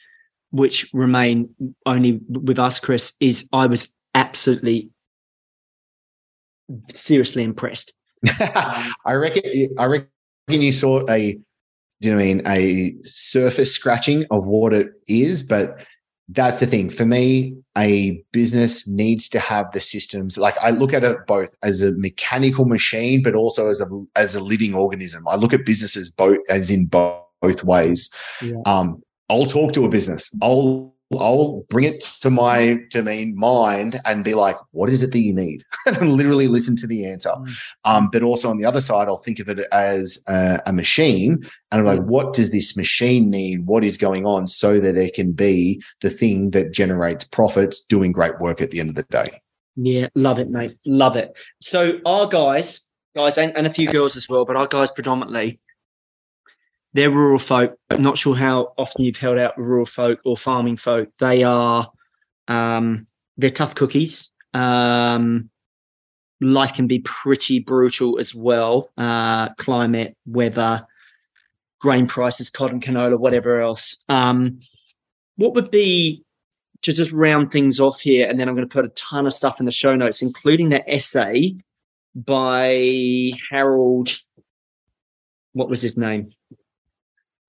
which 0.50 0.88
remain 0.92 1.48
only 1.86 2.20
with 2.28 2.58
us 2.58 2.78
chris 2.78 3.16
is 3.20 3.48
i 3.52 3.66
was 3.66 3.92
absolutely 4.14 4.90
seriously 6.94 7.42
impressed. 7.42 7.94
I 8.40 9.12
reckon. 9.14 9.42
I 9.78 9.86
reckon 9.86 10.08
you 10.48 10.72
saw 10.72 11.08
a. 11.08 11.38
Do 12.00 12.08
you 12.08 12.14
know 12.16 12.20
I 12.20 12.24
mean 12.24 12.42
a 12.46 12.94
surface 13.02 13.72
scratching 13.74 14.26
of 14.30 14.46
what 14.46 14.72
it 14.72 14.88
is? 15.06 15.42
But 15.42 15.86
that's 16.28 16.60
the 16.60 16.66
thing 16.66 16.90
for 16.90 17.04
me. 17.04 17.56
A 17.76 18.22
business 18.32 18.88
needs 18.88 19.28
to 19.30 19.38
have 19.38 19.70
the 19.72 19.80
systems. 19.80 20.36
Like 20.36 20.56
I 20.58 20.70
look 20.70 20.92
at 20.92 21.04
it 21.04 21.16
both 21.26 21.56
as 21.62 21.82
a 21.82 21.92
mechanical 21.92 22.64
machine, 22.64 23.22
but 23.22 23.34
also 23.34 23.68
as 23.68 23.80
a 23.80 23.86
as 24.16 24.34
a 24.34 24.42
living 24.42 24.74
organism. 24.74 25.26
I 25.28 25.36
look 25.36 25.52
at 25.52 25.64
businesses 25.64 26.10
both 26.10 26.38
as 26.48 26.70
in 26.70 26.86
both, 26.86 27.22
both 27.40 27.64
ways. 27.64 28.12
Yeah. 28.40 28.56
Um, 28.66 29.02
I'll 29.28 29.46
talk 29.46 29.72
to 29.74 29.84
a 29.84 29.88
business. 29.88 30.30
I'll 30.42 30.94
I'll 31.18 31.64
bring 31.68 31.84
it 31.84 32.00
to 32.20 32.30
my 32.30 32.78
to 32.90 33.02
me 33.02 33.32
mind 33.32 34.00
and 34.04 34.24
be 34.24 34.34
like, 34.34 34.56
what 34.70 34.90
is 34.90 35.02
it 35.02 35.12
that 35.12 35.18
you 35.18 35.34
need? 35.34 35.62
and 35.86 36.12
literally 36.12 36.48
listen 36.48 36.76
to 36.76 36.86
the 36.86 37.06
answer. 37.06 37.30
Mm. 37.30 37.56
Um, 37.84 38.08
but 38.12 38.22
also 38.22 38.50
on 38.50 38.58
the 38.58 38.64
other 38.64 38.80
side, 38.80 39.08
I'll 39.08 39.16
think 39.16 39.38
of 39.38 39.48
it 39.48 39.60
as 39.72 40.22
a, 40.28 40.60
a, 40.66 40.72
machine 40.72 41.42
and 41.70 41.80
I'm 41.80 41.84
like, 41.84 42.00
mm. 42.00 42.06
what 42.06 42.34
does 42.34 42.50
this 42.50 42.76
machine 42.76 43.30
need? 43.30 43.66
What 43.66 43.84
is 43.84 43.96
going 43.96 44.26
on 44.26 44.46
so 44.46 44.80
that 44.80 44.96
it 44.96 45.14
can 45.14 45.32
be 45.32 45.82
the 46.00 46.10
thing 46.10 46.50
that 46.50 46.72
generates 46.72 47.24
profits, 47.24 47.84
doing 47.84 48.12
great 48.12 48.40
work 48.40 48.60
at 48.60 48.70
the 48.70 48.80
end 48.80 48.90
of 48.90 48.94
the 48.94 49.04
day. 49.04 49.40
Yeah, 49.76 50.08
love 50.14 50.38
it, 50.38 50.50
mate. 50.50 50.76
Love 50.84 51.16
it. 51.16 51.32
So 51.60 51.98
our 52.04 52.26
guys, 52.26 52.88
guys, 53.16 53.38
and, 53.38 53.56
and 53.56 53.66
a 53.66 53.70
few 53.70 53.88
girls 53.88 54.16
as 54.16 54.28
well, 54.28 54.44
but 54.44 54.56
our 54.56 54.66
guys 54.66 54.90
predominantly 54.90 55.60
they're 56.94 57.10
rural 57.10 57.38
folk. 57.38 57.78
I'm 57.90 58.02
not 58.02 58.18
sure 58.18 58.36
how 58.36 58.74
often 58.76 59.04
you've 59.04 59.16
held 59.16 59.38
out 59.38 59.58
rural 59.58 59.86
folk 59.86 60.20
or 60.24 60.36
farming 60.36 60.76
folk. 60.76 61.08
They 61.18 61.42
are 61.42 61.90
um, 62.48 63.06
they're 63.36 63.50
tough 63.50 63.74
cookies. 63.74 64.30
Um, 64.54 65.50
life 66.40 66.74
can 66.74 66.86
be 66.86 66.98
pretty 67.00 67.60
brutal 67.60 68.18
as 68.18 68.34
well. 68.34 68.90
Uh, 68.98 69.50
climate, 69.54 70.16
weather, 70.26 70.86
grain 71.80 72.06
prices, 72.06 72.50
cotton, 72.50 72.80
canola, 72.80 73.18
whatever 73.18 73.60
else. 73.60 73.96
Um, 74.08 74.60
what 75.36 75.54
would 75.54 75.70
be 75.70 76.24
to 76.82 76.92
just 76.92 77.12
round 77.12 77.50
things 77.50 77.80
off 77.80 78.00
here, 78.00 78.28
and 78.28 78.38
then 78.38 78.48
I'm 78.48 78.54
going 78.54 78.68
to 78.68 78.72
put 78.72 78.84
a 78.84 78.88
ton 78.90 79.26
of 79.26 79.32
stuff 79.32 79.60
in 79.60 79.66
the 79.66 79.72
show 79.72 79.94
notes, 79.96 80.20
including 80.20 80.70
that 80.70 80.84
essay 80.86 81.54
by 82.14 83.32
Harold. 83.50 84.18
What 85.52 85.68
was 85.68 85.80
his 85.80 85.96
name? 85.96 86.32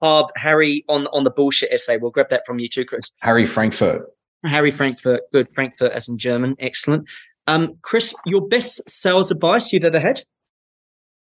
Of 0.04 0.30
Harry 0.36 0.86
on 0.88 1.08
on 1.08 1.24
the 1.24 1.32
bullshit 1.32 1.72
essay. 1.72 1.98
We'll 1.98 2.12
grab 2.12 2.30
that 2.30 2.46
from 2.46 2.60
you 2.60 2.70
too, 2.70 2.86
Chris. 2.86 3.12
Harry 3.22 3.48
Frankfurt. 3.48 4.06
Harry 4.46 4.70
Frankfurt. 4.70 5.22
Good. 5.32 5.52
Frankfurt 5.54 5.94
as 5.94 6.08
in 6.08 6.20
German. 6.20 6.56
Excellent. 6.60 7.06
Um, 7.48 7.78
Chris, 7.82 8.14
your 8.26 8.48
best 8.48 8.88
sales 8.90 9.32
advice 9.32 9.74
you've 9.74 9.84
ever 9.84 10.00
had? 10.00 10.22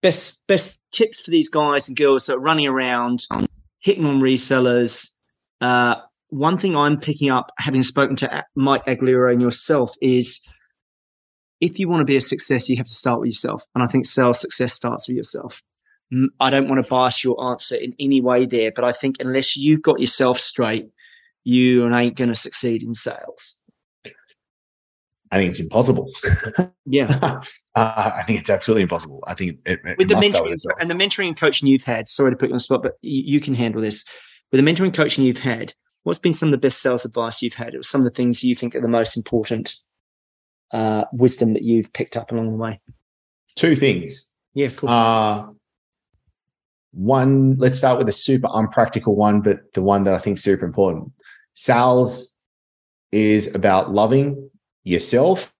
Best 0.03 0.47
best 0.47 0.83
tips 0.93 1.21
for 1.21 1.31
these 1.31 1.49
guys 1.49 1.89
and 1.89 1.97
girls 1.97 2.27
that 2.27 2.37
are 2.37 2.41
running 2.41 2.67
around, 2.67 3.27
hitting 3.81 4.05
on 4.05 4.21
resellers. 4.21 5.11
Uh, 5.61 5.97
one 6.29 6.59
thing 6.59 6.77
I'm 6.77 7.01
picking 7.01 7.31
up, 7.31 7.53
having 7.59 7.83
spoken 7.83 8.15
to 8.17 8.45
Mike 8.55 8.85
Aguilera 8.87 9.33
and 9.33 9.41
yourself, 9.41 9.95
is 10.03 10.47
if 11.61 11.79
you 11.79 11.89
want 11.89 12.01
to 12.03 12.05
be 12.05 12.17
a 12.17 12.21
success, 12.21 12.69
you 12.69 12.77
have 12.77 12.87
to 12.87 12.93
start 12.93 13.21
with 13.21 13.29
yourself. 13.29 13.65
And 13.75 13.83
I 13.83 13.87
think 13.87 14.05
sales 14.05 14.41
success 14.41 14.75
starts 14.75 15.09
with 15.09 15.17
yourself. 15.17 15.63
I 16.41 16.51
don't 16.51 16.69
want 16.69 16.85
to 16.85 16.89
bias 16.89 17.25
your 17.25 17.51
answer 17.51 17.75
in 17.75 17.95
any 17.99 18.21
way 18.21 18.47
there, 18.47 18.71
but 18.71 18.85
I 18.85 18.93
think 18.93 19.17
unless 19.21 19.57
you've 19.57 19.83
got 19.83 20.01
yourself 20.01 20.39
straight, 20.39 20.89
you 21.45 21.93
ain't 21.95 22.17
going 22.17 22.29
to 22.29 22.35
succeed 22.35 22.83
in 22.83 22.95
sales. 22.95 23.55
I 25.33 25.39
think 25.39 25.51
it's 25.51 25.61
impossible. 25.61 26.11
Yeah, 26.89 27.41
uh, 27.75 28.13
I 28.17 28.23
think 28.29 28.39
it's 28.39 28.49
absolutely 28.49 28.83
impossible. 28.83 29.21
I 29.27 29.35
think 29.35 29.59
it, 29.67 29.81
it 29.85 29.99
with 29.99 30.07
the 30.07 30.15
mentoring 30.15 30.55
and 30.81 30.89
the 30.89 30.95
mentoring 30.95 31.27
and 31.27 31.37
coaching 31.37 31.67
you've 31.67 31.83
had. 31.83 32.07
Sorry 32.07 32.31
to 32.31 32.37
put 32.37 32.49
you 32.49 32.53
on 32.53 32.59
the 32.59 32.61
spot, 32.61 32.85
but 32.85 32.93
you, 33.03 33.23
you, 33.35 33.41
can 33.41 33.55
handle 33.55 33.83
this. 33.83 34.05
With 34.53 34.65
the 34.65 34.71
mentoring 34.71 34.95
coaching 34.95 35.25
you've 35.25 35.39
had, 35.39 35.75
what's 36.05 36.21
been 36.21 36.33
some 36.33 36.51
of 36.51 36.53
the 36.53 36.59
best 36.59 36.81
sales 36.81 37.05
advice 37.05 37.43
you've 37.43 37.55
had? 37.55 37.75
Or 37.75 37.83
some 37.83 38.03
of 38.03 38.05
the 38.05 38.13
things 38.13 38.45
you 38.45 38.55
think 38.55 38.77
are 38.77 38.81
the 38.81 38.87
most 38.87 39.17
important 39.17 39.75
uh, 40.73 41.07
wisdom 41.13 41.55
that 41.55 41.63
you've 41.63 41.93
picked 41.93 42.17
up 42.17 42.31
along 42.31 42.53
the 42.53 42.57
way. 42.57 42.81
Two 43.57 43.75
things. 43.75 44.31
Yeah, 44.55 44.69
cool. 44.69 44.89
Uh, 44.89 45.49
one, 46.97 47.57
let's 47.57 47.77
start 47.77 47.99
with 47.99 48.09
a 48.09 48.13
super 48.13 48.49
unpractical 48.53 49.15
one, 49.15 49.43
but 49.43 49.75
the 49.75 49.83
one 49.83 50.05
that 50.05 50.15
I 50.15 50.19
think 50.19 50.39
is 50.39 50.43
super 50.43 50.65
important. 50.65 51.13
Sales 51.55 52.35
is 53.13 53.55
about 53.55 53.93
loving 53.93 54.51
yourself 54.85 55.53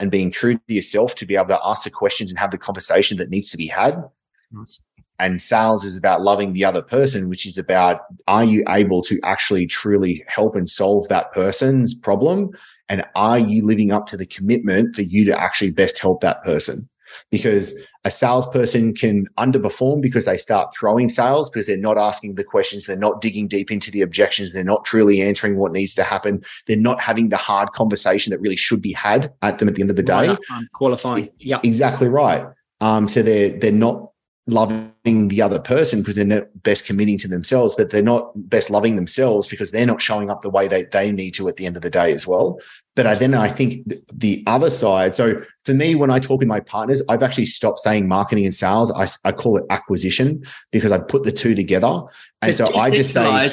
and 0.00 0.10
being 0.10 0.32
true 0.32 0.56
to 0.56 0.74
yourself 0.74 1.14
to 1.14 1.26
be 1.26 1.36
able 1.36 1.46
to 1.46 1.60
ask 1.64 1.84
the 1.84 1.90
questions 1.90 2.30
and 2.30 2.38
have 2.40 2.50
the 2.50 2.58
conversation 2.58 3.18
that 3.18 3.30
needs 3.30 3.50
to 3.50 3.56
be 3.56 3.68
had. 3.68 4.02
Nice. 4.50 4.82
And 5.20 5.40
sales 5.40 5.84
is 5.84 5.96
about 5.96 6.22
loving 6.22 6.54
the 6.54 6.64
other 6.64 6.82
person, 6.82 7.28
which 7.28 7.46
is 7.46 7.56
about 7.56 8.00
are 8.26 8.44
you 8.44 8.64
able 8.68 9.00
to 9.02 9.20
actually 9.22 9.66
truly 9.66 10.24
help 10.26 10.56
and 10.56 10.68
solve 10.68 11.06
that 11.08 11.32
person's 11.32 11.94
problem? 11.94 12.50
And 12.88 13.04
are 13.14 13.38
you 13.38 13.64
living 13.64 13.92
up 13.92 14.06
to 14.06 14.16
the 14.16 14.26
commitment 14.26 14.96
for 14.96 15.02
you 15.02 15.24
to 15.26 15.40
actually 15.40 15.70
best 15.70 16.00
help 16.00 16.20
that 16.22 16.42
person? 16.42 16.88
Because 17.30 17.74
a 18.04 18.10
salesperson 18.10 18.94
can 18.94 19.26
underperform 19.38 20.00
because 20.00 20.24
they 20.24 20.36
start 20.36 20.74
throwing 20.74 21.08
sales 21.08 21.50
because 21.50 21.66
they're 21.66 21.78
not 21.78 21.98
asking 21.98 22.34
the 22.34 22.44
questions, 22.44 22.86
they're 22.86 22.98
not 22.98 23.20
digging 23.20 23.46
deep 23.46 23.70
into 23.70 23.90
the 23.90 24.00
objections, 24.00 24.52
they're 24.52 24.64
not 24.64 24.84
truly 24.84 25.20
answering 25.20 25.56
what 25.56 25.72
needs 25.72 25.94
to 25.94 26.02
happen, 26.02 26.42
they're 26.66 26.76
not 26.76 27.00
having 27.00 27.28
the 27.28 27.36
hard 27.36 27.70
conversation 27.72 28.30
that 28.30 28.40
really 28.40 28.56
should 28.56 28.82
be 28.82 28.92
had 28.92 29.32
at 29.42 29.58
them 29.58 29.68
at 29.68 29.74
the 29.74 29.82
end 29.82 29.90
of 29.90 29.96
the 29.96 30.02
day. 30.02 30.36
Qualifying, 30.72 31.30
yeah, 31.38 31.60
exactly 31.62 32.08
right. 32.08 32.46
Um, 32.80 33.08
so 33.08 33.22
they're 33.22 33.58
they're 33.58 33.72
not 33.72 34.10
loving 34.46 35.28
the 35.28 35.42
other 35.42 35.60
person 35.60 36.00
because 36.00 36.16
they're 36.16 36.24
not 36.24 36.62
best 36.62 36.84
committing 36.84 37.18
to 37.18 37.28
themselves, 37.28 37.74
but 37.76 37.90
they're 37.90 38.02
not 38.02 38.32
best 38.48 38.70
loving 38.70 38.96
themselves 38.96 39.46
because 39.46 39.70
they're 39.70 39.86
not 39.86 40.02
showing 40.02 40.30
up 40.30 40.40
the 40.40 40.50
way 40.50 40.68
they, 40.68 40.84
they 40.84 41.12
need 41.12 41.32
to 41.32 41.48
at 41.48 41.56
the 41.56 41.66
end 41.66 41.76
of 41.76 41.82
the 41.82 41.90
day 41.90 42.12
as 42.12 42.26
well. 42.26 42.58
But 43.00 43.06
I, 43.06 43.14
then 43.14 43.32
I 43.32 43.48
think 43.48 43.90
the 44.12 44.44
other 44.46 44.68
side. 44.68 45.16
So 45.16 45.40
for 45.64 45.72
me, 45.72 45.94
when 45.94 46.10
I 46.10 46.18
talk 46.18 46.40
with 46.40 46.48
my 46.48 46.60
partners, 46.60 47.02
I've 47.08 47.22
actually 47.22 47.46
stopped 47.46 47.78
saying 47.78 48.06
marketing 48.06 48.44
and 48.44 48.54
sales. 48.54 48.92
I, 48.92 49.08
I 49.26 49.32
call 49.32 49.56
it 49.56 49.64
acquisition 49.70 50.44
because 50.70 50.92
I 50.92 50.98
put 50.98 51.22
the 51.22 51.32
two 51.32 51.54
together. 51.54 52.02
And 52.42 52.54
so 52.54 52.76
I 52.76 52.90
just 52.90 53.14
say 53.14 53.48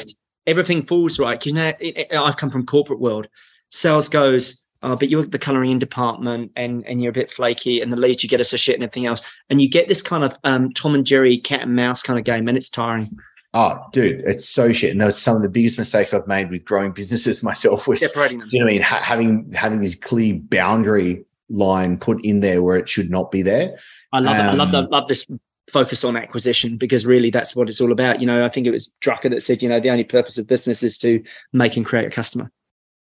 everything 0.47 0.83
falls 0.83 1.17
right. 1.17 1.39
Because 1.39 1.53
you 1.53 1.59
know, 1.59 1.71
it, 1.79 1.97
it, 1.97 2.13
I've 2.13 2.35
come 2.35 2.49
from 2.49 2.65
corporate 2.65 2.99
world. 2.99 3.29
Sales 3.69 4.09
goes, 4.09 4.65
uh, 4.81 4.97
but 4.97 5.09
you're 5.09 5.23
the 5.23 5.39
coloring 5.39 5.71
in 5.71 5.79
department 5.79 6.51
and 6.57 6.85
and 6.85 7.01
you're 7.01 7.11
a 7.11 7.13
bit 7.13 7.31
flaky 7.31 7.79
and 7.79 7.93
the 7.93 7.95
leads 7.95 8.23
you 8.23 8.27
get 8.27 8.41
us 8.41 8.51
a 8.51 8.57
shit 8.57 8.75
and 8.75 8.83
everything 8.83 9.05
else 9.05 9.21
and 9.49 9.61
you 9.61 9.69
get 9.69 9.87
this 9.87 10.01
kind 10.01 10.23
of 10.23 10.37
um, 10.43 10.71
tom 10.73 10.93
and 10.93 11.03
jerry 11.03 11.39
cat 11.39 11.63
and 11.63 11.75
mouse 11.75 12.03
kind 12.03 12.19
of 12.19 12.25
game 12.25 12.47
and 12.47 12.55
it's 12.55 12.69
tiring 12.69 13.17
oh 13.53 13.79
dude 13.91 14.21
it's 14.21 14.47
so 14.47 14.71
shit. 14.71 14.91
And 14.91 15.01
those 15.01 15.19
some 15.19 15.35
of 15.35 15.41
the 15.41 15.49
biggest 15.49 15.77
mistakes 15.77 16.13
i've 16.13 16.27
made 16.27 16.49
with 16.49 16.65
growing 16.65 16.91
businesses 16.91 17.43
myself 17.43 17.87
was 17.87 17.99
separating 17.99 18.39
them. 18.39 18.47
you 18.51 18.59
know 18.59 18.65
what 18.65 18.71
i 18.71 18.73
mean? 18.73 18.81
Ha- 18.81 19.01
having 19.01 19.51
having 19.53 19.81
this 19.81 19.95
clear 19.95 20.35
boundary 20.35 21.25
line 21.49 21.97
put 21.97 22.23
in 22.25 22.41
there 22.41 22.61
where 22.61 22.75
it 22.75 22.89
should 22.89 23.09
not 23.09 23.31
be 23.31 23.41
there. 23.41 23.77
I 24.11 24.19
love 24.19 24.37
um, 24.37 24.45
it. 24.45 24.49
I 24.49 24.53
love, 24.53 24.71
that, 24.71 24.91
love 24.91 25.07
this 25.07 25.25
focus 25.71 26.03
on 26.03 26.17
acquisition 26.17 26.75
because 26.75 27.05
really 27.05 27.29
that's 27.29 27.55
what 27.55 27.69
it's 27.69 27.79
all 27.79 27.91
about. 27.91 28.19
You 28.19 28.27
know 28.27 28.45
i 28.45 28.49
think 28.49 28.67
it 28.67 28.71
was 28.71 28.93
drucker 29.01 29.29
that 29.29 29.41
said 29.41 29.61
you 29.61 29.69
know 29.69 29.79
the 29.79 29.89
only 29.89 30.03
purpose 30.03 30.37
of 30.37 30.47
business 30.47 30.83
is 30.83 30.97
to 30.99 31.23
make 31.53 31.77
and 31.77 31.85
create 31.85 32.05
a 32.05 32.11
customer. 32.11 32.51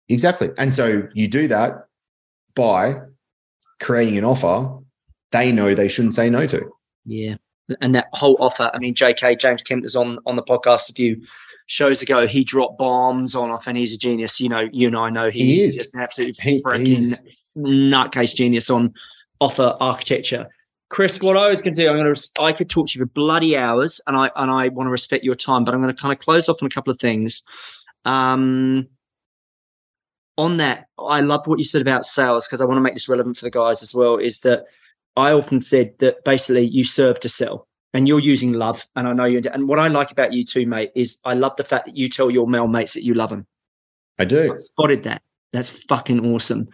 Exactly. 0.08 0.50
And 0.56 0.72
so 0.72 1.02
you 1.14 1.26
do 1.26 1.48
that 1.48 1.88
by 2.54 2.94
creating 3.80 4.16
an 4.18 4.24
offer 4.24 4.78
they 5.32 5.52
know 5.52 5.74
they 5.74 5.88
shouldn't 5.88 6.14
say 6.14 6.30
no 6.30 6.46
to. 6.46 6.70
Yeah. 7.04 7.36
And 7.80 7.94
that 7.94 8.08
whole 8.12 8.36
offer, 8.40 8.70
I 8.72 8.78
mean, 8.78 8.94
JK, 8.94 9.40
James 9.40 9.64
Kemp 9.64 9.82
was 9.82 9.96
on, 9.96 10.18
on 10.26 10.36
the 10.36 10.42
podcast 10.42 10.88
a 10.90 10.92
few 10.92 11.20
shows 11.66 12.00
ago. 12.00 12.26
He 12.26 12.44
dropped 12.44 12.78
bombs 12.78 13.34
on 13.34 13.50
off 13.50 13.66
and 13.66 13.76
he's 13.76 13.92
a 13.92 13.98
genius. 13.98 14.40
You 14.40 14.48
know, 14.48 14.68
you 14.72 14.86
and 14.86 14.96
I 14.96 15.10
know 15.10 15.28
He 15.30 15.56
he's 15.56 15.68
is. 15.70 15.74
just 15.74 15.94
an 15.96 16.02
absolute 16.02 16.36
He- 16.40 16.62
freaking 16.62 17.22
nutcase 17.56 18.34
genius 18.34 18.70
on 18.70 18.94
offer 19.40 19.76
architecture. 19.80 20.46
Chris, 20.88 21.20
what 21.20 21.36
I 21.36 21.48
was 21.48 21.62
going 21.62 21.74
to 21.74 21.82
do, 21.82 21.88
I'm 21.90 21.96
going 21.96 22.14
to, 22.14 22.28
I 22.40 22.52
could 22.52 22.70
talk 22.70 22.86
to 22.88 22.98
you 22.98 23.04
for 23.04 23.10
bloody 23.10 23.56
hours, 23.56 24.00
and 24.06 24.16
I 24.16 24.30
and 24.36 24.48
I 24.52 24.68
want 24.68 24.86
to 24.86 24.92
respect 24.92 25.24
your 25.24 25.34
time, 25.34 25.64
but 25.64 25.74
I'm 25.74 25.82
going 25.82 25.92
to 25.92 26.00
kind 26.00 26.12
of 26.12 26.20
close 26.20 26.48
off 26.48 26.62
on 26.62 26.66
a 26.66 26.70
couple 26.70 26.92
of 26.92 27.00
things. 27.00 27.42
Um, 28.04 28.86
on 30.38 30.58
that, 30.58 30.86
I 30.98 31.22
love 31.22 31.46
what 31.48 31.58
you 31.58 31.64
said 31.64 31.80
about 31.82 32.04
sales 32.04 32.46
because 32.46 32.60
I 32.60 32.66
want 32.66 32.76
to 32.76 32.82
make 32.82 32.94
this 32.94 33.08
relevant 33.08 33.36
for 33.36 33.44
the 33.46 33.50
guys 33.50 33.82
as 33.82 33.94
well. 33.96 34.16
Is 34.18 34.40
that 34.40 34.64
I 35.16 35.32
often 35.32 35.60
said 35.60 35.94
that 35.98 36.24
basically 36.24 36.66
you 36.66 36.84
serve 36.84 37.20
to 37.20 37.28
sell, 37.28 37.66
and 37.94 38.06
you're 38.06 38.20
using 38.20 38.52
love, 38.52 38.86
and 38.96 39.08
I 39.08 39.12
know 39.12 39.24
you. 39.24 39.40
And 39.52 39.68
what 39.68 39.78
I 39.78 39.88
like 39.88 40.10
about 40.10 40.32
you 40.32 40.44
too, 40.44 40.66
mate, 40.66 40.92
is 40.94 41.18
I 41.24 41.34
love 41.34 41.56
the 41.56 41.64
fact 41.64 41.86
that 41.86 41.96
you 41.96 42.08
tell 42.08 42.30
your 42.30 42.46
male 42.46 42.66
mates 42.66 42.94
that 42.94 43.04
you 43.04 43.14
love 43.14 43.30
them. 43.30 43.46
I 44.18 44.24
do. 44.24 44.52
I 44.52 44.56
spotted 44.56 45.02
that. 45.04 45.22
That's 45.52 45.70
fucking 45.70 46.32
awesome. 46.32 46.68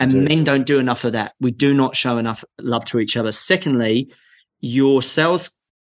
And 0.00 0.10
do. 0.10 0.20
men 0.20 0.44
don't 0.44 0.66
do 0.66 0.78
enough 0.78 1.04
of 1.04 1.12
that. 1.12 1.34
We 1.40 1.52
do 1.52 1.72
not 1.72 1.96
show 1.96 2.18
enough 2.18 2.44
love 2.58 2.84
to 2.86 2.98
each 2.98 3.16
other. 3.16 3.30
Secondly, 3.30 4.12
your 4.60 5.02
sales 5.02 5.52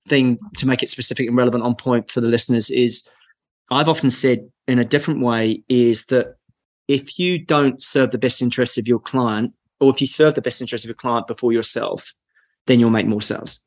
thing 0.08 0.40
to 0.58 0.66
make 0.66 0.82
it 0.82 0.90
specific 0.90 1.28
and 1.28 1.36
relevant 1.36 1.64
on 1.64 1.76
point 1.76 2.10
for 2.10 2.22
the 2.22 2.28
listeners 2.28 2.70
is 2.70 3.08
I've 3.70 3.90
often 3.90 4.10
said 4.10 4.50
in 4.68 4.80
a 4.80 4.86
different 4.86 5.22
way 5.22 5.64
is 5.68 6.06
that 6.08 6.38
if 6.88 7.20
you 7.20 7.38
don't 7.38 7.84
serve 7.84 8.12
the 8.12 8.18
best 8.18 8.42
interests 8.42 8.78
of 8.78 8.88
your 8.88 9.00
client, 9.00 9.54
or 9.80 9.92
if 9.92 10.02
you 10.02 10.08
serve 10.08 10.36
the 10.36 10.42
best 10.42 10.62
interest 10.62 10.84
of 10.86 10.90
your 10.90 10.96
client 10.96 11.28
before 11.28 11.54
yourself, 11.54 12.14
then 12.68 12.80
you'll 12.80 12.90
make 12.90 13.08
more 13.08 13.22
sales. 13.22 13.62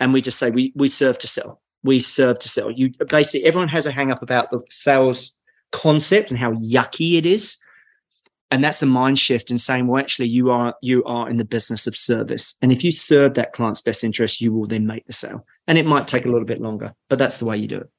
And 0.00 0.12
we 0.12 0.20
just 0.20 0.38
say 0.38 0.50
we 0.50 0.72
we 0.76 0.88
serve 0.88 1.18
to 1.18 1.28
sell. 1.28 1.60
We 1.82 2.00
serve 2.00 2.38
to 2.40 2.48
sell. 2.48 2.70
You 2.70 2.92
basically 3.08 3.46
everyone 3.46 3.68
has 3.68 3.86
a 3.86 3.92
hang 3.92 4.10
up 4.10 4.22
about 4.22 4.50
the 4.50 4.60
sales 4.68 5.34
concept 5.72 6.30
and 6.30 6.38
how 6.38 6.52
yucky 6.54 7.18
it 7.18 7.26
is 7.26 7.58
and 8.50 8.64
that's 8.64 8.82
a 8.82 8.86
mind 8.86 9.18
shift 9.18 9.50
in 9.50 9.58
saying 9.58 9.86
well 9.86 10.00
actually 10.00 10.26
you 10.26 10.50
are 10.50 10.74
you 10.80 11.04
are 11.04 11.28
in 11.28 11.36
the 11.36 11.44
business 11.44 11.86
of 11.86 11.94
service 11.94 12.56
and 12.62 12.72
if 12.72 12.82
you 12.82 12.90
serve 12.90 13.34
that 13.34 13.52
client's 13.52 13.82
best 13.82 14.02
interest 14.02 14.40
you 14.40 14.50
will 14.50 14.66
then 14.66 14.86
make 14.86 15.04
the 15.06 15.12
sale 15.12 15.44
and 15.66 15.76
it 15.76 15.84
might 15.84 16.08
take 16.08 16.24
a 16.24 16.28
little 16.30 16.46
bit 16.46 16.58
longer 16.58 16.94
but 17.10 17.18
that's 17.18 17.36
the 17.36 17.44
way 17.44 17.54
you 17.54 17.68
do 17.68 17.76
it 17.76 17.90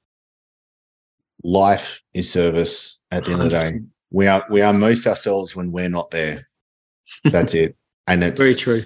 Life 1.44 2.04
is 2.14 2.32
service 2.32 3.00
at 3.12 3.26
the 3.26 3.32
end 3.32 3.42
of 3.42 3.52
the 3.52 3.60
day. 3.60 3.80
We 4.12 4.28
are 4.28 4.46
we 4.50 4.62
are 4.62 4.74
most 4.74 5.08
ourselves 5.08 5.56
when 5.56 5.72
we're 5.72 5.90
not 5.90 6.12
there. 6.12 6.49
That's 7.26 7.54
it. 7.54 7.76
And 8.08 8.24
it's 8.24 8.42
very 8.42 8.56
true 8.56 8.80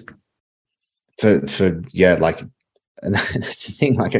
for 1.18 1.46
for 1.46 1.82
yeah, 1.90 2.14
like 2.14 2.40
and 3.02 3.14
that's 3.14 3.66
the 3.66 3.72
thing. 3.72 3.94
Like 3.96 4.14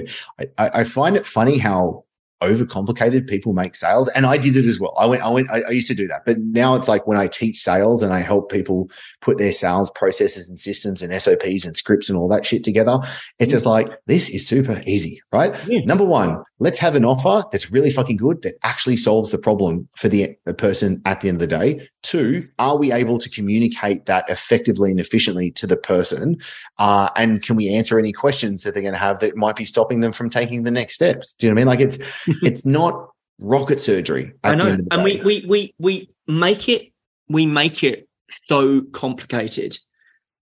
I, 0.59 0.81
I 0.81 0.85
find 0.85 1.17
it 1.17 1.27
funny 1.27 1.59
how 1.59 2.05
overcomplicated 2.43 3.27
people 3.27 3.55
make 3.55 3.75
sales, 3.75 4.09
and 4.09 4.27
I 4.27 4.37
did 4.37 4.57
it 4.57 4.67
as 4.67 4.79
well. 4.79 4.93
I 4.99 5.07
went, 5.07 5.23
I 5.23 5.31
went, 5.31 5.51
I, 5.51 5.63
I 5.63 5.71
used 5.71 5.89
to 5.89 5.95
do 5.95 6.07
that, 6.09 6.25
but 6.27 6.39
now 6.39 6.75
it's 6.75 6.89
like 6.89 7.07
when 7.07 7.17
I 7.17 7.27
teach 7.27 7.59
sales 7.59 8.03
and 8.03 8.13
I 8.13 8.21
help 8.21 8.51
people 8.51 8.91
put 9.21 9.39
their 9.39 9.53
sales 9.53 9.91
processes 9.91 10.49
and 10.49 10.59
systems 10.59 11.03
and 11.03 11.19
SOPs 11.21 11.65
and 11.65 11.77
scripts 11.77 12.11
and 12.11 12.19
all 12.19 12.29
that 12.29 12.45
shit 12.45 12.65
together. 12.65 12.99
It's 13.39 13.53
just 13.53 13.67
mm. 13.67 13.71
like 13.71 13.89
this 14.07 14.29
is 14.29 14.47
super 14.47 14.83
easy, 14.87 15.23
right? 15.33 15.55
Yeah. 15.67 15.81
Number 15.85 16.05
one, 16.05 16.43
let's 16.61 16.79
have 16.79 16.95
an 16.95 17.05
offer 17.05 17.45
that's 17.51 17.71
really 17.73 17.91
fucking 17.91 18.17
good 18.17 18.43
that 18.43 18.55
actually 18.63 18.97
solves 18.97 19.31
the 19.31 19.39
problem 19.39 19.89
for 19.97 20.09
the, 20.09 20.37
the 20.45 20.55
person 20.55 21.03
at 21.05 21.21
the 21.21 21.29
end 21.29 21.37
of 21.37 21.41
the 21.41 21.47
day. 21.47 21.87
Two, 22.03 22.49
are 22.59 22.79
we 22.79 22.93
able 22.93 23.19
to 23.19 23.29
communicate 23.29 24.07
that 24.07 24.25
effectively 24.29 24.91
and 24.91 25.01
efficiently 25.01 25.51
to 25.53 25.67
the 25.67 25.77
person? 25.77 26.37
Uh, 26.79 27.09
and 27.17 27.43
can 27.43 27.57
we 27.57 27.75
answer 27.75 27.99
any 27.99 28.13
questions 28.13 28.63
that 28.63 28.75
they're 28.75 28.83
going 28.83 28.95
to 28.95 29.01
have 29.01 29.19
that 29.19 29.37
might 29.37 29.57
be 29.57 29.65
stopping 29.65 30.01
them 30.01 30.13
from 30.13 30.31
taking 30.31 30.63
the 30.63 30.71
next 30.71 30.95
steps? 30.95 31.35
Do 31.35 31.47
you 31.47 31.53
know 31.53 31.55
what 31.55 31.61
I 31.61 31.65
mean? 31.65 31.69
Like 31.69 31.81
it's 31.81 31.99
it's 32.43 32.65
not 32.65 33.09
rocket 33.41 33.81
surgery. 33.81 34.33
At 34.45 34.55
I 34.55 34.57
know, 34.57 34.65
the 34.65 34.71
end 34.71 34.81
of 34.81 34.87
the 34.87 34.95
and 34.95 35.05
we 35.05 35.21
we 35.23 35.45
we 35.47 35.75
we 35.79 36.11
make 36.29 36.69
it 36.69 36.93
we 37.29 37.47
make 37.47 37.83
it 37.83 38.09
so 38.47 38.83
complicated. 38.93 39.79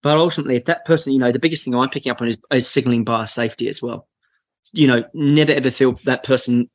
But 0.01 0.17
ultimately, 0.17 0.57
if 0.57 0.65
that 0.65 0.83
person, 0.83 1.13
you 1.13 1.19
know, 1.19 1.31
the 1.31 1.39
biggest 1.39 1.63
thing 1.63 1.73
I'm 1.73 1.89
picking 1.89 2.11
up 2.11 2.21
on 2.21 2.27
is, 2.27 2.37
is 2.51 2.67
signaling 2.67 3.05
biosafety 3.05 3.69
as 3.69 3.81
well. 3.81 4.05
You 4.73 4.87
know, 4.87 5.03
never 5.13 5.51
ever 5.51 5.71
feel 5.71 5.93
that 6.05 6.23
person 6.23 6.69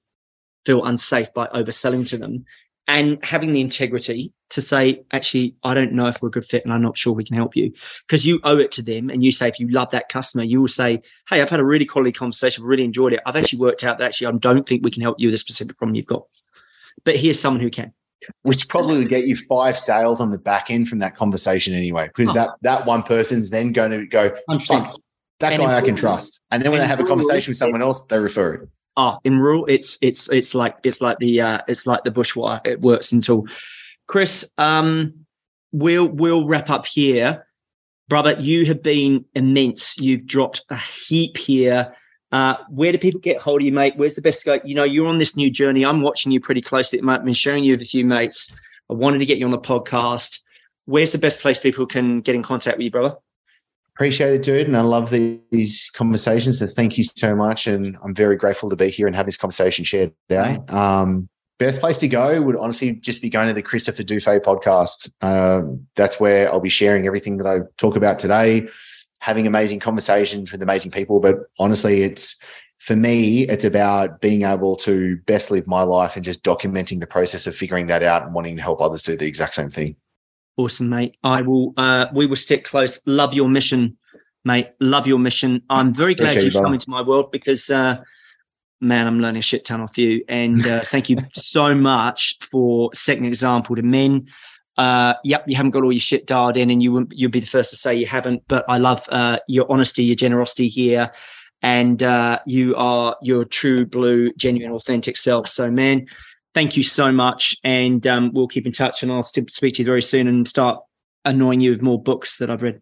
feel 0.64 0.84
unsafe 0.84 1.32
by 1.34 1.46
overselling 1.48 2.06
to 2.08 2.18
them, 2.18 2.44
and 2.86 3.22
having 3.24 3.52
the 3.52 3.60
integrity 3.60 4.32
to 4.50 4.62
say, 4.62 5.02
actually, 5.12 5.54
I 5.62 5.74
don't 5.74 5.92
know 5.92 6.06
if 6.06 6.22
we're 6.22 6.28
a 6.28 6.30
good 6.30 6.44
fit, 6.44 6.64
and 6.64 6.72
I'm 6.72 6.80
not 6.80 6.96
sure 6.96 7.12
we 7.12 7.24
can 7.24 7.36
help 7.36 7.54
you, 7.54 7.72
because 8.06 8.24
you 8.24 8.40
owe 8.44 8.56
it 8.56 8.70
to 8.72 8.82
them. 8.82 9.10
And 9.10 9.22
you 9.22 9.30
say, 9.30 9.46
if 9.48 9.60
you 9.60 9.68
love 9.68 9.90
that 9.90 10.08
customer, 10.08 10.42
you 10.44 10.60
will 10.60 10.68
say, 10.68 11.02
hey, 11.28 11.42
I've 11.42 11.50
had 11.50 11.60
a 11.60 11.64
really 11.64 11.84
quality 11.84 12.12
conversation, 12.12 12.64
really 12.64 12.84
enjoyed 12.84 13.12
it. 13.12 13.20
I've 13.26 13.36
actually 13.36 13.58
worked 13.58 13.84
out 13.84 13.98
that 13.98 14.06
actually 14.06 14.28
I 14.28 14.32
don't 14.38 14.66
think 14.66 14.82
we 14.84 14.90
can 14.90 15.02
help 15.02 15.16
you 15.20 15.28
with 15.28 15.34
a 15.34 15.38
specific 15.38 15.76
problem 15.76 15.96
you've 15.96 16.06
got, 16.06 16.22
but 17.04 17.16
here's 17.16 17.38
someone 17.38 17.60
who 17.60 17.68
can. 17.70 17.92
which 18.42 18.68
probably 18.68 18.98
would 18.98 19.08
get 19.08 19.24
you 19.26 19.36
five 19.36 19.76
sales 19.78 20.20
on 20.20 20.30
the 20.30 20.38
back 20.38 20.70
end 20.70 20.88
from 20.88 20.98
that 21.00 21.14
conversation 21.14 21.74
anyway, 21.74 22.06
because 22.08 22.30
Oh. 22.30 22.34
that 22.34 22.50
that 22.62 22.86
one 22.86 23.02
person's 23.02 23.50
then 23.50 23.72
going 23.72 23.90
to 23.92 24.06
go, 24.06 24.34
100%. 24.50 24.66
fuck, 24.66 25.00
that 25.40 25.52
And 25.52 25.62
guy 25.62 25.66
I 25.66 25.80
can 25.80 25.90
importantly- 25.90 26.00
trust. 26.00 26.42
And 26.50 26.62
then 26.62 26.72
when 26.72 26.80
they 26.80 26.86
have 26.86 27.00
a 27.00 27.04
conversation 27.04 27.50
with 27.52 27.58
someone 27.58 27.82
else, 27.82 28.04
they 28.06 28.18
refer 28.18 28.54
it. 28.54 28.68
Ah, 28.96 29.18
in 29.24 29.38
rural, 29.38 29.64
it's 29.66 29.96
it's 30.02 30.28
it's 30.30 30.54
like 30.56 30.74
it's 30.82 31.00
like 31.00 31.18
the 31.18 31.40
uh, 31.40 31.58
it's 31.68 31.86
like 31.86 32.02
the 32.02 32.10
bushwire. 32.10 32.60
It 32.66 32.80
works 32.80 33.12
until 33.12 33.44
Chris. 34.08 34.52
Um, 34.58 35.14
we'll 35.70 36.06
we'll 36.08 36.46
wrap 36.48 36.68
up 36.68 36.84
here, 36.84 37.46
brother. 38.08 38.36
You 38.40 38.66
have 38.66 38.82
been 38.82 39.24
immense. 39.36 39.96
You've 39.98 40.26
dropped 40.26 40.62
a 40.70 40.76
heap 40.76 41.36
here. 41.36 41.94
Uh, 42.32 42.56
where 42.70 42.90
do 42.90 42.98
people 42.98 43.20
get 43.20 43.40
hold 43.40 43.60
of 43.60 43.66
you, 43.66 43.72
mate? 43.72 43.94
Where's 43.96 44.16
the 44.16 44.20
best 44.22 44.44
guy? 44.44 44.60
You 44.64 44.74
know, 44.74 44.84
you're 44.84 45.06
on 45.06 45.18
this 45.18 45.36
new 45.36 45.48
journey. 45.50 45.84
I'm 45.84 46.02
watching 46.02 46.32
you 46.32 46.40
pretty 46.40 46.60
closely. 46.60 47.00
I've 47.00 47.24
been 47.24 47.32
sharing 47.34 47.62
you 47.62 47.74
with 47.74 47.82
a 47.82 47.86
few 47.86 48.04
mates. 48.04 48.60
I 48.90 48.94
wanted 48.94 49.18
to 49.20 49.26
get 49.26 49.38
you 49.38 49.44
on 49.44 49.52
the 49.52 49.58
podcast. 49.58 50.40
Where's 50.86 51.12
the 51.12 51.18
best 51.18 51.38
place 51.40 51.58
people 51.58 51.86
can 51.86 52.20
get 52.20 52.34
in 52.34 52.42
contact 52.42 52.78
with 52.78 52.84
you, 52.84 52.90
brother? 52.90 53.14
Appreciate 53.98 54.32
it, 54.32 54.42
dude. 54.42 54.68
And 54.68 54.76
I 54.76 54.82
love 54.82 55.10
the- 55.10 55.40
these 55.50 55.90
conversations. 55.92 56.60
So 56.60 56.66
thank 56.66 56.96
you 56.96 57.02
so 57.02 57.34
much. 57.34 57.66
And 57.66 57.96
I'm 58.04 58.14
very 58.14 58.36
grateful 58.36 58.70
to 58.70 58.76
be 58.76 58.90
here 58.90 59.08
and 59.08 59.16
have 59.16 59.26
this 59.26 59.36
conversation 59.36 59.84
shared 59.84 60.12
today. 60.28 60.56
Um, 60.68 61.28
best 61.58 61.80
place 61.80 61.98
to 61.98 62.06
go 62.06 62.40
would 62.40 62.54
honestly 62.54 62.92
just 62.92 63.20
be 63.20 63.28
going 63.28 63.48
to 63.48 63.54
the 63.54 63.60
Christopher 63.60 64.04
Dufay 64.04 64.38
podcast. 64.38 65.12
Um, 65.20 65.88
that's 65.96 66.20
where 66.20 66.48
I'll 66.48 66.60
be 66.60 66.68
sharing 66.68 67.08
everything 67.08 67.38
that 67.38 67.48
I 67.48 67.62
talk 67.76 67.96
about 67.96 68.20
today, 68.20 68.68
having 69.18 69.48
amazing 69.48 69.80
conversations 69.80 70.52
with 70.52 70.62
amazing 70.62 70.92
people. 70.92 71.18
But 71.18 71.34
honestly, 71.58 72.02
it's 72.02 72.40
for 72.78 72.94
me, 72.94 73.48
it's 73.48 73.64
about 73.64 74.20
being 74.20 74.44
able 74.44 74.76
to 74.76 75.16
best 75.26 75.50
live 75.50 75.66
my 75.66 75.82
life 75.82 76.14
and 76.14 76.24
just 76.24 76.44
documenting 76.44 77.00
the 77.00 77.08
process 77.08 77.48
of 77.48 77.56
figuring 77.56 77.86
that 77.86 78.04
out 78.04 78.22
and 78.22 78.32
wanting 78.32 78.54
to 78.58 78.62
help 78.62 78.80
others 78.80 79.02
do 79.02 79.16
the 79.16 79.26
exact 79.26 79.56
same 79.56 79.70
thing. 79.70 79.96
Awesome, 80.58 80.88
mate. 80.88 81.16
I 81.22 81.40
will. 81.40 81.72
Uh, 81.76 82.06
we 82.12 82.26
will 82.26 82.36
stick 82.36 82.64
close. 82.64 83.00
Love 83.06 83.32
your 83.32 83.48
mission, 83.48 83.96
mate. 84.44 84.70
Love 84.80 85.06
your 85.06 85.20
mission. 85.20 85.62
I'm 85.70 85.94
very 85.94 86.16
glad 86.16 86.30
Appreciate 86.30 86.52
you, 86.52 86.58
you've 86.58 86.64
come 86.64 86.74
into 86.74 86.90
my 86.90 87.00
world 87.00 87.30
because, 87.30 87.70
uh, 87.70 87.98
man, 88.80 89.06
I'm 89.06 89.20
learning 89.20 89.38
a 89.38 89.42
shit 89.42 89.64
ton 89.64 89.80
off 89.80 89.96
you. 89.96 90.24
And 90.28 90.66
uh, 90.66 90.80
thank 90.80 91.08
you 91.08 91.18
so 91.32 91.76
much 91.76 92.38
for 92.40 92.90
setting 92.92 93.22
an 93.22 93.28
example 93.28 93.76
to 93.76 93.82
men. 93.82 94.26
Uh, 94.76 95.14
yep, 95.22 95.44
you 95.46 95.54
haven't 95.54 95.70
got 95.70 95.84
all 95.84 95.92
your 95.92 96.00
shit 96.00 96.26
dialed 96.26 96.56
in, 96.56 96.70
and 96.70 96.82
you 96.82 96.92
wouldn't, 96.92 97.12
you'll 97.16 97.30
be 97.30 97.40
the 97.40 97.46
first 97.46 97.70
to 97.70 97.76
say 97.76 97.94
you 97.94 98.06
haven't. 98.06 98.42
But 98.48 98.64
I 98.68 98.78
love 98.78 99.08
uh, 99.10 99.38
your 99.46 99.70
honesty, 99.70 100.02
your 100.02 100.16
generosity 100.16 100.66
here, 100.66 101.12
and 101.62 102.02
uh, 102.02 102.40
you 102.46 102.74
are 102.74 103.16
your 103.22 103.44
true 103.44 103.86
blue, 103.86 104.32
genuine, 104.32 104.72
authentic 104.72 105.18
self. 105.18 105.46
So, 105.46 105.70
man, 105.70 106.08
thank 106.54 106.76
you 106.76 106.82
so 106.82 107.12
much. 107.12 107.56
And 107.64 108.06
um, 108.06 108.32
we'll 108.32 108.48
keep 108.48 108.66
in 108.66 108.72
touch 108.72 109.02
and 109.02 109.12
I'll 109.12 109.22
speak 109.22 109.48
to 109.48 109.82
you 109.82 109.84
very 109.84 110.02
soon 110.02 110.26
and 110.26 110.46
start 110.46 110.80
annoying 111.24 111.60
you 111.60 111.70
with 111.70 111.82
more 111.82 112.02
books 112.02 112.38
that 112.38 112.50
I've 112.50 112.62
read. 112.62 112.80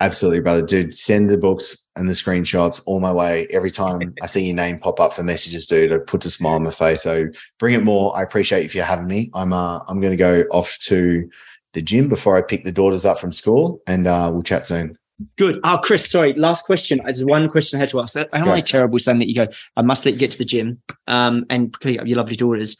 Absolutely, 0.00 0.40
brother. 0.40 0.62
Dude, 0.62 0.94
send 0.94 1.28
the 1.28 1.36
books 1.36 1.86
and 1.96 2.08
the 2.08 2.12
screenshots 2.12 2.80
all 2.86 3.00
my 3.00 3.12
way. 3.12 3.48
Every 3.50 3.70
time 3.70 4.14
I 4.22 4.26
see 4.26 4.46
your 4.46 4.54
name 4.54 4.78
pop 4.78 5.00
up 5.00 5.12
for 5.12 5.24
messages, 5.24 5.66
dude, 5.66 5.90
it 5.90 6.06
puts 6.06 6.24
a 6.24 6.30
smile 6.30 6.54
on 6.54 6.62
my 6.62 6.70
face. 6.70 7.02
So 7.02 7.26
bring 7.58 7.74
it 7.74 7.82
more. 7.82 8.16
I 8.16 8.22
appreciate 8.22 8.64
if 8.64 8.76
you're 8.76 8.84
having 8.84 9.08
me. 9.08 9.30
I'm 9.34 9.52
uh 9.52 9.80
I'm 9.88 10.00
gonna 10.00 10.16
go 10.16 10.44
off 10.52 10.78
to 10.82 11.28
the 11.72 11.82
gym 11.82 12.08
before 12.08 12.36
I 12.36 12.42
pick 12.42 12.62
the 12.62 12.70
daughters 12.70 13.04
up 13.04 13.18
from 13.18 13.32
school 13.32 13.82
and 13.88 14.06
uh 14.06 14.30
we'll 14.32 14.42
chat 14.42 14.68
soon. 14.68 14.96
Good. 15.36 15.58
Oh, 15.64 15.78
Chris, 15.82 16.08
sorry. 16.08 16.32
Last 16.34 16.64
question. 16.64 17.00
There's 17.04 17.24
one 17.24 17.48
question 17.48 17.76
I 17.78 17.80
had 17.80 17.88
to 17.90 18.00
ask. 18.00 18.16
Am 18.16 18.26
I 18.32 18.42
Right. 18.42 18.66
terrible 18.66 18.98
saying 19.00 19.18
that 19.18 19.28
you 19.28 19.34
go, 19.34 19.48
I 19.76 19.82
must 19.82 20.04
let 20.04 20.14
you 20.14 20.20
get 20.20 20.30
to 20.30 20.38
the 20.38 20.44
gym 20.44 20.80
um, 21.08 21.44
and 21.50 21.74
pick 21.80 21.98
up 22.00 22.06
your 22.06 22.18
lovely 22.18 22.36
daughters? 22.36 22.76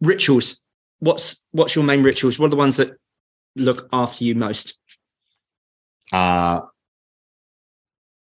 Rituals. 0.00 0.60
What's 1.00 1.42
what's 1.50 1.74
your 1.74 1.84
main 1.84 2.02
rituals? 2.04 2.38
What 2.38 2.46
are 2.46 2.50
the 2.50 2.56
ones 2.56 2.76
that 2.76 2.92
look 3.56 3.88
after 3.92 4.24
you 4.24 4.36
most? 4.36 4.78
Uh 6.12 6.60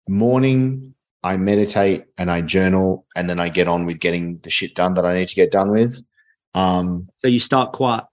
morning, 0.07 0.95
I 1.23 1.37
meditate 1.37 2.05
and 2.17 2.31
I 2.31 2.41
journal 2.41 3.05
and 3.15 3.29
then 3.29 3.39
I 3.39 3.49
get 3.49 3.67
on 3.67 3.85
with 3.85 3.99
getting 3.99 4.39
the 4.39 4.49
shit 4.49 4.73
done 4.75 4.95
that 4.95 5.05
I 5.05 5.13
need 5.13 5.27
to 5.27 5.35
get 5.35 5.51
done 5.51 5.71
with. 5.71 6.03
Um 6.55 7.05
So 7.17 7.27
you 7.27 7.39
start 7.39 7.73
quiet. 7.73 8.03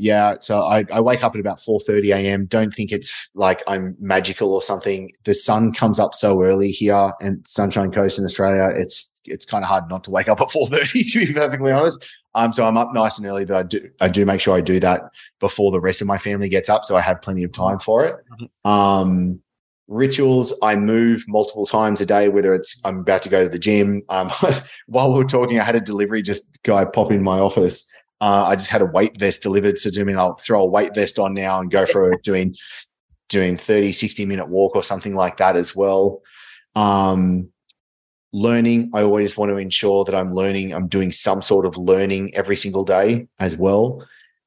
Yeah. 0.00 0.36
So 0.40 0.62
I, 0.62 0.86
I 0.90 1.00
wake 1.02 1.22
up 1.22 1.34
at 1.34 1.40
about 1.40 1.58
4.30 1.58 2.16
a.m. 2.16 2.46
Don't 2.46 2.72
think 2.72 2.90
it's 2.90 3.28
like 3.34 3.62
I'm 3.66 3.94
magical 4.00 4.54
or 4.54 4.62
something. 4.62 5.12
The 5.24 5.34
sun 5.34 5.74
comes 5.74 6.00
up 6.00 6.14
so 6.14 6.42
early 6.42 6.70
here 6.70 7.12
and 7.20 7.46
Sunshine 7.46 7.92
Coast 7.92 8.18
in 8.18 8.24
Australia. 8.24 8.70
It's 8.74 9.20
it's 9.26 9.44
kind 9.44 9.62
of 9.62 9.68
hard 9.68 9.84
not 9.90 10.02
to 10.04 10.10
wake 10.10 10.28
up 10.28 10.40
at 10.40 10.48
4.30 10.48 11.12
to 11.12 11.26
be 11.26 11.32
perfectly 11.34 11.70
honest. 11.70 12.16
Um, 12.34 12.52
so 12.54 12.64
I'm 12.64 12.78
up 12.78 12.94
nice 12.94 13.18
and 13.18 13.26
early, 13.26 13.44
but 13.44 13.56
I 13.56 13.62
do 13.62 13.90
I 14.00 14.08
do 14.08 14.24
make 14.24 14.40
sure 14.40 14.56
I 14.56 14.62
do 14.62 14.80
that 14.80 15.02
before 15.38 15.70
the 15.70 15.80
rest 15.80 16.00
of 16.00 16.06
my 16.06 16.16
family 16.16 16.48
gets 16.48 16.70
up, 16.70 16.86
so 16.86 16.96
I 16.96 17.02
have 17.02 17.20
plenty 17.20 17.44
of 17.44 17.52
time 17.52 17.78
for 17.78 18.06
it. 18.06 18.16
Um, 18.64 19.40
rituals 19.86 20.58
I 20.62 20.76
move 20.76 21.24
multiple 21.28 21.66
times 21.66 22.00
a 22.00 22.06
day, 22.06 22.30
whether 22.30 22.54
it's 22.54 22.80
I'm 22.86 23.00
about 23.00 23.20
to 23.22 23.28
go 23.28 23.42
to 23.42 23.48
the 23.50 23.58
gym. 23.58 24.02
Um, 24.08 24.30
while 24.86 25.12
we 25.12 25.18
were 25.18 25.28
talking, 25.28 25.60
I 25.60 25.64
had 25.64 25.76
a 25.76 25.80
delivery 25.80 26.22
just 26.22 26.62
guy 26.62 26.86
pop 26.86 27.12
in 27.12 27.22
my 27.22 27.38
office 27.38 27.90
uh, 28.20 28.44
I 28.48 28.56
just 28.56 28.70
had 28.70 28.82
a 28.82 28.86
weight 28.86 29.18
vest 29.18 29.42
delivered. 29.42 29.78
So 29.78 29.90
I 29.98 30.04
mean, 30.04 30.16
I'll 30.16 30.34
throw 30.36 30.62
a 30.62 30.66
weight 30.66 30.94
vest 30.94 31.18
on 31.18 31.34
now 31.34 31.60
and 31.60 31.70
go 31.70 31.86
for 31.86 32.14
doing 32.22 32.54
doing 33.28 33.56
30, 33.56 33.92
60 33.92 34.26
minute 34.26 34.48
walk 34.48 34.74
or 34.74 34.82
something 34.82 35.14
like 35.14 35.36
that 35.38 35.56
as 35.56 35.74
well. 35.74 36.20
Um, 36.74 37.48
learning, 38.32 38.90
I 38.92 39.02
always 39.02 39.36
want 39.36 39.50
to 39.50 39.56
ensure 39.56 40.04
that 40.04 40.14
I'm 40.14 40.30
learning, 40.30 40.74
I'm 40.74 40.88
doing 40.88 41.12
some 41.12 41.40
sort 41.40 41.64
of 41.64 41.76
learning 41.76 42.34
every 42.34 42.56
single 42.56 42.84
day 42.84 43.28
as 43.38 43.56
well. 43.56 44.06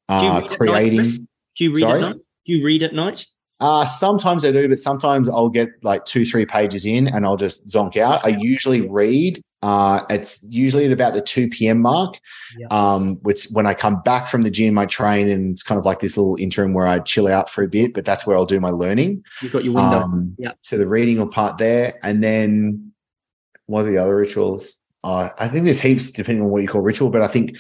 Uh, 0.10 0.42
creating. 0.42 0.98
Night, 0.98 1.20
do 1.56 1.64
you 1.64 1.74
read 1.74 1.80
sorry? 1.80 2.04
at 2.04 2.10
night? 2.10 2.16
Do 2.46 2.54
you 2.54 2.66
read 2.66 2.84
at 2.84 2.94
night? 2.94 3.26
Uh, 3.60 3.86
sometimes 3.86 4.44
I 4.44 4.52
do, 4.52 4.68
but 4.68 4.80
sometimes 4.80 5.30
I'll 5.30 5.50
get 5.50 5.70
like 5.84 6.04
two, 6.04 6.26
three 6.26 6.46
pages 6.46 6.86
in 6.86 7.08
and 7.08 7.26
I'll 7.26 7.38
just 7.38 7.68
zonk 7.68 7.96
out. 7.96 8.26
I 8.26 8.36
usually 8.40 8.90
read 8.90 9.42
uh, 9.64 10.04
it's 10.10 10.44
usually 10.54 10.86
at 10.86 10.92
about 10.92 11.14
the 11.14 11.22
2 11.22 11.48
p.m. 11.48 11.80
mark. 11.80 12.20
Yeah. 12.58 12.68
Um, 12.70 13.16
which 13.22 13.48
when 13.54 13.66
I 13.66 13.74
come 13.74 14.02
back 14.02 14.28
from 14.28 14.42
the 14.42 14.52
gym, 14.52 14.78
I 14.78 14.86
train 14.86 15.30
and 15.30 15.54
it's 15.54 15.64
kind 15.64 15.80
of 15.80 15.86
like 15.86 16.02
this 16.02 16.18
little 16.18 16.36
interim 16.36 16.74
where 16.74 16.86
I 16.86 17.00
chill 17.00 17.30
out 17.30 17.50
for 17.50 17.64
a 17.64 17.68
bit, 17.70 17.94
but 17.94 18.04
that's 18.04 18.28
where 18.28 18.36
I'll 18.36 18.46
do 18.46 18.60
my 18.60 18.72
learning. 18.72 19.24
You've 19.42 19.54
got 19.54 19.64
your 19.64 19.74
window. 19.74 20.00
Um, 20.00 20.36
yeah. 20.38 20.52
So 20.64 20.78
the 20.78 20.86
reading 20.86 21.18
or 21.18 21.30
part 21.30 21.60
there. 21.60 21.98
And 22.04 22.22
then 22.22 22.92
what 23.68 23.86
are 23.86 23.90
the 23.90 23.98
other 23.98 24.18
rituals? 24.18 24.76
Uh, 25.02 25.30
I 25.40 25.48
think 25.48 25.64
there's 25.64 25.80
heaps 25.80 26.12
depending 26.12 26.44
on 26.44 26.50
what 26.50 26.62
you 26.62 26.68
call 26.68 26.82
ritual, 26.82 27.10
but 27.10 27.22
I 27.22 27.28
think 27.28 27.56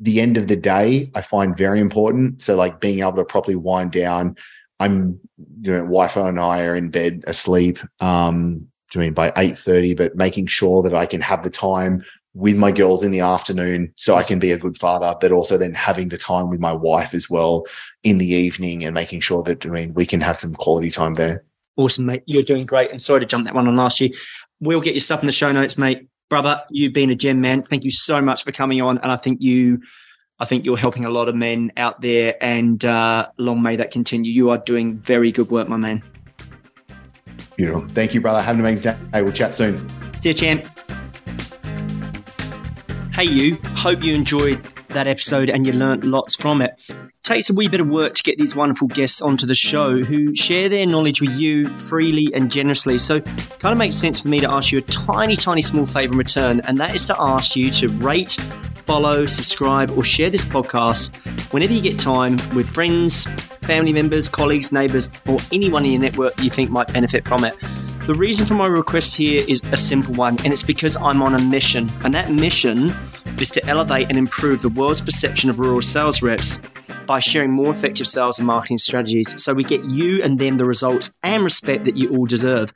the 0.00 0.20
end 0.20 0.36
of 0.36 0.48
the 0.48 0.56
day 0.56 1.12
I 1.14 1.22
find 1.22 1.56
very 1.56 1.78
important. 1.78 2.42
So 2.42 2.56
like 2.56 2.80
being 2.80 2.98
able 2.98 3.12
to 3.12 3.24
properly 3.24 3.56
wind 3.56 3.92
down. 3.92 4.36
I'm, 4.80 5.20
you 5.60 5.72
know, 5.72 5.84
wife 5.84 6.16
and 6.16 6.40
I 6.40 6.64
are 6.64 6.74
in 6.74 6.90
bed 6.90 7.22
asleep. 7.28 7.78
Um, 8.00 8.66
I 8.94 8.98
mean 8.98 9.14
by 9.14 9.30
8:30 9.32 9.96
but 9.96 10.16
making 10.16 10.46
sure 10.46 10.82
that 10.82 10.94
I 10.94 11.06
can 11.06 11.20
have 11.20 11.42
the 11.42 11.50
time 11.50 12.04
with 12.34 12.56
my 12.56 12.70
girls 12.70 13.02
in 13.02 13.10
the 13.10 13.20
afternoon 13.20 13.92
so 13.96 14.14
I 14.14 14.22
can 14.22 14.38
be 14.38 14.52
a 14.52 14.58
good 14.58 14.76
father 14.76 15.14
but 15.20 15.32
also 15.32 15.56
then 15.56 15.72
having 15.72 16.10
the 16.10 16.18
time 16.18 16.50
with 16.50 16.60
my 16.60 16.72
wife 16.72 17.14
as 17.14 17.30
well 17.30 17.64
in 18.02 18.18
the 18.18 18.26
evening 18.26 18.84
and 18.84 18.94
making 18.94 19.20
sure 19.20 19.42
that 19.44 19.64
I 19.64 19.70
mean 19.70 19.94
we 19.94 20.06
can 20.06 20.20
have 20.20 20.36
some 20.36 20.54
quality 20.54 20.90
time 20.90 21.14
there. 21.14 21.44
Awesome 21.76 22.06
mate. 22.06 22.22
You're 22.26 22.42
doing 22.42 22.66
great 22.66 22.90
and 22.90 23.00
sorry 23.00 23.20
to 23.20 23.26
jump 23.26 23.46
that 23.46 23.54
one 23.54 23.66
on 23.66 23.76
last 23.76 24.00
year. 24.00 24.10
We'll 24.60 24.80
get 24.80 24.94
your 24.94 25.00
stuff 25.00 25.20
in 25.20 25.26
the 25.26 25.32
show 25.32 25.50
notes 25.50 25.78
mate. 25.78 26.06
Brother 26.28 26.62
you've 26.70 26.92
been 26.92 27.10
a 27.10 27.14
gem 27.14 27.40
man. 27.40 27.62
Thank 27.62 27.84
you 27.84 27.90
so 27.90 28.20
much 28.20 28.44
for 28.44 28.52
coming 28.52 28.82
on 28.82 28.98
and 28.98 29.10
I 29.10 29.16
think 29.16 29.40
you 29.40 29.80
I 30.38 30.44
think 30.44 30.66
you're 30.66 30.76
helping 30.76 31.06
a 31.06 31.10
lot 31.10 31.30
of 31.30 31.34
men 31.34 31.72
out 31.78 32.02
there 32.02 32.36
and 32.44 32.84
uh, 32.84 33.28
long 33.38 33.62
may 33.62 33.76
that 33.76 33.90
continue. 33.90 34.30
You 34.30 34.50
are 34.50 34.58
doing 34.58 34.98
very 34.98 35.32
good 35.32 35.50
work 35.50 35.68
my 35.68 35.78
man 35.78 36.02
Beautiful. 37.56 37.88
Thank 37.88 38.14
you, 38.14 38.20
brother. 38.20 38.42
Have 38.42 38.56
an 38.56 38.60
amazing 38.60 38.82
day. 38.82 39.22
We'll 39.22 39.32
chat 39.32 39.54
soon. 39.54 39.88
See 40.18 40.28
you, 40.28 40.34
champ. 40.34 40.66
Hey, 43.12 43.24
you. 43.24 43.58
Hope 43.76 44.02
you 44.02 44.14
enjoyed 44.14 44.62
that 44.96 45.06
episode 45.06 45.50
and 45.50 45.66
you 45.66 45.72
learnt 45.72 46.04
lots 46.04 46.34
from 46.34 46.60
it. 46.60 46.78
takes 47.22 47.50
a 47.50 47.54
wee 47.54 47.68
bit 47.68 47.80
of 47.80 47.88
work 47.88 48.14
to 48.14 48.22
get 48.22 48.38
these 48.38 48.56
wonderful 48.56 48.88
guests 48.88 49.20
onto 49.20 49.46
the 49.46 49.54
show 49.54 49.98
who 49.98 50.34
share 50.34 50.68
their 50.68 50.86
knowledge 50.86 51.20
with 51.20 51.32
you 51.38 51.76
freely 51.78 52.32
and 52.34 52.50
generously. 52.50 52.98
So, 52.98 53.20
kind 53.20 53.72
of 53.72 53.78
makes 53.78 53.96
sense 53.96 54.22
for 54.22 54.28
me 54.28 54.40
to 54.40 54.50
ask 54.50 54.72
you 54.72 54.78
a 54.78 54.82
tiny, 54.82 55.36
tiny 55.36 55.62
small 55.62 55.86
favor 55.86 56.12
in 56.12 56.18
return, 56.18 56.60
and 56.60 56.78
that 56.78 56.94
is 56.94 57.04
to 57.06 57.16
ask 57.18 57.56
you 57.56 57.70
to 57.72 57.88
rate, 57.88 58.32
follow, 58.86 59.26
subscribe, 59.26 59.90
or 59.90 60.04
share 60.04 60.30
this 60.30 60.44
podcast 60.44 61.14
whenever 61.52 61.72
you 61.72 61.82
get 61.82 61.98
time 61.98 62.36
with 62.54 62.68
friends, 62.68 63.24
family 63.62 63.92
members, 63.92 64.28
colleagues, 64.28 64.72
neighbors, 64.72 65.10
or 65.26 65.38
anyone 65.52 65.84
in 65.84 65.92
your 65.92 66.00
network 66.00 66.40
you 66.40 66.50
think 66.50 66.70
might 66.70 66.92
benefit 66.92 67.26
from 67.26 67.44
it. 67.44 67.54
The 68.06 68.14
reason 68.14 68.46
for 68.46 68.54
my 68.54 68.68
request 68.68 69.16
here 69.16 69.44
is 69.48 69.60
a 69.72 69.76
simple 69.76 70.14
one, 70.14 70.36
and 70.44 70.52
it's 70.52 70.62
because 70.62 70.96
I'm 70.96 71.22
on 71.22 71.34
a 71.34 71.40
mission. 71.40 71.90
And 72.04 72.14
that 72.14 72.30
mission 72.30 72.96
is 73.40 73.50
to 73.50 73.64
elevate 73.66 74.08
and 74.08 74.18
improve 74.18 74.62
the 74.62 74.68
world's 74.68 75.00
perception 75.00 75.50
of 75.50 75.58
rural 75.58 75.82
sales 75.82 76.22
reps 76.22 76.58
by 77.06 77.18
sharing 77.18 77.50
more 77.50 77.70
effective 77.70 78.06
sales 78.06 78.38
and 78.38 78.46
marketing 78.46 78.78
strategies 78.78 79.42
so 79.42 79.54
we 79.54 79.64
get 79.64 79.84
you 79.84 80.22
and 80.22 80.38
them 80.38 80.56
the 80.56 80.64
results 80.64 81.14
and 81.22 81.44
respect 81.44 81.84
that 81.84 81.96
you 81.96 82.10
all 82.16 82.26
deserve. 82.26 82.72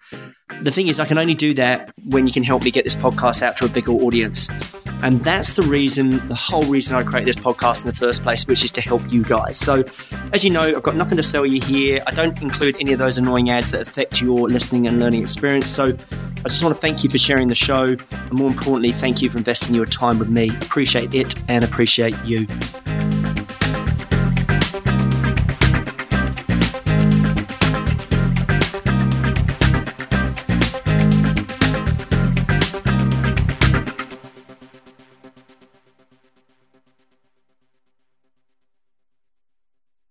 The 0.63 0.71
thing 0.71 0.89
is, 0.89 1.01
I 1.01 1.07
can 1.07 1.19
only 1.19 1.35
do 1.35 1.55
that 1.55 1.93
when 2.05 2.27
you 2.27 2.33
can 2.33 2.43
help 2.43 2.65
me 2.65 2.71
get 2.71 2.85
this 2.85 2.95
podcast 2.95 3.43
out 3.43 3.57
to 3.59 3.65
a 3.65 3.69
bigger 3.69 3.93
audience. 3.93 4.49
And 5.03 5.21
that's 5.21 5.53
the 5.55 5.63
reason, 5.63 6.27
the 6.29 6.35
whole 6.35 6.63
reason 6.63 6.97
I 6.97 7.03
created 7.03 7.35
this 7.35 7.43
podcast 7.43 7.83
in 7.83 7.87
the 7.87 7.95
first 7.95 8.23
place, 8.23 8.47
which 8.47 8.65
is 8.65 8.73
to 8.73 8.81
help 8.81 9.03
you 9.11 9.23
guys. 9.23 9.57
So, 9.57 9.85
as 10.33 10.45
you 10.45 10.51
know, 10.51 10.61
I've 10.61 10.83
got 10.83 10.97
nothing 10.97 11.17
to 11.17 11.23
sell 11.23 11.47
you 11.47 11.61
here. 11.61 12.03
I 12.07 12.13
don't 12.13 12.41
include 12.43 12.77
any 12.81 12.93
of 12.93 12.99
those 12.99 13.19
annoying 13.19 13.51
ads 13.51 13.73
that 13.73 13.81
affect 13.81 14.21
your 14.21 14.49
listening 14.49 14.87
and 14.87 15.01
learning 15.01 15.23
experience. 15.23 15.69
So, 15.71 15.87
I 15.87 16.49
just 16.49 16.63
want 16.63 16.75
to 16.75 16.81
thank 16.81 17.05
you 17.05 17.11
for 17.11 17.19
sharing 17.19 17.49
the 17.49 17.55
show. 17.55 17.85
And 17.85 18.33
more 18.33 18.49
importantly, 18.49 18.93
thank 18.93 19.21
you 19.21 19.29
for 19.29 19.39
investing 19.39 19.75
your 19.75 19.87
time 19.87 20.19
with 20.19 20.29
me. 20.29 20.49
Appreciate 20.63 21.15
it 21.15 21.35
and 21.49 21.65
appreciate 21.65 22.17
you. 22.25 22.47